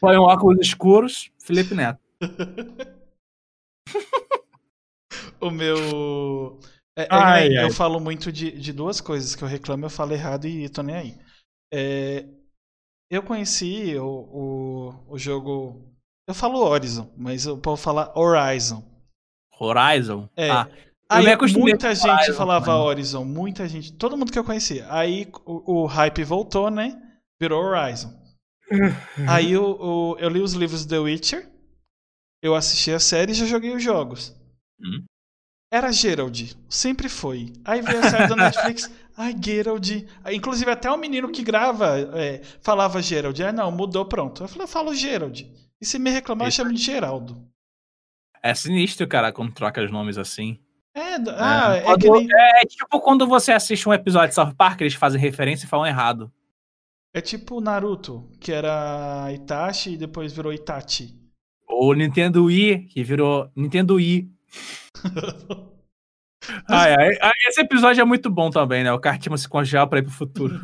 Põe 0.01 0.17
um 0.17 0.21
óculos 0.23 0.59
escuros, 0.65 1.29
Felipe 1.39 1.75
Neto. 1.75 1.99
O 5.39 5.51
meu. 5.51 6.59
É, 6.97 7.03
é 7.03 7.07
Ai. 7.09 7.49
Eu 7.63 7.69
falo 7.71 7.99
muito 7.99 8.31
de, 8.31 8.51
de 8.51 8.73
duas 8.73 9.01
coisas 9.01 9.35
que 9.35 9.43
eu 9.43 9.47
reclamo, 9.47 9.85
eu 9.85 9.89
falo 9.89 10.13
errado 10.13 10.47
e 10.47 10.69
tô 10.69 10.81
nem 10.81 10.95
aí. 10.95 11.17
É, 11.73 12.25
eu 13.09 13.23
conheci 13.23 13.95
o, 13.97 14.05
o, 14.07 15.13
o 15.13 15.17
jogo. 15.19 15.93
Eu 16.27 16.33
falo 16.33 16.59
Horizon, 16.59 17.11
mas 17.17 17.47
o 17.47 17.57
povo 17.57 17.77
fala 17.77 18.11
Horizon. 18.17 18.83
Horizon? 19.59 20.29
É. 20.35 20.51
Ah, 20.51 20.67
Aí 21.09 21.25
muita 21.53 21.93
gente 21.93 22.09
Horizon 22.09 22.33
falava 22.33 22.65
também. 22.65 22.81
Horizon, 22.81 23.25
muita 23.25 23.67
gente, 23.67 23.93
todo 23.93 24.17
mundo 24.17 24.31
que 24.31 24.39
eu 24.39 24.43
conhecia. 24.43 24.91
Aí 24.91 25.27
o, 25.45 25.83
o 25.83 25.85
hype 25.85 26.23
voltou, 26.23 26.71
né? 26.71 26.99
Virou 27.39 27.63
Horizon. 27.63 28.11
Aí 29.27 29.55
o, 29.57 30.13
o- 30.13 30.17
eu 30.19 30.29
li 30.29 30.39
os 30.41 30.53
livros 30.53 30.85
do 30.85 30.89
The 30.89 30.99
Witcher, 30.99 31.49
eu 32.41 32.55
assisti 32.55 32.91
a 32.91 32.99
série 32.99 33.31
e 33.31 33.35
já 33.35 33.45
joguei 33.45 33.75
os 33.75 33.83
jogos. 33.83 34.35
Hum. 34.79 35.05
Era 35.75 35.91
Gerald, 35.91 36.55
sempre 36.69 37.09
foi. 37.09 37.51
Aí 37.65 37.81
veio 37.81 37.99
a 37.99 38.09
série 38.09 38.27
da 38.27 38.35
Netflix, 38.35 38.89
ai 39.17 39.35
Gerald. 39.37 40.07
Inclusive 40.31 40.71
até 40.71 40.89
o 40.89 40.97
menino 40.97 41.29
que 41.29 41.43
grava 41.43 41.99
é, 42.17 42.41
falava 42.61 43.01
Gerald. 43.01 43.43
Ah 43.43 43.51
não, 43.51 43.71
mudou, 43.71 44.05
pronto. 44.05 44.43
Eu 44.43 44.47
falei, 44.47 44.63
eu 44.63 44.67
falo 44.69 44.95
Gerald. 44.95 45.51
E 45.81 45.85
se 45.85 45.99
me 45.99 46.09
reclamar, 46.09 46.45
eu 46.45 46.49
Isso. 46.49 46.57
chamo 46.57 46.71
de 46.73 46.81
Geraldo. 46.81 47.45
é 48.41 48.53
sinistro, 48.55 49.05
cara, 49.05 49.33
quando 49.33 49.51
troca 49.53 49.83
os 49.83 49.91
nomes 49.91 50.17
assim. 50.17 50.57
É, 50.95 51.19
d- 51.19 51.29
ah, 51.31 51.75
é, 51.75 51.97
que 51.97 52.09
nem... 52.09 52.25
é 52.31 52.61
tipo 52.65 53.01
quando 53.01 53.27
você 53.27 53.51
assiste 53.51 53.89
um 53.89 53.93
episódio 53.93 54.29
de 54.29 54.35
South 54.35 54.53
Park, 54.57 54.79
eles 54.79 54.93
fazem 54.93 55.19
referência 55.19 55.65
e 55.65 55.69
falam 55.69 55.85
errado. 55.85 56.31
É 57.13 57.19
tipo 57.19 57.59
Naruto, 57.59 58.29
que 58.39 58.53
era 58.53 59.29
Itachi 59.33 59.91
e 59.93 59.97
depois 59.97 60.31
virou 60.31 60.53
Itachi. 60.53 61.19
Ou 61.67 61.93
Nintendo 61.93 62.45
Wii, 62.45 62.87
que 62.87 63.03
virou 63.03 63.51
Nintendo 63.53 63.95
Wii. 63.95 64.31
Ai, 66.69 66.93
ai, 66.93 67.17
ai, 67.21 67.31
esse 67.47 67.59
episódio 67.61 68.01
é 68.01 68.05
muito 68.05 68.29
bom 68.29 68.51
também, 68.51 68.83
né? 68.83 68.93
O 68.93 68.99
Cartman 68.99 69.35
se 69.37 69.49
congela 69.49 69.87
pra 69.87 69.97
ir 69.97 70.03
pro 70.03 70.11
futuro. 70.11 70.61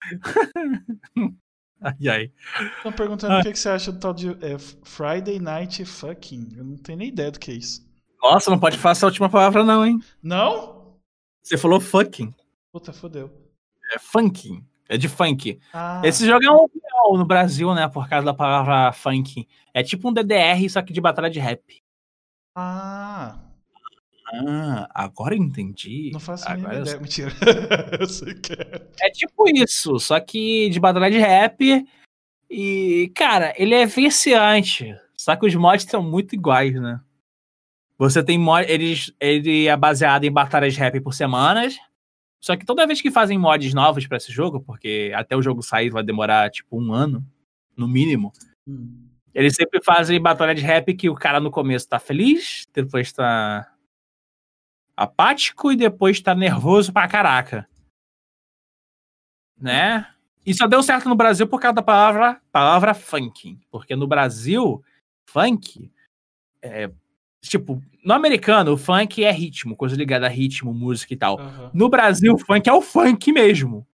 ai, 1.82 2.08
ai. 2.08 2.32
Estão 2.78 2.92
perguntando 2.92 3.34
Ah. 3.34 3.40
o 3.40 3.42
que, 3.42 3.52
que 3.52 3.58
você 3.58 3.68
acha 3.68 3.92
do 3.92 3.98
tal 4.00 4.14
de 4.14 4.30
é, 4.42 4.56
Friday 4.84 5.38
Night 5.38 5.84
Fucking. 5.84 6.54
Eu 6.56 6.64
não 6.64 6.76
tenho 6.78 6.98
nem 6.98 7.08
ideia 7.08 7.30
do 7.30 7.38
que 7.38 7.50
é 7.50 7.54
isso. 7.54 7.86
Nossa, 8.22 8.50
não 8.50 8.58
pode 8.58 8.78
falar 8.78 8.92
essa 8.92 9.04
última 9.06 9.28
palavra, 9.28 9.62
não, 9.64 9.84
hein? 9.84 10.00
Não? 10.22 10.96
Você 11.42 11.58
falou 11.58 11.78
fucking. 11.80 12.34
Puta, 12.72 12.92
fodeu. 12.92 13.30
É 13.92 13.98
funking. 13.98 14.64
É 14.88 14.96
de 14.96 15.08
funk. 15.08 15.60
Ah, 15.72 16.00
Esse 16.04 16.24
jogo 16.26 16.44
é 16.44 16.50
um 16.50 17.18
no 17.18 17.24
Brasil, 17.26 17.74
né? 17.74 17.86
Por 17.88 18.08
causa 18.08 18.24
da 18.24 18.32
palavra 18.34 18.92
funk. 18.92 19.46
É 19.74 19.82
tipo 19.82 20.08
um 20.08 20.12
DDR, 20.12 20.68
só 20.70 20.80
que 20.80 20.92
de 20.92 21.00
batalha 21.00 21.28
de 21.28 21.38
rap. 21.38 21.82
Ah, 22.56 23.38
Ah, 24.32 24.88
agora 24.92 25.36
entendi. 25.36 26.10
não 26.12 26.18
faço 26.18 26.48
agora 26.48 26.76
eu 26.76 26.82
ideia. 26.82 26.98
Mentira. 27.00 27.30
eu 28.00 28.08
sei 28.08 28.34
que 28.34 28.52
é. 28.54 28.88
É 29.00 29.10
tipo 29.10 29.48
isso, 29.48 29.98
só 30.00 30.18
que 30.18 30.68
de 30.70 30.80
batalha 30.80 31.10
de 31.10 31.18
rap. 31.18 31.86
E, 32.50 33.12
cara, 33.14 33.54
ele 33.56 33.74
é 33.74 33.86
viciante. 33.86 34.94
Só 35.16 35.36
que 35.36 35.46
os 35.46 35.54
mods 35.54 35.86
são 35.88 36.02
muito 36.02 36.34
iguais, 36.34 36.74
né? 36.80 37.00
Você 37.98 38.22
tem 38.22 38.38
mod. 38.38 38.70
Eles, 38.70 39.12
ele 39.20 39.66
é 39.66 39.76
baseado 39.76 40.24
em 40.24 40.32
batalhas 40.32 40.74
de 40.74 40.80
rap 40.80 41.00
por 41.00 41.14
semanas. 41.14 41.76
Só 42.40 42.56
que 42.56 42.66
toda 42.66 42.86
vez 42.86 43.00
que 43.00 43.10
fazem 43.10 43.38
mods 43.38 43.72
novos 43.74 44.06
pra 44.06 44.18
esse 44.18 44.30
jogo, 44.30 44.60
porque 44.60 45.12
até 45.14 45.34
o 45.36 45.42
jogo 45.42 45.62
sair 45.62 45.90
vai 45.90 46.02
demorar 46.02 46.50
tipo 46.50 46.80
um 46.80 46.92
ano, 46.92 47.24
no 47.76 47.88
mínimo. 47.88 48.32
Hum. 48.68 49.05
Eles 49.36 49.54
sempre 49.54 49.82
fazem 49.82 50.18
batalha 50.18 50.54
de 50.54 50.62
rap 50.62 50.94
que 50.94 51.10
o 51.10 51.14
cara 51.14 51.38
no 51.38 51.50
começo 51.50 51.86
tá 51.86 51.98
feliz, 51.98 52.66
depois 52.72 53.12
tá 53.12 53.70
apático 54.96 55.70
e 55.70 55.76
depois 55.76 56.22
tá 56.22 56.34
nervoso 56.34 56.90
pra 56.90 57.06
caraca. 57.06 57.68
Né? 59.60 60.08
E 60.46 60.54
só 60.54 60.66
deu 60.66 60.82
certo 60.82 61.06
no 61.06 61.14
Brasil 61.14 61.46
por 61.46 61.60
causa 61.60 61.74
da 61.74 61.82
palavra, 61.82 62.40
palavra 62.50 62.94
funk. 62.94 63.58
Porque 63.70 63.94
no 63.94 64.06
Brasil, 64.06 64.82
funk 65.26 65.92
é. 66.62 66.90
Tipo, 67.42 67.82
no 68.02 68.14
americano, 68.14 68.72
o 68.72 68.78
funk 68.78 69.22
é 69.22 69.30
ritmo, 69.30 69.76
coisa 69.76 69.94
ligada 69.94 70.24
a 70.24 70.30
ritmo, 70.30 70.72
música 70.72 71.12
e 71.12 71.16
tal. 71.16 71.38
Aham. 71.38 71.70
No 71.74 71.90
Brasil, 71.90 72.32
o 72.32 72.38
funk 72.38 72.66
é 72.66 72.72
o 72.72 72.80
funk 72.80 73.30
mesmo. 73.32 73.86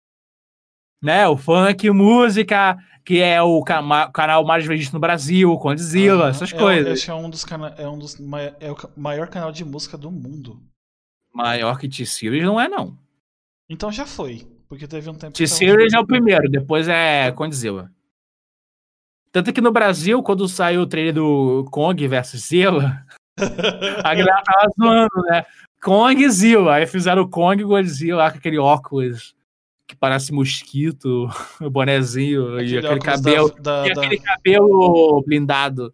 Né? 1.02 1.28
O 1.28 1.36
funk, 1.36 1.89
música, 1.89 2.78
que 3.04 3.20
é 3.20 3.41
o 3.41 3.64
canal 3.64 4.45
mais 4.45 4.66
visto 4.66 4.93
no 4.93 4.99
Brasil, 4.99 5.58
Condzilla, 5.58 6.24
Aham. 6.26 6.30
essas 6.30 6.54
É, 6.54 6.58
coisas. 6.58 6.99
Esse 6.99 7.10
é 7.10 7.14
um 7.14 7.30
dos 7.30 7.45
é 7.78 7.88
um 7.88 7.97
dos 7.97 8.18
é 8.60 8.72
o 8.72 8.78
maior 8.95 9.28
canal 9.28 9.52
de 9.52 9.66
música 9.66 9.97
do 9.97 10.12
mundo. 10.12 10.62
Maior 11.34 11.80
que 11.80 11.89
T-Series 11.89 12.43
não 12.43 12.60
é, 12.60 12.68
não. 12.68 12.97
Então 13.70 13.91
já 13.91 14.06
foi, 14.06 14.47
porque 14.68 14.88
teve 14.88 15.10
um 15.10 15.16
tempo 15.16 15.34
T-Series 15.34 15.93
é 15.93 15.99
o 15.99 16.06
primeiro, 16.06 16.49
depois 16.49 16.88
é 16.88 17.32
Condzilla. 17.32 17.89
Tanto 19.32 19.54
que 19.54 19.62
no 19.62 19.72
Brasil, 19.72 20.22
quando 20.22 20.47
saiu 20.47 20.82
o 20.82 20.88
trailer 20.88 21.14
do 21.14 21.66
Kong 21.72 22.06
versus 22.06 22.47
Zilla, 22.47 23.04
a 24.04 24.14
galera 24.14 24.43
tava 24.43 24.68
zoando, 24.78 25.22
né? 25.30 25.45
Kong 25.82 26.22
e 26.22 26.30
Zilla. 26.30 26.76
Aí 26.76 26.86
fizeram 26.86 27.24
o 27.24 27.30
Kong 27.30 27.62
e 27.62 27.66
Godzilla 27.66 28.24
lá 28.24 28.32
com 28.32 28.38
aquele 28.38 28.60
óculos 28.60 29.34
que 29.92 29.96
parece 29.98 30.32
mosquito, 30.34 31.28
o 31.62 31.70
bonezinho 31.70 32.60
e 32.62 32.78
aquele 32.78 33.00
cabelo. 33.00 33.50
da, 33.62 33.88
E 33.88 33.94
da- 33.94 34.02
aquele 34.02 34.20
cabelo 34.22 35.22
blindado, 35.24 35.94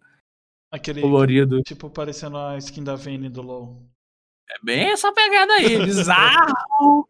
aquele 0.72 1.00
colorido. 1.00 1.62
tipo 1.62 1.90
parecendo 1.90 2.38
a 2.38 2.56
skin 2.58 2.84
da 2.84 2.94
Vayne 2.94 3.28
do 3.28 3.42
LoL. 3.42 3.82
É 4.50 4.54
bem 4.64 4.90
essa 4.92 5.12
pegada 5.12 5.52
aí, 5.54 5.76
bizarro. 5.84 7.08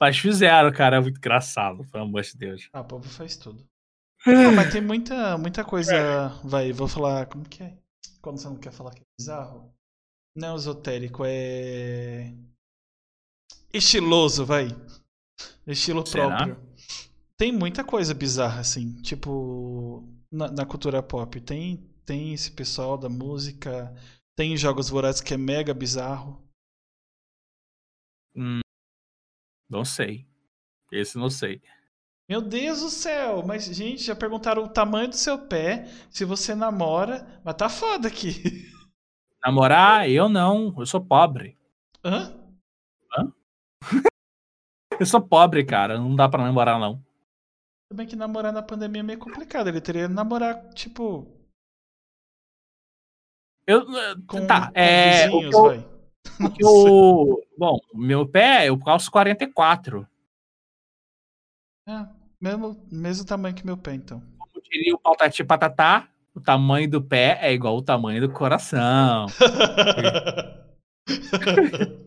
Mas 0.00 0.18
fizeram, 0.18 0.70
cara, 0.72 0.96
é 0.96 1.00
muito 1.00 1.16
engraçado, 1.18 1.84
pelo 1.90 2.04
amor 2.04 2.22
de 2.22 2.36
Deus. 2.36 2.68
Ah, 2.72 2.80
o 2.80 2.84
povo 2.84 3.08
faz 3.08 3.36
tudo. 3.36 3.64
Ah, 4.26 4.50
mas 4.54 4.72
tem 4.72 4.80
muita, 4.80 5.38
muita 5.38 5.64
coisa. 5.64 6.28
Vai, 6.42 6.72
vou 6.72 6.88
falar. 6.88 7.26
Como 7.26 7.44
que 7.48 7.62
é? 7.62 7.74
Quando 8.20 8.38
você 8.38 8.48
não 8.48 8.56
quer 8.56 8.72
falar 8.72 8.90
que 8.92 9.00
é 9.02 9.04
bizarro? 9.18 9.72
Não 10.36 10.52
é 10.52 10.56
esotérico, 10.56 11.22
é. 11.24 12.32
Estiloso, 13.72 14.44
vai. 14.44 14.68
Estilo 15.66 16.06
Será? 16.06 16.28
próprio. 16.28 16.56
Tem 17.36 17.52
muita 17.52 17.82
coisa 17.82 18.14
bizarra, 18.14 18.60
assim. 18.60 19.00
Tipo, 19.02 20.06
na, 20.30 20.50
na 20.50 20.66
cultura 20.66 21.02
pop. 21.02 21.40
Tem, 21.40 21.76
tem 22.04 22.32
esse 22.32 22.50
pessoal 22.50 22.96
da 22.96 23.08
música. 23.08 23.94
Tem 24.36 24.56
jogos 24.56 24.88
vorazes 24.88 25.20
que 25.20 25.34
é 25.34 25.36
mega 25.36 25.72
bizarro. 25.72 26.42
Não 29.68 29.84
sei. 29.84 30.26
Esse 30.92 31.16
não 31.18 31.30
sei. 31.30 31.60
Meu 32.28 32.40
Deus 32.40 32.80
do 32.80 32.88
céu, 32.88 33.44
mas 33.44 33.64
gente, 33.64 34.02
já 34.02 34.16
perguntaram 34.16 34.64
o 34.64 34.68
tamanho 34.68 35.08
do 35.08 35.16
seu 35.16 35.38
pé, 35.46 35.86
se 36.08 36.24
você 36.24 36.54
namora, 36.54 37.40
mas 37.44 37.54
tá 37.54 37.68
foda 37.68 38.08
aqui. 38.08 38.70
Namorar, 39.44 40.08
eu 40.08 40.28
não. 40.28 40.74
Eu 40.78 40.86
sou 40.86 41.04
pobre. 41.04 41.58
Hã? 42.02 42.34
Eu 44.98 45.06
sou 45.06 45.20
pobre, 45.20 45.64
cara. 45.64 45.98
Não 45.98 46.14
dá 46.14 46.28
pra 46.28 46.42
namorar, 46.42 46.78
não. 46.78 47.02
Bem 47.92 48.06
que 48.06 48.16
namorar 48.16 48.52
na 48.52 48.62
pandemia 48.62 49.00
é 49.00 49.04
meio 49.04 49.18
complicado, 49.18 49.68
ele 49.68 49.80
teria 49.80 50.08
que 50.08 50.14
namorar, 50.14 50.72
tipo, 50.74 51.26
Eu, 53.66 53.84
com, 54.26 54.46
tá, 54.46 54.66
com 54.66 54.72
é. 54.74 55.28
O 55.28 55.40
vizinhos, 55.40 55.54
eu, 55.54 55.94
o 56.46 56.50
que 56.50 56.64
eu- 56.64 57.44
bom, 57.56 57.78
o 57.92 57.98
meu 57.98 58.26
pé, 58.26 58.68
eu 58.68 58.78
calço 58.78 59.10
44. 59.10 60.06
É, 61.86 62.06
mesmo, 62.40 62.82
mesmo 62.90 63.26
tamanho 63.26 63.54
que 63.54 63.64
meu 63.64 63.76
pé, 63.76 63.94
então. 63.94 64.20
Como 64.38 64.62
diria 64.64 64.94
o 64.94 64.98
Patati 64.98 65.44
Patatá, 65.44 66.08
o 66.34 66.40
tamanho 66.40 66.90
do 66.90 67.02
pé 67.02 67.38
é 67.42 67.52
igual 67.52 67.76
o 67.76 67.82
tamanho 67.82 68.26
do 68.26 68.32
coração. 68.32 69.26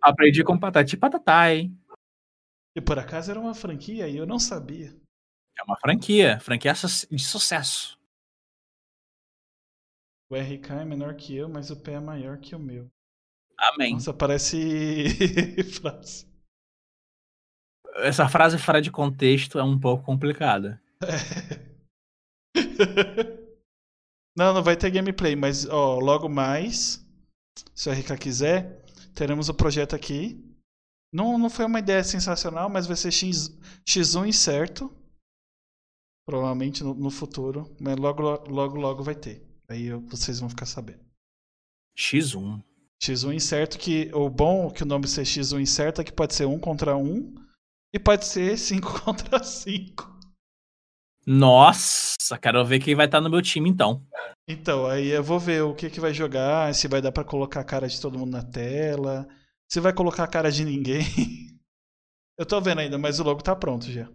Aprendi 0.00 0.44
com 0.44 0.58
Patati 0.58 0.96
Patatá, 0.96 1.52
hein? 1.52 1.76
E 2.76 2.80
por 2.80 2.98
acaso 2.98 3.30
era 3.30 3.40
uma 3.40 3.54
franquia 3.54 4.06
e 4.06 4.16
eu 4.16 4.26
não 4.26 4.38
sabia. 4.38 4.94
É 5.58 5.62
uma 5.62 5.78
franquia. 5.78 6.38
Franquia 6.38 6.74
de 7.10 7.24
sucesso. 7.24 7.98
O 10.30 10.36
RK 10.36 10.82
é 10.82 10.84
menor 10.84 11.16
que 11.16 11.34
eu, 11.34 11.48
mas 11.48 11.70
o 11.70 11.80
pé 11.80 11.94
é 11.94 12.00
maior 12.00 12.38
que 12.38 12.54
o 12.54 12.58
meu. 12.58 12.90
Amém. 13.56 13.94
Nossa, 13.94 14.12
parece 14.12 15.08
frase. 15.80 16.26
Essa 17.96 18.28
frase 18.28 18.58
fora 18.58 18.82
de 18.82 18.90
contexto 18.90 19.58
é 19.58 19.64
um 19.64 19.80
pouco 19.80 20.04
complicada. 20.04 20.80
Não, 24.36 24.52
não 24.52 24.62
vai 24.62 24.76
ter 24.76 24.90
gameplay, 24.90 25.34
mas 25.34 25.66
ó, 25.66 25.98
logo 25.98 26.28
mais, 26.28 27.02
se 27.74 27.88
o 27.88 27.92
RK 27.92 28.18
quiser, 28.18 28.84
teremos 29.14 29.48
o 29.48 29.54
projeto 29.54 29.96
aqui. 29.96 30.45
Não, 31.16 31.38
não 31.38 31.48
foi 31.48 31.64
uma 31.64 31.78
ideia 31.78 32.04
sensacional, 32.04 32.68
mas 32.68 32.86
vai 32.86 32.94
ser 32.94 33.10
X, 33.10 33.48
X1 33.88 34.26
incerto. 34.28 34.94
Provavelmente 36.28 36.84
no, 36.84 36.92
no 36.92 37.10
futuro, 37.10 37.74
mas 37.80 37.96
logo, 37.96 38.20
logo, 38.50 38.76
logo 38.76 39.02
vai 39.02 39.14
ter. 39.14 39.42
Aí 39.66 39.86
eu- 39.86 40.00
vocês 40.02 40.40
vão 40.40 40.50
ficar 40.50 40.66
sabendo. 40.66 41.00
X1. 41.96 42.62
X1 43.02 43.32
incerto 43.34 43.78
que 43.78 44.10
o 44.12 44.28
bom 44.28 44.70
que 44.70 44.82
o 44.82 44.86
nome 44.86 45.08
ser 45.08 45.22
X1 45.22 45.58
incerto 45.58 46.02
é 46.02 46.04
que 46.04 46.12
pode 46.12 46.34
ser 46.34 46.44
1 46.44 46.58
contra 46.58 46.94
1 46.98 47.34
e 47.94 47.98
pode 47.98 48.26
ser 48.26 48.58
5 48.58 49.00
contra 49.02 49.42
5. 49.42 50.14
Nossa, 51.26 52.38
quero 52.40 52.62
ver 52.64 52.78
quem 52.80 52.94
vai 52.94 53.06
estar 53.06 53.22
no 53.22 53.30
meu 53.30 53.40
time 53.40 53.70
então. 53.70 54.06
Então, 54.46 54.86
aí 54.86 55.08
eu 55.08 55.24
vou 55.24 55.40
ver 55.40 55.62
o 55.62 55.74
que, 55.74 55.88
que 55.88 55.98
vai 55.98 56.12
jogar, 56.12 56.74
se 56.74 56.86
vai 56.88 57.00
dar 57.00 57.10
pra 57.10 57.24
colocar 57.24 57.60
a 57.60 57.64
cara 57.64 57.88
de 57.88 58.00
todo 58.00 58.18
mundo 58.18 58.30
na 58.32 58.42
tela, 58.44 59.26
se 59.70 59.80
vai 59.80 59.92
colocar 59.92 60.24
a 60.24 60.28
cara 60.28 60.50
de 60.50 60.64
ninguém. 60.64 61.02
Eu 62.38 62.46
tô 62.46 62.60
vendo 62.60 62.80
ainda, 62.80 62.98
mas 62.98 63.18
o 63.18 63.24
logo 63.24 63.42
tá 63.42 63.56
pronto 63.56 63.90
já. 63.90 64.08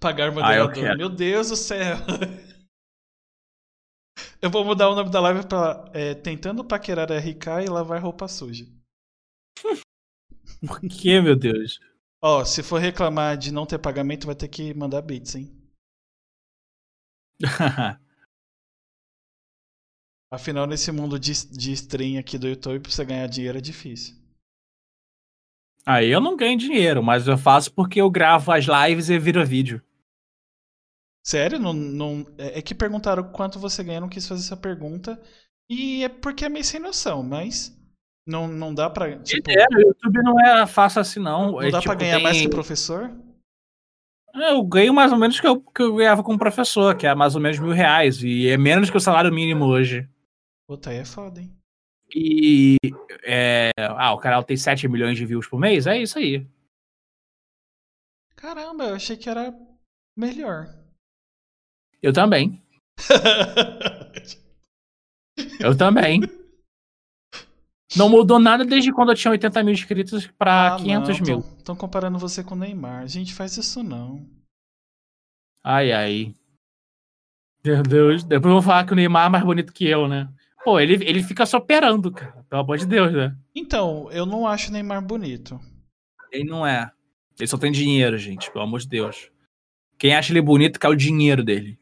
Pagar 0.00 0.28
Ah, 0.28 0.32
moderador. 0.32 0.72
quero. 0.74 0.98
Meu 0.98 1.08
Deus 1.08 1.48
do 1.48 1.56
céu. 1.56 1.96
Eu 4.40 4.50
vou 4.50 4.64
mudar 4.64 4.90
o 4.90 4.94
nome 4.94 5.10
da 5.10 5.20
live 5.20 5.46
pra 5.48 5.90
é, 5.92 6.14
Tentando 6.14 6.64
Paquerar 6.64 7.10
RK 7.10 7.64
e 7.64 7.68
Lavar 7.68 8.02
Roupa 8.02 8.28
Suja. 8.28 8.64
Por 10.66 10.80
que, 10.80 11.20
meu 11.20 11.36
Deus? 11.36 11.78
Ó, 12.22 12.44
se 12.44 12.62
for 12.62 12.80
reclamar 12.80 13.36
de 13.36 13.52
não 13.52 13.66
ter 13.66 13.78
pagamento, 13.78 14.26
vai 14.26 14.34
ter 14.34 14.48
que 14.48 14.72
mandar 14.74 15.02
bits, 15.02 15.34
hein? 15.34 15.52
Afinal, 20.34 20.66
nesse 20.66 20.90
mundo 20.92 21.18
de, 21.18 21.32
de 21.50 21.72
stream 21.72 22.18
aqui 22.18 22.36
do 22.38 22.48
YouTube, 22.48 22.80
pra 22.80 22.90
você 22.90 23.04
ganhar 23.04 23.26
dinheiro 23.26 23.58
é 23.58 23.60
difícil. 23.60 24.14
Aí 25.86 26.08
eu 26.10 26.20
não 26.20 26.36
ganho 26.36 26.56
dinheiro, 26.58 27.02
mas 27.02 27.28
eu 27.28 27.36
faço 27.36 27.72
porque 27.72 28.00
eu 28.00 28.10
gravo 28.10 28.50
as 28.52 28.64
lives 28.64 29.10
e 29.10 29.18
vira 29.18 29.44
vídeo. 29.44 29.82
Sério? 31.26 31.58
Não, 31.58 31.72
não, 31.72 32.26
é 32.38 32.58
é 32.58 32.62
que 32.62 32.74
perguntaram 32.74 33.30
quanto 33.32 33.58
você 33.58 33.82
ganha, 33.82 33.96
eu 33.98 34.02
não 34.02 34.08
quis 34.08 34.26
fazer 34.26 34.42
essa 34.42 34.56
pergunta. 34.56 35.20
E 35.68 36.04
é 36.04 36.08
porque 36.08 36.44
é 36.44 36.48
meio 36.48 36.64
sem 36.64 36.80
noção, 36.80 37.22
mas 37.22 37.74
não, 38.26 38.46
não 38.48 38.74
dá 38.74 38.88
pra. 38.90 39.18
Tipo, 39.22 39.50
É, 39.50 39.64
o 39.76 39.80
YouTube 39.80 40.22
não 40.22 40.38
é 40.40 40.66
fácil 40.66 41.00
assim, 41.00 41.20
não. 41.20 41.52
não 41.52 41.62
É, 41.62 41.70
dá 41.70 41.80
tipo, 41.80 41.90
pra 41.94 42.00
ganhar 42.00 42.20
mais 42.20 42.36
tem- 42.36 42.46
que 42.46 42.54
professor? 42.54 43.10
Eu 44.34 44.62
ganho 44.64 44.92
mais 44.92 45.12
ou 45.12 45.18
menos 45.18 45.38
que 45.38 45.46
eu, 45.46 45.60
que 45.60 45.80
eu 45.82 45.94
ganhava 45.96 46.22
como 46.22 46.36
professor, 46.38 46.96
que 46.96 47.06
é 47.06 47.14
mais 47.14 47.34
ou 47.36 47.40
menos 47.40 47.58
mil 47.58 47.70
reais. 47.72 48.20
E 48.22 48.48
é 48.48 48.56
menos 48.58 48.90
que 48.90 48.96
o 48.96 49.00
salário 49.00 49.32
mínimo 49.32 49.64
hoje. 49.64 50.08
Puta, 50.66 50.90
aí 50.90 50.96
é 50.98 51.04
foda, 51.04 51.40
hein? 51.40 51.54
E. 52.14 52.76
é, 53.24 53.70
ah, 53.78 54.12
o 54.14 54.18
canal 54.18 54.42
tem 54.44 54.56
7 54.56 54.86
milhões 54.88 55.16
de 55.16 55.26
views 55.26 55.46
por 55.46 55.58
mês? 55.58 55.86
É 55.86 55.98
isso 55.98 56.18
aí. 56.18 56.46
Caramba, 58.36 58.84
eu 58.84 58.94
achei 58.94 59.16
que 59.16 59.28
era 59.28 59.52
melhor. 60.16 60.66
Eu 62.02 62.12
também. 62.12 62.62
Eu 65.58 65.76
também. 65.76 66.20
Não 67.96 68.08
mudou 68.08 68.38
nada 68.38 68.64
desde 68.64 68.92
quando 68.92 69.10
eu 69.10 69.16
tinha 69.16 69.32
80 69.32 69.62
mil 69.62 69.72
inscritos 69.72 70.26
pra 70.26 70.74
Ah, 70.74 70.76
500 70.76 71.20
não, 71.20 71.26
mil. 71.26 71.38
Estão 71.56 71.76
comparando 71.76 72.18
você 72.18 72.44
com 72.44 72.54
o 72.54 72.58
Neymar. 72.58 73.06
Gente, 73.08 73.34
faz 73.34 73.56
isso 73.56 73.82
não. 73.82 74.28
Ai, 75.62 75.92
ai. 75.92 76.34
Meu 77.64 77.82
Deus. 77.82 78.22
Depois 78.24 78.52
vão 78.52 78.62
falar 78.62 78.86
que 78.86 78.92
o 78.92 78.96
Neymar 78.96 79.26
é 79.26 79.30
mais 79.30 79.44
bonito 79.44 79.72
que 79.72 79.86
eu, 79.86 80.06
né? 80.06 80.28
Pô, 80.64 80.80
ele, 80.80 80.94
ele 81.04 81.22
fica 81.22 81.44
só 81.44 81.58
operando, 81.58 82.10
cara. 82.10 82.42
Pelo 82.48 82.62
amor 82.62 82.78
de 82.78 82.86
Deus, 82.86 83.12
né? 83.12 83.36
Então, 83.54 84.10
eu 84.10 84.24
não 84.24 84.46
acho 84.46 84.70
o 84.70 84.72
Neymar 84.72 85.04
bonito. 85.04 85.60
Ele 86.32 86.44
não 86.44 86.66
é. 86.66 86.90
Ele 87.38 87.46
só 87.46 87.58
tem 87.58 87.70
dinheiro, 87.70 88.16
gente. 88.16 88.50
Pelo 88.50 88.64
amor 88.64 88.80
de 88.80 88.88
Deus. 88.88 89.30
Quem 89.98 90.14
acha 90.14 90.32
ele 90.32 90.40
bonito 90.40 90.80
quer 90.80 90.88
o 90.88 90.96
dinheiro 90.96 91.44
dele. 91.44 91.78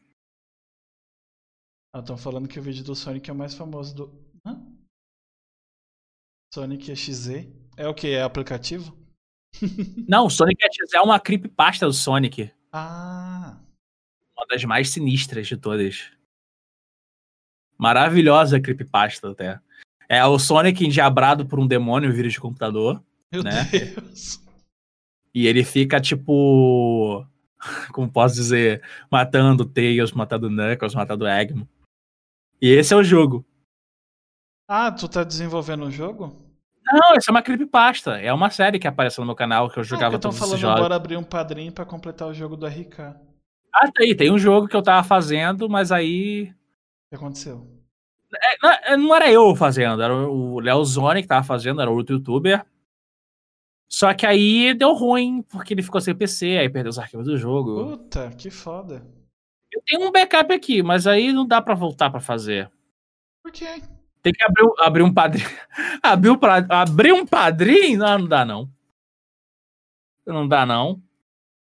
Ah, 1.93 1.99
estão 1.99 2.17
falando 2.17 2.47
que 2.47 2.59
o 2.59 2.61
vídeo 2.61 2.83
do 2.83 2.95
Sonic 2.95 3.29
é 3.29 3.33
o 3.33 3.35
mais 3.35 3.53
famoso 3.53 3.95
do. 3.95 4.29
Hã? 4.45 4.61
Sonic 6.53 6.95
XZ? 6.95 7.47
É 7.77 7.87
o 7.87 7.93
que? 7.93 8.09
É 8.09 8.21
aplicativo? 8.21 8.97
Não, 10.07 10.25
o 10.25 10.29
Sonic 10.29 10.61
X 10.63 10.93
é 10.93 11.01
uma 11.01 11.19
creepypasta 11.19 11.85
do 11.85 11.93
Sonic. 11.93 12.51
Ah. 12.71 13.59
Uma 14.35 14.45
das 14.47 14.63
mais 14.65 14.89
sinistras 14.89 15.47
de 15.47 15.55
todas. 15.55 16.11
Maravilhosa 17.83 18.61
creepypasta 18.61 19.31
até. 19.31 19.59
É 20.07 20.23
o 20.25 20.39
Sonic 20.39 20.85
endiabrado 20.85 21.45
por 21.45 21.59
um 21.59 21.67
demônio 21.67 22.09
em 22.09 22.13
vírus 22.13 22.31
de 22.31 22.39
computador. 22.39 23.03
Meu 23.29 23.43
Né? 23.43 23.65
Deus. 23.65 24.41
E 25.35 25.47
ele 25.47 25.65
fica 25.65 25.99
tipo. 25.99 27.25
Como 27.91 28.09
posso 28.09 28.35
dizer? 28.35 28.81
Matando 29.11 29.65
Tails, 29.65 30.13
matando 30.13 30.49
Knuckles, 30.49 30.95
matando 30.95 31.27
Eggman. 31.27 31.67
E 32.61 32.69
esse 32.69 32.93
é 32.93 32.97
o 32.97 33.03
jogo. 33.03 33.45
Ah, 34.65 34.89
tu 34.89 35.09
tá 35.09 35.25
desenvolvendo 35.25 35.83
um 35.83 35.91
jogo? 35.91 36.41
Não, 36.85 37.15
isso 37.17 37.29
é 37.29 37.31
uma 37.31 37.41
creepypasta. 37.41 38.11
É 38.11 38.31
uma 38.31 38.49
série 38.49 38.79
que 38.79 38.87
apareceu 38.87 39.23
no 39.23 39.25
meu 39.25 39.35
canal 39.35 39.69
que 39.69 39.77
eu 39.77 39.83
jogava 39.83 40.15
ah, 40.15 40.19
todos 40.19 40.37
falando 40.37 40.53
esses 40.53 40.61
jogos. 40.61 40.77
agora 40.77 40.95
abrir 40.95 41.17
um 41.17 41.23
padrinho 41.23 41.73
pra 41.73 41.83
completar 41.83 42.29
o 42.29 42.33
jogo 42.33 42.55
do 42.55 42.65
RK. 42.65 43.13
Ah, 43.73 43.91
tá 43.91 44.03
aí. 44.03 44.15
Tem 44.15 44.31
um 44.31 44.39
jogo 44.39 44.69
que 44.69 44.75
eu 44.75 44.81
tava 44.81 45.05
fazendo, 45.05 45.67
mas 45.69 45.91
aí. 45.91 46.53
Que 47.13 47.17
aconteceu? 47.17 47.67
É, 48.33 48.57
não, 48.61 48.71
é, 48.71 48.97
não 48.97 49.15
era 49.15 49.31
eu 49.31 49.55
fazendo, 49.55 50.01
era 50.01 50.15
o 50.15 50.59
Léo 50.59 50.83
Zone 50.83 51.21
que 51.21 51.27
tava 51.27 51.45
fazendo, 51.45 51.79
era 51.81 51.91
outro 51.91 52.15
youtuber. 52.15 52.65
Só 53.87 54.11
que 54.15 54.25
aí 54.25 54.73
deu 54.73 54.93
ruim, 54.93 55.43
porque 55.43 55.75
ele 55.75 55.83
ficou 55.83 56.01
sem 56.01 56.15
PC, 56.15 56.57
aí 56.57 56.67
perdeu 56.69 56.89
os 56.89 56.97
arquivos 56.97 57.27
do 57.27 57.37
jogo. 57.37 57.91
Puta, 57.97 58.31
que 58.31 58.49
foda. 58.49 59.05
Eu 59.71 59.81
tenho 59.85 60.07
um 60.07 60.11
backup 60.11 60.51
aqui, 60.51 60.81
mas 60.81 61.05
aí 61.05 61.31
não 61.31 61.45
dá 61.45 61.61
pra 61.61 61.75
voltar 61.75 62.09
pra 62.09 62.19
fazer. 62.19 62.71
Por 63.43 63.51
quê? 63.51 63.81
Tem 64.23 64.33
que 64.33 64.43
abrir, 64.43 64.63
um- 64.65 64.73
abrir 64.83 65.03
um 65.03 65.13
padrinho. 65.13 65.47
abrir, 66.01 66.29
um, 66.31 66.39
abrir 66.69 67.13
um 67.13 67.25
padrinho? 67.27 67.99
Não, 67.99 68.17
não 68.19 68.27
dá 68.27 68.43
não. 68.45 68.69
Não 70.25 70.47
dá 70.47 70.65
não. 70.65 70.99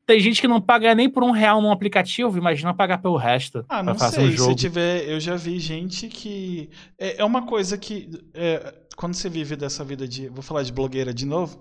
Tem 0.06 0.19
gente 0.19 0.40
que 0.40 0.48
não 0.48 0.61
paga 0.61 0.94
nem 0.94 1.10
por 1.10 1.23
um 1.23 1.32
real 1.32 1.61
num 1.61 1.72
aplicativo, 1.72 2.38
imagina 2.38 2.73
pagar 2.73 2.99
pelo 2.99 3.18
resto 3.18 3.65
Ah, 3.68 3.82
não 3.82 3.95
fazer 3.95 4.18
sei. 4.18 4.26
um 4.27 4.32
jogo. 4.32 4.49
Se 4.52 4.56
tiver, 4.56 5.10
eu 5.10 5.19
já 5.19 5.36
vi 5.36 5.57
gente 5.60 6.07
que. 6.07 6.69
É, 6.99 7.22
é 7.22 7.26
uma 7.26 7.45
coisa 7.45 7.77
que. 7.77 8.10
é, 8.34 8.73
quando 8.95 9.15
você 9.15 9.27
vive 9.30 9.56
dessa 9.56 9.84
vida 9.84 10.07
de. 10.07 10.27
Vou 10.30 10.44
falar 10.44 10.61
de 10.64 10.72
blogueira 10.72 11.14
de 11.14 11.26
novo. 11.26 11.60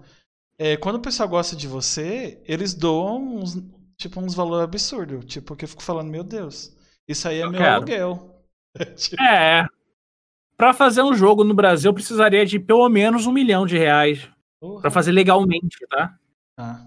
É, 0.59 0.77
quando 0.77 0.97
o 0.97 1.01
pessoal 1.01 1.29
gosta 1.29 1.57
de 1.57 1.67
você, 1.67 2.41
eles 2.47 2.75
doam 2.75 3.39
uns, 3.39 3.57
tipo, 3.97 4.21
uns 4.21 4.35
valores 4.35 4.65
absurdos. 4.65 5.25
Tipo, 5.25 5.57
que 5.57 5.65
eu 5.65 5.69
fico 5.69 5.83
falando, 5.83 6.11
meu 6.11 6.23
Deus, 6.23 6.77
isso 7.09 7.27
aí 7.27 7.39
é 7.41 7.45
Eu 7.45 7.51
meu 7.51 7.59
quero. 7.61 7.75
aluguel. 7.77 8.31
Tipo, 8.97 9.23
É. 9.23 9.67
Pra 10.57 10.73
fazer 10.73 11.03
um 11.03 11.15
jogo 11.15 11.43
no 11.45 11.55
Brasil, 11.55 11.89
eu 11.91 11.95
precisaria 11.95 12.45
de 12.47 12.59
pelo 12.61 12.89
menos 12.89 13.27
um 13.27 13.33
milhão 13.33 13.67
de 13.67 13.77
reais. 13.79 14.29
porra. 14.61 14.83
Pra 14.83 14.91
fazer 14.91 15.11
legalmente, 15.13 15.77
tá? 15.91 16.15
Ah. 16.59 16.87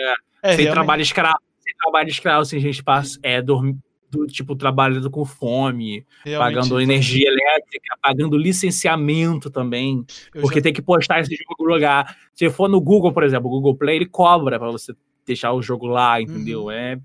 É. 0.00 0.14
É, 0.42 0.48
sem 0.48 0.64
realmente. 0.64 0.72
trabalho 0.72 1.02
escravo. 1.02 1.38
Sem 1.62 1.74
trabalho 1.76 2.08
escravo, 2.08 2.44
sem 2.46 2.60
gente 2.60 2.82
pass- 2.82 3.18
é, 3.22 3.40
dormi- 3.42 3.78
do, 4.10 4.26
tipo, 4.26 4.56
trabalhando 4.56 5.08
com 5.08 5.24
fome, 5.24 6.04
realmente, 6.24 6.56
pagando 6.56 6.80
energia 6.80 7.28
elétrica, 7.28 7.96
pagando 8.02 8.36
licenciamento 8.36 9.50
também. 9.50 10.04
eu 10.34 10.40
Porque 10.40 10.58
já- 10.58 10.62
tem 10.64 10.72
que 10.72 10.82
postar 10.82 11.20
esse 11.20 11.34
jogo 11.36 11.54
no 11.60 11.74
lugar. 11.74 12.16
Se 12.34 12.50
for 12.50 12.68
no 12.68 12.80
Google, 12.80 13.12
por 13.12 13.22
exemplo, 13.22 13.46
o 13.46 13.50
Google 13.50 13.76
Play, 13.76 13.96
ele 13.96 14.06
cobra 14.06 14.58
pra 14.58 14.70
você 14.70 14.92
deixar 15.24 15.52
o 15.52 15.62
jogo 15.62 15.86
lá, 15.86 16.20
entendeu? 16.20 16.64
Uhum. 16.64 16.70
É 16.72 16.98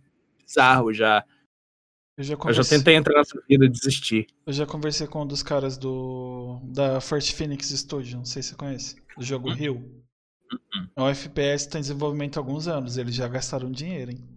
bizarro 0.43 0.91
já. 0.93 1.23
eu 2.17 2.23
já 2.23 2.33
Eu 2.43 2.53
já 2.53 2.63
tentei 2.63 2.95
entrar 2.95 3.13
nessa 3.19 3.39
vida 3.47 3.65
e 3.65 3.69
desistir. 3.69 4.25
eu 4.47 4.53
já 4.53 4.65
conversei 4.65 5.05
com 5.05 5.21
um 5.21 5.27
dos 5.27 5.43
caras 5.43 5.77
do 5.77 6.59
da 6.63 6.99
First 7.01 7.33
Phoenix 7.35 7.69
Studio, 7.69 8.17
não 8.17 8.25
sei 8.25 8.41
se 8.41 8.49
você 8.49 8.55
conhece, 8.55 8.95
do 9.17 9.23
jogo 9.23 9.49
Uhum. 9.49 9.53
Rio. 9.55 9.91
É 10.01 10.04
um 10.97 11.07
FPS 11.07 11.65
que 11.65 11.71
tá 11.71 11.77
em 11.79 11.81
desenvolvimento 11.81 12.37
há 12.37 12.39
alguns 12.39 12.67
anos, 12.67 12.97
eles 12.97 13.15
já 13.15 13.27
gastaram 13.27 13.71
dinheiro, 13.71 14.11
hein? 14.11 14.35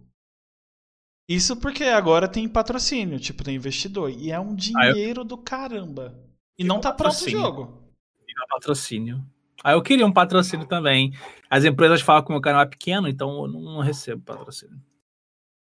Isso 1.29 1.55
porque 1.57 1.83
agora 1.83 2.27
tem 2.27 2.49
patrocínio, 2.49 3.19
tipo, 3.19 3.43
tem 3.43 3.55
investidor. 3.55 4.09
E 4.09 4.31
é 4.31 4.39
um 4.39 4.55
dinheiro 4.55 5.23
do 5.23 5.37
caramba. 5.37 6.19
E 6.57 6.63
não 6.63 6.81
tá 6.81 6.91
pronto 6.91 7.23
o 7.23 7.29
jogo. 7.29 7.93
Pegar 8.25 8.47
patrocínio. 8.47 9.23
Ah, 9.63 9.73
eu 9.73 9.81
queria 9.83 10.07
um 10.07 10.11
patrocínio 10.11 10.65
também. 10.65 11.13
As 11.47 11.65
empresas 11.65 12.01
falam 12.01 12.23
que 12.23 12.29
o 12.29 12.31
meu 12.31 12.41
canal 12.41 12.63
é 12.63 12.65
pequeno, 12.65 13.07
então 13.07 13.45
eu 13.45 13.47
não 13.47 13.79
recebo 13.79 14.23
patrocínio. 14.23 14.81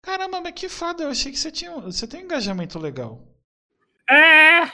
Caramba, 0.03 0.39
mas 0.39 0.53
que 0.53 0.69
foda, 0.69 1.03
eu 1.03 1.10
achei 1.10 1.31
que 1.31 1.39
você 1.39 1.51
tinha. 1.51 1.72
Você 1.80 2.06
tem 2.06 2.22
um 2.22 2.26
engajamento 2.26 2.77
legal. 2.77 3.27
É! 4.07 4.72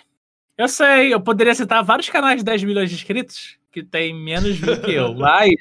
Eu 0.57 0.67
sei, 0.67 1.13
eu 1.13 1.21
poderia 1.21 1.55
citar 1.55 1.83
vários 1.83 2.09
canais 2.09 2.39
de 2.39 2.45
10 2.45 2.63
milhões 2.65 2.89
de 2.89 2.95
inscritos 2.95 3.57
que 3.75 3.83
tem 3.83 4.15
menos 4.15 4.55
view 4.57 4.79
que 4.79 4.91
eu, 4.93 5.13
mas. 5.19 5.53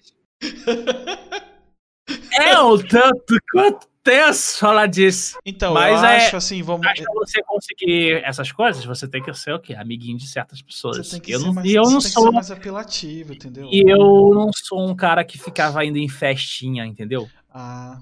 É 2.39 2.61
um 2.61 2.79
tanto 2.79 3.35
quanto 3.51 3.89
tenso 4.05 4.59
falar 4.59 4.87
disso. 4.87 5.37
Então, 5.45 5.75
Mas 5.75 6.01
eu 6.01 6.09
é- 6.09 6.17
acho 6.19 6.37
assim, 6.37 6.63
vamos. 6.63 6.87
Mas 6.87 7.01
pra 7.01 7.13
você 7.15 7.43
conseguir 7.43 8.23
essas 8.25 8.53
coisas, 8.53 8.85
você 8.85 9.09
tem 9.09 9.21
que 9.21 9.35
ser 9.35 9.53
o 9.53 9.59
quê? 9.59 9.75
Amiguinho 9.75 10.17
de 10.19 10.29
certas 10.29 10.63
pessoas. 10.63 10.99
Você 10.99 11.13
tem 11.13 11.21
que 11.21 11.33
eu 11.33 11.41
ser 11.41 11.47
não, 11.47 11.55
mais, 11.55 11.69
e 11.69 11.75
eu 11.75 11.83
não 11.83 11.99
que 11.99 12.09
sou. 12.09 12.33
mais 12.33 12.51
apelativo, 12.53 13.33
entendeu? 13.33 13.69
E 13.73 13.83
eu 13.91 14.31
não 14.33 14.51
sou 14.53 14.89
um 14.89 14.95
cara 14.95 15.25
que 15.25 15.39
ficava 15.39 15.85
indo 15.85 15.99
em 15.99 16.09
festinha, 16.09 16.87
entendeu? 16.87 17.29
Ah, 17.51 18.01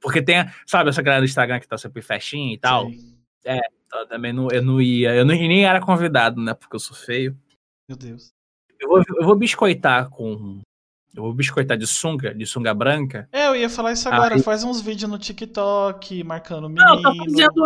Porque 0.00 0.20
tem, 0.22 0.44
sabe, 0.66 0.90
essa 0.90 1.02
galera 1.02 1.22
do 1.22 1.28
Instagram 1.28 1.60
que 1.60 1.68
tá 1.68 1.78
sempre 1.78 2.00
em 2.00 2.04
festinha 2.04 2.52
e 2.54 2.58
tal. 2.58 2.88
sei. 2.88 2.98
Então, 3.86 4.06
também 4.08 4.32
não, 4.32 4.48
eu 4.50 4.62
não 4.62 4.80
ia. 4.80 5.14
Eu 5.14 5.24
não, 5.24 5.34
nem 5.34 5.64
era 5.64 5.80
convidado, 5.80 6.40
né? 6.40 6.54
Porque 6.54 6.74
eu 6.74 6.80
sou 6.80 6.96
feio. 6.96 7.36
Meu 7.88 7.96
Deus. 7.96 8.32
Eu 8.82 8.88
vou, 8.88 9.02
eu 9.20 9.24
vou 9.24 9.36
biscoitar 9.36 10.10
com. 10.10 10.60
Eu 11.14 11.22
vou 11.22 11.32
biscoitar 11.34 11.76
de 11.78 11.86
sunga, 11.86 12.34
de 12.34 12.44
sunga 12.46 12.72
branca. 12.74 13.28
É, 13.30 13.46
eu 13.48 13.54
ia 13.54 13.68
falar 13.70 13.92
isso 13.92 14.08
agora. 14.08 14.34
Aí- 14.34 14.42
Faz 14.42 14.64
uns 14.64 14.80
vídeos 14.80 15.10
no 15.10 15.18
TikTok, 15.18 16.24
marcando 16.24 16.64
o 16.64 16.68
Não, 16.68 16.96
menino. 16.96 17.24
fazendo. 17.24 17.64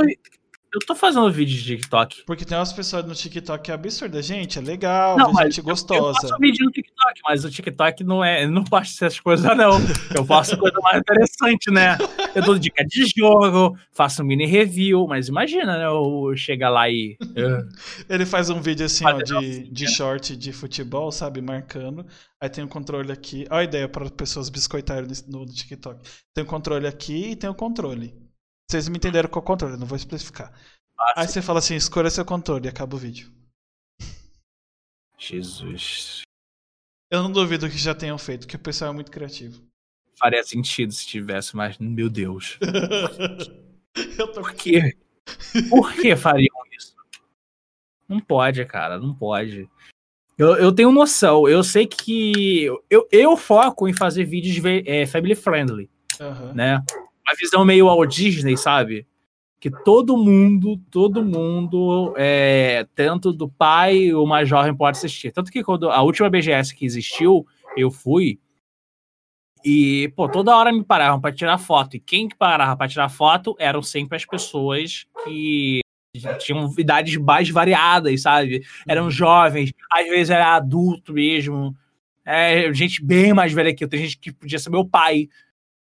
Eu 0.76 0.80
tô 0.84 0.94
fazendo 0.94 1.32
vídeo 1.32 1.56
de 1.56 1.64
TikTok. 1.64 2.24
Porque 2.26 2.44
tem 2.44 2.54
umas 2.58 2.70
pessoas 2.70 3.06
no 3.06 3.14
TikTok 3.14 3.64
que 3.64 3.70
é 3.70 3.74
absurda. 3.74 4.20
Gente, 4.20 4.58
é 4.58 4.60
legal, 4.60 5.16
Não, 5.16 5.32
gente 5.34 5.56
Eu 5.56 5.64
gostosa. 5.64 6.20
faço 6.20 6.36
vídeo 6.38 6.66
no 6.66 6.70
TikTok, 6.70 7.20
mas 7.24 7.46
o 7.46 7.50
TikTok 7.50 8.04
não 8.04 8.22
é. 8.22 8.44
eu 8.44 8.50
Não 8.50 8.62
posto 8.62 8.92
essas 9.02 9.18
coisas, 9.18 9.56
não. 9.56 9.78
Eu 10.14 10.22
faço 10.26 10.54
coisa 10.60 10.78
mais 10.82 10.98
interessante, 10.98 11.70
né? 11.70 11.96
Eu 12.34 12.42
dou 12.42 12.58
dica 12.58 12.84
de 12.84 13.06
jogo, 13.16 13.74
faço 13.90 14.22
um 14.22 14.26
mini 14.26 14.44
review, 14.44 15.06
mas 15.06 15.28
imagina, 15.28 15.78
né? 15.78 15.86
Eu 15.86 16.36
chegar 16.36 16.68
lá 16.68 16.90
e. 16.90 17.16
Ele 18.06 18.26
faz 18.26 18.50
um 18.50 18.60
vídeo 18.60 18.84
assim, 18.84 19.06
ó, 19.06 19.12
de, 19.14 19.70
de 19.70 19.88
short 19.88 20.36
de 20.36 20.52
futebol, 20.52 21.10
sabe? 21.10 21.40
Marcando. 21.40 22.04
Aí 22.38 22.50
tem 22.50 22.62
um 22.62 22.68
controle 22.68 23.10
aqui. 23.10 23.46
Olha 23.48 23.60
a 23.60 23.64
ideia 23.64 23.88
para 23.88 24.10
pessoas 24.10 24.50
biscoitarem 24.50 25.08
no, 25.26 25.38
no 25.40 25.46
TikTok. 25.46 26.06
Tem 26.34 26.44
o 26.44 26.46
controle 26.46 26.86
aqui 26.86 27.30
e 27.30 27.36
tem 27.36 27.48
o 27.48 27.54
controle. 27.54 28.25
Vocês 28.68 28.88
me 28.88 28.96
entenderam 28.96 29.28
qual 29.28 29.42
é 29.42 29.44
o 29.44 29.46
controle, 29.46 29.76
não 29.76 29.86
vou 29.86 29.96
especificar. 29.96 30.52
Aí 31.14 31.28
você 31.28 31.40
fala 31.40 31.60
assim, 31.60 31.76
escolha 31.76 32.10
seu 32.10 32.24
controle 32.24 32.66
e 32.66 32.68
acaba 32.68 32.96
o 32.96 32.98
vídeo. 32.98 33.30
Jesus. 35.18 36.22
Eu 37.10 37.22
não 37.22 37.30
duvido 37.30 37.70
que 37.70 37.78
já 37.78 37.94
tenham 37.94 38.18
feito, 38.18 38.46
que 38.46 38.56
o 38.56 38.58
pessoal 38.58 38.90
é 38.90 38.94
muito 38.94 39.10
criativo. 39.10 39.62
Faria 40.18 40.42
sentido 40.42 40.92
se 40.92 41.06
tivesse, 41.06 41.54
mas 41.54 41.78
meu 41.78 42.08
Deus. 42.08 42.58
eu 44.18 44.32
tô 44.32 44.40
Por 44.40 44.54
quê? 44.54 44.96
Por 45.70 45.92
que 45.94 46.16
fariam 46.16 46.54
isso? 46.72 46.96
Não 48.08 48.20
pode, 48.20 48.64
cara, 48.64 48.98
não 48.98 49.14
pode. 49.14 49.68
Eu, 50.38 50.54
eu 50.56 50.72
tenho 50.72 50.90
noção, 50.92 51.48
eu 51.48 51.62
sei 51.62 51.86
que. 51.86 52.66
Eu, 52.90 53.08
eu 53.10 53.36
foco 53.36 53.88
em 53.88 53.92
fazer 53.92 54.24
vídeos 54.24 54.62
é, 54.86 55.06
family 55.06 55.34
friendly, 55.34 55.90
Aham. 56.20 56.52
né? 56.52 56.84
Uma 57.28 57.36
visão 57.38 57.64
meio 57.64 57.88
ao 57.88 58.04
Disney, 58.06 58.56
sabe? 58.56 59.06
Que 59.58 59.70
todo 59.70 60.16
mundo, 60.16 60.78
todo 60.90 61.24
mundo, 61.24 62.14
é, 62.16 62.86
tanto 62.94 63.32
do 63.32 63.48
pai 63.48 64.12
ou 64.12 64.26
mais 64.26 64.48
jovem, 64.48 64.74
pode 64.74 64.98
assistir. 64.98 65.32
Tanto 65.32 65.50
que 65.50 65.64
quando 65.64 65.90
a 65.90 66.02
última 66.02 66.30
BGS 66.30 66.74
que 66.74 66.84
existiu, 66.84 67.46
eu 67.76 67.90
fui. 67.90 68.38
E, 69.64 70.12
pô, 70.14 70.28
toda 70.28 70.56
hora 70.56 70.72
me 70.72 70.84
paravam 70.84 71.20
para 71.20 71.34
tirar 71.34 71.58
foto. 71.58 71.96
E 71.96 72.00
quem 72.00 72.28
que 72.28 72.36
parava 72.36 72.76
para 72.76 72.88
tirar 72.88 73.08
foto 73.08 73.56
eram 73.58 73.82
sempre 73.82 74.16
as 74.16 74.24
pessoas 74.24 75.06
que 75.24 75.80
tinham 76.38 76.72
idades 76.78 77.16
mais 77.16 77.50
variadas, 77.50 78.22
sabe? 78.22 78.64
Eram 78.86 79.10
jovens, 79.10 79.72
às 79.90 80.06
vezes 80.06 80.30
era 80.30 80.54
adulto 80.54 81.12
mesmo. 81.12 81.76
É, 82.24 82.72
gente 82.72 83.04
bem 83.04 83.32
mais 83.32 83.52
velha 83.52 83.74
que 83.74 83.84
eu. 83.84 83.88
Tem 83.88 84.00
gente 84.00 84.18
que 84.18 84.32
podia 84.32 84.58
ser 84.58 84.70
meu 84.70 84.84
pai, 84.84 85.28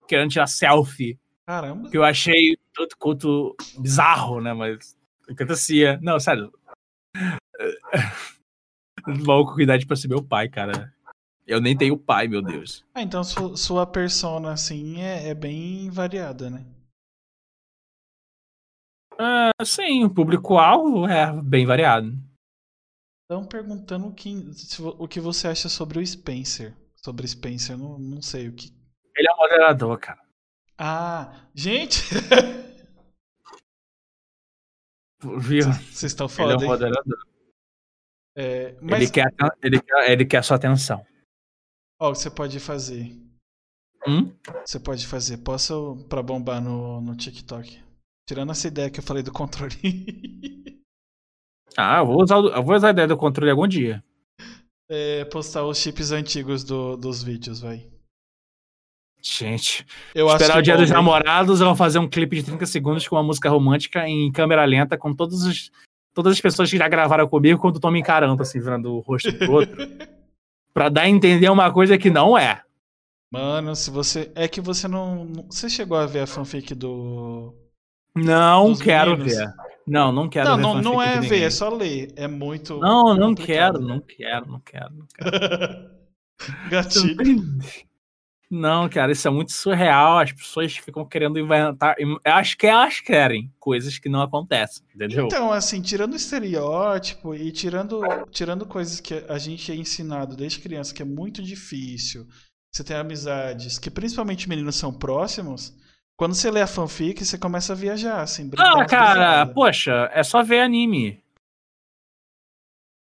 querendo 0.08 0.32
tirar 0.32 0.48
selfie. 0.48 1.18
Caramba. 1.50 1.90
Que 1.90 1.98
eu 1.98 2.04
achei 2.04 2.56
tanto 2.76 2.96
quanto 2.96 3.56
bizarro, 3.80 4.40
né? 4.40 4.54
Mas 4.54 4.96
acontecia. 5.28 6.00
Não, 6.00 6.20
sério. 6.20 6.54
Maluco 9.26 9.56
com 9.56 9.62
idade 9.62 9.88
pra 9.88 9.96
ser 9.96 10.10
meu 10.10 10.24
pai, 10.24 10.48
cara. 10.48 10.94
Eu 11.48 11.60
nem 11.60 11.76
tenho 11.76 11.98
pai, 11.98 12.28
meu 12.28 12.44
Deus. 12.44 12.86
Ah, 12.94 13.02
então 13.02 13.24
su- 13.24 13.58
sua 13.58 13.88
persona, 13.88 14.52
assim, 14.54 15.02
é, 15.02 15.30
é 15.30 15.34
bem 15.34 15.90
variada, 15.90 16.52
né? 16.52 16.64
Ah, 19.18 19.50
sim, 19.66 20.04
o 20.04 20.14
público-alvo 20.14 21.08
é 21.08 21.34
bem 21.42 21.66
variado. 21.66 22.12
Estão 23.24 23.44
perguntando 23.44 24.06
o 24.06 24.14
que, 24.14 24.36
o 25.00 25.08
que 25.08 25.20
você 25.20 25.48
acha 25.48 25.68
sobre 25.68 25.98
o 25.98 26.06
Spencer. 26.06 26.78
Sobre 27.04 27.28
Spencer, 27.28 27.76
não, 27.76 27.98
não 27.98 28.22
sei 28.22 28.48
o 28.50 28.54
que. 28.54 28.72
Ele 29.16 29.28
é 29.28 29.36
moderador, 29.36 29.98
cara. 30.00 30.29
Ah, 30.80 31.48
gente! 31.54 32.00
Viu? 35.42 35.64
Vocês 35.66 36.04
estão 36.14 36.28
Ele 36.28 36.34
é 36.34 36.36
foda, 36.38 36.58
um 36.58 36.62
hein? 36.62 36.68
moderador. 36.68 37.18
É, 38.38 38.78
mas, 38.82 39.02
Ele, 39.02 39.12
quer, 39.12 39.34
ele, 39.62 39.82
quer, 39.82 40.12
ele 40.12 40.26
quer 40.26 40.44
sua 40.44 40.56
atenção. 40.56 41.06
ó, 42.00 42.10
o 42.10 42.14
que 42.14 42.20
você 42.20 42.32
pode 42.32 42.60
fazer? 42.60 43.12
Hum? 44.08 44.34
Você 44.66 44.80
pode 44.80 45.06
fazer, 45.06 45.38
posso 45.40 46.06
pra 46.08 46.24
bombar 46.24 46.62
no, 46.62 47.02
no 47.02 47.18
TikTok? 47.18 47.84
Tirando 48.26 48.52
essa 48.54 48.68
ideia 48.70 48.90
que 48.90 49.00
eu 49.00 49.04
falei 49.04 49.22
do 49.24 49.34
controle. 49.34 49.76
Ah, 51.78 51.98
eu 52.00 52.06
vou, 52.06 52.24
usar, 52.24 52.38
o- 52.38 52.50
eu 52.50 52.64
vou 52.64 52.76
usar 52.76 52.88
a 52.88 52.92
ideia 52.92 53.08
do 53.08 53.18
controle 53.18 53.52
algum 53.52 53.68
dia. 53.68 54.04
É, 54.90 55.26
postar 55.26 55.66
os 55.66 55.78
chips 55.78 56.12
antigos 56.12 56.64
do- 56.64 56.96
dos 56.96 57.22
vídeos, 57.22 57.60
vai. 57.60 57.90
Gente, 59.22 59.86
Eu 60.16 60.28
acho 60.28 60.38
esperar 60.38 60.60
o 60.60 60.62
dia 60.62 60.76
bomba, 60.76 60.86
dos 60.86 60.92
namorados, 60.92 61.60
eu 61.60 61.68
vou 61.68 61.76
fazer 61.76 62.00
um 62.00 62.08
clipe 62.08 62.38
de 62.38 62.44
30 62.44 62.66
segundos 62.66 63.08
com 63.08 63.18
uma 63.18 63.24
música 63.24 63.50
romântica 63.50 64.08
em 64.08 64.32
câmera 64.32 64.64
lenta 64.64 64.98
com 64.98 65.14
todos 65.14 65.44
os, 65.44 65.72
todas 66.14 66.34
as 66.34 66.42
pessoas 66.42 66.70
que 66.70 66.78
já 66.78 66.88
gravaram 66.88 67.28
comigo 67.28 67.60
quando 67.60 67.76
estão 67.76 67.92
me 67.92 68.00
encarando, 68.00 68.42
assim, 68.42 68.60
virando 68.60 68.94
o 68.94 69.00
rosto 69.00 69.34
pro 69.34 69.52
outro. 69.52 69.76
pra 70.74 70.88
dar 70.88 71.02
a 71.02 71.10
entender 71.10 71.50
uma 71.50 71.72
coisa 71.72 71.98
que 71.98 72.10
não 72.10 72.38
é. 72.38 72.62
Mano, 73.32 73.76
se 73.76 73.92
você. 73.92 74.32
É 74.34 74.48
que 74.48 74.62
você 74.62 74.88
não. 74.88 75.32
Você 75.50 75.70
chegou 75.70 75.98
a 75.98 76.06
ver 76.06 76.22
a 76.22 76.28
fanfic 76.28 76.74
do. 76.74 77.54
Não 78.16 78.76
quero 78.76 79.12
meninos. 79.12 79.36
ver. 79.36 79.54
Não, 79.86 80.12
não 80.12 80.30
quero 80.30 80.50
não, 80.50 80.58
ver. 80.58 80.64
não, 80.64 80.94
não 80.94 81.02
é 81.02 81.20
ver, 81.20 81.44
é 81.44 81.50
só 81.50 81.70
ler. 81.70 82.12
É 82.16 82.28
muito. 82.28 82.80
Não, 82.80 83.16
não 83.16 83.36
quero, 83.36 83.80
não 83.80 84.00
quero, 84.00 84.48
não 84.48 84.60
quero, 84.60 84.96
não 84.96 85.06
quero. 85.14 86.00
Gatilho. 86.70 87.60
Não, 88.50 88.90
cara, 88.90 89.12
isso 89.12 89.28
é 89.28 89.32
muito 89.32 89.52
surreal. 89.52 90.18
As 90.18 90.32
pessoas 90.32 90.76
ficam 90.76 91.06
querendo 91.06 91.38
inventar. 91.38 91.96
Eu 92.00 92.20
acho 92.26 92.58
que 92.58 92.66
elas 92.66 93.00
querem 93.00 93.54
coisas 93.60 94.00
que 94.00 94.10
não 94.10 94.22
acontecem, 94.22 94.84
entendeu? 94.96 95.26
Então, 95.26 95.52
assim, 95.52 95.82
tirando 95.82 96.14
o 96.14 96.18
estereótipo 96.18 97.36
e 97.36 97.52
tirando, 97.52 98.02
tirando 98.32 98.66
coisas 98.66 99.00
que 99.00 99.24
a 99.30 99.38
gente 99.38 99.72
é 99.72 99.76
ensinado 99.76 100.36
desde 100.36 100.60
criança, 100.60 100.94
que 100.94 101.04
é 101.04 101.06
muito 101.06 101.44
difícil. 101.44 102.26
Você 102.72 102.84
tem 102.84 102.96
amizades, 102.98 103.78
que 103.78 103.92
principalmente 103.92 104.50
meninos 104.50 104.76
são 104.76 104.92
próximos. 104.92 105.74
Quando 106.18 106.34
você 106.34 106.50
lê 106.50 106.62
a 106.62 106.68
fanfic, 106.68 107.24
você 107.24 107.38
começa 107.38 107.74
a 107.74 107.76
viajar, 107.76 108.22
assim. 108.22 108.50
Ah, 108.58 108.86
cara, 108.86 109.46
poxa, 109.46 110.10
é 110.12 110.24
só 110.24 110.44
ver 110.44 110.60
anime. 110.62 111.24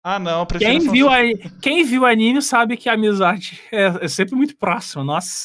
Ah, 0.10 0.20
não, 0.20 0.46
prefiro 0.46 0.72
Quem 0.72 0.80
viu, 0.92 1.08
fanfic. 1.10 1.48
a, 1.48 1.60
quem 1.60 1.84
viu 1.84 2.06
anime 2.06 2.42
sabe 2.42 2.78
que 2.78 2.88
a 2.88 2.94
amizade 2.94 3.62
é, 3.74 4.06
é 4.06 4.08
sempre 4.08 4.36
muito 4.36 4.56
próxima. 4.56 5.04
Nossa. 5.04 5.44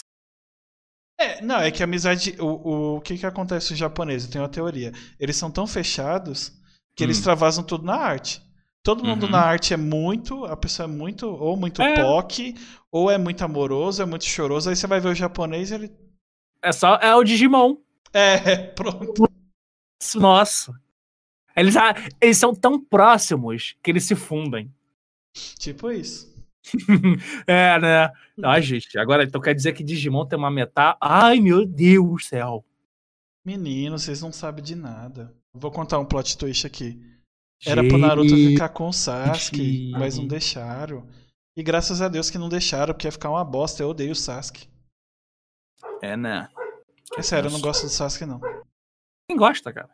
É, 1.18 1.40
não, 1.42 1.56
é 1.58 1.70
que 1.70 1.82
a 1.82 1.86
amizade. 1.86 2.36
O, 2.40 2.46
o, 2.46 2.96
o 2.96 3.00
que 3.00 3.18
que 3.18 3.26
acontece 3.26 3.68
com 3.68 3.74
os 3.74 3.78
japoneses? 3.80 4.26
Eu 4.26 4.32
tenho 4.32 4.44
uma 4.44 4.50
teoria. 4.50 4.92
Eles 5.18 5.34
são 5.36 5.50
tão 5.50 5.66
fechados 5.66 6.52
que 6.96 7.02
eles 7.02 7.16
Hum. 7.16 7.20
extravasam 7.20 7.64
tudo 7.64 7.84
na 7.84 7.96
arte. 7.96 8.40
Todo 8.84 9.04
mundo 9.04 9.24
Uhum. 9.26 9.30
na 9.32 9.40
arte 9.40 9.74
é 9.74 9.76
muito. 9.76 10.44
A 10.44 10.56
pessoa 10.56 10.88
é 10.88 10.92
muito. 10.92 11.26
Ou 11.28 11.56
muito 11.56 11.80
É. 11.82 11.96
POC, 12.02 12.54
ou 12.90 13.10
é 13.10 13.18
muito 13.18 13.42
amoroso, 13.44 14.00
é 14.02 14.04
muito 14.04 14.24
choroso. 14.24 14.70
Aí 14.70 14.76
você 14.76 14.86
vai 14.86 15.00
ver 15.00 15.08
o 15.08 15.14
japonês 15.14 15.70
e 15.70 15.74
ele. 15.74 15.90
É 16.62 16.70
só 16.72 16.96
é 16.96 17.14
o 17.16 17.24
Digimon. 17.24 17.76
É, 18.12 18.56
pronto. 18.74 19.24
Nossa. 20.16 20.72
Eles, 21.56 21.76
ah, 21.76 21.94
eles 22.20 22.38
são 22.38 22.54
tão 22.54 22.82
próximos 22.82 23.76
que 23.82 23.90
eles 23.90 24.04
se 24.04 24.14
fundem. 24.14 24.72
Tipo 25.58 25.90
isso. 25.90 26.32
É, 27.46 27.78
né? 27.80 28.10
Ah, 28.42 28.60
gente, 28.60 28.96
agora 28.98 29.24
então 29.24 29.40
quer 29.40 29.54
dizer 29.54 29.72
que 29.72 29.82
Digimon 29.82 30.26
tem 30.26 30.38
uma 30.38 30.50
metade. 30.50 30.96
Ai, 31.00 31.40
meu 31.40 31.66
Deus 31.66 32.08
do 32.08 32.18
céu. 32.20 32.64
Menino, 33.44 33.98
vocês 33.98 34.22
não 34.22 34.32
sabem 34.32 34.62
de 34.62 34.76
nada. 34.76 35.34
Vou 35.52 35.70
contar 35.70 35.98
um 35.98 36.04
plot 36.04 36.38
twist 36.38 36.66
aqui. 36.66 37.00
Era 37.64 37.86
pro 37.86 37.98
Naruto 37.98 38.34
ficar 38.34 38.70
com 38.70 38.88
o 38.88 38.92
Sasuke, 38.92 39.90
mas 39.92 40.18
não 40.18 40.26
deixaram. 40.26 41.06
E 41.56 41.62
graças 41.62 42.00
a 42.00 42.08
Deus 42.08 42.30
que 42.30 42.38
não 42.38 42.48
deixaram, 42.48 42.94
porque 42.94 43.06
ia 43.06 43.12
ficar 43.12 43.30
uma 43.30 43.44
bosta. 43.44 43.82
Eu 43.82 43.90
odeio 43.90 44.12
o 44.12 44.16
Sasuke. 44.16 44.68
É, 46.00 46.16
né? 46.16 46.48
É 47.16 47.22
sério, 47.22 47.48
eu 47.48 47.52
não 47.52 47.60
gosto 47.60 47.82
do 47.82 47.88
Sasuke, 47.88 48.24
não. 48.24 48.40
Quem 49.28 49.36
gosta, 49.36 49.72
cara? 49.72 49.88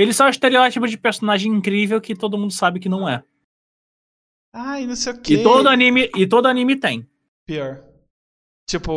Eles 0.00 0.16
são 0.16 0.26
o 0.26 0.30
estereótipo 0.30 0.86
de 0.88 0.96
personagem 0.96 1.52
incrível 1.52 2.00
que 2.00 2.14
todo 2.14 2.38
mundo 2.38 2.52
sabe 2.52 2.80
que 2.80 2.88
não 2.88 3.08
é. 3.08 3.22
Ai, 4.54 4.86
não 4.86 4.96
sei 4.96 5.12
o 5.12 5.20
que. 5.20 5.34
E 5.34 5.42
todo 5.42 5.68
anime, 5.68 6.10
e 6.16 6.26
todo 6.26 6.46
anime 6.46 6.74
tem. 6.76 7.06
Pior. 7.46 7.82
Tipo, 8.68 8.92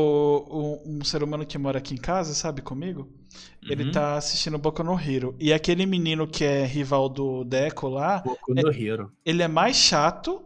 um, 0.86 1.00
um 1.00 1.04
ser 1.04 1.24
humano 1.24 1.46
que 1.46 1.58
mora 1.58 1.80
aqui 1.80 1.94
em 1.96 1.98
casa, 1.98 2.34
sabe, 2.34 2.62
comigo? 2.62 3.12
Ele 3.68 3.86
Uhum. 3.86 3.92
tá 3.92 4.16
assistindo 4.16 4.58
Boku 4.58 4.84
no 4.84 4.98
Hero. 5.00 5.36
E 5.40 5.52
aquele 5.52 5.86
menino 5.86 6.28
que 6.28 6.44
é 6.46 6.64
rival 6.66 7.10
do 7.10 7.44
Deco 7.44 7.90
lá, 7.90 8.20
Boku 8.20 8.54
no 8.54 8.72
Hero. 8.72 9.12
ele 9.26 9.42
é 9.44 9.48
mais 9.48 9.76
chato 9.76 10.42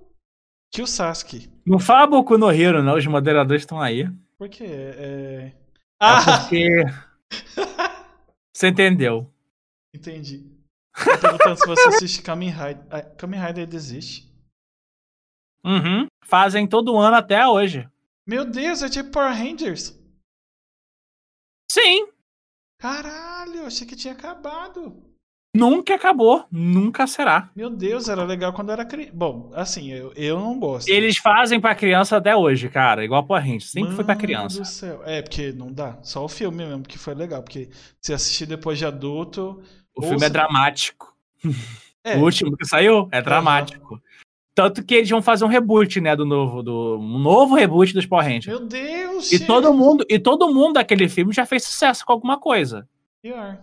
que 0.74 0.82
o 0.82 0.88
Sasuke. 0.88 1.50
Não 1.66 1.78
fala 1.78 2.08
Boku 2.08 2.38
no 2.38 2.50
Hero, 2.52 2.82
não. 2.82 2.96
Os 2.98 3.06
moderadores 3.06 3.62
estão 3.64 3.80
aí. 3.82 4.10
Por 4.38 4.50
quê? 4.50 4.64
É... 4.66 5.52
É 5.52 5.54
Ah, 6.00 6.24
porque. 6.42 6.84
Você 8.54 8.68
entendeu. 8.70 9.30
Entendi. 9.98 10.50
Perguntando 11.22 11.56
se 11.58 11.66
você 11.68 11.88
assiste 11.90 12.22
Kamen 12.22 12.50
Rider. 12.50 12.86
Ah, 12.90 13.02
Kamen 13.02 13.40
Rider 13.40 13.64
ainda 13.66 13.76
existe? 13.76 14.28
Uhum. 15.64 16.08
Fazem 16.24 16.68
todo 16.68 16.98
ano 16.98 17.16
até 17.18 17.48
hoje. 17.48 17.88
Meu 18.26 18.46
Deus, 18.46 18.82
é 18.82 18.90
tipo 18.90 19.12
Power 19.12 19.36
Rangers. 19.36 19.98
Sim. 21.72 22.08
Caralho, 22.80 23.66
achei 23.66 23.86
que 23.86 23.96
tinha 23.96 24.14
acabado. 24.14 25.04
Nunca 25.56 25.96
acabou. 25.96 26.46
Nunca 26.52 27.08
será. 27.08 27.50
Meu 27.56 27.70
Deus, 27.70 28.08
era 28.08 28.24
legal 28.24 28.54
quando 28.54 28.72
era 28.72 28.86
criança. 28.86 29.12
Bom, 29.16 29.52
assim, 29.56 29.92
eu, 29.92 30.14
eu 30.14 30.40
não 30.40 30.60
gosto. 30.60 30.88
Eles 30.88 31.18
fazem 31.18 31.60
pra 31.60 31.74
criança 31.74 32.18
até 32.18 32.36
hoje, 32.36 32.70
cara. 32.70 33.04
Igual 33.04 33.26
Power 33.26 33.42
Rangers. 33.44 33.72
Sempre 33.72 33.96
foi 33.96 34.04
pra 34.04 34.14
Mano 34.14 34.22
criança. 34.28 34.60
do 34.60 34.66
céu. 34.66 35.02
É, 35.04 35.22
porque 35.22 35.52
não 35.52 35.72
dá. 35.72 35.98
Só 36.04 36.24
o 36.24 36.30
filme 36.30 36.58
mesmo 36.66 36.84
que 36.84 36.98
foi 36.98 37.16
legal. 37.16 37.42
Porque 37.42 37.70
se 38.02 38.14
assistir 38.14 38.46
depois 38.46 38.78
de 38.78 38.86
adulto. 38.86 39.62
O 39.98 40.02
filme 40.04 40.26
é 40.26 40.30
dramático. 40.30 41.16
É, 42.04 42.16
O 42.18 42.24
último 42.24 42.56
que 42.56 42.66
saiu 42.66 43.08
é 43.12 43.22
dramático. 43.22 44.02
Tanto 44.56 44.84
que 44.84 44.96
eles 44.96 45.10
vão 45.10 45.22
fazer 45.22 45.46
um 45.46 45.50
reboot, 45.50 46.02
né, 46.02 46.16
do 46.16 46.26
novo, 46.26 46.64
do 46.64 46.98
um 47.00 47.20
novo 47.20 47.54
reboot 47.56 47.94
dos 47.94 48.06
Power 48.06 48.26
Rangers. 48.26 48.48
Meu 48.60 48.68
Deus, 48.68 49.32
E 49.32 49.46
todo 49.46 49.74
mundo, 49.74 50.04
e 50.10 50.18
todo 50.18 50.52
mundo 50.52 50.74
daquele 50.74 51.08
filme 51.08 51.32
já 51.32 51.46
fez 51.46 51.64
sucesso 51.64 52.04
com 52.06 52.12
alguma 52.14 52.40
coisa. 52.40 52.88
Pior. 53.22 53.60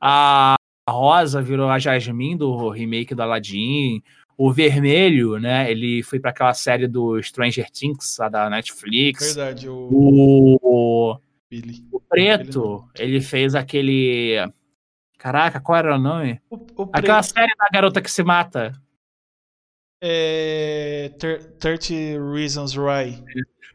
A 0.00 0.54
Rosa 0.88 1.42
virou 1.42 1.68
a 1.68 1.78
Jasmine 1.78 2.36
do 2.38 2.70
remake 2.70 3.14
do 3.14 3.22
Aladdin. 3.22 4.02
O 4.36 4.50
vermelho, 4.50 5.38
né? 5.38 5.70
Ele 5.70 6.02
foi 6.02 6.18
para 6.18 6.30
aquela 6.30 6.54
série 6.54 6.86
do 6.88 7.22
Stranger 7.22 7.70
Things, 7.70 8.16
lá 8.18 8.30
da 8.30 8.48
Netflix. 8.48 9.34
Verdade, 9.34 9.68
o, 9.68 10.56
O, 10.62 11.18
Billy. 11.50 11.84
o 11.92 12.00
preto, 12.00 12.88
ele 12.98 13.20
fez 13.20 13.54
aquele. 13.54 14.36
Caraca, 15.20 15.60
qual 15.60 15.76
era 15.78 15.94
o 15.96 15.98
nome? 15.98 16.40
O, 16.48 16.56
o 16.56 16.82
Aquela 16.94 17.20
preto 17.20 17.34
série 17.34 17.54
da 17.54 17.68
garota 17.70 18.00
que 18.00 18.10
se 18.10 18.22
mata. 18.24 18.72
é 20.02 21.10
Thir- 21.18 21.52
30 21.58 22.32
Reasons 22.34 22.74
Why. 22.76 23.22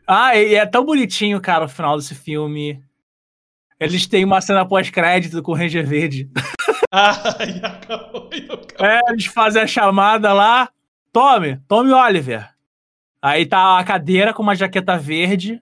Ah, 0.08 0.36
e 0.36 0.56
é 0.56 0.66
tão 0.66 0.84
bonitinho, 0.84 1.40
cara, 1.40 1.66
o 1.66 1.70
final 1.70 1.98
desse 1.98 2.16
filme. 2.16 2.84
Eles 3.80 4.08
têm 4.08 4.24
uma 4.26 4.42
cena 4.42 4.66
pós-crédito 4.66 5.42
com 5.44 5.52
o 5.52 5.56
Ranger 5.56 5.86
Verde. 5.86 6.30
Ah, 6.98 7.12
e 7.46 7.66
acabou, 7.66 8.30
e 8.32 8.38
acabou. 8.46 8.86
É, 8.88 9.02
eles 9.10 9.26
fazem 9.26 9.62
a 9.62 9.68
chamada 9.68 10.32
lá. 10.32 10.70
Tome, 11.12 11.58
tome 11.68 11.92
Oliver. 11.92 12.50
Aí 13.22 13.46
tá 13.46 13.78
a 13.78 13.84
cadeira 13.84 14.34
com 14.34 14.42
uma 14.42 14.56
jaqueta 14.56 14.98
verde, 14.98 15.62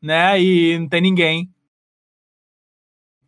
né? 0.00 0.40
E 0.40 0.76
não 0.76 0.88
tem 0.88 1.00
ninguém. 1.00 1.48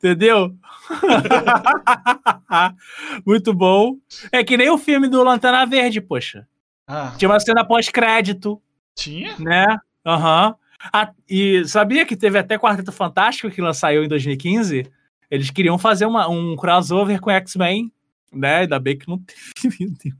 Entendeu? 0.05 0.55
Muito 3.24 3.55
bom. 3.55 3.97
É 4.31 4.44
que 4.44 4.55
nem 4.55 4.68
o 4.68 4.76
filme 4.76 5.09
do 5.09 5.24
Lanterna 5.24 5.64
Verde, 5.64 6.02
poxa. 6.02 6.47
Ah, 6.86 7.14
Tinha 7.16 7.31
uma 7.31 7.40
cena 7.40 7.64
pós-crédito, 7.64 8.60
tinha? 8.94 9.35
né? 9.39 9.64
Aham. 10.05 10.55
Ah, 10.93 11.10
e 11.26 11.66
sabia 11.66 12.05
que 12.05 12.14
teve 12.14 12.39
até 12.39 12.59
Quarteto 12.59 12.93
Fantástico 12.93 13.51
que 13.51 13.72
saiu 13.72 14.05
em 14.05 14.09
2015? 14.09 14.93
Eles 15.31 15.48
queriam 15.48 15.78
fazer 15.78 16.05
uma, 16.05 16.28
um 16.28 16.55
crossover 16.55 17.18
com 17.18 17.31
X-Men, 17.31 17.90
né? 18.31 18.59
Ainda 18.59 18.78
bem 18.78 18.98
que 18.98 19.09
não 19.09 19.18
teve. 19.18 19.40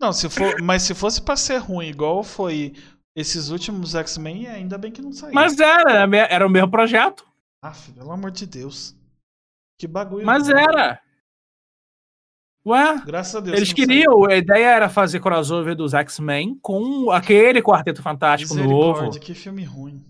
Não, 0.00 0.14
se 0.14 0.30
for, 0.30 0.62
mas 0.62 0.82
se 0.82 0.94
fosse 0.94 1.20
pra 1.20 1.36
ser 1.36 1.58
ruim, 1.58 1.88
igual 1.88 2.24
foi 2.24 2.72
esses 3.14 3.50
últimos 3.50 3.94
X-Men, 3.94 4.46
ainda 4.46 4.78
bem 4.78 4.90
que 4.90 5.02
não 5.02 5.12
saiu. 5.12 5.34
Mas 5.34 5.60
era, 5.60 6.08
era 6.26 6.46
o 6.46 6.48
mesmo 6.48 6.70
projeto. 6.70 7.22
Ah, 7.62 7.74
pelo 7.94 8.10
amor 8.10 8.30
de 8.30 8.46
Deus. 8.46 8.96
Que 9.80 9.86
bagulho. 9.88 10.26
Mas 10.26 10.46
era. 10.50 11.00
Ué, 12.66 13.02
Graças 13.06 13.34
a 13.34 13.40
Deus. 13.40 13.56
eles 13.56 13.68
não 13.70 13.76
saiu. 13.76 13.86
queriam, 13.88 14.24
a 14.26 14.36
ideia 14.36 14.66
era 14.66 14.88
fazer 14.90 15.18
crossover 15.20 15.74
dos 15.74 15.94
X-Men 15.94 16.58
com 16.60 17.10
aquele 17.10 17.62
Quarteto 17.62 18.02
Fantástico 18.02 18.54
novo. 18.54 19.18
que 19.18 19.32
filme 19.32 19.64
ruim. 19.64 20.04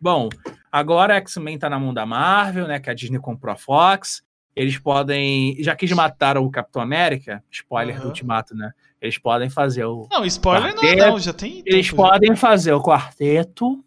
Bom, 0.00 0.28
agora 0.70 1.16
X-Men 1.16 1.58
tá 1.58 1.68
na 1.68 1.80
mão 1.80 1.92
da 1.92 2.06
Marvel, 2.06 2.68
né? 2.68 2.78
Que 2.78 2.88
a 2.88 2.94
Disney 2.94 3.18
comprou 3.18 3.52
a 3.52 3.56
Fox. 3.56 4.22
Eles 4.54 4.78
podem. 4.78 5.56
Já 5.60 5.74
que 5.74 5.84
eles 5.84 5.96
mataram 5.96 6.44
o 6.44 6.50
Capitão 6.50 6.80
América, 6.80 7.42
spoiler 7.50 7.96
do 7.96 8.02
Aham. 8.02 8.08
Ultimato, 8.08 8.54
né? 8.54 8.70
Eles 9.00 9.18
podem 9.18 9.50
fazer 9.50 9.84
o. 9.84 10.06
Não, 10.10 10.24
spoiler 10.24 10.74
não 10.76 10.82
Quarteto, 10.82 11.06
não, 11.08 11.18
já 11.18 11.32
tem 11.32 11.62
Eles 11.66 11.86
já. 11.86 11.96
podem 11.96 12.36
fazer 12.36 12.72
o 12.72 12.80
quarteto 12.82 13.84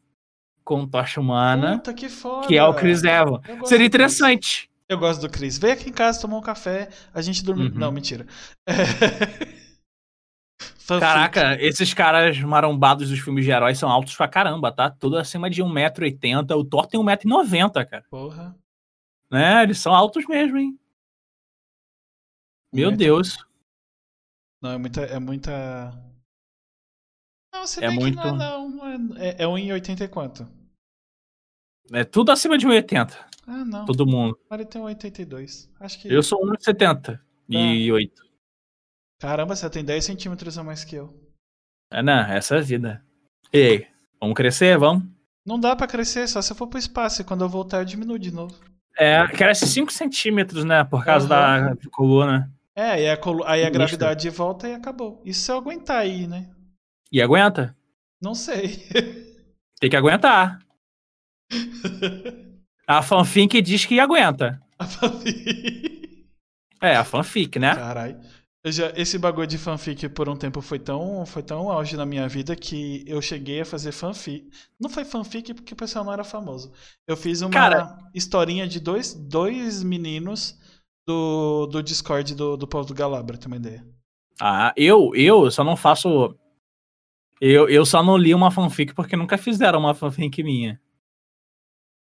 com 0.66 0.86
Tocha 0.86 1.20
Humana, 1.20 1.78
Puta, 1.78 1.94
que 1.94 2.08
foda. 2.10 2.46
que 2.48 2.58
é 2.58 2.64
o 2.64 2.74
Chris 2.74 3.04
Evans. 3.04 3.40
Seria 3.66 3.86
do 3.86 3.88
interessante. 3.88 4.70
Eu 4.92 4.98
gosto 5.00 5.22
do 5.22 5.30
Chris. 5.30 5.58
Veio 5.58 5.74
aqui 5.74 5.90
em 5.90 5.94
casa, 5.94 6.20
tomou 6.20 6.38
um 6.38 6.44
café, 6.44 6.90
a 7.14 7.22
gente 7.22 7.46
dormiu. 7.46 7.72
Uhum. 7.72 7.80
Não, 7.80 7.94
mentira. 7.94 8.26
Fanfic. 10.80 11.00
Caraca, 11.00 11.56
esses 11.62 11.94
caras 11.94 12.38
marombados 12.42 13.10
dos 13.10 13.20
filmes 13.20 13.46
de 13.46 13.52
heróis 13.52 13.80
são 13.80 13.90
altos 13.90 14.14
pra 14.18 14.28
caramba, 14.28 14.70
tá? 14.70 14.90
Tudo 14.92 15.18
acima 15.18 15.50
de 15.50 15.64
1,80m. 15.64 16.58
O 16.58 16.66
Thor 16.66 16.88
tem 16.88 17.00
1,90m, 17.00 17.86
cara. 17.88 18.06
Porra. 18.10 18.54
Né? 19.32 19.64
Eles 19.64 19.80
são 19.80 19.96
altos 19.96 20.28
mesmo, 20.28 20.58
hein? 20.58 20.78
Meu 22.74 22.92
1,90. 22.92 22.98
Deus. 22.98 23.38
Não, 24.62 24.72
é 24.72 24.78
muita. 24.78 25.02
É 25.04 25.20
muita. 25.20 25.92
Não, 27.54 27.66
você 27.66 27.86
É 27.86 27.88
bem 27.88 27.98
muito- 27.98 28.18
que 28.22 28.28
não, 28.28 28.36
não, 28.36 28.70
não 28.70 29.18
é, 29.18 29.30
é 29.42 29.48
1,80 29.48 30.02
e 30.02 30.08
quanto? 30.10 30.46
É 31.94 32.04
tudo 32.04 32.30
acima 32.34 32.58
de 32.58 32.68
1,80m. 32.68 33.31
Ah, 33.54 33.66
não. 33.66 33.86
Todo 33.86 34.08
mundo. 34.08 34.40
Tem 34.70 34.82
1,82. 34.82 35.70
Acho 35.78 36.00
que. 36.00 36.08
Eu 36.08 36.24
sou 36.24 36.40
1,70m. 36.46 37.20
E 37.50 37.92
8. 37.92 38.22
Caramba, 39.20 39.56
você 39.58 39.70
tem 39.70 39.84
10 39.84 40.06
centímetros 40.06 40.58
a 40.58 40.64
mais 40.64 40.86
que 40.86 40.96
eu. 40.96 41.14
É, 41.92 42.02
não, 42.02 42.22
essa 42.32 42.56
é 42.56 42.60
a 42.60 42.62
vida. 42.62 43.04
E 43.52 43.58
aí? 43.58 43.88
Vamos 44.22 44.36
crescer? 44.36 44.78
Vamos? 44.78 45.04
Não 45.46 45.60
dá 45.60 45.76
pra 45.76 45.86
crescer, 45.86 46.30
só 46.30 46.42
se 46.42 46.54
eu 46.54 46.56
for 46.56 46.68
pro 46.68 46.80
espaço. 46.80 47.22
E 47.22 47.26
quando 47.26 47.42
eu 47.44 47.50
voltar, 47.50 47.80
eu 47.80 47.86
diminuo 47.86 48.18
de 48.18 48.32
novo. 48.32 48.58
É, 48.98 49.28
cresce 49.28 49.68
5 49.68 49.92
centímetros, 49.92 50.64
né? 50.64 50.82
Por 50.86 51.04
causa 51.04 51.28
Aham. 51.36 51.76
da 51.76 51.90
coluna. 51.92 52.50
É, 52.74 52.92
aí 52.92 53.10
a, 53.10 53.18
colu- 53.18 53.44
aí 53.46 53.66
a 53.66 53.70
gravidade 53.70 54.30
volta 54.30 54.70
e 54.70 54.74
acabou. 54.74 55.22
Isso 55.26 55.42
se 55.42 55.52
eu 55.52 55.58
aguentar 55.58 55.98
aí, 55.98 56.26
né? 56.26 56.50
E 57.12 57.22
aguenta? 57.22 57.76
Não 58.22 58.34
sei. 58.34 58.88
Tem 59.80 59.90
que 59.90 59.96
aguentar. 59.98 60.60
A 62.98 63.02
fanfic 63.02 63.62
diz 63.62 63.86
que 63.86 64.00
aguenta. 64.00 64.62
A 64.78 64.86
fanfic. 64.86 66.26
É, 66.82 66.96
a 66.96 67.04
fanfic, 67.04 67.58
né? 67.60 67.76
Caralho. 67.76 68.20
Já, 68.66 68.92
esse 68.96 69.18
bagulho 69.18 69.48
de 69.48 69.58
fanfic 69.58 70.08
por 70.10 70.30
um 70.30 70.36
tempo 70.36 70.62
foi 70.62 70.78
tão, 70.78 71.26
foi 71.26 71.42
tão 71.42 71.72
auge 71.72 71.98
na 71.98 72.06
minha 72.06 72.28
vida 72.28 72.56
que 72.56 73.04
eu 73.08 73.20
cheguei 73.22 73.62
a 73.62 73.66
fazer 73.66 73.92
fanfic. 73.92 74.48
Não 74.80 74.90
foi 74.90 75.04
fanfic 75.04 75.54
porque 75.54 75.74
o 75.74 75.78
pessoal 75.78 76.06
não 76.06 76.14
era 76.14 76.24
famoso. 76.24 76.72
Eu 77.08 77.18
fiz 77.18 77.42
uma 77.42 77.50
Cara- 77.50 77.98
historinha 78.14 78.68
de 78.68 78.80
dois, 78.80 79.14
dois 79.16 79.82
meninos 79.82 80.60
do, 81.08 81.66
do 81.68 81.82
Discord 81.82 82.36
do, 82.36 82.56
do 82.56 82.68
povo 82.68 82.88
do 82.88 82.94
Galabra, 82.94 83.38
tem 83.38 83.48
uma 83.48 83.58
ideia. 83.58 83.84
Ah, 84.40 84.74
eu, 84.76 85.12
eu 85.16 85.50
só 85.50 85.64
não 85.64 85.76
faço. 85.76 86.36
Eu, 87.40 87.68
eu 87.68 87.84
só 87.86 88.04
não 88.04 88.18
li 88.18 88.36
uma 88.36 88.52
fanfic 88.52 88.94
porque 88.94 89.16
nunca 89.16 89.38
fizeram 89.38 89.80
uma 89.80 89.96
fanfic 89.96 90.44
minha. 90.44 90.80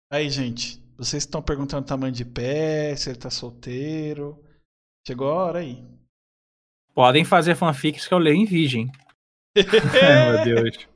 Aí, 0.10 0.30
gente, 0.30 0.82
vocês 0.98 1.24
estão 1.24 1.42
perguntando 1.42 1.84
o 1.84 1.88
tamanho 1.88 2.14
de 2.14 2.24
pé, 2.26 2.96
se 2.96 3.10
ele 3.10 3.18
tá 3.20 3.30
solteiro. 3.30 4.42
Chegou 5.08 5.30
a 5.30 5.34
hora 5.46 5.60
aí. 5.60 5.84
Podem 6.94 7.24
fazer 7.24 7.56
fanfics 7.56 8.08
que 8.08 8.14
eu 8.14 8.18
leio 8.18 8.36
em 8.38 8.46
virgem. 8.46 8.92
Ai, 9.56 10.46
meu 10.46 10.64
Deus. 10.64 10.88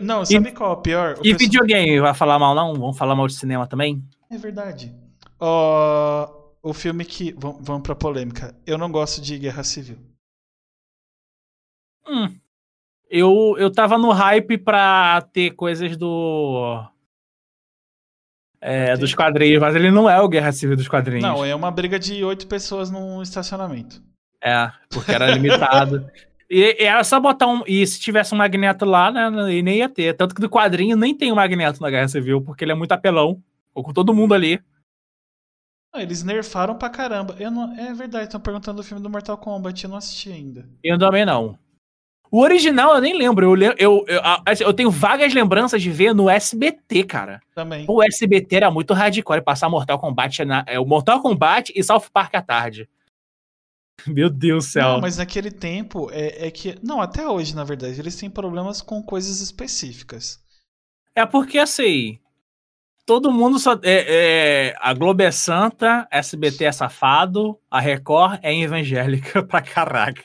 Não, 0.00 0.24
sabe 0.24 0.52
qual 0.52 0.70
é 0.72 0.74
o 0.74 0.82
pior? 0.82 1.14
O 1.18 1.20
E 1.20 1.32
pessoal- 1.32 1.38
videogame, 1.38 2.00
vai 2.00 2.14
falar 2.14 2.38
mal 2.38 2.54
não? 2.54 2.74
Vamos 2.74 2.98
falar 2.98 3.14
mal 3.14 3.26
de 3.26 3.34
cinema 3.34 3.66
também? 3.66 4.02
É 4.30 4.36
verdade. 4.36 4.94
O 5.40 6.74
filme 6.74 7.04
que. 7.04 7.32
vam- 7.32 7.58
Vamos 7.62 7.82
pra 7.82 7.94
polêmica. 7.94 8.54
Eu 8.66 8.76
não 8.76 8.90
gosto 8.90 9.20
de 9.22 9.38
Guerra 9.38 9.62
Civil. 9.64 9.98
Hum. 12.06 12.38
Eu, 13.08 13.56
eu 13.58 13.72
tava 13.72 13.96
no 13.98 14.10
hype 14.12 14.58
pra 14.58 15.22
ter 15.32 15.52
coisas 15.52 15.96
do. 15.96 16.84
É, 18.60 18.94
dos 18.96 19.14
quadrinhos, 19.14 19.58
mas 19.58 19.74
ele 19.74 19.90
não 19.90 20.08
é 20.08 20.20
o 20.20 20.28
Guerra 20.28 20.52
Civil 20.52 20.76
dos 20.76 20.86
quadrinhos. 20.86 21.22
Não, 21.22 21.44
é 21.44 21.54
uma 21.54 21.70
briga 21.70 21.98
de 21.98 22.22
oito 22.22 22.46
pessoas 22.46 22.90
num 22.90 23.22
estacionamento. 23.22 24.02
É, 24.42 24.70
porque 24.90 25.12
era 25.12 25.30
limitado. 25.30 26.06
e, 26.48 26.76
e 26.78 26.84
era 26.84 27.02
só 27.02 27.18
botar 27.18 27.46
um. 27.46 27.62
E 27.66 27.86
se 27.86 27.98
tivesse 27.98 28.34
um 28.34 28.38
magneto 28.38 28.84
lá, 28.84 29.10
né? 29.10 29.52
E 29.52 29.62
nem 29.62 29.78
ia 29.78 29.88
ter. 29.88 30.14
Tanto 30.14 30.34
que 30.34 30.40
do 30.42 30.50
quadrinho 30.50 30.96
nem 30.96 31.14
tem 31.14 31.32
um 31.32 31.36
magneto 31.36 31.80
na 31.80 31.88
Guerra 31.88 32.08
Civil, 32.08 32.42
porque 32.42 32.64
ele 32.64 32.72
é 32.72 32.74
muito 32.74 32.92
apelão. 32.92 33.42
Ou 33.74 33.82
com 33.82 33.92
todo 33.92 34.14
mundo 34.14 34.34
ali. 34.34 34.60
Ah, 35.92 36.02
eles 36.02 36.22
nerfaram 36.22 36.76
pra 36.76 36.88
caramba. 36.90 37.34
Eu 37.38 37.50
não... 37.50 37.74
É 37.78 37.92
verdade, 37.92 38.24
estão 38.24 38.40
perguntando 38.40 38.76
do 38.76 38.84
filme 38.84 39.02
do 39.02 39.10
Mortal 39.10 39.38
Kombat. 39.38 39.82
Eu 39.82 39.90
não 39.90 39.96
assisti 39.96 40.30
ainda. 40.30 40.68
Eu 40.84 40.98
também 40.98 41.24
não. 41.24 41.58
O 42.30 42.40
original 42.40 42.94
eu 42.94 43.00
nem 43.00 43.16
lembro. 43.16 43.60
Eu, 43.60 43.74
eu, 43.76 44.04
eu, 44.06 44.20
a- 44.20 44.42
assim, 44.46 44.62
eu 44.62 44.72
tenho 44.72 44.90
vagas 44.90 45.34
lembranças 45.34 45.82
de 45.82 45.90
ver 45.90 46.14
no 46.14 46.30
SBT, 46.30 47.04
cara. 47.04 47.40
Também. 47.54 47.84
O 47.88 48.02
SBT 48.02 48.56
era 48.56 48.70
muito 48.70 48.94
hardcore 48.94 49.42
passar 49.42 49.68
Mortal 49.68 49.98
Kombat 49.98 50.44
na, 50.44 50.64
é, 50.66 50.78
o 50.78 50.86
Mortal 50.86 51.20
Kombat 51.20 51.72
e 51.74 51.82
South 51.82 52.04
Park 52.12 52.34
à 52.34 52.42
tarde. 52.42 52.88
Meu 54.06 54.30
Deus 54.30 54.66
do 54.66 54.70
céu. 54.70 54.88
Não, 54.92 55.00
mas 55.00 55.18
naquele 55.18 55.50
tempo 55.50 56.08
é, 56.12 56.46
é 56.46 56.50
que. 56.50 56.76
Não, 56.82 57.00
até 57.00 57.28
hoje, 57.28 57.54
na 57.54 57.64
verdade, 57.64 58.00
eles 58.00 58.16
têm 58.16 58.30
problemas 58.30 58.80
com 58.80 59.02
coisas 59.02 59.40
específicas. 59.40 60.40
É 61.14 61.26
porque 61.26 61.58
assim. 61.58 62.18
Todo 63.04 63.32
mundo 63.32 63.58
só. 63.58 63.72
É, 63.82 64.68
é, 64.68 64.74
a 64.78 64.94
Globo 64.94 65.20
é 65.22 65.32
santa, 65.32 66.06
SBT 66.12 66.66
é 66.66 66.72
safado, 66.72 67.58
a 67.68 67.80
Record 67.80 68.38
é 68.42 68.56
evangélica 68.56 69.42
pra 69.44 69.60
caraca. 69.60 70.22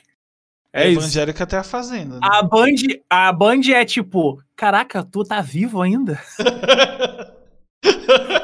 É 0.76 0.90
isso. 0.90 1.00
Evangélica 1.00 1.44
até 1.44 1.56
a 1.56 1.62
Fazenda. 1.62 2.16
Né? 2.16 2.20
A 2.22 2.42
Band, 2.42 2.74
a 3.08 3.32
Band 3.32 3.60
é 3.72 3.82
tipo, 3.84 4.42
caraca, 4.54 5.02
tu 5.02 5.24
tá 5.24 5.40
vivo 5.40 5.80
ainda? 5.80 6.20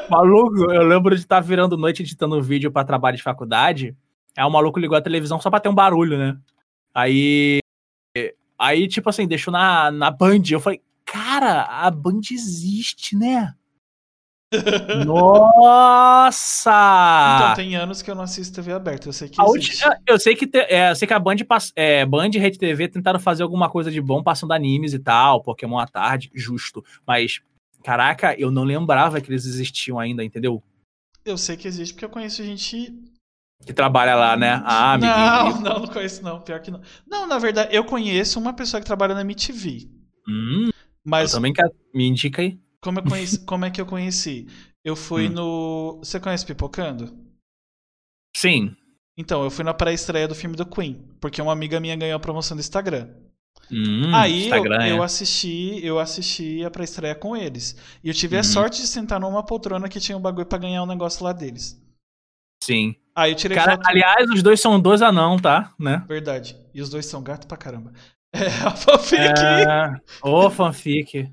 Maluco, 0.09 0.71
eu 0.71 0.83
lembro 0.83 1.15
de 1.15 1.21
estar 1.21 1.39
virando 1.41 1.77
noite 1.77 2.01
editando 2.01 2.35
um 2.35 2.41
vídeo 2.41 2.71
pra 2.71 2.83
trabalho 2.83 3.17
de 3.17 3.23
faculdade. 3.23 3.95
Aí 4.35 4.43
o 4.43 4.49
maluco 4.49 4.79
ligou 4.79 4.97
a 4.97 5.01
televisão 5.01 5.39
só 5.39 5.51
pra 5.51 5.59
ter 5.59 5.69
um 5.69 5.75
barulho, 5.75 6.17
né? 6.17 6.35
Aí. 6.93 7.59
Aí, 8.57 8.87
tipo 8.87 9.09
assim, 9.09 9.27
deixou 9.27 9.51
na, 9.51 9.91
na 9.91 10.09
Band. 10.09 10.41
Eu 10.49 10.59
falei, 10.59 10.81
cara, 11.05 11.63
a 11.63 11.91
Band 11.91 12.21
existe, 12.31 13.15
né? 13.15 13.53
Nossa! 15.05 16.71
Então, 17.37 17.55
tem 17.55 17.75
anos 17.75 18.01
que 18.01 18.09
eu 18.09 18.15
não 18.15 18.23
assisto 18.23 18.55
TV 18.55 18.73
aberta. 18.73 19.07
Eu 19.09 19.13
sei 19.13 19.29
que 19.29 19.41
última- 19.41 19.97
eu 20.07 20.19
sei 20.19 20.35
que 20.35 20.47
te- 20.47 20.57
é, 20.69 20.91
eu 20.91 20.95
sei 20.95 21.07
que 21.07 21.13
a 21.13 21.19
Band, 21.19 21.35
é, 21.75 22.05
Band 22.05 22.29
e 22.33 22.37
Rede 22.37 22.57
TV 22.57 22.87
tentaram 22.87 23.19
fazer 23.19 23.43
alguma 23.43 23.69
coisa 23.69 23.91
de 23.91 24.01
bom 24.01 24.21
passando 24.23 24.53
animes 24.53 24.93
e 24.93 24.99
tal, 24.99 25.41
Pokémon 25.41 25.77
à 25.79 25.87
tarde, 25.87 26.29
justo. 26.33 26.83
Mas, 27.05 27.41
caraca, 27.83 28.35
eu 28.39 28.51
não 28.51 28.63
lembrava 28.63 29.19
que 29.21 29.29
eles 29.31 29.45
existiam 29.45 29.99
ainda, 29.99 30.23
entendeu? 30.23 30.61
Eu 31.25 31.37
sei 31.37 31.55
que 31.55 31.67
existe 31.67 31.93
porque 31.93 32.05
eu 32.05 32.09
conheço 32.09 32.43
gente. 32.43 32.93
Que 33.65 33.71
trabalha 33.71 34.13
lá, 34.15 34.35
né? 34.35 34.61
Ah, 34.65 34.97
não, 34.97 35.61
não, 35.61 35.79
não 35.79 35.87
conheço, 35.87 36.21
não. 36.21 36.41
Pior 36.41 36.59
que 36.59 36.69
não. 36.69 36.81
Não, 37.07 37.25
na 37.25 37.39
verdade, 37.39 37.73
eu 37.73 37.85
conheço 37.85 38.37
uma 38.39 38.51
pessoa 38.53 38.81
que 38.81 38.85
trabalha 38.85 39.13
na 39.15 39.21
MTV. 39.21 39.87
Hum, 40.27 40.65
eu 40.67 40.73
Mas 41.05 41.31
também 41.31 41.53
quero. 41.53 41.71
Me 41.93 42.05
indica 42.07 42.41
aí. 42.41 42.59
Como, 42.83 42.99
eu 42.99 43.03
conheci, 43.03 43.39
como 43.45 43.65
é 43.65 43.71
que 43.71 43.81
eu 43.81 43.85
conheci? 43.85 44.47
Eu 44.83 44.95
fui 44.95 45.27
Hum. 45.29 45.31
no. 45.33 45.97
Você 46.03 46.19
conhece 46.19 46.45
Pipocando? 46.45 47.17
Sim. 48.35 48.75
Então, 49.17 49.43
eu 49.43 49.51
fui 49.51 49.63
na 49.63 49.73
pré-estreia 49.73 50.27
do 50.27 50.35
filme 50.35 50.55
do 50.55 50.65
Queen, 50.65 51.07
porque 51.21 51.41
uma 51.41 51.53
amiga 51.53 51.79
minha 51.79 51.95
ganhou 51.95 52.17
a 52.17 52.19
promoção 52.19 52.57
do 52.57 52.61
Instagram. 52.61 53.09
Hum, 53.71 54.13
Aí 54.13 54.49
eu, 54.49 54.57
Instagram, 54.57 54.87
eu 54.87 55.01
é. 55.01 55.05
assisti, 55.05 55.79
eu 55.85 55.99
assisti 55.99 56.65
a 56.65 56.71
pré-estreia 56.71 57.15
com 57.15 57.35
eles. 57.37 57.75
E 58.03 58.07
eu 58.09 58.13
tive 58.13 58.35
a 58.35 58.39
Uhum. 58.39 58.43
sorte 58.43 58.81
de 58.81 58.87
sentar 58.87 59.19
numa 59.19 59.43
poltrona 59.45 59.87
que 59.87 59.99
tinha 59.99 60.17
um 60.17 60.21
bagulho 60.21 60.45
pra 60.47 60.57
ganhar 60.57 60.83
um 60.83 60.87
negócio 60.87 61.23
lá 61.23 61.31
deles. 61.31 61.79
Sim. 62.63 62.95
Aí 63.15 63.31
eu 63.31 63.35
tirei 63.35 63.55
Cara, 63.55 63.73
foto. 63.73 63.87
aliás, 63.87 64.27
os 64.31 64.41
dois 64.41 64.59
são 64.59 64.79
dois 64.79 65.01
anão, 65.01 65.37
tá? 65.37 65.73
Né? 65.79 66.03
Verdade. 66.07 66.57
E 66.73 66.81
os 66.81 66.89
dois 66.89 67.05
são 67.05 67.21
gato 67.23 67.47
pra 67.47 67.57
caramba. 67.57 67.93
É, 68.35 68.47
a 68.65 68.71
fanfic. 68.71 69.21
É... 69.21 70.01
Ô, 70.27 70.49
fanfic. 70.49 71.31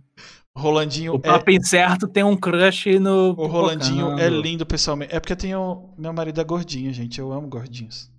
Rolandinho 0.61 1.15
O 1.15 1.17
é. 1.17 1.19
papo 1.19 1.51
incerto 1.51 2.07
tem 2.07 2.23
um 2.23 2.37
crush 2.37 2.99
no. 2.99 3.31
O 3.31 3.47
Rolandinho 3.47 4.19
é 4.19 4.29
lindo 4.29 4.65
pessoalmente. 4.65 5.15
É 5.15 5.19
porque 5.19 5.35
tem 5.35 5.55
o. 5.55 5.93
Meu 5.99 6.13
marido 6.13 6.41
é 6.41 6.45
gordinho, 6.45 6.93
gente. 6.93 7.19
Eu 7.19 7.33
amo 7.33 7.49
gordinhos. 7.49 8.11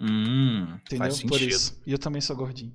Hum, 0.00 0.66
Entendeu? 0.82 0.98
faz 0.98 1.22
Por 1.22 1.38
sentido. 1.38 1.50
isso. 1.50 1.80
E 1.86 1.92
eu 1.92 1.98
também 1.98 2.20
sou 2.20 2.36
gordinho. 2.36 2.72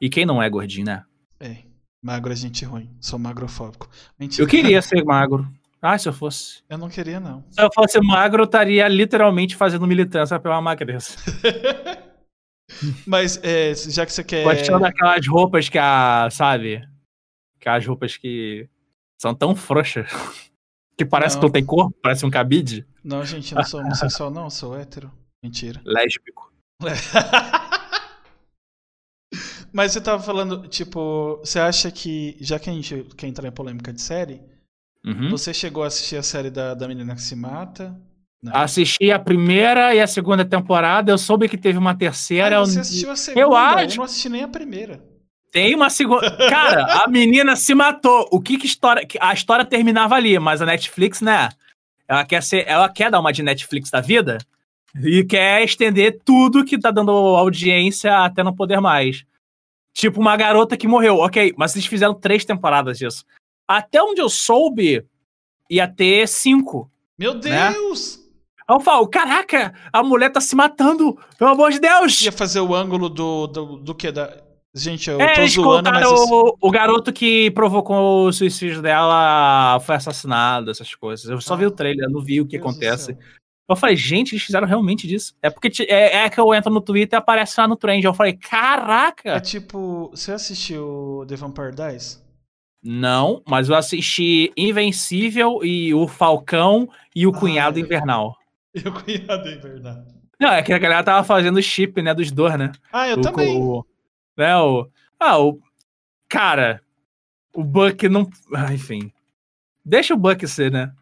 E 0.00 0.10
quem 0.10 0.26
não 0.26 0.42
é 0.42 0.50
gordinho, 0.50 0.86
né? 0.86 1.04
É. 1.38 1.58
Magro 2.02 2.32
é 2.32 2.36
gente 2.36 2.64
ruim. 2.64 2.90
Sou 3.00 3.18
magrofóbico. 3.18 3.88
Mentira. 4.18 4.42
Eu 4.42 4.48
queria 4.48 4.82
ser 4.82 5.04
magro. 5.04 5.46
Ah, 5.82 5.96
se 5.96 6.08
eu 6.08 6.12
fosse. 6.12 6.62
Eu 6.68 6.76
não 6.78 6.88
queria, 6.88 7.20
não. 7.20 7.44
Se 7.50 7.62
eu 7.62 7.70
fosse 7.74 8.00
magro, 8.00 8.42
eu 8.42 8.46
estaria 8.46 8.86
literalmente 8.88 9.56
fazendo 9.56 9.86
militância 9.86 10.38
pela 10.38 10.60
magreza. 10.60 11.16
Mas, 13.06 13.38
é, 13.42 13.74
já 13.74 14.04
que 14.04 14.12
você 14.12 14.24
quer. 14.24 14.44
Gostando 14.44 14.80
daquelas 14.80 15.26
roupas 15.26 15.68
que 15.68 15.78
a. 15.78 16.28
Sabe? 16.30 16.86
Aquelas 17.60 17.86
roupas 17.86 18.16
que 18.16 18.68
são 19.20 19.34
tão 19.34 19.54
frouxas. 19.54 20.10
Que 20.98 21.04
parece 21.06 21.36
Não. 21.36 21.40
que 21.40 21.46
não 21.46 21.52
tem 21.52 21.64
corpo, 21.64 21.96
parece 22.02 22.26
um 22.26 22.30
cabide. 22.30 22.86
Não, 23.02 23.24
gente, 23.24 23.52
eu 23.52 23.56
não 23.56 23.64
sou 23.64 23.80
homossexual, 23.80 24.30
não. 24.30 24.44
Eu 24.44 24.50
sou 24.50 24.76
hétero. 24.78 25.10
Mentira. 25.42 25.80
Lésbico. 25.82 26.52
Mas 29.72 29.92
você 29.92 30.00
tava 30.02 30.22
falando, 30.22 30.68
tipo, 30.68 31.38
você 31.38 31.58
acha 31.58 31.90
que, 31.90 32.36
já 32.38 32.58
que 32.58 32.68
a 32.68 32.72
gente 32.74 33.04
quer 33.16 33.28
entrar 33.28 33.48
em 33.48 33.52
polêmica 33.52 33.92
de 33.92 34.02
série, 34.02 34.42
Uhum. 35.02 35.30
você 35.30 35.54
chegou 35.54 35.82
a 35.82 35.86
assistir 35.86 36.16
a 36.16 36.22
série 36.22 36.50
da, 36.50 36.74
da 36.74 36.86
menina 36.86 37.14
que 37.14 37.22
se 37.22 37.34
mata? 37.34 37.98
Não. 38.42 38.54
Assisti 38.54 39.10
a 39.10 39.18
primeira 39.18 39.94
e 39.94 40.00
a 40.02 40.06
segunda 40.06 40.44
temporada. 40.44 41.10
Eu 41.10 41.16
soube 41.16 41.48
que 41.48 41.56
teve 41.56 41.78
uma 41.78 41.94
terceira. 41.96 42.56
Ah, 42.56 42.60
eu- 42.60 42.66
você 42.66 42.80
assistiu 42.80 43.10
a 43.10 43.16
segunda? 43.16 43.40
eu 43.40 43.56
acho- 43.56 43.96
não 43.96 44.04
assisti 44.04 44.28
nem 44.28 44.42
a 44.42 44.48
primeira. 44.48 45.02
Tem 45.50 45.74
uma 45.74 45.90
segunda. 45.90 46.30
Cara, 46.48 47.02
a 47.02 47.08
menina 47.08 47.56
se 47.56 47.74
matou. 47.74 48.28
O 48.30 48.40
que 48.40 48.56
que 48.56 48.66
história. 48.66 49.06
A 49.20 49.32
história 49.34 49.64
terminava 49.64 50.14
ali, 50.14 50.38
mas 50.38 50.62
a 50.62 50.66
Netflix, 50.66 51.20
né? 51.20 51.48
Ela 52.06 52.24
quer 52.24 52.42
ser. 52.42 52.64
Ela 52.66 52.88
quer 52.88 53.10
dar 53.10 53.20
uma 53.20 53.32
de 53.32 53.42
Netflix 53.42 53.90
da 53.90 54.00
vida 54.00 54.38
e 54.94 55.24
quer 55.24 55.62
estender 55.64 56.20
tudo 56.24 56.64
que 56.64 56.78
tá 56.78 56.90
dando 56.90 57.10
audiência 57.10 58.24
até 58.24 58.42
não 58.42 58.54
poder 58.54 58.80
mais. 58.80 59.24
Tipo, 59.92 60.20
uma 60.20 60.36
garota 60.36 60.76
que 60.76 60.86
morreu. 60.86 61.16
Ok, 61.18 61.52
mas 61.56 61.74
eles 61.74 61.86
fizeram 61.86 62.14
três 62.14 62.44
temporadas 62.44 62.98
disso. 62.98 63.24
Até 63.66 64.02
onde 64.02 64.20
eu 64.20 64.28
soube, 64.28 65.04
ia 65.68 65.86
ter 65.86 66.26
cinco. 66.28 66.90
Meu 67.18 67.34
Né? 67.34 67.72
Deus! 67.72 68.18
Aí 68.66 68.76
eu 68.76 68.80
falo, 68.80 69.06
caraca, 69.08 69.74
a 69.92 70.02
mulher 70.02 70.30
tá 70.30 70.40
se 70.40 70.54
matando, 70.54 71.18
pelo 71.36 71.50
amor 71.50 71.72
de 71.72 71.80
Deus! 71.80 72.20
Ia 72.22 72.32
fazer 72.32 72.60
o 72.60 72.74
ângulo 72.74 73.08
do, 73.08 73.46
do, 73.48 73.76
do 73.78 73.94
que? 73.94 74.12
Da... 74.12 74.42
Gente, 74.74 75.10
eu 75.10 75.20
É, 75.20 75.34
tô 75.34 75.40
eles 75.40 75.52
zoando, 75.54 75.90
mas. 75.90 76.06
o, 76.06 76.56
o 76.60 76.70
garoto 76.70 77.12
que 77.12 77.50
provocou 77.50 78.26
o 78.28 78.32
suicídio 78.32 78.80
dela 78.80 79.80
foi 79.80 79.96
assassinado, 79.96 80.70
essas 80.70 80.94
coisas. 80.94 81.28
Eu 81.28 81.40
só 81.40 81.56
vi 81.56 81.66
o 81.66 81.70
trailer, 81.72 82.04
eu 82.06 82.10
não 82.10 82.20
vi 82.20 82.40
o 82.40 82.46
que 82.46 82.56
Deus 82.56 82.70
acontece. 82.70 83.16
Eu 83.68 83.76
falei, 83.76 83.96
gente, 83.96 84.32
eles 84.32 84.44
fizeram 84.44 84.66
realmente 84.66 85.06
disso. 85.06 85.34
É 85.42 85.48
porque 85.50 85.70
é, 85.88 86.18
é 86.24 86.30
que 86.30 86.38
eu 86.40 86.52
entro 86.54 86.72
no 86.72 86.80
Twitter 86.80 87.16
e 87.16 87.20
aparece 87.20 87.60
lá 87.60 87.66
no 87.68 87.76
trend. 87.76 88.04
Eu 88.04 88.14
falei, 88.14 88.32
É 88.32 88.36
caraca! 88.36 89.40
tipo. 89.40 90.10
Você 90.10 90.32
assistiu 90.32 91.24
The 91.28 91.36
Vampire 91.36 91.72
Dies? 91.74 92.20
Não, 92.82 93.42
mas 93.46 93.68
eu 93.68 93.74
assisti 93.76 94.52
Invencível 94.56 95.60
e 95.64 95.92
o 95.92 96.08
Falcão 96.08 96.88
e 97.14 97.26
o 97.26 97.30
Ah, 97.30 97.38
Cunhado 97.38 97.78
é. 97.78 97.82
Invernal. 97.82 98.36
Eu 98.72 98.92
cuidei, 98.92 99.56
verdade. 99.58 100.06
Não, 100.40 100.48
é 100.50 100.62
que 100.62 100.72
a 100.72 100.78
galera 100.78 101.02
tava 101.04 101.22
fazendo 101.24 101.60
chip, 101.60 102.00
né, 102.00 102.14
dos 102.14 102.30
dois, 102.32 102.56
né? 102.58 102.72
Ah, 102.92 103.08
eu 103.08 103.18
o, 103.18 103.20
também. 103.20 103.60
O, 103.60 103.84
né, 104.40 104.56
o, 104.56 104.88
ah, 105.18 105.38
o. 105.38 105.60
Cara, 106.28 106.80
o 107.54 107.62
Buck 107.62 108.08
não. 108.08 108.28
Ah, 108.54 108.72
enfim. 108.72 109.12
Deixa 109.84 110.14
o 110.14 110.16
Buck 110.16 110.46
ser, 110.46 110.70
né? 110.70 110.92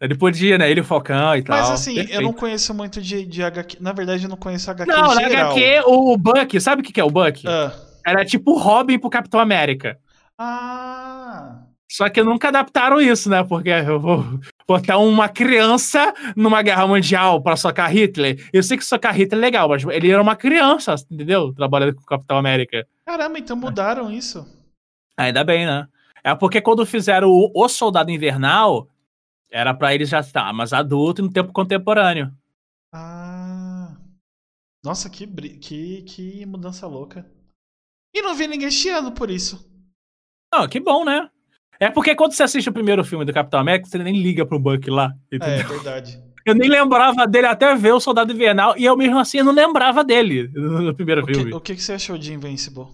Ele 0.00 0.14
podia, 0.14 0.58
né? 0.58 0.70
Ele 0.70 0.80
o 0.80 0.84
Falcão 0.84 1.34
e 1.36 1.42
tal. 1.42 1.56
Mas 1.56 1.70
assim, 1.70 1.92
eu 1.92 2.04
Perfeito. 2.04 2.22
não 2.22 2.32
conheço 2.32 2.74
muito 2.74 3.00
de, 3.00 3.24
de 3.24 3.42
HQ. 3.42 3.78
Na 3.80 3.92
verdade, 3.92 4.24
eu 4.24 4.28
não 4.28 4.36
conheço 4.36 4.70
HQ 4.70 4.90
Não, 4.90 5.14
na. 5.14 5.26
HQ, 5.26 5.82
o 5.86 6.16
Buck, 6.18 6.60
sabe 6.60 6.82
o 6.82 6.84
que 6.84 6.92
que 6.92 7.00
é 7.00 7.04
o 7.04 7.10
Buck? 7.10 7.46
Ah. 7.46 7.72
Era 8.06 8.24
tipo 8.24 8.52
o 8.52 8.58
Robin 8.58 8.98
pro 8.98 9.08
Capitão 9.08 9.40
América. 9.40 9.98
Ah. 10.36 11.62
Só 11.90 12.08
que 12.08 12.22
nunca 12.22 12.48
adaptaram 12.48 13.00
isso, 13.00 13.30
né? 13.30 13.42
Porque 13.44 13.70
eu 13.70 13.98
vou 13.98 14.24
botar 14.66 14.98
uma 14.98 15.28
criança 15.28 16.12
numa 16.36 16.62
guerra 16.62 16.86
mundial 16.86 17.42
pra 17.42 17.56
socar 17.56 17.90
Hitler. 17.90 18.48
Eu 18.52 18.62
sei 18.62 18.76
que 18.76 18.84
socar 18.84 19.14
Hitler 19.14 19.38
é 19.38 19.44
legal, 19.44 19.68
mas 19.68 19.84
ele 19.84 20.10
era 20.10 20.22
uma 20.22 20.36
criança, 20.36 20.94
entendeu? 21.10 21.52
Trabalhando 21.52 21.94
com 21.94 22.02
o 22.02 22.06
Capitão 22.06 22.38
América. 22.38 22.86
Caramba, 23.04 23.38
então 23.38 23.56
mudaram 23.56 24.10
isso. 24.10 24.46
Ainda 25.16 25.44
bem, 25.44 25.66
né? 25.66 25.86
É 26.22 26.34
porque 26.34 26.60
quando 26.60 26.86
fizeram 26.86 27.28
o, 27.28 27.50
o 27.54 27.68
Soldado 27.68 28.10
Invernal, 28.10 28.88
era 29.50 29.74
pra 29.74 29.94
eles 29.94 30.08
já 30.08 30.20
estar 30.20 30.52
mais 30.52 30.72
adulto 30.72 31.20
e 31.20 31.24
no 31.24 31.32
tempo 31.32 31.52
contemporâneo. 31.52 32.32
Ah. 32.92 33.94
Nossa, 34.82 35.08
que, 35.08 35.26
que, 35.58 36.02
que 36.02 36.46
mudança 36.46 36.86
louca. 36.86 37.30
E 38.14 38.22
não 38.22 38.34
vi 38.34 38.46
ninguém 38.46 38.70
chiando 38.70 39.12
por 39.12 39.30
isso. 39.30 39.68
Não, 40.52 40.68
que 40.68 40.78
bom, 40.78 41.04
né? 41.04 41.30
É 41.78 41.90
porque 41.90 42.14
quando 42.14 42.32
você 42.32 42.42
assiste 42.42 42.68
o 42.68 42.72
primeiro 42.72 43.04
filme 43.04 43.24
do 43.24 43.32
Capitão 43.32 43.60
América, 43.60 43.88
você 43.88 43.98
nem 43.98 44.20
liga 44.20 44.46
pro 44.46 44.58
Buck 44.58 44.88
lá. 44.90 45.12
É, 45.30 45.36
entendeu? 45.36 45.68
verdade. 45.68 46.22
Eu 46.44 46.54
nem 46.54 46.68
lembrava 46.68 47.26
dele 47.26 47.46
até 47.46 47.74
ver 47.74 47.94
o 47.94 48.00
Soldado 48.00 48.30
Invernal, 48.30 48.74
e 48.76 48.84
eu 48.84 48.94
mesmo 48.94 49.18
assim 49.18 49.38
eu 49.38 49.44
não 49.46 49.52
lembrava 49.54 50.04
dele 50.04 50.50
no 50.52 50.94
primeiro 50.94 51.22
O 51.22 51.26
filme. 51.26 51.46
que, 51.46 51.56
o 51.56 51.60
que 51.60 51.74
que 51.74 51.82
você 51.82 51.94
achou 51.94 52.18
de 52.18 52.34
Invincible? 52.34 52.84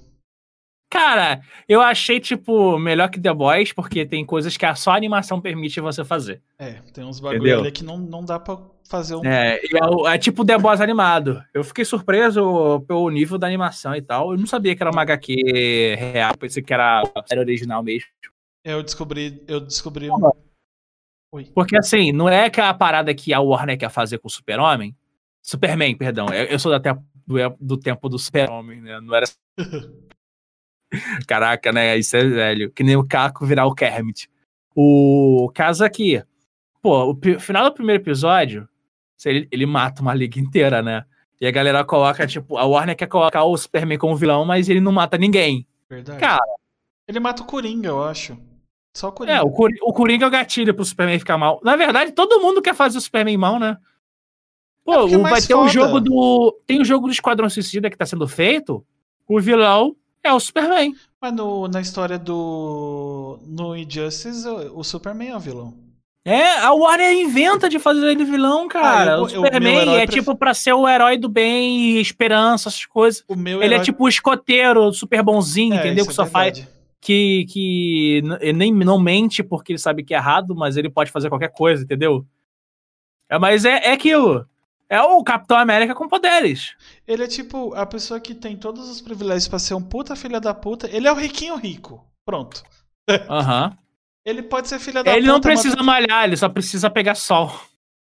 Cara, 0.88 1.40
eu 1.68 1.80
achei, 1.80 2.18
tipo, 2.18 2.76
melhor 2.76 3.08
que 3.08 3.20
The 3.20 3.32
Boys, 3.32 3.72
porque 3.72 4.04
tem 4.04 4.24
coisas 4.24 4.56
que 4.56 4.66
a 4.66 4.74
só 4.74 4.90
animação 4.92 5.40
permite 5.40 5.80
você 5.80 6.04
fazer. 6.04 6.42
É, 6.58 6.74
tem 6.92 7.04
uns 7.04 7.20
bagulho 7.20 7.60
ali 7.60 7.70
que 7.70 7.84
não, 7.84 7.96
não 7.96 8.24
dá 8.24 8.40
pra 8.40 8.58
fazer 8.88 9.14
um. 9.14 9.24
É, 9.24 9.56
é, 9.56 10.14
é 10.14 10.18
tipo 10.18 10.44
The 10.44 10.58
Boys 10.58 10.80
animado. 10.80 11.40
Eu 11.54 11.62
fiquei 11.62 11.84
surpreso 11.84 12.84
pelo 12.88 13.08
nível 13.08 13.38
da 13.38 13.46
animação 13.46 13.94
e 13.94 14.02
tal. 14.02 14.32
Eu 14.32 14.38
não 14.38 14.46
sabia 14.46 14.74
que 14.74 14.82
era 14.82 14.90
uma 14.90 15.02
HQ 15.02 15.96
real, 15.96 16.36
pensei 16.36 16.60
que 16.60 16.74
era 16.74 17.02
a 17.02 17.22
série 17.24 17.40
original 17.40 17.84
mesmo. 17.84 18.08
Eu 18.64 18.82
descobri. 18.82 19.42
Eu 19.48 19.60
descobri 19.60 20.10
um. 20.10 20.30
Oi. 21.32 21.50
Porque 21.54 21.76
assim, 21.76 22.12
não 22.12 22.28
é 22.28 22.46
aquela 22.46 22.74
parada 22.74 23.14
que 23.14 23.32
a 23.32 23.40
Warner 23.40 23.78
quer 23.78 23.90
fazer 23.90 24.18
com 24.18 24.28
o 24.28 24.30
Super-Homem. 24.30 24.96
Superman, 25.42 25.96
perdão. 25.96 26.26
Eu, 26.28 26.44
eu 26.44 26.58
sou 26.58 26.70
da 26.70 26.80
tempo, 26.80 27.04
do, 27.26 27.36
do 27.60 27.76
tempo 27.78 28.08
do 28.08 28.18
Super-Homem, 28.18 28.80
né? 28.80 29.00
Não 29.00 29.14
era. 29.14 29.26
Caraca, 31.26 31.72
né? 31.72 31.96
Isso 31.96 32.16
é 32.16 32.24
velho. 32.24 32.70
Que 32.72 32.82
nem 32.82 32.96
o 32.96 33.06
Caco 33.06 33.46
virar 33.46 33.66
o 33.66 33.74
Kermit. 33.74 34.28
O 34.74 35.50
caso 35.54 35.84
aqui. 35.84 36.22
Pô, 36.82 37.12
o 37.12 37.38
final 37.38 37.64
do 37.64 37.74
primeiro 37.74 38.02
episódio, 38.02 38.68
ele, 39.24 39.46
ele 39.52 39.66
mata 39.66 40.02
uma 40.02 40.14
liga 40.14 40.40
inteira, 40.40 40.82
né? 40.82 41.04
E 41.40 41.46
a 41.46 41.50
galera 41.50 41.84
coloca, 41.84 42.26
tipo, 42.26 42.56
a 42.56 42.64
Warner 42.64 42.96
quer 42.96 43.06
colocar 43.06 43.44
o 43.44 43.56
Superman 43.56 43.98
como 43.98 44.16
vilão, 44.16 44.44
mas 44.44 44.68
ele 44.68 44.80
não 44.80 44.92
mata 44.92 45.16
ninguém. 45.16 45.66
Verdade. 45.88 46.18
Cara, 46.18 46.44
Ele 47.08 47.20
mata 47.20 47.42
o 47.42 47.46
Coringa, 47.46 47.88
eu 47.88 48.02
acho. 48.02 48.38
Só 48.94 49.08
o 49.08 49.12
Coringa. 49.12 49.36
É, 49.38 49.42
o, 49.42 49.50
Cori- 49.50 49.78
o 49.82 49.92
Coringa 49.92 50.24
é 50.24 50.28
o 50.28 50.30
gatilho 50.30 50.74
pro 50.74 50.84
Superman 50.84 51.18
ficar 51.18 51.38
mal. 51.38 51.60
Na 51.62 51.76
verdade, 51.76 52.12
todo 52.12 52.40
mundo 52.40 52.60
quer 52.60 52.74
fazer 52.74 52.98
o 52.98 53.00
Superman 53.00 53.36
mal, 53.36 53.58
né? 53.58 53.76
Pô, 54.84 54.92
É 54.92 55.12
é 55.12 55.16
o- 55.16 55.22
vai 55.22 55.40
ter 55.40 55.54
um 55.54 55.58
foda. 55.60 55.70
jogo 55.70 56.00
do. 56.00 56.58
Tem 56.66 56.80
o 56.80 56.84
jogo 56.84 57.06
do 57.06 57.12
Esquadrão 57.12 57.48
Suicida 57.48 57.88
que 57.90 57.96
tá 57.96 58.04
sendo 58.06 58.26
feito. 58.26 58.84
O 59.28 59.40
vilão 59.40 59.94
é 60.24 60.32
o 60.32 60.40
Superman. 60.40 60.92
Mas 61.20 61.32
no, 61.34 61.68
na 61.68 61.80
história 61.80 62.18
do. 62.18 63.38
No 63.46 63.76
Injustice, 63.76 64.46
o, 64.48 64.80
o 64.80 64.84
Superman 64.84 65.28
é 65.30 65.36
o 65.36 65.40
vilão. 65.40 65.74
É, 66.24 66.58
a 66.58 66.72
Warner 66.72 67.12
inventa 67.12 67.66
de 67.68 67.78
fazer 67.78 68.06
ele 68.10 68.24
vilão, 68.24 68.68
cara. 68.68 69.14
Ah, 69.14 69.16
eu- 69.18 69.22
o 69.22 69.28
Superman 69.28 69.94
é 69.94 70.06
pref- 70.06 70.10
tipo 70.18 70.36
pra 70.36 70.52
ser 70.52 70.72
o 70.74 70.86
herói 70.88 71.16
do 71.16 71.28
bem, 71.28 71.98
esperança, 71.98 72.68
essas 72.68 72.84
coisas. 72.84 73.24
O 73.28 73.34
meu 73.36 73.62
Ele 73.62 73.72
é 73.72 73.76
herói- 73.76 73.84
tipo 73.84 74.04
o 74.04 74.08
escoteiro, 74.08 74.92
super 74.92 75.22
bonzinho, 75.22 75.74
É, 75.74 75.78
entendeu? 75.78 76.04
Que 76.04 76.10
é 76.10 76.14
só 76.14 76.26
faz. 76.26 76.66
Que, 77.00 77.46
que 77.46 78.16
ele 78.40 78.52
nem 78.52 78.72
não 78.74 78.98
mente 79.00 79.42
porque 79.42 79.72
ele 79.72 79.78
sabe 79.78 80.04
que 80.04 80.12
é 80.12 80.18
errado, 80.18 80.54
mas 80.54 80.76
ele 80.76 80.90
pode 80.90 81.10
fazer 81.10 81.30
qualquer 81.30 81.50
coisa, 81.50 81.82
entendeu? 81.82 82.26
É, 83.28 83.38
mas 83.38 83.64
é, 83.64 83.86
é 83.88 83.92
aquilo. 83.92 84.46
É 84.88 85.00
o 85.00 85.22
Capitão 85.22 85.56
América 85.56 85.94
com 85.94 86.08
poderes. 86.08 86.74
Ele 87.06 87.22
é 87.24 87.28
tipo 87.28 87.72
a 87.74 87.86
pessoa 87.86 88.18
que 88.20 88.34
tem 88.34 88.56
todos 88.56 88.88
os 88.90 89.00
privilégios 89.00 89.48
pra 89.48 89.58
ser 89.58 89.74
um 89.74 89.82
puta 89.82 90.14
filha 90.16 90.40
da 90.40 90.52
puta. 90.52 90.88
Ele 90.94 91.06
é 91.08 91.12
o 91.12 91.14
riquinho 91.14 91.56
rico. 91.56 92.04
Pronto. 92.24 92.62
Aham. 93.30 93.76
Ele 94.24 94.42
pode 94.42 94.68
ser 94.68 94.78
filha 94.78 95.02
da 95.02 95.12
Ele 95.12 95.20
puta. 95.20 95.32
não 95.32 95.40
mas- 95.42 95.62
precisa 95.62 95.82
malhar, 95.82 96.24
ele 96.24 96.36
só 96.36 96.48
precisa 96.48 96.90
pegar 96.90 97.14
sol. 97.14 97.50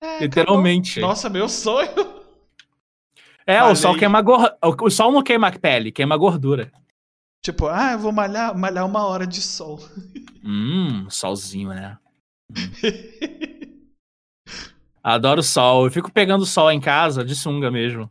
É, 0.02 0.20
literalmente. 0.22 0.94
acabou. 1.00 1.10
Nossa, 1.10 1.30
meu 1.30 1.48
sonho. 1.48 1.90
É, 3.46 3.60
Falei. 3.60 3.74
o 3.74 3.76
sol 3.76 3.96
queima 3.98 4.22
gor... 4.22 4.52
O 4.62 4.90
sol 4.90 5.12
não 5.12 5.24
queima 5.24 5.48
a 5.48 5.52
pele, 5.58 5.92
queima 5.92 6.18
gordura. 6.18 6.72
Tipo, 7.44 7.68
ah, 7.68 7.94
eu 7.94 8.00
vou 8.00 8.12
malhar, 8.12 8.56
malhar 8.58 8.86
uma 8.86 9.06
hora 9.06 9.26
de 9.26 9.42
sol. 9.42 9.80
Hum, 10.44 11.08
solzinho, 11.10 11.70
né? 11.70 11.98
Adoro 15.04 15.42
sol. 15.42 15.86
Eu 15.86 15.92
fico 15.92 16.12
pegando 16.12 16.46
sol 16.46 16.72
em 16.72 16.80
casa 16.82 17.24
de 17.24 17.36
sunga 17.36 17.72
mesmo. 17.72 18.10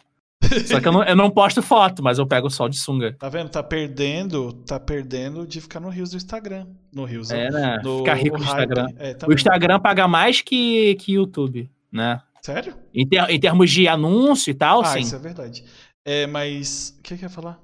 Só 0.67 0.81
que 0.81 0.89
eu 0.89 0.93
não, 0.93 1.03
eu 1.05 1.17
não 1.17 1.31
posto 1.31 1.61
foto, 1.61 2.03
mas 2.03 2.19
eu 2.19 2.27
pego 2.27 2.49
sol 2.49 2.69
de 2.71 2.79
sunga. 2.79 3.13
Tá 3.19 3.29
vendo? 3.29 3.51
Tá 3.51 3.63
perdendo, 3.63 4.53
tá 4.65 4.81
perdendo 4.81 5.47
de 5.47 5.61
ficar 5.61 5.79
no 5.81 5.91
Rios 5.91 6.11
do 6.11 6.17
Instagram. 6.17 6.67
No 6.93 7.05
Rios, 7.05 7.31
É, 7.31 7.51
né? 7.51 7.81
no 7.85 7.99
Ficar 7.99 8.15
rico 8.15 8.39
no. 8.39 8.45
Instagram. 8.45 8.87
É, 8.97 9.13
tá 9.15 9.27
O? 9.29 9.33
Instagram 9.33 9.79
paga 9.81 10.09
mais 10.09 10.41
que, 10.41 10.95
que 10.95 11.13
YouTube, 11.13 11.69
né? 11.93 12.23
Sério? 12.41 12.75
Em, 12.95 13.07
ter- 13.07 13.29
em 13.29 13.39
termos 13.39 13.71
de 13.71 13.87
anúncio 13.89 14.51
e 14.51 14.55
tal, 14.55 14.81
ah, 14.81 14.85
sim. 14.87 15.01
isso 15.01 15.15
é 15.15 15.19
verdade. 15.19 15.65
É, 16.05 16.27
mas. 16.27 16.95
O 16.99 17.03
que 17.03 17.17
que 17.19 17.25
eu 17.25 17.29
ia 17.29 17.35
falar? 17.35 17.61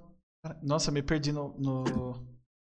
Nossa, 0.62 0.90
me 0.90 1.02
perdi 1.02 1.32
no. 1.32 1.54
no- 1.58 2.26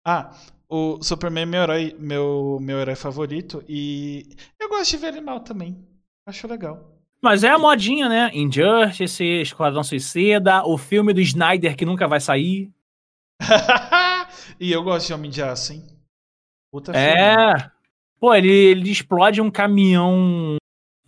Ah, 0.05 0.31
o 0.69 1.01
Superman 1.01 1.43
é 1.43 1.45
meu 1.45 1.61
herói, 1.63 1.95
meu, 1.99 2.59
meu 2.61 2.79
herói 2.79 2.95
favorito. 2.95 3.63
E 3.67 4.35
eu 4.59 4.69
gosto 4.69 4.91
de 4.91 4.97
ver 4.97 5.07
ele 5.07 5.21
mal 5.21 5.39
também. 5.39 5.77
Acho 6.27 6.47
legal. 6.47 6.91
Mas 7.21 7.43
é 7.43 7.49
a 7.49 7.57
modinha, 7.57 8.07
né? 8.07 8.29
Injustice, 8.33 9.23
Esquadrão 9.23 9.83
Suicida, 9.83 10.63
o 10.65 10.77
filme 10.77 11.11
do 11.13 11.21
Snyder 11.21 11.75
que 11.75 11.85
nunca 11.85 12.07
vai 12.07 12.19
sair. 12.19 12.71
e 14.59 14.71
eu 14.71 14.83
gosto 14.83 15.07
de 15.07 15.13
Homem 15.13 15.31
de 15.31 15.41
Aço, 15.41 15.73
hein? 15.73 15.83
Puta 16.71 16.93
filme. 16.93 17.07
É. 17.07 17.71
Pô, 18.19 18.33
ele, 18.33 18.49
ele 18.51 18.89
explode 18.91 19.41
um 19.41 19.49
caminhão. 19.49 20.57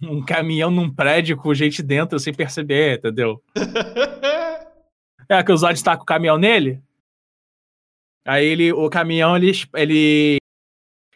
Um 0.02 0.24
caminhão 0.24 0.70
num 0.70 0.94
prédio 0.94 1.36
com 1.38 1.54
gente 1.54 1.82
dentro 1.82 2.20
sem 2.20 2.34
perceber, 2.34 2.98
entendeu? 2.98 3.44
É 5.30 5.44
que 5.44 5.52
o 5.52 5.58
Zod 5.58 5.82
tá 5.84 5.96
com 5.98 6.04
o 6.04 6.06
caminhão 6.06 6.38
nele. 6.38 6.82
Aí 8.26 8.46
ele, 8.46 8.74
o 8.74 8.90
caminhão, 8.90 9.36
ele, 9.36 9.52
ele 9.74 10.38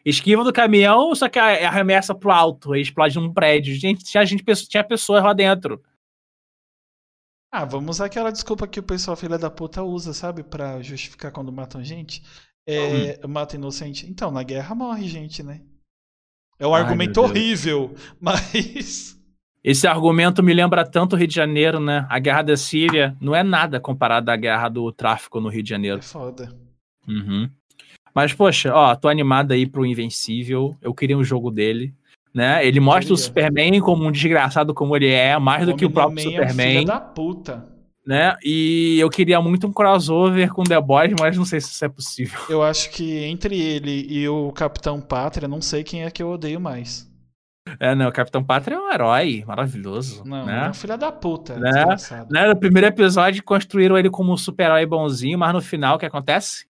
esquiva 0.05 0.43
do 0.43 0.53
caminhão, 0.53 1.13
só 1.13 1.27
que 1.27 1.37
a- 1.37 1.67
arremessa 1.67 2.15
pro 2.15 2.31
alto, 2.31 2.73
aí 2.73 2.81
explode 2.81 3.17
num 3.19 3.33
prédio. 3.33 3.73
Gente, 3.75 4.03
tinha, 4.03 4.25
gente, 4.25 4.43
tinha 4.67 4.83
pessoas 4.83 5.23
lá 5.23 5.33
dentro. 5.33 5.81
Ah, 7.53 7.65
vamos 7.65 7.97
usar 7.97 8.05
aquela 8.05 8.31
desculpa 8.31 8.65
que 8.65 8.79
o 8.79 8.83
pessoal 8.83 9.17
filha 9.17 9.37
da 9.37 9.49
puta 9.49 9.83
usa, 9.83 10.13
sabe? 10.13 10.41
Pra 10.41 10.81
justificar 10.81 11.31
quando 11.33 11.51
matam 11.51 11.83
gente. 11.83 12.23
É, 12.65 13.27
Mata 13.27 13.55
inocente. 13.55 14.09
Então, 14.09 14.31
na 14.31 14.43
guerra 14.43 14.73
morre 14.73 15.07
gente, 15.07 15.43
né? 15.43 15.61
É 16.57 16.65
um 16.65 16.73
Ai, 16.73 16.81
argumento 16.83 17.19
horrível, 17.21 17.93
mas. 18.21 19.20
Esse 19.63 19.85
argumento 19.87 20.41
me 20.41 20.53
lembra 20.53 20.83
tanto 20.83 21.13
o 21.13 21.19
Rio 21.19 21.27
de 21.27 21.35
Janeiro, 21.35 21.79
né? 21.79 22.05
A 22.09 22.17
guerra 22.17 22.41
da 22.41 22.57
Síria 22.57 23.15
não 23.21 23.35
é 23.35 23.43
nada 23.43 23.79
comparado 23.79 24.31
à 24.31 24.35
guerra 24.35 24.69
do 24.69 24.91
tráfico 24.91 25.39
no 25.39 25.49
Rio 25.49 25.61
de 25.61 25.69
Janeiro. 25.69 25.99
É 25.99 26.01
foda. 26.01 26.51
Uhum. 27.07 27.49
Mas, 28.13 28.33
poxa, 28.33 28.73
ó, 28.73 28.95
tô 28.95 29.07
animado 29.07 29.51
aí 29.51 29.65
pro 29.67 29.85
Invencível. 29.85 30.75
Eu 30.81 30.93
queria 30.93 31.17
um 31.17 31.23
jogo 31.23 31.51
dele. 31.51 31.93
Né? 32.33 32.65
Ele 32.65 32.79
mostra 32.79 33.13
o. 33.13 33.17
Superman 33.17 33.79
como 33.81 34.05
um 34.05 34.11
desgraçado 34.11 34.73
como 34.73 34.95
ele 34.95 35.09
é, 35.09 35.37
mais 35.37 35.65
do 35.65 35.75
que 35.75 35.85
o 35.85 35.91
próprio 35.91 36.19
é 36.19 36.27
um 36.27 36.31
Superman. 36.31 36.73
filho 36.75 36.85
da 36.85 36.99
puta. 36.99 37.65
né? 38.07 38.35
E 38.43 38.97
eu 38.99 39.09
queria 39.09 39.41
muito 39.41 39.67
um 39.67 39.73
crossover 39.73 40.49
com 40.49 40.63
The 40.63 40.79
Boys, 40.79 41.13
mas 41.19 41.37
não 41.37 41.45
sei 41.45 41.59
se 41.59 41.71
isso 41.71 41.85
é 41.85 41.89
possível. 41.89 42.39
Eu 42.49 42.63
acho 42.63 42.89
que 42.89 43.25
entre 43.25 43.59
ele 43.59 44.07
e 44.09 44.27
o 44.27 44.51
Capitão 44.53 45.01
Pátria, 45.01 45.47
não 45.47 45.61
sei 45.61 45.83
quem 45.83 46.03
é 46.03 46.09
que 46.09 46.23
eu 46.23 46.29
odeio 46.31 46.59
mais. 46.59 47.10
É, 47.79 47.93
não, 47.93 48.07
o 48.07 48.11
Capitão 48.11 48.43
Pátria 48.43 48.75
é 48.75 48.79
um 48.79 48.91
herói 48.91 49.43
maravilhoso, 49.45 50.23
Não, 50.25 50.45
né? 50.45 50.65
é 50.65 50.69
um 50.69 50.73
filho 50.73 50.97
da 50.97 51.11
puta. 51.11 51.57
Né? 51.59 51.69
desgraçado. 51.71 52.33
Né, 52.33 52.47
No 52.47 52.59
primeiro 52.59 52.87
episódio 52.87 53.43
construíram 53.43 53.97
ele 53.97 54.09
como 54.09 54.33
um 54.33 54.37
super-herói 54.37 54.85
bonzinho, 54.85 55.37
mas 55.37 55.53
no 55.53 55.61
final 55.61 55.95
o 55.95 55.99
que 55.99 56.05
acontece? 56.05 56.65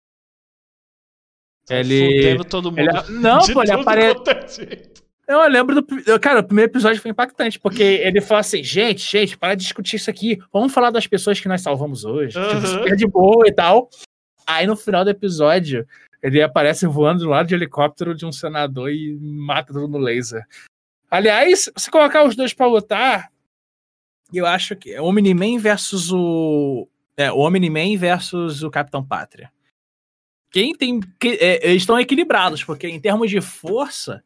Sai 1.67 1.79
Ele- 1.81 2.43
todo 2.45 2.71
mundo. 2.73 2.81
ele- 2.81 2.91
não, 3.21 3.39
de 3.39 3.53
pô, 3.55 3.63
ele 3.63 3.71
tudo 3.71 3.81
apare- 3.83 4.15
quanto 4.15 4.31
é. 4.31 4.91
Eu 5.29 5.49
lembro 5.49 5.81
do. 5.81 6.19
Cara, 6.21 6.41
o 6.41 6.45
primeiro 6.45 6.73
episódio 6.73 7.01
foi 7.01 7.13
impactante, 7.13 7.57
porque 7.61 7.83
ele 7.85 8.21
falou 8.21 8.41
assim: 8.41 8.65
gente, 8.65 9.01
gente, 9.09 9.39
para 9.39 9.55
de 9.55 9.63
discutir 9.63 9.95
isso 9.95 10.11
aqui. 10.11 10.41
Vamos 10.53 10.73
falar 10.75 10.91
das 10.91 11.07
pessoas 11.07 11.39
que 11.39 11.47
nós 11.47 11.61
salvamos 11.61 12.05
hoje. 12.05 12.31
Tipo, 12.33 12.41
Aham. 12.41 12.67
super 12.67 12.97
de 12.97 13.07
boa 13.07 13.45
e 13.47 13.53
tal. 13.53 13.89
Aí 14.45 14.67
no 14.67 14.75
final 14.75 15.05
do 15.05 15.11
episódio, 15.11 15.87
ele 16.21 16.43
aparece 16.43 16.85
voando 16.85 17.23
do 17.23 17.29
lado 17.31 17.47
de 17.47 17.55
helicóptero 17.55 18.13
de 18.13 18.27
um 18.27 18.33
senador 18.33 18.91
e 18.91 19.17
mata 19.21 19.73
todo 19.73 19.87
no 19.87 19.99
laser. 19.99 20.45
Aliás, 21.11 21.71
se 21.77 21.91
colocar 21.91 22.25
os 22.25 22.37
dois 22.37 22.55
pra 22.55 22.67
lutar, 22.67 23.33
eu 24.33 24.47
acho 24.47 24.77
que 24.77 24.93
é 24.93 25.01
o 25.01 25.07
Omni-Man 25.07 25.59
versus 25.59 26.13
o. 26.13 26.89
É, 27.17 27.31
o 27.33 27.39
Omni-Man 27.39 27.97
versus 27.99 28.63
o 28.63 28.71
Capitão 28.71 29.05
Pátria. 29.05 29.53
Quem 30.51 30.75
tem. 30.75 31.01
que- 31.19 31.39
é, 31.41 31.67
eles 31.69 31.83
estão 31.83 31.99
equilibrados, 31.99 32.63
porque 32.65 32.87
em 32.89 33.01
termos 33.01 33.31
de 33.31 33.41
força, 33.41 34.23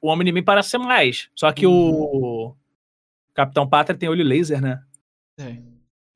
o 0.00 0.08
Omni-Man 0.08 0.42
parece 0.42 0.70
ser 0.70 0.78
mais. 0.78 1.30
Só 1.34 1.50
que 1.52 1.66
o 1.66 2.54
Capitão 3.34 3.68
Pátria 3.68 3.98
tem 3.98 4.08
olho 4.08 4.24
laser, 4.24 4.60
né? 4.60 4.84
É. 5.38 5.56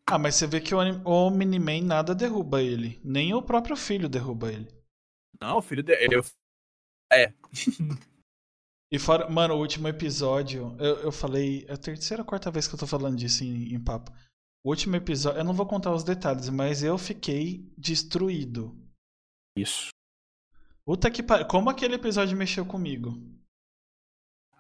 Ah, 0.09 0.19
mas 0.19 0.35
você 0.37 0.47
vê 0.47 0.61
que 0.61 0.75
o 0.75 0.79
Omni-Man 1.05 1.83
nada 1.83 2.15
derruba 2.15 2.63
ele. 2.63 3.01
Nem 3.03 3.35
o 3.35 3.43
próprio 3.43 3.75
filho 3.77 4.09
derruba 4.09 4.53
ele. 4.53 4.69
Não, 5.41 5.59
o 5.59 5.63
filho 5.63 5.83
dele. 5.83 6.21
E 8.93 8.99
fora, 8.99 9.29
mano, 9.29 9.55
o 9.55 9.59
último 9.59 9.89
episódio, 9.89 10.77
eu, 10.79 10.97
eu 11.03 11.13
falei, 11.13 11.65
é 11.69 11.73
a 11.73 11.77
terceira 11.77 12.23
ou 12.23 12.27
quarta 12.27 12.51
vez 12.51 12.69
que 12.69 12.75
eu 12.75 12.79
tô 12.79 12.87
falando 12.87 13.17
disso 13.17 13.43
em, 13.43 13.75
em 13.75 13.83
papo. 13.83 14.13
O 14.65 14.71
último 14.71 14.97
episódio, 14.97 15.41
eu 15.41 15.45
não 15.45 15.53
vou 15.55 15.67
contar 15.67 15.93
os 15.93 16.05
detalhes, 16.05 16.49
mas 16.49 16.83
eu 16.83 16.97
fiquei 16.97 17.69
destruído. 17.77 18.77
Isso. 19.57 19.89
Puta 20.85 21.11
que 21.11 21.23
pariu. 21.23 21.47
Como 21.47 21.69
aquele 21.69 21.95
episódio 21.97 22.37
mexeu 22.37 22.65
comigo? 22.65 23.21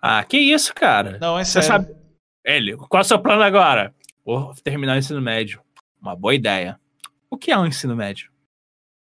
Ah, 0.02 0.24
que 0.24 0.36
isso, 0.38 0.74
cara? 0.74 1.18
Não, 1.18 1.38
é 1.38 1.44
Você 1.44 1.62
sério. 1.62 1.68
sabe. 1.68 1.96
Ele, 2.44 2.76
qual 2.76 3.00
é 3.00 3.04
o 3.04 3.04
seu 3.04 3.20
plano 3.20 3.42
agora? 3.42 3.94
Vou 4.24 4.54
terminar 4.56 4.94
o 4.94 4.98
ensino 4.98 5.20
médio. 5.20 5.62
Uma 6.00 6.16
boa 6.16 6.34
ideia. 6.34 6.80
O 7.30 7.36
que 7.36 7.50
é 7.50 7.58
um 7.58 7.66
ensino 7.66 7.94
médio? 7.94 8.30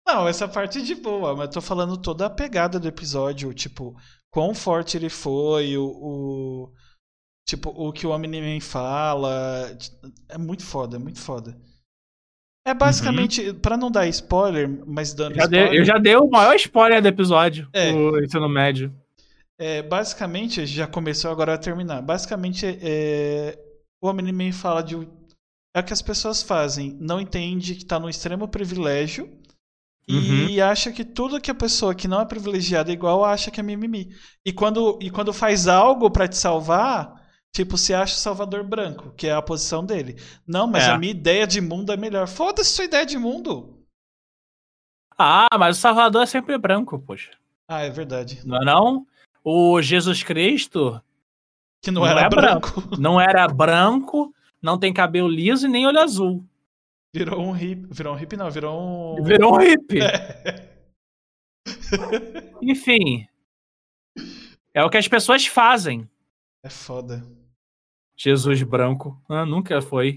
Não, 0.06 0.28
essa 0.28 0.48
parte 0.48 0.80
é 0.80 0.82
de 0.82 0.96
boa, 0.96 1.36
mas 1.36 1.50
tô 1.50 1.62
falando 1.62 1.98
toda 1.98 2.26
a 2.26 2.30
pegada 2.30 2.80
do 2.80 2.88
episódio, 2.88 3.54
tipo, 3.54 3.96
quão 4.34 4.54
forte 4.56 4.98
ele 4.98 5.10
foi, 5.10 5.78
o. 5.78 5.86
o- 5.86 6.74
tipo, 7.48 7.70
o 7.70 7.92
que 7.94 8.08
o 8.08 8.10
Omni-Man 8.12 8.60
fala. 8.62 9.78
É 10.30 10.38
muito 10.38 10.66
foda, 10.66 10.96
é 10.98 11.00
muito 11.00 11.20
foda. 11.20 11.56
É 12.66 12.74
basicamente, 12.74 13.54
pra 13.56 13.76
não 13.76 13.92
dar 13.92 14.08
spoiler, 14.08 14.70
mas 14.88 15.14
dando 15.14 15.36
Já 15.36 15.44
spoiler. 15.44 15.74
eu 15.74 15.86
já 15.86 15.98
dei 15.98 16.16
o 16.16 16.30
maior 16.30 16.56
spoiler 16.56 17.02
do 17.02 17.08
episódio. 17.10 17.68
É. 17.74 17.92
O 17.92 18.18
ensino 18.24 18.48
médio. 18.48 18.94
É, 19.60 19.82
basicamente, 19.82 20.66
já 20.66 20.88
começou, 20.88 21.30
agora 21.30 21.52
vai 21.54 21.62
terminar. 21.62 22.02
Basicamente, 22.02 22.66
é, 22.82 23.60
o 24.02 24.08
Omni-Man 24.10 24.52
fala 24.54 24.82
de. 24.82 24.96
É 25.76 25.80
o 25.80 25.84
que 25.84 25.92
as 25.94 26.02
pessoas 26.02 26.42
fazem. 26.42 26.96
Não 27.02 27.20
entende 27.20 27.76
que 27.76 27.84
tá 27.86 28.00
no 28.00 28.10
extremo 28.10 28.48
privilégio. 28.48 29.30
E 30.08 30.60
acha 30.62 30.92
que 30.92 31.06
tudo 31.06 31.40
que 31.40 31.50
a 31.50 31.56
pessoa 31.56 31.96
que 31.96 32.08
não 32.08 32.20
é 32.22 32.26
privilegiada 32.26 32.92
é 32.92 32.94
igual 32.94 33.24
acha 33.24 33.50
que 33.50 33.60
é 33.60 33.64
mimimi. 33.64 34.10
E 34.46 34.52
quando, 34.52 35.00
e 35.02 35.10
quando 35.10 35.32
faz 35.32 35.68
algo 35.68 36.12
pra 36.12 36.28
te 36.28 36.36
salvar, 36.36 37.14
tipo, 37.54 37.78
você 37.78 37.94
acha 37.94 38.16
o 38.16 38.20
salvador 38.20 38.64
branco, 38.66 39.14
que 39.16 39.28
é 39.28 39.34
a 39.34 39.42
posição 39.42 39.86
dele. 39.86 40.22
Não, 40.46 40.68
mas 40.68 40.84
É. 40.84 40.92
a 40.92 40.98
minha 40.98 41.12
ideia 41.12 41.48
de 41.48 41.62
mundo 41.62 41.92
é 41.94 41.98
melhor. 41.98 42.28
Foda-se 42.28 42.72
sua 42.72 42.86
ideia 42.86 43.06
de 43.06 43.18
mundo. 43.18 43.80
Ah, 45.18 45.48
mas 45.58 45.78
o 45.78 45.82
Salvador 45.82 46.24
é 46.24 46.26
sempre 46.26 46.58
branco, 46.58 47.00
poxa. 47.00 47.32
Ah, 47.68 47.82
é 47.82 47.90
verdade. 47.90 48.42
Não 48.46 48.58
é 48.62 48.66
não? 48.66 49.08
O 49.44 49.82
Jesus 49.82 50.24
Cristo 50.24 51.00
Que 51.82 51.92
não, 51.92 52.02
Não 52.02 52.08
era 52.10 52.22
é 52.22 52.30
branco. 52.30 52.84
não 52.98 53.22
era 53.22 53.48
branco, 53.48 54.34
não 54.62 54.78
tem 54.78 54.94
cabelo 54.94 55.28
liso 55.28 55.68
e 55.68 55.70
nem 55.70 55.86
olho 55.86 56.00
azul. 56.00 56.44
Virou 57.14 57.42
um 57.42 57.56
hip. 57.56 57.88
Virou 57.92 58.16
um 58.16 58.20
hip, 58.20 58.36
não, 58.36 58.50
virou 58.50 59.20
um. 59.20 59.24
Virou 59.24 59.56
um 59.56 59.58
hippie. 59.60 60.02
É. 60.02 60.74
Enfim. 62.62 63.28
É 64.74 64.84
o 64.84 64.90
que 64.90 64.98
as 64.98 65.08
pessoas 65.08 65.46
fazem. 65.46 66.10
É 66.64 66.70
foda. 66.70 67.24
Jesus 68.18 68.64
branco. 68.64 69.22
Ah, 69.30 69.46
nunca 69.46 69.82
foi. 69.82 70.16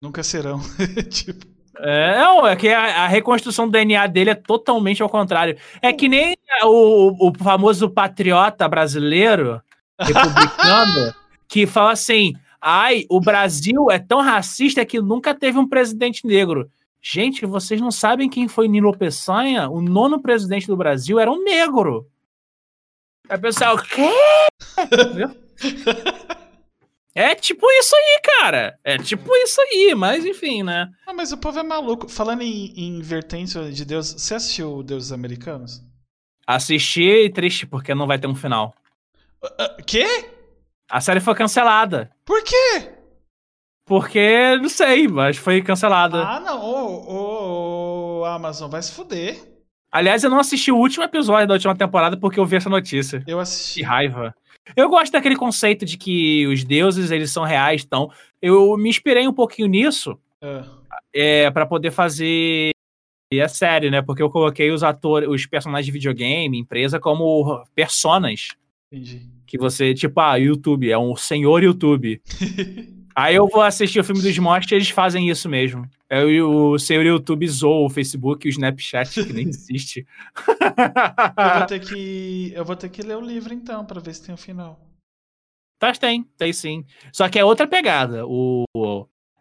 Nunca 0.00 0.22
serão. 0.22 0.60
tipo. 1.10 1.50
É, 1.78 2.18
não, 2.18 2.46
é 2.46 2.54
que 2.54 2.68
a, 2.68 3.04
a 3.04 3.08
reconstrução 3.08 3.66
do 3.66 3.72
DNA 3.72 4.06
dele 4.06 4.30
é 4.30 4.34
totalmente 4.34 5.02
ao 5.02 5.08
contrário. 5.08 5.58
É 5.80 5.92
que 5.92 6.08
nem 6.08 6.36
o, 6.62 7.28
o 7.28 7.32
famoso 7.36 7.90
patriota 7.90 8.68
brasileiro, 8.68 9.60
republicano, 9.98 11.14
que 11.48 11.66
fala 11.66 11.92
assim: 11.92 12.34
ai, 12.62 13.04
o 13.10 13.20
Brasil 13.20 13.90
é 13.90 13.98
tão 13.98 14.20
racista 14.20 14.84
que 14.86 15.00
nunca 15.00 15.34
teve 15.34 15.58
um 15.58 15.68
presidente 15.68 16.26
negro. 16.26 16.70
Gente, 17.00 17.44
vocês 17.44 17.80
não 17.80 17.90
sabem 17.90 18.30
quem 18.30 18.46
foi 18.46 18.68
Nilo 18.68 18.96
Peçanha? 18.96 19.68
O 19.68 19.82
nono 19.82 20.22
presidente 20.22 20.68
do 20.68 20.76
Brasil 20.76 21.18
era 21.18 21.30
um 21.30 21.42
negro. 21.42 22.08
Aí 23.28 23.36
o 23.36 23.40
pessoal, 23.40 23.76
quê? 23.78 24.08
É 27.14 27.34
tipo 27.34 27.70
isso 27.72 27.94
aí, 27.94 28.20
cara. 28.22 28.78
É 28.82 28.96
tipo 28.96 29.36
isso 29.36 29.60
aí, 29.60 29.94
mas 29.94 30.24
enfim, 30.24 30.62
né? 30.62 30.90
Ah, 31.06 31.12
mas 31.12 31.30
o 31.30 31.36
povo 31.36 31.58
é 31.58 31.62
maluco. 31.62 32.08
Falando 32.08 32.40
em, 32.40 32.72
em 32.74 33.02
vertente 33.02 33.58
de 33.70 33.84
Deus, 33.84 34.12
você 34.12 34.34
assistiu 34.34 34.82
Deuses 34.82 35.12
Americanos? 35.12 35.82
Assisti 36.46 37.02
e 37.02 37.30
triste, 37.30 37.66
porque 37.66 37.94
não 37.94 38.06
vai 38.06 38.18
ter 38.18 38.26
um 38.26 38.34
final. 38.34 38.74
Uh, 39.44 39.82
quê? 39.84 40.06
A 40.92 41.00
série 41.00 41.20
foi 41.20 41.34
cancelada. 41.34 42.10
Por 42.22 42.44
quê? 42.44 42.90
Porque, 43.86 44.58
não 44.58 44.68
sei, 44.68 45.08
mas 45.08 45.38
foi 45.38 45.62
cancelada. 45.62 46.22
Ah, 46.22 46.38
não. 46.38 46.60
Ô, 46.60 47.08
ô, 47.08 48.20
ô, 48.20 48.24
Amazon, 48.26 48.70
vai 48.70 48.82
se 48.82 48.92
fuder. 48.92 49.42
Aliás, 49.90 50.22
eu 50.22 50.28
não 50.28 50.38
assisti 50.38 50.70
o 50.70 50.76
último 50.76 51.02
episódio 51.02 51.48
da 51.48 51.54
última 51.54 51.74
temporada 51.74 52.18
porque 52.18 52.38
eu 52.38 52.44
vi 52.44 52.56
essa 52.56 52.68
notícia. 52.68 53.24
Eu 53.26 53.40
assisti. 53.40 53.80
Que 53.80 53.86
raiva. 53.86 54.34
Eu 54.76 54.90
gosto 54.90 55.12
daquele 55.12 55.34
conceito 55.34 55.86
de 55.86 55.96
que 55.96 56.46
os 56.46 56.62
deuses, 56.62 57.10
eles 57.10 57.30
são 57.30 57.42
reais, 57.42 57.82
então 57.84 58.10
eu 58.40 58.76
me 58.76 58.90
inspirei 58.90 59.26
um 59.26 59.32
pouquinho 59.32 59.68
nisso 59.68 60.16
Ah, 60.42 60.62
é, 61.14 61.50
para 61.50 61.64
poder 61.64 61.90
fazer 61.90 62.70
a 63.42 63.48
série, 63.48 63.90
né? 63.90 64.02
Porque 64.02 64.22
eu 64.22 64.28
coloquei 64.28 64.70
os 64.70 64.82
atores, 64.82 65.26
os 65.26 65.46
personagens 65.46 65.86
de 65.86 65.92
videogame, 65.92 66.58
empresa, 66.58 67.00
como 67.00 67.64
personas. 67.74 68.48
entendi. 68.92 69.26
Que 69.52 69.58
você, 69.58 69.92
tipo, 69.92 70.18
ah, 70.18 70.36
YouTube, 70.36 70.90
é 70.90 70.96
um 70.96 71.14
senhor 71.14 71.62
YouTube. 71.62 72.22
Aí 73.14 73.34
eu 73.34 73.46
vou 73.46 73.60
assistir 73.60 74.00
o 74.00 74.04
filme 74.04 74.22
dos 74.22 74.38
monstros 74.38 74.72
e 74.72 74.74
eles 74.76 74.88
fazem 74.88 75.28
isso 75.28 75.46
mesmo. 75.46 75.86
É 76.08 76.24
o, 76.24 76.78
senhor 76.78 77.04
YouTube 77.04 77.46
zoou 77.46 77.84
o 77.84 77.90
Facebook 77.90 78.46
e 78.46 78.48
o 78.48 78.50
Snapchat, 78.50 79.22
que 79.22 79.30
nem 79.30 79.44
existe. 79.50 80.06
Eu 80.48 81.58
vou 81.58 81.66
ter 81.68 81.80
que. 81.80 82.52
Eu 82.54 82.64
vou 82.64 82.74
ter 82.74 82.88
que 82.88 83.02
ler 83.02 83.18
o 83.18 83.20
livro 83.20 83.52
então, 83.52 83.84
pra 83.84 84.00
ver 84.00 84.14
se 84.14 84.24
tem 84.24 84.34
o 84.34 84.38
final. 84.38 84.80
Tá, 85.78 85.92
tem, 85.92 86.22
tem 86.38 86.50
sim. 86.54 86.82
Só 87.12 87.28
que 87.28 87.38
é 87.38 87.44
outra 87.44 87.66
pegada. 87.66 88.24
O, 88.26 88.64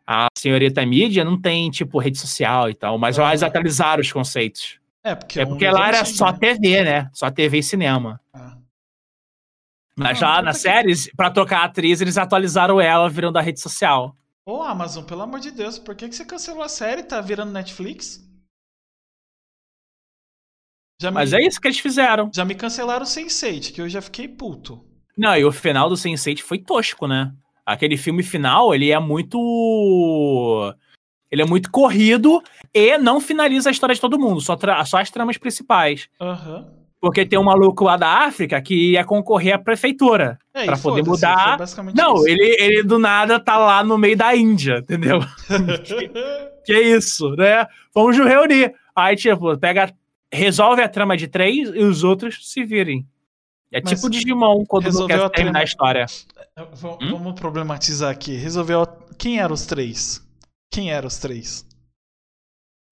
a 0.05 0.27
senhorita 0.37 0.85
mídia 0.85 1.23
não 1.23 1.39
tem, 1.39 1.71
tipo, 1.71 1.99
rede 1.99 2.19
social 2.19 2.69
e 2.69 2.73
tal, 2.73 2.97
mas 2.97 3.17
Ah. 3.17 3.29
eles 3.29 3.43
atualizaram 3.43 4.01
os 4.01 4.11
conceitos. 4.11 4.77
É, 5.05 5.15
porque, 5.15 5.39
É 5.39 5.45
um 5.45 5.47
porque 5.51 5.63
livro 5.63 5.79
lá 5.79 5.87
era 5.87 6.01
antigo, 6.01 6.17
só 6.17 6.33
né? 6.33 6.37
TV, 6.37 6.83
né? 6.83 7.09
Só 7.13 7.31
TV 7.31 7.59
e 7.59 7.63
cinema. 7.63 8.19
Ah. 8.33 8.57
Mas 10.01 10.21
Ah, 10.21 10.25
lá 10.27 10.33
puta 10.35 10.45
nas 10.45 10.55
que- 10.57 10.61
séries, 10.63 11.09
pra 11.15 11.29
trocar 11.31 11.61
a 11.61 11.63
atriz, 11.65 12.01
eles 12.01 12.17
atualizaram 12.17 12.79
ela 12.81 13.09
virando 13.09 13.37
a 13.37 13.41
rede 13.41 13.59
social. 13.59 14.15
Ô, 14.45 14.61
Amazon, 14.63 15.03
pelo 15.05 15.21
amor 15.21 15.39
de 15.39 15.51
Deus, 15.51 15.77
por 15.77 15.95
que, 15.95 16.09
que 16.09 16.15
você 16.15 16.25
cancelou 16.25 16.63
a 16.63 16.69
série? 16.69 17.03
Tá 17.03 17.21
virando 17.21 17.51
Netflix? 17.51 18.19
Já 21.01 21.09
me, 21.09 21.15
Mas 21.15 21.33
é 21.33 21.41
isso 21.41 21.59
que 21.59 21.67
eles 21.67 21.79
fizeram. 21.79 22.29
já 22.33 22.45
me 22.45 22.53
cancelaram 22.55 23.03
o 23.03 23.07
Sense8, 23.07 23.71
que 23.73 23.81
eu 23.81 23.89
já 23.89 24.01
fiquei 24.01 24.27
puto. 24.27 24.85
Não, 25.17 25.35
e 25.35 25.43
o 25.43 25.51
final 25.51 25.89
do 25.89 25.95
Sense8 25.95 26.39
foi 26.41 26.59
tosco, 26.59 27.07
né? 27.07 27.33
Aquele 27.65 27.97
filme 27.97 28.23
final, 28.23 28.73
ele 28.73 28.91
é 28.91 28.99
muito. 28.99 29.37
Ele 31.29 31.41
é 31.41 31.45
muito 31.45 31.71
corrido 31.71 32.41
e 32.73 32.97
não 32.97 33.21
finaliza 33.21 33.69
a 33.69 33.71
história 33.71 33.95
de 33.95 34.01
todo 34.01 34.19
mundo, 34.19 34.41
só, 34.41 34.55
tra- 34.55 34.83
só 34.85 34.97
as 34.97 35.09
tramas 35.09 35.37
principais. 35.37 36.09
Aham. 36.19 36.67
Porque 37.01 37.25
tem 37.25 37.39
um 37.39 37.43
maluco 37.43 37.83
lá 37.83 37.97
da 37.97 38.07
África 38.25 38.61
que 38.61 38.91
ia 38.91 39.03
concorrer 39.03 39.55
à 39.55 39.57
prefeitura. 39.59 40.37
É, 40.53 40.65
Pra 40.65 40.77
e 40.77 40.79
poder 40.79 41.03
mudar- 41.03 41.57
Não, 41.95 42.15
isso. 42.17 42.27
ele, 42.27 42.55
ele 42.59 42.83
do 42.83 42.99
nada 42.99 43.39
tá 43.39 43.57
lá 43.57 43.83
no 43.83 43.97
meio 43.97 44.15
da 44.15 44.35
Índia, 44.35 44.77
entendeu? 44.77 45.19
Que 46.63 46.79
isso, 46.79 47.31
né? 47.35 47.65
Vamos 47.93 48.15
reunir. 48.17 48.73
Aí, 48.95 49.15
tipo, 49.15 49.57
pega. 49.57 49.91
Resolve 50.33 50.81
a 50.81 50.87
trama 50.87 51.17
de 51.17 51.27
três 51.27 51.69
e 51.73 51.79
os 51.79 52.03
outros 52.05 52.49
se 52.51 52.63
virem. 52.63 53.05
É 53.73 53.81
Mas 53.83 53.93
tipo 53.99 54.09
Digimon 54.09 54.63
quando 54.65 54.89
não 54.93 55.07
quer 55.07 55.19
a 55.19 55.29
terminar 55.29 55.49
a 55.49 55.51
trama- 55.53 55.63
história. 55.63 56.05
V- 56.05 56.87
Hum? 57.01 57.11
Vamos 57.11 57.33
problematizar 57.39 58.09
aqui. 58.11 58.35
Resolveu. 58.35 58.85
Quem 59.17 59.39
eram 59.39 59.53
os 59.53 59.65
três? 59.65 60.21
Quem 60.71 60.91
eram 60.91 61.07
os 61.07 61.17
três? 61.17 61.65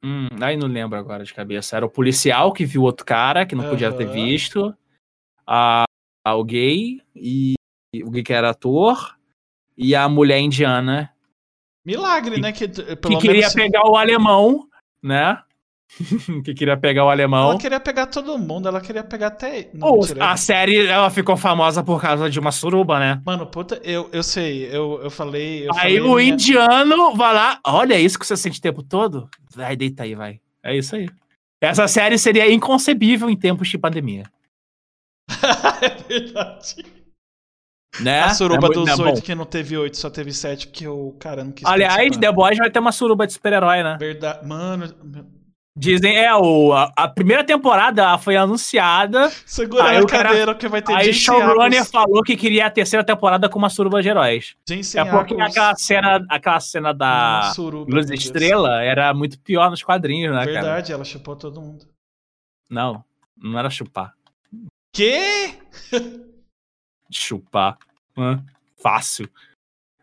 Hum, 0.04 0.28
aí 0.42 0.56
não 0.56 0.68
lembro 0.68 0.98
agora 0.98 1.24
de 1.24 1.34
cabeça. 1.34 1.76
Era 1.76 1.86
o 1.86 1.90
policial 1.90 2.54
que 2.54 2.66
viu 2.66 2.84
outro 2.84 3.06
cara 3.06 3.46
que 3.46 3.56
não 3.56 3.64
podia 3.70 3.92
ter 3.92 4.06
visto. 4.08 4.74
A, 5.46 5.84
a- 6.26 6.36
o 6.36 6.44
gay 6.44 7.02
e 7.16 7.54
e 7.94 8.04
o 8.04 8.10
gay 8.12 8.24
que 8.24 8.32
era 8.34 8.52
ator. 8.52 9.18
E 9.78 9.96
a 9.96 10.08
mulher 10.10 10.40
indiana 10.40 11.14
Milagre, 11.86 12.36
Que- 12.36 12.42
né? 12.42 12.52
Que, 12.52 12.68
que 12.68 13.08
menos 13.10 13.22
queria 13.22 13.50
se- 13.50 13.56
pegar 13.56 13.84
o 13.90 13.96
alemão, 13.96 14.68
né? 15.02 15.42
que 16.46 16.54
queria 16.54 16.78
pegar 16.78 17.06
o 17.06 17.10
alemão. 17.10 17.50
Ela 17.50 17.60
queria 17.60 17.80
pegar 17.80 18.06
todo 18.08 18.38
mundo, 18.38 18.68
ela 18.68 18.80
queria 18.80 19.04
pegar 19.04 19.28
até. 19.28 19.70
Não, 19.74 20.00
a 20.20 20.38
série 20.38 20.86
ela 20.86 21.10
ficou 21.10 21.36
famosa 21.36 21.84
por 21.84 22.00
causa 22.00 22.30
de 22.30 22.40
uma 22.40 22.52
suruba, 22.52 23.00
né? 23.00 23.22
Mano, 23.26 23.48
puta, 23.48 23.82
eu, 23.84 24.10
eu 24.14 24.22
sei, 24.22 24.66
eu, 24.66 25.00
eu 25.04 25.10
falei. 25.10 25.68
Eu 25.68 25.72
aí 25.74 25.98
falei 25.98 26.02
o 26.02 26.16
minha- 26.16 26.30
indiano 26.30 27.16
vai 27.16 27.34
lá, 27.34 27.60
olha 27.66 28.00
isso 28.00 28.20
que 28.20 28.26
você 28.26 28.38
sente 28.38 28.60
o 28.60 28.62
tempo 28.62 28.84
todo? 28.84 29.28
Vai, 29.54 29.76
deita 29.76 30.04
aí, 30.04 30.14
vai. 30.14 30.40
É 30.64 30.76
isso 30.76 30.96
aí. 30.96 31.10
Essa 31.62 31.88
série 31.88 32.18
seria 32.18 32.52
inconcebível 32.52 33.30
em 33.30 33.36
tempos 33.36 33.68
de 33.68 33.78
pandemia. 33.78 34.24
é 35.82 35.90
verdade. 36.08 36.86
Né? 38.00 38.22
a 38.22 38.30
suruba 38.30 38.68
É 38.68 38.70
dos 38.70 39.00
oito 39.00 39.22
que 39.22 39.34
não 39.34 39.46
teve 39.46 39.76
oito, 39.76 39.98
só 39.98 40.10
teve 40.10 40.32
sete, 40.32 40.68
porque 40.68 40.88
o 40.88 41.12
cara 41.20 41.44
não 41.44 41.52
quis. 41.52 41.66
Aliás. 41.66 42.16
The 42.16 42.32
Boys 42.32 42.58
vai 42.58 42.70
ter 42.70 42.80
uma 42.80 42.92
suruba 42.92 43.26
de 43.26 43.34
super-herói, 43.34 43.84
né? 43.84 43.98
Verdade. 44.00 44.48
Mano, 44.48 44.86
Dizem, 45.82 46.14
é, 46.18 46.36
o, 46.36 46.74
a, 46.74 46.92
a 46.94 47.08
primeira 47.08 47.42
temporada 47.42 48.18
foi 48.18 48.36
anunciada, 48.36 49.30
segura 49.46 49.86
Aí 49.86 49.98
a 49.98 50.02
o 50.02 50.06
cara- 50.08 50.28
cadeira 50.28 50.54
que 50.54 50.68
vai 50.68 50.82
ter 50.82 50.94
aí 50.94 51.14
showrunner 51.14 51.86
falou 51.86 52.22
que 52.22 52.36
queria 52.36 52.66
a 52.66 52.70
terceira 52.70 53.02
temporada 53.02 53.48
com 53.48 53.58
uma 53.58 53.70
suruba 53.70 54.02
de 54.02 54.10
heróis. 54.10 54.58
Jensen 54.68 55.00
É 55.00 55.06
porque 55.06 55.36
Ackles, 55.36 55.52
aquela 55.52 55.76
cena, 55.76 56.26
aquela 56.30 56.60
cena 56.60 56.94
da 56.94 57.42
uma 57.46 57.54
suruba, 57.54 57.96
Luz. 57.96 58.10
Estrela 58.10 58.82
era 58.84 59.14
muito 59.14 59.40
pior 59.40 59.70
nos 59.70 59.82
quadrinhos, 59.82 60.36
né, 60.36 60.40
cara? 60.48 60.52
Verdade, 60.62 60.92
ela 60.92 61.06
chupou 61.06 61.38
todo 61.38 61.62
mundo. 61.62 61.86
Não, 62.70 63.02
não 63.38 63.58
era 63.58 63.70
chupar. 63.70 64.14
Que? 64.94 65.54
Chupar. 67.10 67.78
Hã? 68.18 68.44
Fácil. 68.78 69.30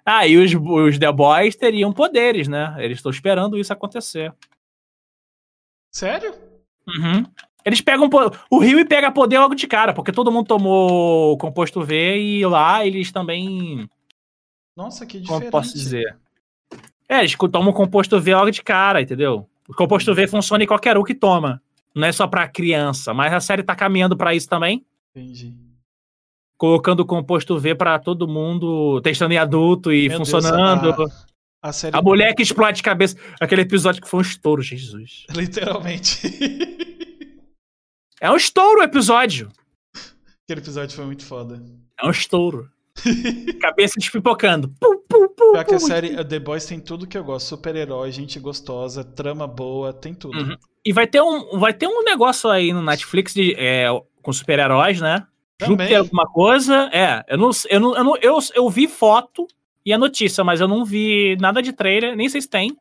Ah, 0.04 0.26
e 0.26 0.36
os, 0.38 0.54
os 0.54 0.98
The 0.98 1.12
Boys 1.12 1.54
teriam 1.54 1.92
poderes, 1.92 2.48
né? 2.48 2.74
Eles 2.78 2.98
estão 2.98 3.10
esperando 3.10 3.58
isso 3.58 3.72
acontecer. 3.72 4.32
Sério? 5.96 6.34
Uhum. 6.86 7.24
Eles 7.64 7.80
pegam. 7.80 8.10
O 8.50 8.58
Rio 8.58 8.86
pega 8.86 9.10
poder 9.10 9.38
logo 9.38 9.54
de 9.54 9.66
cara, 9.66 9.94
porque 9.94 10.12
todo 10.12 10.30
mundo 10.30 10.46
tomou 10.46 11.32
o 11.32 11.38
composto 11.38 11.82
V 11.82 12.18
e 12.18 12.44
lá 12.44 12.84
eles 12.84 13.10
também. 13.10 13.88
Nossa, 14.76 15.06
que 15.06 15.14
Como 15.14 15.24
diferente. 15.24 15.44
eu 15.46 15.50
posso 15.50 15.72
dizer? 15.72 16.18
É, 17.08 17.20
eles 17.20 17.34
tomam 17.50 17.70
o 17.70 17.72
composto 17.72 18.20
V 18.20 18.34
logo 18.34 18.50
de 18.50 18.62
cara, 18.62 19.00
entendeu? 19.00 19.48
O 19.66 19.72
composto 19.72 20.14
V 20.14 20.26
funciona 20.26 20.62
em 20.62 20.66
qualquer 20.66 20.98
um 20.98 21.02
que 21.02 21.14
toma. 21.14 21.62
Não 21.94 22.06
é 22.06 22.12
só 22.12 22.26
pra 22.26 22.46
criança, 22.46 23.14
mas 23.14 23.32
a 23.32 23.40
série 23.40 23.62
tá 23.62 23.74
caminhando 23.74 24.18
pra 24.18 24.34
isso 24.34 24.50
também. 24.50 24.84
Entendi. 25.14 25.54
Colocando 26.58 27.00
o 27.00 27.06
composto 27.06 27.58
V 27.58 27.74
pra 27.74 27.98
todo 27.98 28.28
mundo, 28.28 29.00
testando 29.00 29.32
em 29.32 29.38
adulto 29.38 29.90
e 29.90 30.10
Meu 30.10 30.18
Deus, 30.18 30.30
funcionando. 30.30 30.94
A 31.62 31.72
série. 31.72 31.96
A 31.96 32.02
mulher 32.02 32.34
que 32.34 32.42
explode 32.42 32.82
cabeça. 32.82 33.16
Aquele 33.40 33.62
episódio 33.62 34.02
que 34.02 34.08
foi 34.08 34.18
um 34.18 34.22
estouro, 34.22 34.62
Jesus. 34.62 35.24
Literalmente. 35.34 36.20
É 38.20 38.30
um 38.30 38.36
estouro 38.36 38.80
o 38.80 38.82
episódio. 38.82 39.50
Aquele 40.44 40.60
episódio 40.60 40.94
foi 40.94 41.04
muito 41.04 41.24
foda. 41.24 41.62
É 42.00 42.06
um 42.06 42.10
estouro. 42.10 42.70
cabeça 43.60 43.94
despipocando. 43.98 44.68
Pum, 44.80 45.02
pum, 45.08 45.28
pum, 45.28 45.52
Pior 45.52 45.64
que 45.64 45.74
a 45.74 45.80
série 45.80 46.24
The 46.24 46.38
Boys 46.38 46.64
tem 46.64 46.80
tudo 46.80 47.06
que 47.06 47.18
eu 47.18 47.24
gosto. 47.24 47.48
Super-herói, 47.48 48.10
gente 48.10 48.38
gostosa, 48.38 49.04
trama 49.04 49.46
boa, 49.46 49.92
tem 49.92 50.14
tudo. 50.14 50.38
Uhum. 50.38 50.56
E 50.84 50.92
vai 50.92 51.06
ter 51.06 51.20
um, 51.20 51.58
vai 51.58 51.74
ter 51.74 51.86
um 51.86 52.02
negócio 52.04 52.48
aí 52.48 52.72
no 52.72 52.82
Netflix 52.82 53.34
de, 53.34 53.54
é, 53.58 53.86
com 54.22 54.32
super-heróis, 54.32 55.00
né? 55.00 55.26
Também. 55.58 55.76
Júpiter 55.76 55.98
alguma 55.98 56.26
coisa. 56.26 56.90
É, 56.92 57.24
eu 57.28 57.38
não, 57.38 57.50
eu 57.68 57.80
não, 57.80 57.96
eu 57.96 58.04
não 58.04 58.16
eu, 58.18 58.38
eu 58.54 58.70
vi 58.70 58.86
foto 58.86 59.46
e 59.86 59.92
a 59.92 59.98
notícia, 59.98 60.42
mas 60.42 60.60
eu 60.60 60.66
não 60.66 60.84
vi 60.84 61.36
nada 61.40 61.62
de 61.62 61.72
trailer, 61.72 62.16
nem 62.16 62.28
sei 62.28 62.42
se 62.42 62.48
tem. 62.48 62.76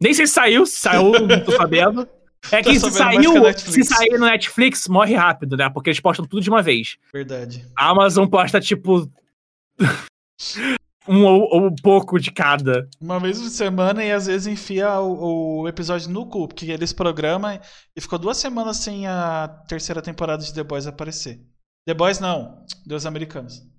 Nem 0.00 0.14
sei 0.14 0.26
se 0.26 0.32
saiu, 0.32 0.64
se 0.64 0.78
saiu, 0.78 1.12
não 1.28 1.44
tô 1.44 1.52
sabendo. 1.52 2.08
É 2.50 2.62
que 2.62 2.80
Tô 2.80 2.88
se 2.88 2.96
saiu, 2.96 3.44
que 3.52 3.60
se 3.60 3.84
sair 3.84 4.18
no 4.18 4.24
Netflix, 4.24 4.88
morre 4.88 5.14
rápido, 5.14 5.58
né? 5.58 5.68
Porque 5.68 5.90
eles 5.90 6.00
postam 6.00 6.24
tudo 6.24 6.42
de 6.42 6.48
uma 6.48 6.62
vez. 6.62 6.96
Verdade. 7.12 7.66
A 7.76 7.90
Amazon 7.90 8.26
posta, 8.26 8.58
tipo. 8.58 9.06
um 11.06 11.22
ou, 11.26 11.42
ou 11.52 11.74
pouco 11.82 12.18
de 12.18 12.30
cada. 12.30 12.88
Uma 12.98 13.20
vez 13.20 13.38
por 13.38 13.50
semana 13.50 14.02
e 14.02 14.10
às 14.10 14.26
vezes 14.26 14.46
enfia 14.46 15.00
o, 15.00 15.60
o 15.60 15.68
episódio 15.68 16.08
no 16.08 16.24
cu, 16.24 16.48
porque 16.48 16.70
eles 16.70 16.94
programam 16.94 17.60
e 17.94 18.00
ficou 18.00 18.18
duas 18.18 18.38
semanas 18.38 18.78
sem 18.78 19.06
a 19.06 19.46
terceira 19.68 20.00
temporada 20.00 20.42
de 20.42 20.54
The 20.54 20.64
Boys 20.64 20.86
aparecer. 20.86 21.42
The 21.86 21.92
Boys 21.92 22.20
não, 22.20 22.64
Deus 22.86 23.04
Americanos. 23.04 23.69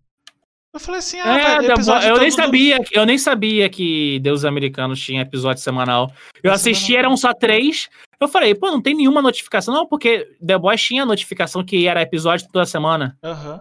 Eu 0.73 0.79
falei 0.79 0.99
assim, 0.99 1.19
ah, 1.19 1.37
É, 1.37 1.57
eu 1.57 1.75
todo 1.75 2.19
nem 2.21 2.29
do- 2.29 2.35
sabia, 2.35 2.77
eu 2.93 3.05
nem 3.05 3.17
sabia 3.17 3.69
que 3.69 4.19
Deus 4.19 4.45
Americanos 4.45 5.01
tinha 5.01 5.21
episódio 5.21 5.61
semanal. 5.61 6.11
Eu 6.41 6.51
assisti, 6.51 6.95
eram 6.95 7.17
só 7.17 7.33
três. 7.33 7.89
Eu 8.19 8.27
falei, 8.27 8.55
pô, 8.55 8.71
não 8.71 8.81
tem 8.81 8.95
nenhuma 8.95 9.21
notificação, 9.21 9.73
não, 9.73 9.85
porque 9.85 10.37
The 10.45 10.57
Boys 10.57 10.81
tinha 10.81 11.05
notificação 11.05 11.63
que 11.63 11.87
era 11.87 12.01
episódio 12.01 12.47
toda 12.51 12.65
semana. 12.65 13.17
Aham. 13.23 13.59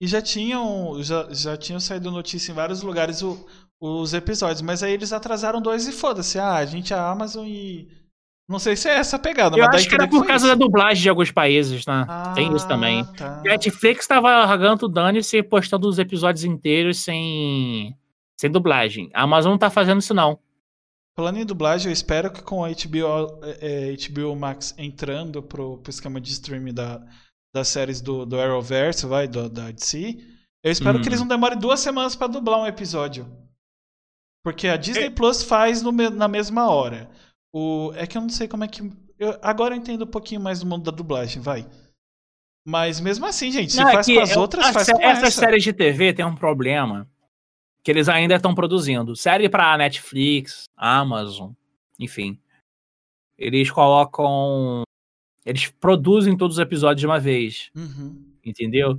E 0.00 0.06
já 0.08 0.20
tinham, 0.20 1.00
já, 1.02 1.28
já 1.30 1.56
tinham 1.56 1.78
saído 1.78 2.10
notícia 2.10 2.50
em 2.50 2.54
vários 2.54 2.82
lugares 2.82 3.22
o- 3.22 3.46
os 3.80 4.12
episódios, 4.12 4.60
mas 4.60 4.82
aí 4.82 4.92
eles 4.92 5.12
atrasaram 5.12 5.62
dois 5.62 5.86
e 5.86 5.92
foda-se. 5.92 6.38
Ah, 6.38 6.54
a 6.56 6.64
gente 6.66 6.92
é 6.92 6.96
a 6.96 7.08
Amazon 7.10 7.46
e. 7.46 7.88
Não 8.48 8.58
sei 8.58 8.76
se 8.76 8.88
é 8.88 8.96
essa 8.98 9.18
pegada, 9.18 9.56
eu 9.56 9.64
mas 9.64 9.76
acho 9.76 9.88
que 9.88 9.94
era 9.94 10.06
por 10.06 10.26
causa 10.26 10.46
isso. 10.46 10.54
da 10.56 10.64
dublagem 10.64 11.02
de 11.02 11.08
alguns 11.08 11.30
países, 11.30 11.86
né? 11.86 12.06
tem 12.34 12.54
isso 12.54 12.68
também. 12.68 13.00
Ah, 13.00 13.12
tá. 13.16 13.40
Netflix 13.42 14.06
tava 14.06 14.28
largando 14.44 14.84
o 14.84 14.88
dane-se 14.88 15.42
postando 15.42 15.88
os 15.88 15.98
episódios 15.98 16.44
inteiros 16.44 16.98
sem, 16.98 17.96
sem 18.38 18.50
dublagem. 18.50 19.08
A 19.14 19.22
Amazon 19.22 19.52
não 19.52 19.58
tá 19.58 19.70
fazendo 19.70 20.00
isso, 20.00 20.12
não. 20.12 20.38
Falando 21.16 21.38
em 21.38 21.46
dublagem, 21.46 21.88
eu 21.88 21.92
espero 21.92 22.30
que 22.30 22.42
com 22.42 22.62
a 22.64 22.68
HBO, 22.68 23.40
é, 23.44 23.92
é, 23.92 23.96
HBO 24.08 24.36
Max 24.36 24.74
entrando 24.76 25.42
pro, 25.42 25.78
pro 25.78 25.90
esquema 25.90 26.20
de 26.20 26.30
streaming 26.32 26.74
da, 26.74 27.00
das 27.54 27.68
séries 27.68 28.00
do, 28.02 28.26
do 28.26 28.38
Arrowverse, 28.38 29.06
vai, 29.06 29.26
do, 29.26 29.48
da 29.48 29.70
DC, 29.70 30.18
eu 30.62 30.70
espero 30.72 30.98
Hum. 30.98 31.02
que 31.02 31.08
eles 31.08 31.20
não 31.20 31.28
demorem 31.28 31.56
duas 31.58 31.80
semanas 31.80 32.14
pra 32.16 32.26
dublar 32.26 32.60
um 32.60 32.66
episódio. 32.66 33.26
Porque 34.44 34.66
a 34.68 34.74
É. 34.74 34.76
Disney 34.78 35.08
Plus 35.08 35.42
faz 35.42 35.80
no 35.80 35.92
na 35.92 36.28
mesma 36.28 36.68
hora. 36.68 37.08
O, 37.54 37.92
é 37.94 38.06
que 38.06 38.18
eu 38.18 38.22
não 38.22 38.28
sei 38.28 38.48
como 38.48 38.64
é 38.64 38.68
que. 38.68 38.82
eu- 39.18 39.38
agora 39.40 39.74
eu 39.74 39.78
entendo 39.78 40.02
um 40.04 40.10
pouquinho 40.10 40.40
mais 40.40 40.58
do 40.60 40.66
mundo 40.66 40.82
da 40.84 40.90
dublagem, 40.90 41.40
vai. 41.40 41.64
Mas 42.66 42.98
mesmo 42.98 43.24
assim, 43.26 43.50
gente, 43.52 43.72
se 43.72 43.78
Não, 43.78 43.88
é 43.88 43.92
faz 43.92 44.06
com 44.06 44.18
as 44.20 44.30
eu- 44.32 44.40
outras, 44.40 44.66
faz 44.70 44.90
com 44.90 45.00
Essas 45.02 45.24
essa. 45.24 45.40
séries 45.40 45.62
de 45.62 45.72
TV 45.72 46.12
tem 46.12 46.24
um 46.24 46.34
problema 46.34 47.08
que 47.84 47.90
eles 47.90 48.08
ainda 48.08 48.34
estão 48.34 48.54
produzindo. 48.54 49.14
Série 49.14 49.48
pra 49.48 49.76
Netflix, 49.78 50.64
Amazon, 50.76 51.52
enfim. 52.00 52.38
Eles 53.38 53.70
colocam. 53.70 54.82
Eles 55.44 55.68
produzem 55.68 56.36
todos 56.36 56.56
os 56.56 56.62
episódios 56.62 57.00
de 57.00 57.06
uma 57.06 57.20
vez, 57.20 57.70
Uhum. 57.76 58.32
entendeu? 58.44 58.98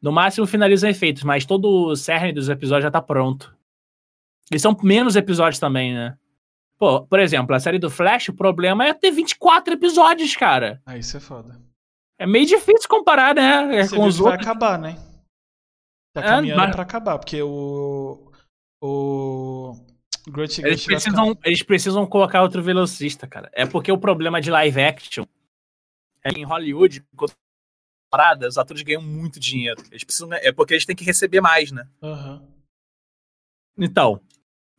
No 0.00 0.12
máximo 0.12 0.46
finalizam 0.46 0.88
efeitos, 0.88 1.24
mas 1.24 1.44
todo 1.44 1.88
o 1.88 1.96
cerne 1.96 2.32
dos 2.32 2.48
episódios 2.48 2.84
já 2.84 2.90
tá 2.90 3.02
pronto. 3.02 3.54
E 4.52 4.58
são 4.58 4.76
menos 4.82 5.16
episódios 5.16 5.58
também, 5.58 5.92
né? 5.94 6.16
Pô, 6.78 7.06
por 7.06 7.20
exemplo, 7.20 7.54
a 7.54 7.60
série 7.60 7.78
do 7.78 7.90
Flash, 7.90 8.28
o 8.28 8.34
problema 8.34 8.84
é 8.86 8.92
ter 8.94 9.10
24 9.10 9.74
episódios, 9.74 10.34
cara. 10.36 10.82
Aí 10.84 11.00
isso 11.00 11.16
é 11.16 11.20
foda. 11.20 11.60
É 12.18 12.26
meio 12.26 12.46
difícil 12.46 12.88
comparar, 12.88 13.34
né? 13.34 13.76
É 13.78 13.84
Você 13.86 13.96
com 13.96 14.06
os 14.06 14.16
que 14.16 14.22
vai 14.22 14.32
outros. 14.32 14.48
acabar, 14.48 14.78
né? 14.78 14.96
Tá 16.12 16.20
É, 16.20 16.24
caminhando 16.24 16.58
mas- 16.60 16.72
pra 16.72 16.82
acabar, 16.82 17.18
porque 17.18 17.42
o. 17.42 18.30
O. 18.82 19.72
Grant 20.28 20.58
Eles 20.58 20.84
precisam, 20.86 21.36
eles 21.44 21.62
precisam 21.62 22.06
colocar 22.06 22.42
outro 22.42 22.62
velocista, 22.62 23.26
cara. 23.26 23.50
É 23.52 23.66
porque 23.66 23.92
o 23.92 23.98
problema 23.98 24.40
de 24.40 24.50
live 24.50 24.80
action 24.80 25.24
é 26.22 26.30
que 26.32 26.40
em 26.40 26.44
Hollywood, 26.44 27.04
parada, 28.10 28.48
os 28.48 28.56
atores 28.56 28.82
ganham 28.82 29.02
muito 29.02 29.38
dinheiro. 29.38 29.82
Eles 29.90 30.02
precisam, 30.04 30.32
é 30.32 30.50
porque 30.52 30.74
eles 30.74 30.86
têm 30.86 30.96
que 30.96 31.04
receber 31.04 31.40
mais, 31.42 31.70
né? 31.72 31.86
Aham. 32.02 32.42
Então, 33.76 34.20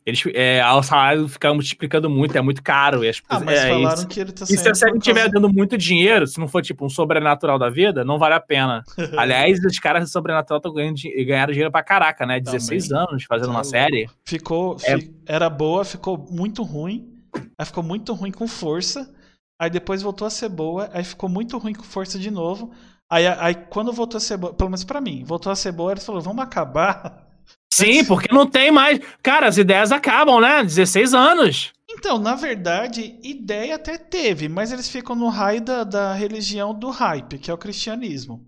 eles, 0.06 0.22
é, 0.34 0.64
o 0.64 0.82
salário 0.84 1.28
fica 1.28 1.52
multiplicando 1.52 2.08
muito, 2.08 2.38
é 2.38 2.40
muito 2.40 2.62
caro. 2.62 3.04
E 3.04 3.08
as, 3.08 3.20
Ah, 3.28 3.40
mas 3.40 3.58
é, 3.58 3.68
falaram 3.68 4.06
que 4.06 4.20
ele 4.20 4.30
tá 4.32 4.44
E 4.44 4.56
se 4.56 4.68
a 4.68 4.74
série 4.74 4.96
estiver 4.96 5.28
dando 5.28 5.52
muito 5.52 5.76
dinheiro, 5.76 6.26
se 6.28 6.38
não 6.38 6.46
for 6.46 6.62
tipo 6.62 6.86
um 6.86 6.88
sobrenatural 6.88 7.58
da 7.58 7.68
vida, 7.68 8.04
não 8.04 8.16
vale 8.18 8.34
a 8.36 8.40
pena. 8.40 8.84
Aliás, 9.18 9.58
os 9.64 9.78
caras 9.80 10.04
do 10.04 10.08
sobrenatural 10.10 10.58
estão 10.58 10.72
ganhando, 10.72 10.96
ganharam 11.26 11.52
dinheiro 11.52 11.72
pra 11.72 11.82
caraca, 11.82 12.24
né? 12.24 12.38
16 12.38 12.92
anos 12.92 13.24
fazendo 13.24 13.46
Tá 13.46 13.50
uma 13.50 13.54
louco. 13.62 13.70
série. 13.70 14.08
Ficou. 14.24 14.76
É. 14.84 14.96
fi- 14.98 15.12
Era 15.26 15.50
boa, 15.50 15.84
ficou 15.84 16.16
muito 16.30 16.62
ruim. 16.62 17.12
Aí 17.58 17.66
ficou 17.66 17.82
muito 17.82 18.14
ruim 18.14 18.30
com 18.30 18.46
força. 18.46 19.12
Aí 19.60 19.68
depois 19.70 20.02
voltou 20.02 20.26
a 20.26 20.30
ser 20.30 20.48
boa. 20.48 20.88
Aí 20.92 21.02
ficou 21.02 21.28
muito 21.28 21.58
ruim 21.58 21.72
com 21.74 21.82
força 21.82 22.18
de 22.18 22.30
novo. 22.30 22.70
Aí, 23.10 23.26
aí 23.26 23.54
quando 23.54 23.92
voltou 23.92 24.18
a 24.18 24.20
ser 24.20 24.36
boa, 24.36 24.54
pelo 24.54 24.70
menos 24.70 24.84
pra 24.84 25.00
mim, 25.00 25.22
voltou 25.24 25.50
a 25.50 25.56
ser 25.56 25.72
boa, 25.72 25.92
eles 25.92 26.04
falaram, 26.04 26.24
vamos 26.24 26.42
acabar. 26.44 27.25
Sim, 27.72 28.04
porque 28.04 28.32
não 28.34 28.46
tem 28.46 28.70
mais. 28.70 29.00
Cara, 29.22 29.46
as 29.48 29.58
ideias 29.58 29.92
acabam, 29.92 30.40
né? 30.40 30.62
16 30.62 31.12
anos. 31.14 31.72
Então, 31.88 32.18
na 32.18 32.34
verdade, 32.34 33.18
ideia 33.22 33.76
até 33.76 33.96
teve, 33.98 34.48
mas 34.48 34.72
eles 34.72 34.88
ficam 34.88 35.14
no 35.14 35.28
raio 35.28 35.60
da, 35.60 35.84
da 35.84 36.12
religião 36.14 36.74
do 36.74 36.90
hype, 36.90 37.38
que 37.38 37.50
é 37.50 37.54
o 37.54 37.58
cristianismo. 37.58 38.44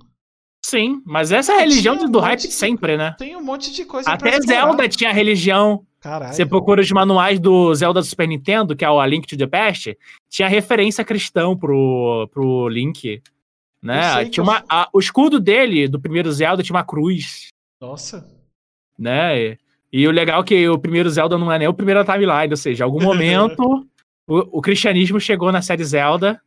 Sim, 0.65 1.01
mas 1.07 1.31
essa 1.33 1.53
é 1.53 1.57
a 1.57 1.61
religião 1.61 1.95
um 1.95 2.11
do 2.11 2.19
hype 2.21 2.41
de- 2.41 2.53
sempre, 2.53 2.97
né? 2.97 3.15
Tem 3.19 3.37
um 3.37 3.43
monte 3.43 3.73
de 3.73 3.85
coisa 3.85 4.11
Até. 4.11 4.41
Zelda 4.41 4.89
tinha 4.89 5.13
religião. 5.13 5.85
Caralho. 6.01 6.33
Você 6.35 6.45
procura 6.45 6.81
os 6.81 6.91
manuais 6.91 7.41
do 7.41 7.75
Zelda 7.75 8.01
do 8.01 8.07
Super 8.07 8.29
Nintendo, 8.29 8.77
que 8.77 8.85
é 8.85 8.91
o 8.91 9.01
A 9.01 9.07
Link 9.07 9.27
to 9.27 9.37
the 9.37 9.47
Past, 9.47 9.97
tinha 10.29 10.47
referência 10.49 11.05
cristão 11.05 11.57
pro, 11.57 12.29
pro 12.33 12.69
Link. 12.69 13.23
Né? 13.83 14.25
Tinha 14.27 14.45
eu- 14.45 14.49
uma, 14.49 14.65
a- 14.69 14.89
o 14.93 14.99
escudo 14.99 15.41
dele, 15.41 15.89
do 15.89 16.01
primeiro 16.01 16.31
Zelda, 16.33 16.63
tinha 16.63 16.77
uma 16.77 16.85
cruz. 16.85 17.49
Nossa. 17.81 18.27
Né? 18.99 19.39
E, 19.39 19.59
e 19.93 20.07
o 20.09 20.11
legal 20.11 20.41
é 20.41 20.45
que 20.45 20.69
o 20.69 20.79
primeiro 20.79 21.09
Zelda 21.11 21.39
não 21.39 21.51
é 21.53 21.59
nem 21.59 21.69
o 21.69 21.75
primeiro 21.75 22.05
timeline, 22.05 22.51
ou 22.51 22.57
seja, 22.57 22.83
em 22.83 22.87
algum 22.87 23.01
momento 23.05 23.63
o, 24.27 24.59
o 24.59 24.61
cristianismo 24.61 25.19
chegou 25.21 25.51
na 25.53 25.63
série 25.63 25.85
Zelda. 25.85 26.41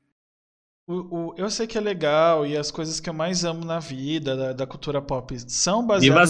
O, 0.88 0.94
o- 1.30 1.34
eu 1.38 1.50
sei 1.50 1.68
que 1.68 1.78
é 1.78 1.82
legal 1.82 2.46
e 2.46 2.58
as 2.58 2.70
coisas 2.72 3.00
que 3.00 3.10
eu 3.10 3.14
mais 3.14 3.46
amo 3.46 3.64
na 3.64 3.80
vida, 3.80 4.36
da, 4.36 4.54
da 4.54 4.68
cultura 4.68 5.02
pop, 5.02 5.34
são 5.48 5.86
baseadas 5.86 6.30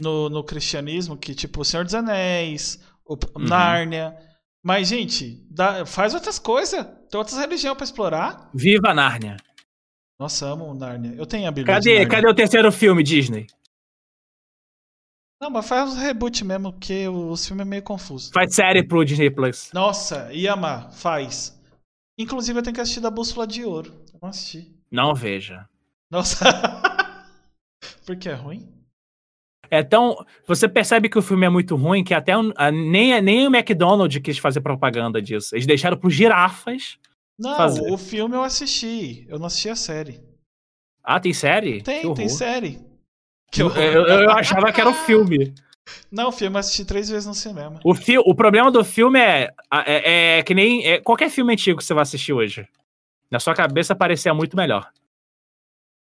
no, 0.00 0.28
no 0.30 0.42
cristianismo, 0.44 1.16
que 1.16 1.34
tipo 1.34 1.60
O 1.60 1.64
Senhor 1.64 1.84
dos 1.84 1.94
Anéis, 1.94 2.80
o 3.04 3.14
Uhum. 3.14 3.44
Nárnia. 3.44 4.16
Mas, 4.64 4.88
gente, 4.88 5.44
dá- 5.50 5.84
faz 5.86 6.14
outras 6.14 6.38
coisas. 6.38 6.84
Tem 7.10 7.18
outras 7.18 7.38
religiões 7.38 7.76
pra 7.76 7.84
explorar. 7.84 8.50
Viva 8.54 8.92
Nárnia. 8.94 9.36
Nossa, 10.18 10.46
amo 10.46 10.64
o 10.64 10.74
Nárnia. 10.74 11.14
Eu 11.16 11.26
tenho 11.26 11.46
a 11.46 11.50
Bíblia 11.52 11.74
Cadê, 11.74 12.06
cadê 12.06 12.26
o 12.28 12.34
terceiro 12.34 12.72
filme, 12.72 13.02
Disney? 13.02 13.46
Não, 15.40 15.50
mas 15.50 15.68
faz 15.68 15.92
um 15.94 15.98
reboot 15.98 16.44
mesmo, 16.44 16.72
porque 16.72 17.06
os 17.08 17.46
filmes 17.46 17.66
é 17.66 17.68
meio 17.68 17.82
confuso. 17.82 18.32
Faz 18.32 18.54
série 18.54 18.82
pro 18.82 19.04
Disney 19.04 19.30
Plus. 19.30 19.70
Nossa, 19.72 20.32
ia 20.32 20.52
amar, 20.54 20.90
faz. 20.92 21.54
Inclusive 22.18 22.58
eu 22.58 22.62
tenho 22.62 22.74
que 22.74 22.80
assistir 22.80 23.00
da 23.00 23.10
Bússola 23.10 23.46
de 23.46 23.64
Ouro. 23.64 23.92
Eu 24.14 24.18
não 24.22 24.30
assisti. 24.30 24.74
Não 24.90 25.14
veja. 25.14 25.68
Nossa. 26.10 26.44
Porque 28.06 28.28
é 28.28 28.34
ruim? 28.34 28.72
É 29.70 29.82
tão. 29.82 30.16
Você 30.46 30.68
percebe 30.68 31.08
que 31.08 31.18
o 31.18 31.22
filme 31.22 31.44
é 31.44 31.48
muito 31.50 31.76
ruim 31.76 32.02
que 32.04 32.14
até 32.14 32.38
um- 32.38 32.52
a- 32.56 32.70
nem, 32.70 33.20
nem 33.20 33.46
o 33.48 33.54
McDonald's 33.54 34.22
quis 34.22 34.38
fazer 34.38 34.60
propaganda 34.60 35.20
disso. 35.20 35.54
Eles 35.54 35.66
deixaram 35.66 35.98
pro 35.98 36.08
girafas. 36.08 36.98
Não, 37.38 37.56
Fazer. 37.56 37.90
o 37.92 37.98
filme 37.98 38.34
eu 38.34 38.42
assisti. 38.42 39.26
Eu 39.28 39.38
não 39.38 39.46
assisti 39.46 39.68
a 39.68 39.76
série. 39.76 40.22
Ah, 41.04 41.20
tem 41.20 41.34
série? 41.34 41.82
Tem, 41.82 42.14
tem 42.14 42.28
série. 42.30 42.80
Que 43.56 43.62
Eu, 43.62 43.66
horror. 43.66 43.82
eu- 43.82 44.06
eu 44.24 44.30
achava 44.30 44.72
que 44.72 44.80
era 44.80 44.90
o 44.90 44.94
filme. 44.94 45.54
Não, 46.10 46.28
o 46.28 46.32
filme 46.32 46.56
eu 46.56 46.60
assisti 46.60 46.84
três 46.84 47.08
vezes 47.08 47.26
no 47.26 47.34
cinema. 47.34 47.80
O, 47.84 47.94
fi 47.94 48.18
o 48.18 48.34
problema 48.34 48.70
do 48.70 48.84
filme 48.84 49.18
é, 49.20 49.52
é, 49.86 50.38
é 50.38 50.42
que 50.42 50.52
nem 50.54 50.84
é 50.86 51.00
qualquer 51.00 51.30
filme 51.30 51.52
antigo 51.52 51.78
que 51.78 51.84
você 51.84 51.94
vai 51.94 52.02
assistir 52.02 52.32
hoje. 52.32 52.68
Na 53.30 53.38
sua 53.40 53.54
cabeça 53.54 53.94
parecia 53.94 54.32
muito 54.34 54.56
melhor. 54.56 54.90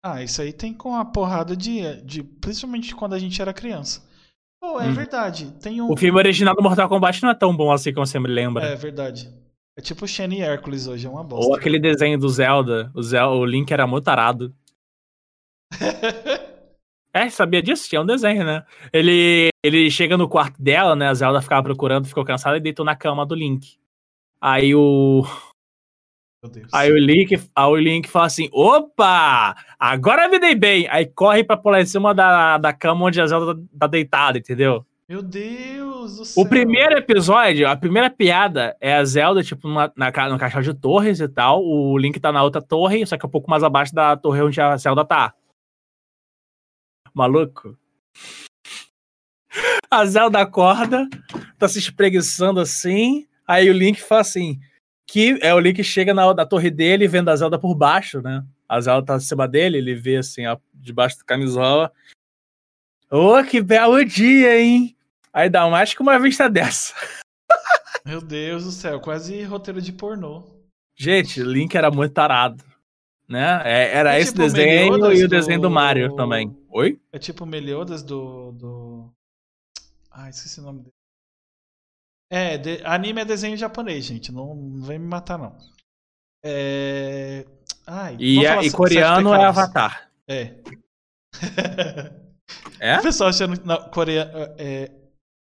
Ah, 0.04 0.22
isso 0.22 0.42
aí 0.42 0.52
tem 0.52 0.74
com 0.74 0.94
a 0.96 1.04
porrada 1.04 1.56
de, 1.56 2.02
de. 2.02 2.22
Principalmente 2.22 2.94
quando 2.94 3.14
a 3.14 3.18
gente 3.18 3.40
era 3.40 3.52
criança. 3.52 4.02
Pô, 4.60 4.80
é 4.80 4.88
Hum. 4.88 4.92
verdade. 4.94 5.52
Tem 5.60 5.80
um. 5.80 5.90
O 5.90 5.96
filme 5.96 6.18
original 6.18 6.54
do 6.54 6.62
Mortal 6.62 6.88
Kombat 6.88 7.22
não 7.22 7.30
é 7.30 7.34
tão 7.34 7.56
bom 7.56 7.70
assim 7.72 7.92
como 7.94 8.06
você 8.06 8.18
me 8.18 8.28
lembra. 8.28 8.64
É 8.64 8.76
verdade. 8.76 9.32
É 9.78 9.80
tipo 9.80 10.06
Shane 10.06 10.38
e 10.38 10.42
Hércules 10.42 10.86
hoje, 10.86 11.06
é 11.06 11.10
uma 11.10 11.24
bosta. 11.24 11.46
Ou 11.46 11.54
aquele 11.56 11.78
desenho 11.78 12.18
do 12.18 12.28
Zelda. 12.28 12.90
O, 12.94 13.02
Zel 13.02 13.30
o 13.30 13.44
Link 13.46 13.70
era 13.72 13.86
muito 13.86 14.04
tarado. 14.04 14.54
É, 17.14 17.28
sabia 17.28 17.62
disso? 17.62 17.88
Tinha 17.88 18.00
um 18.00 18.06
desenho, 18.06 18.44
né? 18.44 18.64
Ele, 18.90 19.50
ele 19.62 19.90
chega 19.90 20.16
no 20.16 20.28
quarto 20.28 20.60
dela, 20.60 20.96
né? 20.96 21.08
A 21.08 21.14
Zelda 21.14 21.42
ficava 21.42 21.62
procurando, 21.62 22.08
ficou 22.08 22.24
cansada 22.24 22.56
e 22.56 22.60
deitou 22.60 22.86
na 22.86 22.96
cama 22.96 23.26
do 23.26 23.34
Link. 23.34 23.76
Aí 24.40 24.74
o, 24.74 25.22
Meu 26.42 26.50
Deus. 26.50 26.68
aí 26.72 26.90
o 26.90 26.98
Link, 26.98 27.38
aí 27.54 27.66
o 27.66 27.76
Link 27.76 28.08
fala 28.08 28.26
assim: 28.26 28.48
opa! 28.50 29.54
Agora 29.78 30.28
me 30.28 30.38
dei 30.38 30.54
bem! 30.54 30.88
Aí 30.88 31.04
corre 31.04 31.44
pra 31.44 31.56
pular 31.56 31.82
em 31.82 31.86
cima 31.86 32.14
da, 32.14 32.56
da 32.56 32.72
cama 32.72 33.04
onde 33.04 33.20
a 33.20 33.26
Zelda 33.26 33.60
tá 33.78 33.86
deitada, 33.86 34.38
entendeu? 34.38 34.86
Meu 35.06 35.22
Deus! 35.22 36.16
Do 36.16 36.24
céu. 36.24 36.42
O 36.42 36.48
primeiro 36.48 36.96
episódio, 36.96 37.68
a 37.68 37.76
primeira 37.76 38.08
piada 38.08 38.74
é 38.80 38.94
a 38.94 39.04
Zelda, 39.04 39.42
tipo, 39.42 39.68
numa, 39.68 39.92
na, 39.94 40.10
no 40.30 40.38
caixa 40.38 40.62
de 40.62 40.72
torres 40.72 41.20
e 41.20 41.28
tal. 41.28 41.62
O 41.62 41.98
Link 41.98 42.18
tá 42.18 42.32
na 42.32 42.42
outra 42.42 42.62
torre, 42.62 43.04
só 43.04 43.18
que 43.18 43.26
um 43.26 43.30
pouco 43.30 43.50
mais 43.50 43.62
abaixo 43.62 43.94
da 43.94 44.16
torre 44.16 44.42
onde 44.42 44.58
a 44.58 44.74
Zelda 44.78 45.04
tá. 45.04 45.34
Maluco. 47.14 47.76
A 49.90 50.04
Zelda 50.06 50.40
acorda, 50.40 51.06
tá 51.58 51.68
se 51.68 51.78
espreguiçando 51.78 52.60
assim. 52.60 53.26
Aí 53.46 53.68
o 53.68 53.72
Link 53.72 54.00
fala 54.00 54.22
assim: 54.22 54.58
que 55.06 55.38
é 55.42 55.52
o 55.54 55.60
Link 55.60 55.82
chega 55.84 56.14
na, 56.14 56.32
na 56.32 56.46
torre 56.46 56.70
dele 56.70 57.06
vendo 57.06 57.28
a 57.28 57.36
Zelda 57.36 57.58
por 57.58 57.74
baixo, 57.74 58.22
né? 58.22 58.44
A 58.68 58.80
Zelda 58.80 59.06
tá 59.06 59.14
acima 59.16 59.46
dele, 59.46 59.76
ele 59.78 59.94
vê 59.94 60.16
assim, 60.16 60.46
ó, 60.46 60.56
debaixo 60.72 61.18
da 61.18 61.24
camisola. 61.24 61.92
Ô, 63.10 63.42
que 63.44 63.60
belo 63.60 64.02
dia, 64.04 64.58
hein? 64.58 64.96
Aí 65.30 65.50
dá 65.50 65.68
mais 65.68 65.92
que 65.92 66.00
uma 66.00 66.18
vista 66.18 66.48
dessa. 66.48 66.94
Meu 68.06 68.22
Deus 68.22 68.64
do 68.64 68.70
céu, 68.70 68.98
quase 69.00 69.42
roteiro 69.42 69.82
de 69.82 69.92
pornô. 69.92 70.42
Gente, 70.96 71.42
Link 71.42 71.74
era 71.74 71.90
muito 71.90 72.14
tarado. 72.14 72.64
Né? 73.28 73.60
É, 73.64 73.96
era 73.96 74.14
É 74.16 74.20
esse 74.20 74.32
tipo 74.32 74.42
desenho 74.42 75.12
e 75.12 75.24
o 75.24 75.28
desenho 75.28 75.60
do 75.60 75.68
do- 75.68 75.70
Mario 75.74 76.14
também. 76.16 76.54
Oi? 76.72 77.00
É 77.12 77.18
tipo 77.18 77.44
Meliodas 77.46 78.02
do. 78.02 78.52
do... 78.52 79.14
Ah, 80.10 80.28
esqueci 80.30 80.60
o 80.60 80.62
nome 80.62 80.80
dele. 80.80 80.94
É, 82.30 82.56
de- 82.58 82.82
anime 82.84 83.20
é 83.20 83.24
desenho 83.24 83.56
japonês, 83.56 84.04
gente. 84.04 84.32
Não, 84.32 84.54
não 84.54 84.82
vem 84.86 84.98
me 84.98 85.06
matar, 85.06 85.38
não. 85.38 85.56
É. 86.44 87.44
Ai, 87.86 88.16
E, 88.18 88.44
é- 88.46 88.64
e 88.64 88.70
coreano 88.72 89.34
é. 89.34 89.44
Avatar. 89.44 90.10
É. 90.28 90.56
É? 92.78 92.98
O 92.98 93.02
pessoal 93.02 93.30
achando. 93.30 93.64
Não, 93.64 93.88
coreano. 93.90 94.30
É... 94.58 94.90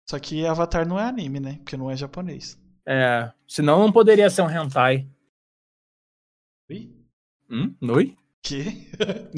Só 0.07 0.19
que 0.19 0.45
Avatar 0.45 0.87
não 0.87 0.99
é 0.99 1.03
anime, 1.05 1.39
né? 1.39 1.55
Porque 1.59 1.77
não 1.77 1.89
é 1.89 1.95
japonês. 1.95 2.59
É. 2.85 3.31
Senão 3.47 3.79
não 3.79 3.91
poderia 3.91 4.29
ser 4.29 4.41
um 4.43 4.49
hentai. 4.49 5.09
Ui? 6.69 6.93
Hum? 7.49 7.73
Oi? 7.89 8.15
Que? 8.43 8.87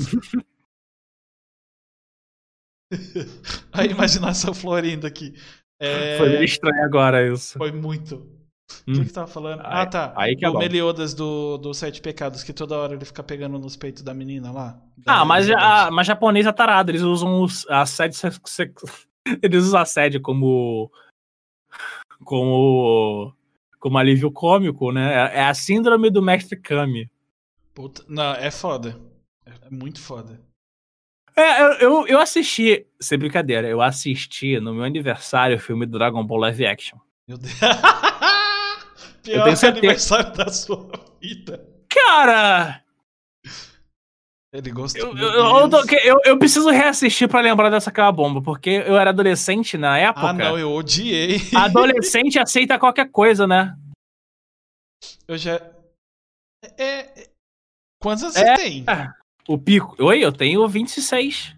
A 3.72 3.86
imaginação 3.86 4.54
florindo 4.54 5.06
aqui. 5.08 5.34
É, 5.80 6.18
Foi 6.18 6.30
meio 6.30 6.44
estranho 6.44 6.84
agora 6.84 7.28
isso. 7.28 7.58
foi 7.58 7.72
muito. 7.72 8.16
O 8.16 8.92
Hum. 8.92 8.94
que 8.94 9.06
que 9.06 9.14
tava 9.14 9.28
falando? 9.28 9.60
Aí- 9.60 9.66
ah, 9.68 9.86
tá. 9.86 10.14
aí 10.16 10.36
que 10.36 10.46
é 10.46 10.50
o 10.50 10.54
bom. 10.54 10.60
Meliodas 10.60 11.14
do, 11.14 11.58
do 11.58 11.74
Sete 11.74 12.02
Pecados, 12.02 12.44
que 12.44 12.54
toda 12.54 12.78
hora 12.78 12.94
ele 12.96 13.06
fica 13.06 13.22
pegando 13.22 13.60
nos 13.60 13.76
peitos 13.76 14.02
da 14.02 14.14
menina 14.14 14.52
lá. 14.52 14.80
Da 14.98 15.20
Ah, 15.22 15.26
mas, 15.26 15.50
a, 15.50 15.92
mas 15.92 16.08
japonês 16.08 16.46
é 16.46 16.52
tarado. 16.52 16.90
Eles 16.90 17.02
usam 17.02 17.42
os, 17.44 17.68
a 17.70 17.82
assédio 17.82 18.18
Eles 19.44 19.64
usam 19.66 19.82
assédio 19.82 20.22
como. 20.22 20.90
Como. 22.24 23.34
Como 23.80 23.98
alívio 23.98 24.32
cômico, 24.32 24.92
né? 24.94 25.14
É 25.14 25.40
é 25.40 25.44
a 25.46 25.54
síndrome 25.54 26.10
do 26.10 26.22
mestre 26.22 26.58
Kami. 26.58 27.10
Puta, 27.74 28.04
não, 28.08 28.34
é 28.34 28.50
foda. 28.50 28.98
É 29.46 29.70
muito 29.70 30.00
foda. 30.00 30.40
É, 31.36 31.62
eu, 31.62 31.72
eu, 31.80 32.08
eu 32.08 32.20
assisti, 32.20 32.86
sem 33.00 33.18
brincadeira, 33.18 33.68
eu 33.68 33.82
assisti 33.82 34.60
no 34.60 34.74
meu 34.74 34.84
aniversário 34.84 35.58
o 35.58 35.60
filme 35.60 35.86
do 35.86 35.98
Dragon 35.98 36.24
Ball 36.24 36.40
Live 36.40 36.66
Action. 36.66 36.98
Meu 37.28 37.38
Deus. 37.38 37.54
Eu 39.26 39.36
Pior 39.36 39.44
tenho 39.46 39.56
certeza. 39.58 39.80
aniversário 39.80 40.34
da 40.34 40.52
sua 40.52 40.92
vida. 41.22 41.66
Cara, 41.88 42.84
Ele 44.52 44.70
gostou. 44.70 45.18
eu, 45.18 45.18
eu, 45.18 45.70
eu, 45.70 45.70
eu- 46.04 46.20
eu 46.26 46.38
preciso 46.38 46.70
reassistir 46.70 47.30
pra 47.30 47.40
lembrar 47.40 47.70
dessa 47.70 47.90
aquela 47.90 48.12
bomba, 48.12 48.42
porque 48.42 48.70
eu 48.86 48.98
era 48.98 49.12
adolescente 49.12 49.78
na 49.78 49.98
época. 49.98 50.28
Ah, 50.28 50.34
não, 50.34 50.60
eu 50.60 50.70
odiei. 50.74 51.38
Adolescente 51.56 52.38
aceita 52.38 52.78
qualquer 52.78 53.10
coisa, 53.12 53.48
né? 53.48 53.74
Eu 55.26 55.38
já. 55.38 55.56
É. 56.78 56.84
é- 56.84 57.30
Quantos 58.02 58.24
anos 58.26 58.36
É. 58.36 58.58
você 58.58 58.62
tem? 58.62 58.86
O 59.48 59.58
pico. 59.58 59.96
Oi, 60.02 60.24
eu 60.24 60.32
tenho 60.32 60.68
26. 60.68 61.54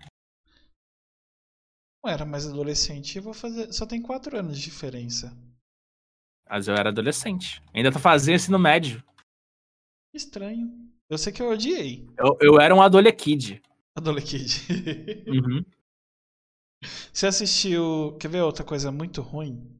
Não 2.03 2.11
era 2.11 2.25
mais 2.25 2.47
adolescente. 2.47 3.17
Eu 3.17 3.23
vou 3.23 3.33
fazer. 3.33 3.71
Só 3.71 3.85
tem 3.85 4.01
4 4.01 4.37
anos 4.37 4.57
de 4.57 4.63
diferença. 4.63 5.35
Mas 6.49 6.67
eu 6.67 6.75
era 6.75 6.89
adolescente. 6.89 7.61
Ainda 7.73 7.91
tô 7.91 7.99
fazendo 7.99 8.35
ensino 8.35 8.59
médio. 8.59 9.03
Estranho. 10.13 10.91
Eu 11.09 11.17
sei 11.17 11.31
que 11.31 11.41
eu 11.41 11.49
odiei. 11.49 12.07
Eu, 12.17 12.37
eu 12.41 12.59
era 12.59 12.73
um 12.73 12.81
adolekid. 12.81 13.61
Adolescente. 13.95 14.65
Uhum. 15.27 15.63
Você 17.11 17.27
assistiu. 17.27 18.15
Quer 18.19 18.27
ver 18.29 18.41
outra 18.41 18.63
coisa 18.63 18.91
muito 18.91 19.21
ruim? 19.21 19.79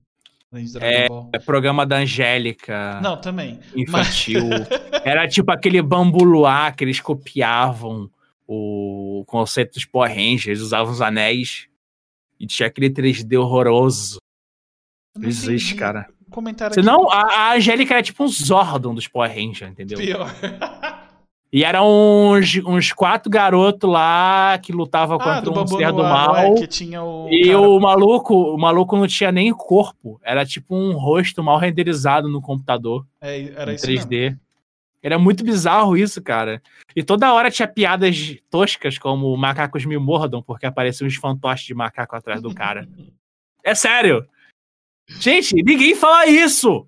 É? 0.79 1.07
É 1.33 1.39
programa 1.39 1.85
da 1.85 1.97
Angélica. 1.97 2.99
Não, 3.01 3.19
também. 3.19 3.59
infantil. 3.75 4.43
Era 5.03 5.27
tipo 5.27 5.51
aquele 5.51 5.81
bambu 5.81 6.23
luar 6.23 6.75
que 6.75 6.83
eles 6.83 6.99
copiavam 6.99 8.09
o 8.47 9.23
conceito 9.27 9.73
dos 9.73 9.85
Power 9.85 10.09
Rangers, 10.09 10.61
usavam 10.61 10.93
os 10.93 11.01
anéis 11.01 11.67
e 12.39 12.45
tinha 12.45 12.67
aquele 12.67 12.89
3D 12.89 13.39
horroroso. 13.39 14.19
Não 15.15 15.27
Existe, 15.27 15.75
cara. 15.75 16.07
Comentário 16.29 16.73
Senão, 16.73 17.09
a, 17.09 17.21
a 17.21 17.53
Angélica 17.53 17.93
era 17.93 18.03
tipo 18.03 18.23
um 18.23 18.27
Zordon 18.27 18.93
dos 18.93 19.07
Power 19.07 19.29
Rangers, 19.29 19.71
entendeu? 19.71 19.97
aqui 19.97 20.07
pior. 20.07 20.29
E 21.55 21.63
eram 21.63 21.87
uns, 21.87 22.57
uns 22.65 22.91
quatro 22.91 23.31
garotos 23.31 23.89
lá 23.89 24.57
que 24.57 24.73
lutavam 24.73 25.15
ah, 25.21 25.41
contra 25.41 25.57
um 25.57 25.65
ser 25.65 25.89
do 25.93 25.99
não 25.99 26.05
é? 26.05 26.09
mal. 26.09 26.55
Que 26.55 26.67
tinha 26.67 27.01
o. 27.01 27.29
E 27.31 27.45
cara- 27.45 27.61
o 27.61 27.79
maluco, 27.79 28.35
o 28.53 28.57
maluco 28.57 28.97
não 28.97 29.07
tinha 29.07 29.31
nem 29.31 29.53
corpo. 29.53 30.19
Era 30.21 30.45
tipo 30.45 30.75
um 30.75 30.91
rosto 30.97 31.41
mal 31.41 31.57
renderizado 31.57 32.27
no 32.27 32.41
computador. 32.41 33.07
É, 33.21 33.53
era 33.55 33.71
em 33.71 33.75
isso 33.75 33.87
mesmo. 33.87 34.09
3D. 34.09 34.37
Era 35.01 35.17
muito 35.17 35.45
bizarro 35.45 35.95
isso, 35.95 36.21
cara. 36.21 36.61
E 36.93 37.01
toda 37.01 37.33
hora 37.33 37.49
tinha 37.49 37.69
piadas 37.69 38.35
toscas, 38.49 38.97
como 38.97 39.37
macacos 39.37 39.85
me 39.85 39.97
mordam, 39.97 40.43
porque 40.43 40.65
apareciam 40.65 41.07
uns 41.07 41.15
fantoches 41.15 41.65
de 41.65 41.73
macaco 41.73 42.17
atrás 42.17 42.41
do 42.41 42.53
cara. 42.53 42.85
é 43.63 43.73
sério! 43.73 44.27
Gente, 45.07 45.55
ninguém 45.63 45.95
fala 45.95 46.25
isso! 46.25 46.85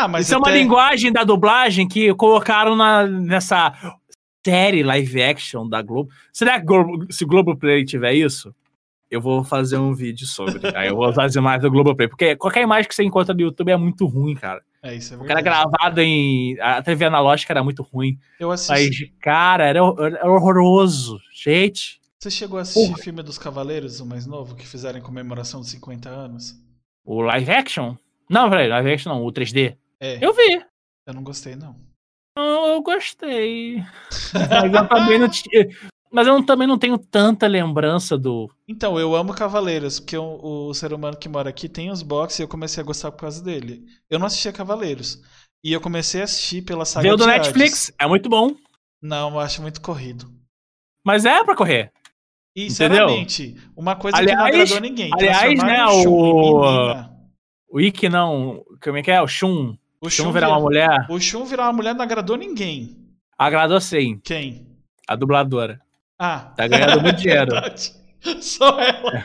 Ah, 0.00 0.08
mas 0.08 0.26
isso 0.26 0.34
é 0.34 0.38
uma 0.38 0.50
linguagem 0.50 1.12
da 1.12 1.24
dublagem 1.24 1.86
que 1.86 2.14
colocaram 2.14 2.74
na, 2.74 3.06
nessa 3.06 3.72
série 4.44 4.82
live 4.82 5.22
action 5.22 5.68
da 5.68 5.82
Globo. 5.82 6.10
Será 6.32 6.58
que 6.58 6.64
Globo, 6.64 7.06
se 7.12 7.24
Globoplay 7.26 7.84
tiver 7.84 8.14
isso? 8.14 8.54
Eu 9.10 9.20
vou 9.20 9.44
fazer 9.44 9.76
um 9.76 9.92
vídeo 9.92 10.26
sobre. 10.26 10.58
Aí 10.74 10.88
eu 10.88 10.96
vou 10.96 11.06
usar 11.06 11.24
as 11.24 11.34
imagens 11.34 11.62
do 11.62 11.70
Globoplay. 11.70 12.08
Porque 12.08 12.34
qualquer 12.36 12.62
imagem 12.62 12.88
que 12.88 12.94
você 12.94 13.04
encontra 13.04 13.34
no 13.34 13.40
YouTube 13.40 13.70
é 13.70 13.76
muito 13.76 14.06
ruim, 14.06 14.34
cara. 14.34 14.62
É, 14.82 14.94
isso 14.94 15.12
é 15.12 15.16
Porque 15.18 15.32
era 15.32 15.42
verdade. 15.42 15.68
gravado 15.70 16.00
em. 16.00 16.58
A 16.60 16.80
TV 16.80 17.04
analógica 17.04 17.52
era 17.52 17.62
muito 17.62 17.82
ruim. 17.82 18.18
Eu 18.38 18.50
assisti. 18.50 19.12
Mas, 19.12 19.20
cara, 19.20 19.66
era, 19.66 19.80
era 19.80 20.30
horroroso. 20.30 21.18
Gente. 21.34 22.00
Você 22.18 22.30
chegou 22.30 22.58
a 22.58 22.62
assistir 22.62 22.92
o 22.92 22.96
filme 22.96 23.22
dos 23.22 23.36
Cavaleiros, 23.36 24.00
o 24.00 24.06
mais 24.06 24.26
novo, 24.26 24.54
que 24.54 24.66
fizeram 24.66 24.98
em 24.98 25.02
comemoração 25.02 25.60
dos 25.60 25.70
50 25.70 26.08
anos? 26.08 26.54
O 27.04 27.20
live 27.22 27.50
action? 27.50 27.96
Não, 28.28 28.48
peraí, 28.48 28.68
live 28.68 28.92
action 28.92 29.12
não, 29.12 29.24
o 29.24 29.32
3D. 29.32 29.76
É, 30.00 30.16
eu, 30.16 30.30
Eu 30.30 30.34
vi. 30.34 30.64
não 31.14 31.22
gostei, 31.22 31.56
não. 31.56 31.76
Eu, 32.36 32.44
eu 32.44 32.82
gostei. 32.82 33.82
Mas 34.32 34.72
eu 34.74 34.88
também 34.88 35.18
não 35.18 35.28
tinha. 35.28 35.68
Mas 36.12 36.26
eu 36.26 36.44
também 36.44 36.66
não 36.66 36.76
tenho 36.76 36.98
tanta 36.98 37.46
lembrança 37.46 38.18
do. 38.18 38.50
Então, 38.66 38.98
eu 38.98 39.14
amo 39.14 39.32
Cavaleiros, 39.32 40.00
porque 40.00 40.16
o, 40.16 40.40
o 40.68 40.74
ser 40.74 40.92
humano 40.92 41.16
que 41.16 41.28
mora 41.28 41.48
aqui 41.50 41.68
tem 41.68 41.88
os 41.88 42.02
boxes 42.02 42.40
e 42.40 42.42
eu 42.42 42.48
comecei 42.48 42.82
a 42.82 42.86
gostar 42.86 43.12
por 43.12 43.18
causa 43.20 43.40
dele. 43.44 43.84
Eu 44.08 44.18
não 44.18 44.26
assistia 44.26 44.52
Cavaleiros. 44.52 45.22
E 45.62 45.72
eu 45.72 45.80
comecei 45.80 46.20
a 46.20 46.24
assistir 46.24 46.62
pela 46.62 46.84
saga 46.84 47.02
Veio 47.04 47.16
do 47.16 47.22
de 47.24 47.30
Netflix, 47.30 47.92
é 47.96 48.06
muito 48.08 48.28
bom. 48.28 48.56
Não, 49.00 49.30
eu 49.34 49.38
acho 49.40 49.62
muito 49.62 49.80
corrido. 49.80 50.26
Mas 51.06 51.24
é 51.24 51.44
pra 51.44 51.54
correr. 51.54 51.92
E, 52.56 52.68
sinceramente, 52.70 53.54
uma 53.76 53.94
coisa 53.94 54.16
que 54.18 54.24
não 54.34 54.44
Aliás- 54.44 54.72
agradou 54.72 54.80
ninguém. 54.80 55.10
aliás, 55.14 55.62
né, 55.62 55.86
o- 55.86 56.60
menina. 56.60 57.16
O 57.70 57.80
Ikki 57.80 58.08
não. 58.08 58.64
Como 58.82 58.96
é 58.96 59.02
que 59.02 59.10
é? 59.12 59.22
O 59.22 59.28
Shun. 59.28 59.76
O 60.00 60.08
Shun 60.08 60.32
virar 60.32 60.48
uma 60.48 60.60
mulher. 60.60 61.06
O 61.08 61.20
Shun 61.20 61.44
virar 61.44 61.64
uma 61.64 61.72
mulher 61.74 61.94
não 61.94 62.02
agradou 62.02 62.36
ninguém. 62.36 62.96
Agradou 63.38 63.80
sim. 63.80 64.18
Quem? 64.24 64.66
A 65.06 65.14
dubladora. 65.16 65.80
Ah. 66.18 66.52
Tá 66.56 66.66
ganhando 66.66 67.00
muito 67.02 67.16
dinheiro. 67.20 67.50
Verdade. 67.50 67.92
Só 68.40 68.78
ela. 68.80 69.24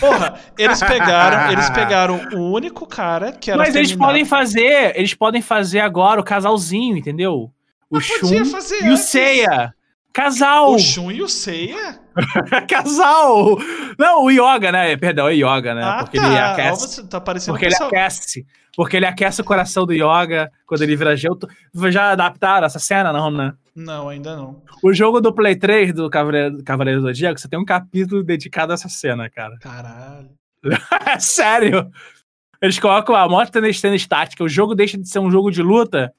Porra, 0.00 0.40
eles 0.58 0.80
pegaram, 0.80 1.52
eles 1.52 1.68
pegaram 1.70 2.28
o 2.34 2.52
único 2.52 2.86
cara 2.86 3.32
que 3.32 3.50
era 3.50 3.58
Mas 3.58 3.74
eles 3.74 3.90
feminado. 3.90 4.08
podem 4.08 4.24
fazer, 4.24 4.96
eles 4.98 5.12
podem 5.14 5.42
fazer 5.42 5.80
agora 5.80 6.20
o 6.20 6.24
casalzinho, 6.24 6.96
entendeu? 6.96 7.52
O 7.90 7.96
Mas 7.96 8.04
Shun 8.04 8.32
e 8.32 8.88
o 8.88 8.92
antes. 8.92 9.00
Seiya. 9.00 9.74
Casal! 10.14 10.72
O 10.74 10.78
Shun 10.78 11.10
e 11.10 11.20
o 11.22 11.28
Seiya? 11.28 11.98
Casal! 12.70 13.58
Não, 13.98 14.22
o 14.22 14.30
Yoga, 14.30 14.70
né? 14.70 14.96
Perdão, 14.96 15.26
o 15.26 15.30
Yoga, 15.30 15.74
né? 15.74 15.82
Ah, 15.82 16.04
porque 16.04 16.18
tá. 16.18 16.26
ele 16.26 16.36
Ó, 16.36 16.52
aquece. 16.52 16.80
você 16.80 17.02
tá 17.08 17.20
parecendo 17.20 17.54
Porque 17.54 17.64
ele 17.66 17.72
pessoal. 17.72 17.88
aquece. 17.88 18.46
Porque 18.76 18.96
ele 18.96 19.06
aquece 19.06 19.40
o 19.40 19.44
coração 19.44 19.84
do 19.84 19.92
Yoga 19.92 20.52
quando 20.66 20.82
ele 20.82 20.94
vira 20.94 21.16
gelo. 21.16 21.36
Já 21.90 22.12
adaptaram 22.12 22.64
essa 22.64 22.78
cena, 22.78 23.12
não, 23.12 23.28
né? 23.28 23.54
Não, 23.74 24.08
ainda 24.08 24.36
não. 24.36 24.62
O 24.84 24.92
jogo 24.92 25.20
do 25.20 25.32
Play 25.34 25.56
3 25.56 25.92
do 25.92 26.08
Cavaleiro, 26.08 26.62
Cavaleiro 26.62 27.00
do 27.00 27.08
Zodíaco, 27.08 27.40
você 27.40 27.48
tem 27.48 27.58
um 27.58 27.64
capítulo 27.64 28.22
dedicado 28.22 28.70
a 28.72 28.74
essa 28.74 28.88
cena, 28.88 29.28
cara. 29.28 29.56
Caralho. 29.58 30.30
Sério? 31.18 31.90
Eles 32.62 32.78
colocam 32.78 33.16
a 33.16 33.28
moto 33.28 33.50
tendo 33.50 33.72
cena 33.74 33.96
estática, 33.96 34.44
o 34.44 34.48
jogo 34.48 34.76
deixa 34.76 34.96
de 34.96 35.08
ser 35.08 35.18
um 35.18 35.30
jogo 35.30 35.50
de 35.50 35.60
luta 35.60 36.12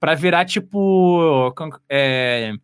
pra 0.00 0.14
virar 0.14 0.46
tipo. 0.46 1.52
É, 1.88 2.54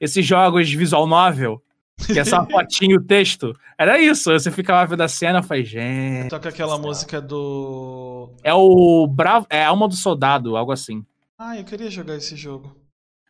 esses 0.00 0.24
jogos 0.24 0.68
de 0.68 0.76
visual 0.76 1.06
novel, 1.06 1.62
que 2.06 2.18
é 2.18 2.24
só 2.24 2.44
fotinho 2.50 2.92
e 2.92 2.96
o 2.96 3.04
texto. 3.06 3.52
Era 3.78 3.98
isso. 4.00 4.32
Você 4.32 4.50
ficava 4.50 4.86
vendo 4.86 5.02
a 5.02 5.08
cena 5.08 5.40
e 5.40 5.42
falei, 5.42 5.64
gente. 5.64 6.30
Toca 6.30 6.48
aquela 6.48 6.78
música 6.78 7.20
do. 7.20 8.30
É 8.42 8.52
o 8.54 9.06
Bravo. 9.06 9.46
É 9.50 9.64
Alma 9.64 9.86
do 9.86 9.94
Soldado, 9.94 10.56
algo 10.56 10.72
assim. 10.72 11.04
Ah, 11.38 11.56
eu 11.56 11.64
queria 11.64 11.90
jogar 11.90 12.16
esse 12.16 12.36
jogo. 12.36 12.76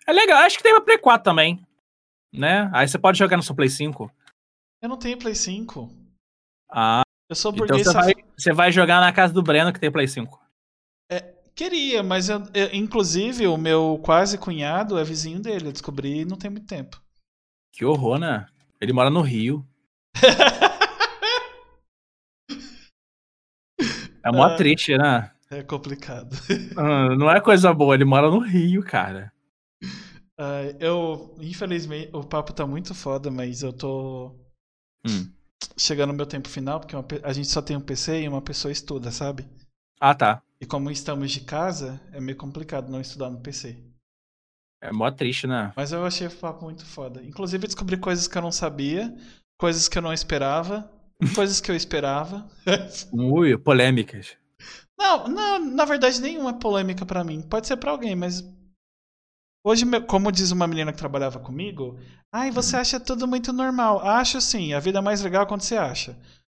É 0.06 0.12
legal, 0.12 0.38
acho 0.38 0.56
que 0.56 0.62
tem 0.62 0.72
pra 0.72 0.80
Play 0.80 0.98
4 0.98 1.22
também. 1.24 1.60
Né? 2.32 2.70
Aí 2.72 2.88
você 2.88 2.98
pode 2.98 3.18
jogar 3.18 3.36
no 3.36 3.42
seu 3.42 3.54
Play 3.54 3.68
5. 3.68 4.10
Eu 4.82 4.88
não 4.88 4.96
tenho 4.96 5.18
Play 5.18 5.34
5. 5.34 5.88
Ah, 6.70 7.02
Eu 7.28 7.36
sou 7.36 7.52
então 7.52 7.66
burguês 7.66 7.86
você 7.86 7.92
vai, 7.92 8.14
você 8.36 8.52
vai 8.52 8.72
jogar 8.72 9.00
na 9.00 9.12
casa 9.12 9.32
do 9.32 9.42
Breno 9.42 9.72
que 9.72 9.78
tem 9.80 9.90
Play 9.90 10.08
5. 10.08 10.39
Queria, 11.54 12.02
mas 12.02 12.28
eu, 12.28 12.42
eu- 12.54 12.74
inclusive 12.74 13.46
o 13.46 13.56
meu 13.56 14.00
quase 14.02 14.38
cunhado 14.38 14.98
é 14.98 15.04
vizinho 15.04 15.40
dele. 15.40 15.68
Eu 15.68 15.72
descobri 15.72 16.24
não 16.24 16.36
tem 16.36 16.50
muito 16.50 16.66
tempo. 16.66 17.00
Que 17.72 17.84
horror, 17.84 18.18
né? 18.18 18.46
Ele 18.80 18.92
mora 18.92 19.10
no 19.10 19.20
Rio. 19.20 19.66
É 24.24 24.30
mó 24.30 24.44
Ah. 24.44 24.56
triste, 24.56 24.96
né? 24.96 25.30
É 25.50 25.62
complicado. 25.62 26.36
Ah, 26.76 27.14
Não 27.16 27.30
é 27.30 27.40
coisa 27.40 27.72
boa, 27.72 27.94
ele 27.94 28.04
mora 28.04 28.30
no 28.30 28.38
Rio, 28.38 28.82
cara. 28.82 29.32
Ah, 30.38 30.62
eu, 30.78 31.34
infelizmente, 31.40 32.10
o 32.14 32.22
papo 32.24 32.52
tá 32.52 32.66
muito 32.66 32.94
foda, 32.94 33.30
mas 33.30 33.62
eu 33.62 33.72
tô 33.72 34.34
Hum. 35.06 35.30
chegando 35.76 36.10
no 36.10 36.16
meu 36.16 36.26
tempo 36.26 36.48
final, 36.48 36.80
porque 36.80 36.94
uma 36.94 37.04
a 37.24 37.32
gente 37.32 37.48
só 37.48 37.60
tem 37.60 37.76
um 37.76 37.80
PC 37.80 38.22
e 38.22 38.28
uma 38.28 38.40
pessoa 38.42 38.70
estuda, 38.70 39.10
sabe? 39.10 39.48
Ah, 40.00 40.14
tá. 40.14 40.42
E 40.60 40.66
como 40.66 40.90
estamos 40.90 41.30
de 41.32 41.40
casa, 41.40 42.00
é 42.12 42.20
meio 42.20 42.36
complicado 42.36 42.90
não 42.90 43.00
estudar 43.00 43.30
no 43.30 43.40
PC. 43.40 43.82
É 44.82 44.92
mó 44.92 45.10
triste, 45.10 45.46
né? 45.46 45.72
Mas 45.76 45.92
eu 45.92 46.04
achei 46.04 46.26
o 46.26 46.30
papo 46.36 46.64
muito 46.64 46.84
foda. 46.84 47.22
Inclusive, 47.22 47.64
eu 47.64 47.68
descobri 47.68 47.96
coisas 47.98 48.26
que 48.28 48.36
eu 48.36 48.42
não 48.42 48.52
sabia, 48.52 49.14
coisas 49.58 49.88
que 49.88 49.96
eu 49.96 50.02
não 50.02 50.12
esperava, 50.12 50.90
coisas 51.34 51.60
que 51.60 51.70
eu 51.70 51.76
esperava. 51.76 52.48
Ui, 53.12 53.56
polêmicas. 53.58 54.36
Não, 54.98 55.28
não, 55.28 55.58
na 55.64 55.84
verdade 55.86 56.20
nenhuma 56.20 56.50
é 56.50 56.58
polêmica 56.58 57.06
pra 57.06 57.24
mim. 57.24 57.40
Pode 57.40 57.66
ser 57.66 57.76
pra 57.78 57.90
alguém, 57.90 58.14
mas 58.14 58.42
hoje, 59.64 59.84
como 60.06 60.30
diz 60.30 60.50
uma 60.50 60.66
menina 60.66 60.92
que 60.92 60.98
trabalhava 60.98 61.38
comigo, 61.40 61.98
ai, 62.32 62.50
você 62.50 62.76
Uhum. 62.76 62.82
acha 62.82 63.00
tudo 63.00 63.26
muito 63.26 63.52
normal. 63.52 64.00
Acho 64.00 64.40
sim, 64.40 64.74
a 64.74 64.80
vida 64.80 64.98
é 64.98 65.02
mais 65.02 65.22
legal 65.22 65.46
quando 65.46 65.62
você 65.62 65.76
acha. 65.76 66.12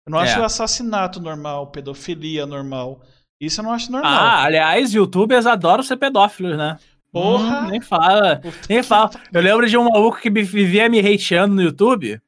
Eu 0.08 0.12
não 0.12 0.20
É. 0.20 0.24
acho 0.24 0.44
assassinato 0.44 1.20
normal, 1.20 1.72
pedofilia 1.72 2.46
normal. 2.46 3.02
Isso 3.40 3.60
eu 3.60 3.64
não 3.66 3.72
acho 3.72 3.92
normal. 3.92 4.12
Ah, 4.12 4.44
aliás, 4.44 4.94
youtubers 4.94 5.46
adoram 5.46 5.84
ser 5.84 5.98
pedófilos, 5.98 6.58
né? 6.58 6.78
Porra! 7.12 7.62
Hum, 7.62 7.68
nem 7.70 7.82
fala. 7.82 8.42
Nem 8.70 8.84
fala. 8.84 9.10
Eu 9.32 9.42
lembro 9.42 9.68
de 9.68 9.78
um 9.78 9.90
maluco 9.90 10.20
que 10.20 10.30
vivia 10.30 10.90
me 10.90 11.00
hateando 11.00 11.56
no 11.56 11.62
YouTube. 11.62 12.20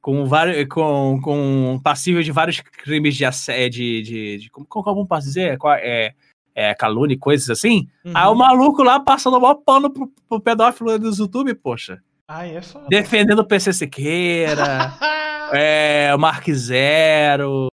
Com, 0.00 0.24
vários, 0.24 0.68
com, 0.68 1.20
com 1.22 1.80
passível 1.82 2.22
de 2.22 2.30
vários 2.30 2.60
crimes 2.60 3.16
de 3.16 3.24
assédio. 3.24 3.70
De, 3.82 4.02
de, 4.02 4.38
de- 4.38 4.50
como, 4.50 4.66
como 4.66 5.06
posso 5.06 5.26
dizer? 5.26 5.58
É, 5.80 6.14
é, 6.54 6.74
calúnia 6.74 7.14
e 7.14 7.18
coisas 7.18 7.50
assim. 7.50 7.88
Uhum. 8.04 8.12
Aí 8.14 8.26
o 8.26 8.34
maluco 8.34 8.82
lá 8.82 8.98
passando 9.00 9.36
o 9.36 9.40
maior 9.40 9.56
pano 9.56 9.90
pro, 9.90 10.10
pro 10.28 10.40
pedófilo 10.40 10.98
do 10.98 11.10
YouTube, 11.10 11.54
poxa. 11.54 12.00
Ai, 12.28 12.56
é 12.56 12.62
foda. 12.62 12.86
Defendendo 12.88 13.40
o 13.40 13.46
PC 13.46 13.72
Siqueira, 13.72 14.92
é, 15.52 16.12
o 16.14 16.18
Mark 16.18 16.48
Zero. 16.50 17.68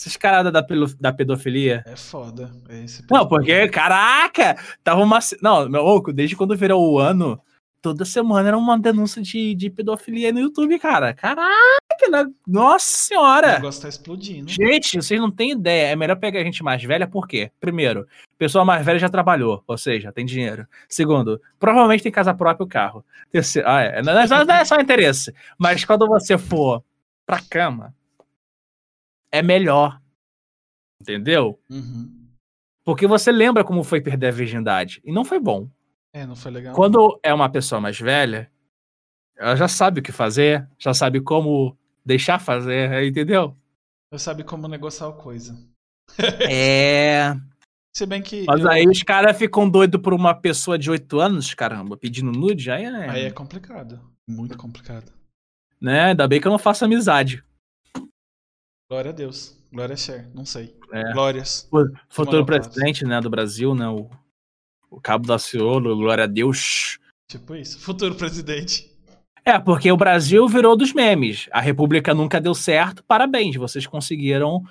Esses 0.00 0.16
caras 0.16 0.50
da, 0.50 0.64
da 0.98 1.12
pedofilia. 1.12 1.84
É 1.86 1.94
foda. 1.94 2.50
É 2.70 2.86
Não, 3.10 3.28
porque, 3.28 3.68
caraca, 3.68 4.56
tava 4.82 5.02
uma. 5.02 5.18
Não, 5.42 5.68
meu 5.68 5.82
louco, 5.82 6.10
desde 6.10 6.34
quando 6.34 6.56
virou 6.56 6.90
o 6.90 6.98
ano, 6.98 7.38
toda 7.82 8.06
semana 8.06 8.48
era 8.48 8.56
uma 8.56 8.78
denúncia 8.78 9.20
de, 9.20 9.54
de 9.54 9.68
pedofilia 9.68 10.32
no 10.32 10.40
YouTube, 10.40 10.78
cara. 10.78 11.12
Caraca, 11.12 11.50
né? 12.10 12.24
nossa 12.46 12.86
O 12.86 12.98
senhora! 13.08 13.52
negócio 13.52 13.82
tá 13.82 13.90
explodindo. 13.90 14.50
Gente, 14.50 14.96
vocês 14.96 15.20
não 15.20 15.30
têm 15.30 15.50
ideia. 15.50 15.88
É 15.88 15.96
melhor 15.96 16.16
pegar 16.16 16.42
gente 16.44 16.62
mais 16.62 16.82
velha, 16.82 17.06
por 17.06 17.28
quê? 17.28 17.50
Primeiro, 17.60 18.06
pessoa 18.38 18.64
mais 18.64 18.82
velha 18.82 18.98
já 18.98 19.08
trabalhou, 19.10 19.62
ou 19.66 19.76
seja, 19.76 20.10
tem 20.10 20.24
dinheiro. 20.24 20.66
Segundo, 20.88 21.38
provavelmente 21.58 22.02
tem 22.02 22.10
casa 22.10 22.32
própria 22.32 22.64
o 22.64 22.68
carro. 22.68 23.04
Terceiro, 23.30 23.68
ah, 23.68 23.82
é, 23.82 24.02
não, 24.02 24.18
é 24.18 24.26
só, 24.26 24.46
não 24.46 24.54
é 24.54 24.64
só 24.64 24.76
interesse. 24.76 25.34
Mas 25.58 25.84
quando 25.84 26.08
você 26.08 26.38
for 26.38 26.82
pra 27.26 27.38
cama, 27.38 27.94
é 29.32 29.42
melhor. 29.42 30.00
Entendeu? 31.00 31.58
Uhum. 31.70 32.28
Porque 32.84 33.06
você 33.06 33.30
lembra 33.32 33.64
como 33.64 33.84
foi 33.84 34.00
perder 34.00 34.28
a 34.28 34.32
virgindade. 34.32 35.00
E 35.04 35.12
não 35.12 35.24
foi 35.24 35.38
bom. 35.38 35.70
É, 36.12 36.26
não 36.26 36.34
foi 36.36 36.50
legal. 36.50 36.74
Quando 36.74 37.18
é 37.22 37.32
uma 37.32 37.48
pessoa 37.48 37.80
mais 37.80 37.98
velha, 37.98 38.50
ela 39.36 39.54
já 39.56 39.68
sabe 39.68 40.00
o 40.00 40.02
que 40.02 40.12
fazer, 40.12 40.68
já 40.78 40.92
sabe 40.92 41.20
como 41.20 41.76
deixar 42.04 42.38
fazer, 42.38 43.04
entendeu? 43.04 43.56
Eu 44.12 44.18
sabe 44.18 44.42
como 44.42 44.66
negociar 44.66 45.08
a 45.08 45.12
coisa. 45.12 45.56
É. 46.50 47.32
Se 47.94 48.06
bem 48.06 48.22
que. 48.22 48.44
Mas 48.44 48.60
eu- 48.60 48.70
aí 48.70 48.86
os 48.86 49.02
caras 49.02 49.36
ficam 49.36 49.68
doidos 49.68 50.00
por 50.00 50.12
uma 50.14 50.34
pessoa 50.34 50.78
de 50.78 50.90
8 50.90 51.18
anos, 51.20 51.54
caramba, 51.54 51.96
pedindo 51.96 52.30
nude, 52.32 52.70
aí 52.70 52.84
é. 52.84 53.08
Aí 53.10 53.22
é 53.24 53.30
complicado. 53.30 54.00
Muito 54.28 54.56
complicado. 54.58 55.12
Né? 55.80 56.06
Ainda 56.06 56.26
bem 56.28 56.40
que 56.40 56.46
eu 56.46 56.52
não 56.52 56.58
faço 56.58 56.84
amizade. 56.84 57.42
Glória 58.90 59.10
a 59.10 59.14
Deus. 59.14 59.56
Glória 59.72 59.94
a 59.94 59.96
Cher. 59.96 60.28
Não 60.34 60.44
sei. 60.44 60.74
É. 60.92 61.12
Glórias. 61.12 61.68
O 61.70 61.86
futuro 62.08 62.44
presidente, 62.44 63.04
né, 63.04 63.20
do 63.20 63.30
Brasil, 63.30 63.72
né? 63.72 63.88
O, 63.88 64.10
o 64.90 65.00
Cabo 65.00 65.28
da 65.28 65.38
Ciolo, 65.38 65.96
glória 65.96 66.24
a 66.24 66.26
Deus. 66.26 66.98
Tipo 67.28 67.54
isso. 67.54 67.78
Futuro 67.78 68.16
presidente. 68.16 68.90
É, 69.44 69.60
porque 69.60 69.92
o 69.92 69.96
Brasil 69.96 70.48
virou 70.48 70.76
dos 70.76 70.92
memes. 70.92 71.48
A 71.52 71.60
República 71.60 72.12
nunca 72.12 72.40
deu 72.40 72.52
certo. 72.52 73.04
Parabéns, 73.04 73.54
vocês 73.54 73.86
conseguiram 73.86 74.64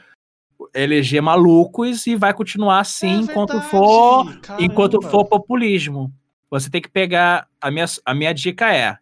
eleger 0.74 1.22
malucos 1.22 2.06
e 2.06 2.18
vai 2.18 2.34
continuar 2.34 2.82
assim 2.82 3.20
É 3.20 3.22
enquanto 3.22 3.52
verdade, 3.52 3.72
for 3.72 4.40
caramba. 4.41 4.66
enquanto 4.66 5.02
for 5.02 5.24
populismo. 5.24 6.14
Você 6.50 6.70
tem 6.70 6.82
que 6.82 6.90
pegar 6.90 7.48
a 7.62 7.72
minha 7.72 7.86
a 8.04 8.14
minha 8.14 8.34
dica 8.34 8.76
é 8.76 8.98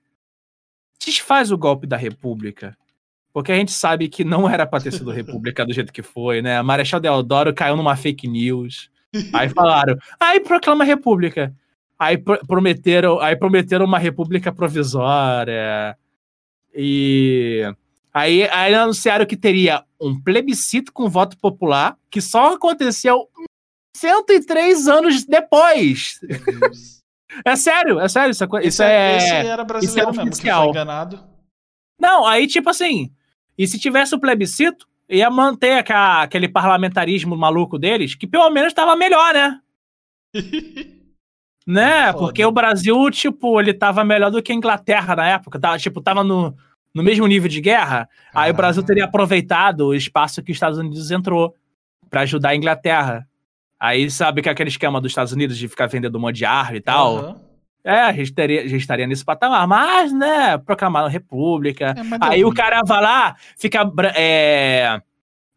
desfaz 1.03 1.51
o 1.51 1.57
golpe 1.57 1.87
da 1.87 1.97
República. 1.97 2.77
Porque 3.37 3.51
a 3.51 3.55
gente 3.55 3.71
sabe 3.71 4.09
que 4.09 4.23
não 4.23 4.49
era 4.49 4.65
pra 4.65 4.81
ter 4.81 4.91
sido 4.91 5.11
República 5.11 5.63
do 5.63 5.71
jeito 5.71 5.93
que 5.93 6.01
foi, 6.01 6.41
né? 6.41 6.57
A 6.57 6.63
Marechal 6.63 6.99
Deodoro 6.99 7.53
caiu 7.53 7.77
numa 7.77 7.95
fake 7.95 8.27
news. 8.27 8.89
Aí 9.31 9.47
falaram, 9.47 9.95
aí 10.19 10.39
proclama 10.39 10.83
a 10.83 10.87
República. 10.87 11.53
Aí 11.99 12.17
pro- 12.17 12.43
prometeram, 12.47 13.19
aí 13.19 13.35
prometeram 13.35 13.85
uma 13.85 13.99
República 13.99 14.51
provisória. 14.51 15.95
E 16.73 17.61
aí, 18.11 18.49
aí 18.49 18.73
anunciaram 18.73 19.23
que 19.23 19.37
teria 19.37 19.83
um 20.01 20.19
plebiscito 20.19 20.91
com 20.91 21.07
voto 21.07 21.37
popular, 21.37 21.95
que 22.09 22.19
só 22.19 22.55
aconteceu 22.55 23.29
103 23.95 24.87
anos 24.87 25.25
depois. 25.25 26.19
É 27.45 27.55
sério, 27.55 27.99
é 27.99 28.09
sério. 28.09 28.31
Isso 28.31 28.43
é, 28.43 28.47
isso 28.47 28.65
Esse, 28.65 28.83
é... 28.83 29.17
esse 29.17 29.29
era 29.47 29.63
brasileiro 29.63 30.11
mesmo, 30.11 30.31
que 30.31 30.51
foi 30.51 30.67
enganado. 30.69 31.23
Não, 32.01 32.25
aí 32.25 32.47
tipo 32.47 32.67
assim, 32.67 33.11
e 33.57 33.67
se 33.67 33.79
tivesse 33.79 34.13
o 34.15 34.19
plebiscito, 34.19 34.87
ia 35.09 35.29
manter 35.29 35.79
aqua- 35.79 36.23
aquele 36.23 36.47
parlamentarismo 36.47 37.35
maluco 37.35 37.79
deles, 37.79 38.13
que 38.15 38.27
pelo 38.27 38.49
menos 38.49 38.73
tava 38.73 38.95
melhor, 38.95 39.33
né? 39.33 39.59
Né? 41.65 42.13
Foda. 42.13 42.17
Porque 42.19 42.45
o 42.45 42.51
Brasil, 42.51 43.11
tipo, 43.11 43.59
ele 43.59 43.73
tava 43.73 44.01
melhor 44.01 44.31
do 44.31 44.41
que 44.41 44.53
a 44.53 44.55
Inglaterra 44.55 45.17
na 45.17 45.27
época. 45.27 45.59
Tava, 45.59 45.77
tipo, 45.77 45.99
tava 45.99 46.23
no, 46.23 46.55
no 46.93 47.03
mesmo 47.03 47.27
nível 47.27 47.49
de 47.49 47.59
guerra. 47.59 48.07
Aí 48.33 48.49
o 48.49 48.53
Brasil 48.53 48.81
teria 48.83 49.03
aproveitado 49.03 49.87
o 49.87 49.93
espaço 49.93 50.41
que 50.41 50.49
os 50.51 50.55
Estados 50.55 50.77
Unidos 50.79 51.11
entrou 51.11 51.53
pra 52.09 52.21
ajudar 52.21 52.51
a 52.51 52.55
Inglaterra. 52.55 53.27
Aí 53.77 54.09
sabe 54.09 54.41
que 54.41 54.47
é 54.47 54.51
aquele 54.53 54.69
esquema 54.69 55.01
dos 55.01 55.11
Estados 55.11 55.33
Unidos 55.33 55.57
de 55.57 55.67
ficar 55.67 55.87
vendendo 55.87 56.17
um 56.17 56.21
monte 56.21 56.37
de 56.37 56.45
arma 56.45 56.77
e 56.77 56.81
tal. 56.81 57.17
Aham. 57.17 57.41
É, 57.87 58.01
a 58.01 58.11
gente, 58.11 58.33
teria, 58.33 58.61
a 58.61 58.67
gente 58.67 58.81
estaria 58.81 59.07
nesse 59.07 59.23
patamar. 59.23 59.65
Mas, 59.67 60.11
né, 60.11 60.57
proclamaram 60.57 61.07
república. 61.07 61.95
É, 61.97 62.17
Aí 62.19 62.43
o 62.45 62.53
cara 62.53 62.81
vai 62.85 63.01
lá, 63.01 63.35
fica. 63.57 63.89
É, 64.15 65.01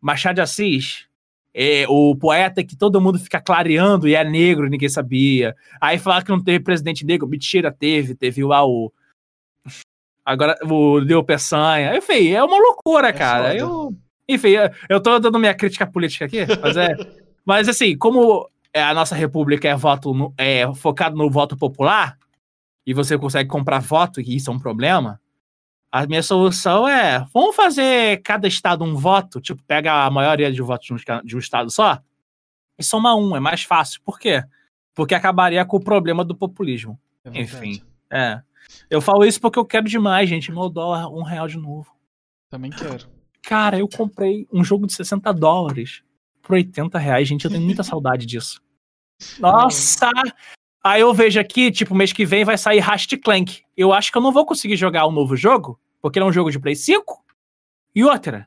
Machado 0.00 0.36
de 0.36 0.40
Assis, 0.40 1.06
é, 1.52 1.84
o 1.88 2.14
poeta 2.14 2.62
que 2.62 2.76
todo 2.76 3.00
mundo 3.00 3.18
fica 3.18 3.40
clareando 3.40 4.06
e 4.08 4.14
é 4.14 4.22
negro, 4.24 4.68
ninguém 4.68 4.88
sabia. 4.88 5.54
Aí 5.80 5.98
falar 5.98 6.22
que 6.22 6.30
não 6.30 6.42
teve 6.42 6.60
presidente 6.60 7.04
negro, 7.04 7.26
mentira, 7.28 7.72
teve, 7.72 8.14
teve 8.14 8.44
lá 8.44 8.64
o. 8.64 8.92
Agora 10.24 10.56
o 10.64 10.98
Leo 10.98 11.24
Peçanha. 11.24 11.96
Enfim, 11.96 12.28
é 12.30 12.42
uma 12.44 12.56
loucura, 12.58 13.08
É 13.08 13.12
cara. 13.12 13.42
foda. 13.48 13.56
Eu, 13.56 13.94
enfim, 14.28 14.50
eu- 14.50 14.70
eu 14.88 15.00
tô 15.00 15.18
dando 15.18 15.38
minha 15.38 15.54
crítica 15.54 15.86
política 15.86 16.26
aqui, 16.26 16.38
mas 16.62 16.76
é. 16.76 16.88
Mas 17.44 17.68
assim, 17.68 17.96
como 17.96 18.48
a 18.74 18.94
nossa 18.94 19.14
república 19.14 19.68
é 19.68 19.74
voto 19.76 20.14
no- 20.14 20.34
é 20.38 20.72
focado 20.74 21.16
no 21.16 21.30
voto 21.30 21.56
popular 21.56 22.16
e 22.86 22.94
você 22.94 23.18
consegue 23.18 23.48
comprar 23.48 23.80
voto, 23.80 24.20
e 24.20 24.36
isso 24.36 24.50
é 24.50 24.54
um 24.54 24.58
problema, 24.58 25.20
A 25.92 26.06
minha 26.06 26.22
solução 26.22 26.86
é: 26.88 27.26
vamos 27.34 27.56
fazer 27.56 28.22
cada 28.22 28.46
estado 28.46 28.84
um 28.84 28.94
voto, 28.94 29.40
tipo, 29.40 29.60
pega 29.64 30.04
a 30.04 30.10
maioria 30.10 30.52
de 30.52 30.62
votos 30.62 30.86
de 31.24 31.34
um, 31.34 31.38
estado 31.40 31.68
só 31.68 31.98
e 32.78 32.84
soma 32.84 33.16
um, 33.16 33.34
é 33.34 33.40
mais 33.40 33.64
fácil. 33.64 34.00
Por 34.04 34.16
quê? 34.16 34.44
Porque 34.94 35.16
acabaria 35.16 35.64
com 35.64 35.78
o 35.78 35.82
problema 35.82 36.24
do 36.24 36.32
populismo. 36.36 36.96
É. 37.24 37.40
Enfim. 37.40 37.82
É. 38.08 38.40
Eu 38.88 39.00
falo 39.00 39.24
isso 39.24 39.40
porque 39.40 39.58
eu 39.58 39.64
quero 39.64 39.88
demais, 39.88 40.28
gente. 40.28 40.52
Meu 40.52 40.68
dólar, 40.68 41.08
um 41.08 41.22
real 41.24 41.48
de 41.48 41.58
novo. 41.58 41.92
Também 42.48 42.70
quero. 42.70 43.08
Cara, 43.42 43.76
eu 43.76 43.88
comprei 43.88 44.46
um 44.52 44.62
jogo 44.62 44.86
de 44.86 44.92
60 44.94 45.32
dólares 45.32 46.04
por 46.42 46.54
80 46.54 46.98
reais, 46.98 47.28
gente. 47.28 47.44
Eu 47.44 47.50
tenho 47.50 47.62
muita 47.62 47.82
saudade 47.84 48.26
disso. 48.26 48.60
Nossa! 49.38 50.10
Aí 50.82 51.02
eu 51.02 51.12
vejo 51.12 51.38
aqui, 51.38 51.70
tipo, 51.70 51.94
mês 51.94 52.12
que 52.12 52.24
vem 52.24 52.44
vai 52.44 52.56
sair 52.56 52.78
Ratchet 52.78 53.18
Clank. 53.18 53.62
Eu 53.76 53.92
acho 53.92 54.10
que 54.10 54.16
eu 54.16 54.22
não 54.22 54.32
vou 54.32 54.46
conseguir 54.46 54.76
jogar 54.76 55.04
o 55.04 55.12
novo 55.12 55.36
jogo, 55.36 55.78
porque 56.00 56.18
ele 56.18 56.24
é 56.24 56.28
um 56.28 56.32
jogo 56.32 56.50
de 56.50 56.58
Play 56.58 56.74
5. 56.74 57.22
E 57.94 58.02
outra, 58.04 58.46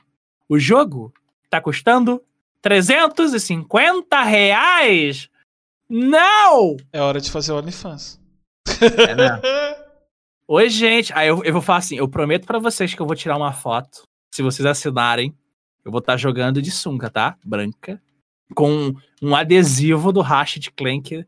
o 0.49 0.57
jogo 0.57 1.13
tá 1.49 1.61
custando 1.61 2.23
350 2.61 4.23
reais? 4.23 5.29
Não! 5.87 6.75
É 6.91 6.99
hora 6.99 7.21
de 7.21 7.29
fazer 7.29 7.51
o 7.51 7.57
OnlyFans. 7.57 8.19
É, 9.07 9.13
né? 9.13 9.39
Oi, 10.47 10.69
gente. 10.69 11.13
Aí 11.13 11.27
eu, 11.27 11.43
eu 11.43 11.53
vou 11.53 11.61
falar 11.61 11.79
assim: 11.79 11.97
eu 11.97 12.07
prometo 12.07 12.45
pra 12.45 12.59
vocês 12.59 12.93
que 12.93 13.01
eu 13.01 13.05
vou 13.05 13.15
tirar 13.15 13.37
uma 13.37 13.53
foto. 13.53 14.03
Se 14.33 14.41
vocês 14.41 14.65
assinarem, 14.65 15.35
eu 15.85 15.91
vou 15.91 15.99
estar 15.99 16.17
jogando 16.17 16.61
de 16.61 16.71
sunga, 16.71 17.09
tá? 17.09 17.37
Branca. 17.45 18.01
Com 18.55 18.93
um 19.21 19.35
adesivo 19.35 20.11
do 20.11 20.21
Ratchet 20.21 20.71
Clank 20.71 21.25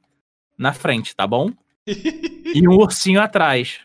na 0.57 0.73
frente, 0.73 1.15
tá 1.15 1.25
bom? 1.27 1.49
E 2.55 2.65
um 2.67 2.75
ursinho 2.77 3.19
atrás. 3.21 3.79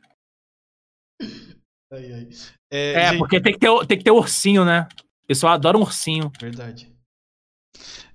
Ai, 1.93 2.13
ai. 2.13 2.29
É, 2.71 2.93
É, 2.93 3.09
gente, 3.09 3.19
porque 3.19 3.41
tem 3.41 3.53
que, 3.53 3.59
ter, 3.59 3.87
tem 3.87 3.99
que 3.99 4.05
ter 4.05 4.11
ursinho, 4.13 4.65
né? 4.65 4.87
O 5.25 5.27
pessoal 5.27 5.55
adora 5.55 5.77
um 5.77 5.81
ursinho. 5.81 6.31
Verdade. 6.41 6.93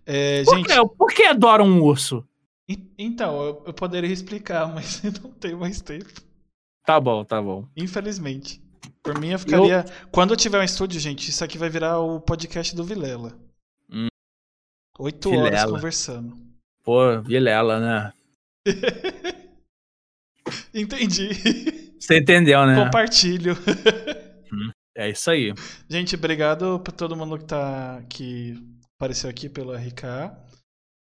É, 0.05 0.43
Por, 0.43 0.55
gente, 0.55 0.67
quê? 0.67 0.75
Por 0.97 1.07
que 1.13 1.23
adoram 1.23 1.65
um 1.67 1.81
urso? 1.81 2.25
en- 2.69 2.89
então, 2.97 3.41
eu, 3.43 3.63
eu 3.67 3.73
poderia 3.73 4.11
explicar, 4.11 4.67
mas 4.73 5.03
eu 5.03 5.11
não 5.21 5.31
tenho 5.31 5.59
mais 5.59 5.81
tempo. 5.81 6.09
Tá 6.85 6.99
bom, 6.99 7.25
tá 7.25 7.41
bom. 7.41 7.67
Infelizmente. 7.75 8.61
Por 9.03 9.19
mim, 9.19 9.29
eu 9.29 9.39
ficaria. 9.39 9.85
Quando 10.11 10.31
eu 10.31 10.37
tiver 10.37 10.59
um 10.59 10.63
estúdio, 10.63 10.99
gente, 10.99 11.29
isso 11.29 11.43
aqui 11.43 11.57
vai 11.57 11.69
virar 11.69 11.99
o 11.99 12.19
podcast 12.19 12.75
do 12.75 12.83
Vilela. 12.83 13.37
Hum. 13.89 14.07
Oito 14.99 15.29
horas 15.29 15.43
Vilela. 15.45 15.71
conversando. 15.71 16.37
Pô, 16.83 17.21
Vilela, 17.21 17.79
né? 17.79 18.13
Entendi. 20.73 21.29
Você 21.99 22.17
entendeu, 22.17 22.65
né? 22.65 22.83
Compartilho. 22.83 23.55
É 24.97 25.09
isso 25.09 25.29
aí. 25.29 25.53
Gente, 25.89 26.15
obrigado 26.15 26.79
por 26.79 26.91
todo 26.93 27.15
mundo 27.15 27.37
que 27.37 27.45
tá 27.45 28.01
que 28.09 28.55
apareceu 28.95 29.29
aqui 29.29 29.49
pelo 29.49 29.73
RK. 29.73 30.31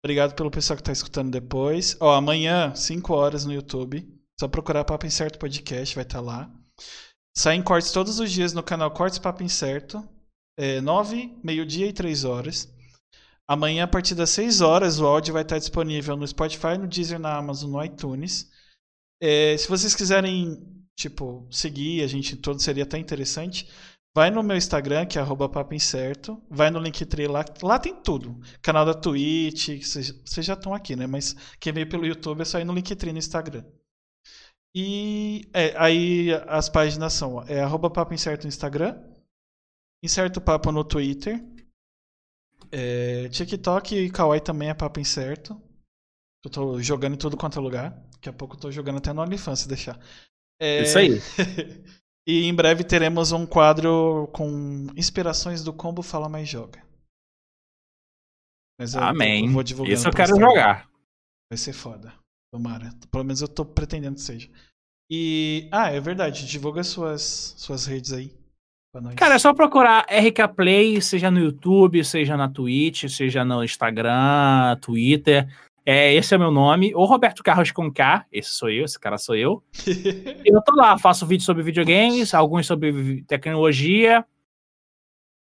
Obrigado 0.02 0.34
pelo 0.34 0.50
pessoal 0.50 0.76
que 0.76 0.82
tá 0.82 0.92
escutando 0.92 1.30
depois. 1.30 1.96
Ó, 2.00 2.14
amanhã, 2.14 2.74
5 2.74 3.12
horas 3.14 3.44
no 3.44 3.52
YouTube. 3.52 4.06
Só 4.38 4.48
procurar 4.48 4.84
Papo 4.84 5.06
Incerto 5.06 5.38
Podcast, 5.38 5.94
vai 5.94 6.04
estar 6.04 6.20
lá. 6.20 6.50
Saem 7.36 7.62
cortes 7.62 7.90
todos 7.90 8.20
os 8.20 8.30
dias 8.30 8.52
no 8.52 8.62
canal 8.62 8.90
Cortes 8.92 9.18
Papo 9.18 9.42
Incerto. 9.42 10.08
É, 10.56 10.80
9, 10.80 11.36
meio-dia 11.42 11.86
e 11.88 11.92
3 11.92 12.24
horas. 12.24 12.72
Amanhã, 13.46 13.84
a 13.84 13.88
partir 13.88 14.14
das 14.14 14.30
6 14.30 14.60
horas, 14.60 15.00
o 15.00 15.06
áudio 15.06 15.34
vai 15.34 15.42
estar 15.42 15.58
disponível 15.58 16.16
no 16.16 16.26
Spotify, 16.26 16.78
no 16.78 16.86
Deezer, 16.86 17.18
na 17.18 17.36
Amazon, 17.36 17.72
no 17.72 17.84
iTunes. 17.84 18.50
É, 19.20 19.56
se 19.56 19.68
vocês 19.68 19.94
quiserem, 19.94 20.62
tipo, 20.96 21.46
seguir, 21.50 22.04
a 22.04 22.06
gente 22.06 22.36
todo 22.36 22.62
seria 22.62 22.84
até 22.84 22.98
interessante. 22.98 23.68
Vai 24.16 24.30
no 24.30 24.44
meu 24.44 24.56
Instagram, 24.56 25.06
que 25.06 25.18
é 25.18 25.20
arroba 25.20 25.48
papo 25.48 25.74
incerto. 25.74 26.40
Vai 26.48 26.70
no 26.70 26.78
Linktree 26.78 27.26
lá. 27.26 27.44
Lá 27.60 27.80
tem 27.80 28.00
tudo. 28.00 28.40
Canal 28.62 28.86
da 28.86 28.94
Twitch. 28.94 29.70
vocês 29.80 30.46
já 30.46 30.54
estão 30.54 30.72
aqui, 30.72 30.94
né? 30.94 31.08
Mas 31.08 31.34
quem 31.58 31.72
veio 31.72 31.88
pelo 31.88 32.06
YouTube 32.06 32.42
é 32.42 32.44
só 32.44 32.60
ir 32.60 32.64
no 32.64 32.72
Linktree 32.72 33.12
no 33.12 33.18
Instagram. 33.18 33.64
E 34.74 35.48
é, 35.52 35.76
aí 35.76 36.32
as 36.48 36.68
páginas 36.68 37.12
são 37.12 37.36
ó, 37.36 37.44
é 37.46 37.60
arroba 37.60 37.88
papo 37.88 38.12
incerto 38.12 38.42
no 38.42 38.48
Instagram. 38.48 39.00
Incerto 40.02 40.40
papo 40.40 40.72
no 40.72 40.82
Twitter. 40.82 41.42
É, 42.72 43.28
TikTok 43.28 43.94
e 43.94 44.10
Kawaii 44.10 44.40
também 44.40 44.68
é 44.68 44.74
papo 44.74 44.98
incerto. 44.98 45.60
Eu 46.44 46.50
tô 46.50 46.82
jogando 46.82 47.14
em 47.14 47.18
tudo 47.18 47.36
quanto 47.36 47.58
é 47.58 47.62
lugar. 47.62 47.90
Daqui 48.12 48.28
a 48.28 48.32
pouco 48.32 48.56
eu 48.56 48.60
tô 48.60 48.70
jogando 48.70 48.98
até 48.98 49.12
no 49.12 49.22
OnlyFans, 49.22 49.60
se 49.60 49.68
deixar. 49.68 49.98
É, 50.60 50.82
Isso 50.82 50.98
aí. 50.98 51.20
e 52.26 52.44
em 52.44 52.54
breve 52.54 52.82
teremos 52.82 53.32
um 53.32 53.46
quadro 53.46 54.28
com 54.32 54.88
inspirações 54.96 55.62
do 55.62 55.72
Combo 55.72 56.02
Fala 56.02 56.28
Mais 56.28 56.48
Joga. 56.48 56.84
Mas 58.78 58.94
eu, 58.94 59.02
Amém. 59.02 59.50
vou 59.50 59.62
divulgar. 59.62 59.94
Isso 59.94 60.08
eu 60.08 60.12
quero 60.12 60.36
jogar. 60.36 60.90
Vai 61.48 61.56
ser 61.56 61.72
foda. 61.72 62.12
Tomara. 62.54 62.92
Pelo 63.10 63.24
menos 63.24 63.40
eu 63.40 63.48
tô 63.48 63.64
pretendendo 63.64 64.14
que 64.14 64.20
seja. 64.20 64.48
E. 65.10 65.68
Ah, 65.72 65.90
é 65.90 65.98
verdade. 65.98 66.46
Divulga 66.46 66.84
suas, 66.84 67.52
suas 67.58 67.84
redes 67.84 68.12
aí. 68.12 68.32
Cara, 69.16 69.34
é 69.34 69.38
só 69.40 69.52
procurar 69.52 70.06
RK 70.08 70.54
Play, 70.54 71.02
seja 71.02 71.32
no 71.32 71.40
YouTube, 71.40 72.04
seja 72.04 72.36
na 72.36 72.48
Twitch, 72.48 73.08
seja 73.08 73.44
no 73.44 73.64
Instagram, 73.64 74.76
Twitter. 74.80 75.52
É, 75.84 76.14
esse 76.14 76.32
é 76.32 76.38
meu 76.38 76.52
nome. 76.52 76.94
Ou 76.94 77.04
Roberto 77.06 77.42
Carlos 77.42 77.72
com 77.72 77.92
K, 77.92 78.24
esse 78.30 78.50
sou 78.50 78.70
eu, 78.70 78.84
esse 78.84 79.00
cara 79.00 79.18
sou 79.18 79.34
eu. 79.34 79.60
Eu 80.46 80.62
tô 80.62 80.76
lá, 80.76 80.96
faço 80.96 81.26
vídeos 81.26 81.46
sobre 81.46 81.64
videogames, 81.64 82.32
alguns 82.34 82.68
sobre 82.68 83.24
tecnologia. 83.24 84.24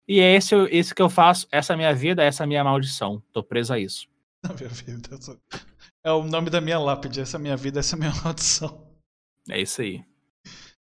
E 0.06 0.20
é 0.20 0.36
esse, 0.36 0.54
esse 0.70 0.94
que 0.94 1.02
eu 1.02 1.10
faço, 1.10 1.48
essa 1.50 1.72
é 1.72 1.76
a 1.76 1.78
minha 1.78 1.96
vida, 1.96 2.22
essa 2.22 2.44
é 2.44 2.46
a 2.46 2.48
minha 2.48 2.64
maldição. 2.64 3.24
Tô 3.32 3.42
preso 3.42 3.72
a 3.72 3.80
isso. 3.80 4.06
Na 4.44 4.54
minha 4.54 4.68
vida. 4.68 5.08
eu 5.12 5.22
sou- 5.22 5.40
É 6.04 6.12
o 6.12 6.24
nome 6.24 6.50
da 6.50 6.62
minha 6.62 6.80
lápide. 6.80 7.22
Essa 7.22 7.38
é 7.38 7.40
a 7.40 7.42
minha 7.42 7.58
vida, 7.58 7.80
essa 7.80 7.96
é 7.96 7.98
a 7.98 8.00
minha 8.00 8.14
maldição. 8.24 8.88
É 9.50 9.60
isso 9.60 9.82
aí. 9.82 10.04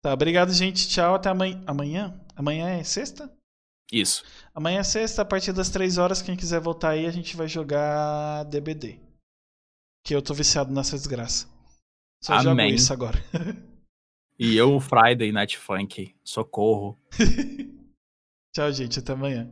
Tá, 0.00 0.12
obrigado, 0.12 0.52
gente. 0.52 0.88
Tchau. 0.88 1.14
Até 1.14 1.28
amanhã. 1.28 1.62
Amanhã? 1.66 2.20
Amanhã 2.34 2.68
é 2.68 2.84
sexta? 2.84 3.32
Isso. 3.92 4.24
Amanhã 4.54 4.80
é 4.80 4.84
sexta, 4.84 5.22
a 5.22 5.24
partir 5.24 5.52
das 5.52 5.68
3 5.68 5.98
horas. 5.98 6.22
Quem 6.22 6.36
quiser 6.36 6.60
voltar 6.60 6.90
aí, 6.90 7.06
a 7.06 7.10
gente 7.10 7.36
vai 7.36 7.46
jogar 7.46 8.44
DBD. 8.44 8.98
Que 10.04 10.14
eu 10.14 10.22
tô 10.22 10.32
viciado 10.34 10.72
nessa 10.72 10.96
desgraça. 10.96 11.46
Só 12.22 12.38
jogo 12.38 12.50
Amém. 12.50 12.74
isso 12.74 12.92
agora. 12.92 13.18
E 14.38 14.56
eu, 14.56 14.80
Friday 14.80 15.30
Night 15.30 15.56
Funk. 15.56 16.16
Socorro. 16.24 16.98
Tchau, 18.52 18.72
gente. 18.72 18.98
Até 18.98 19.12
amanhã. 19.12 19.48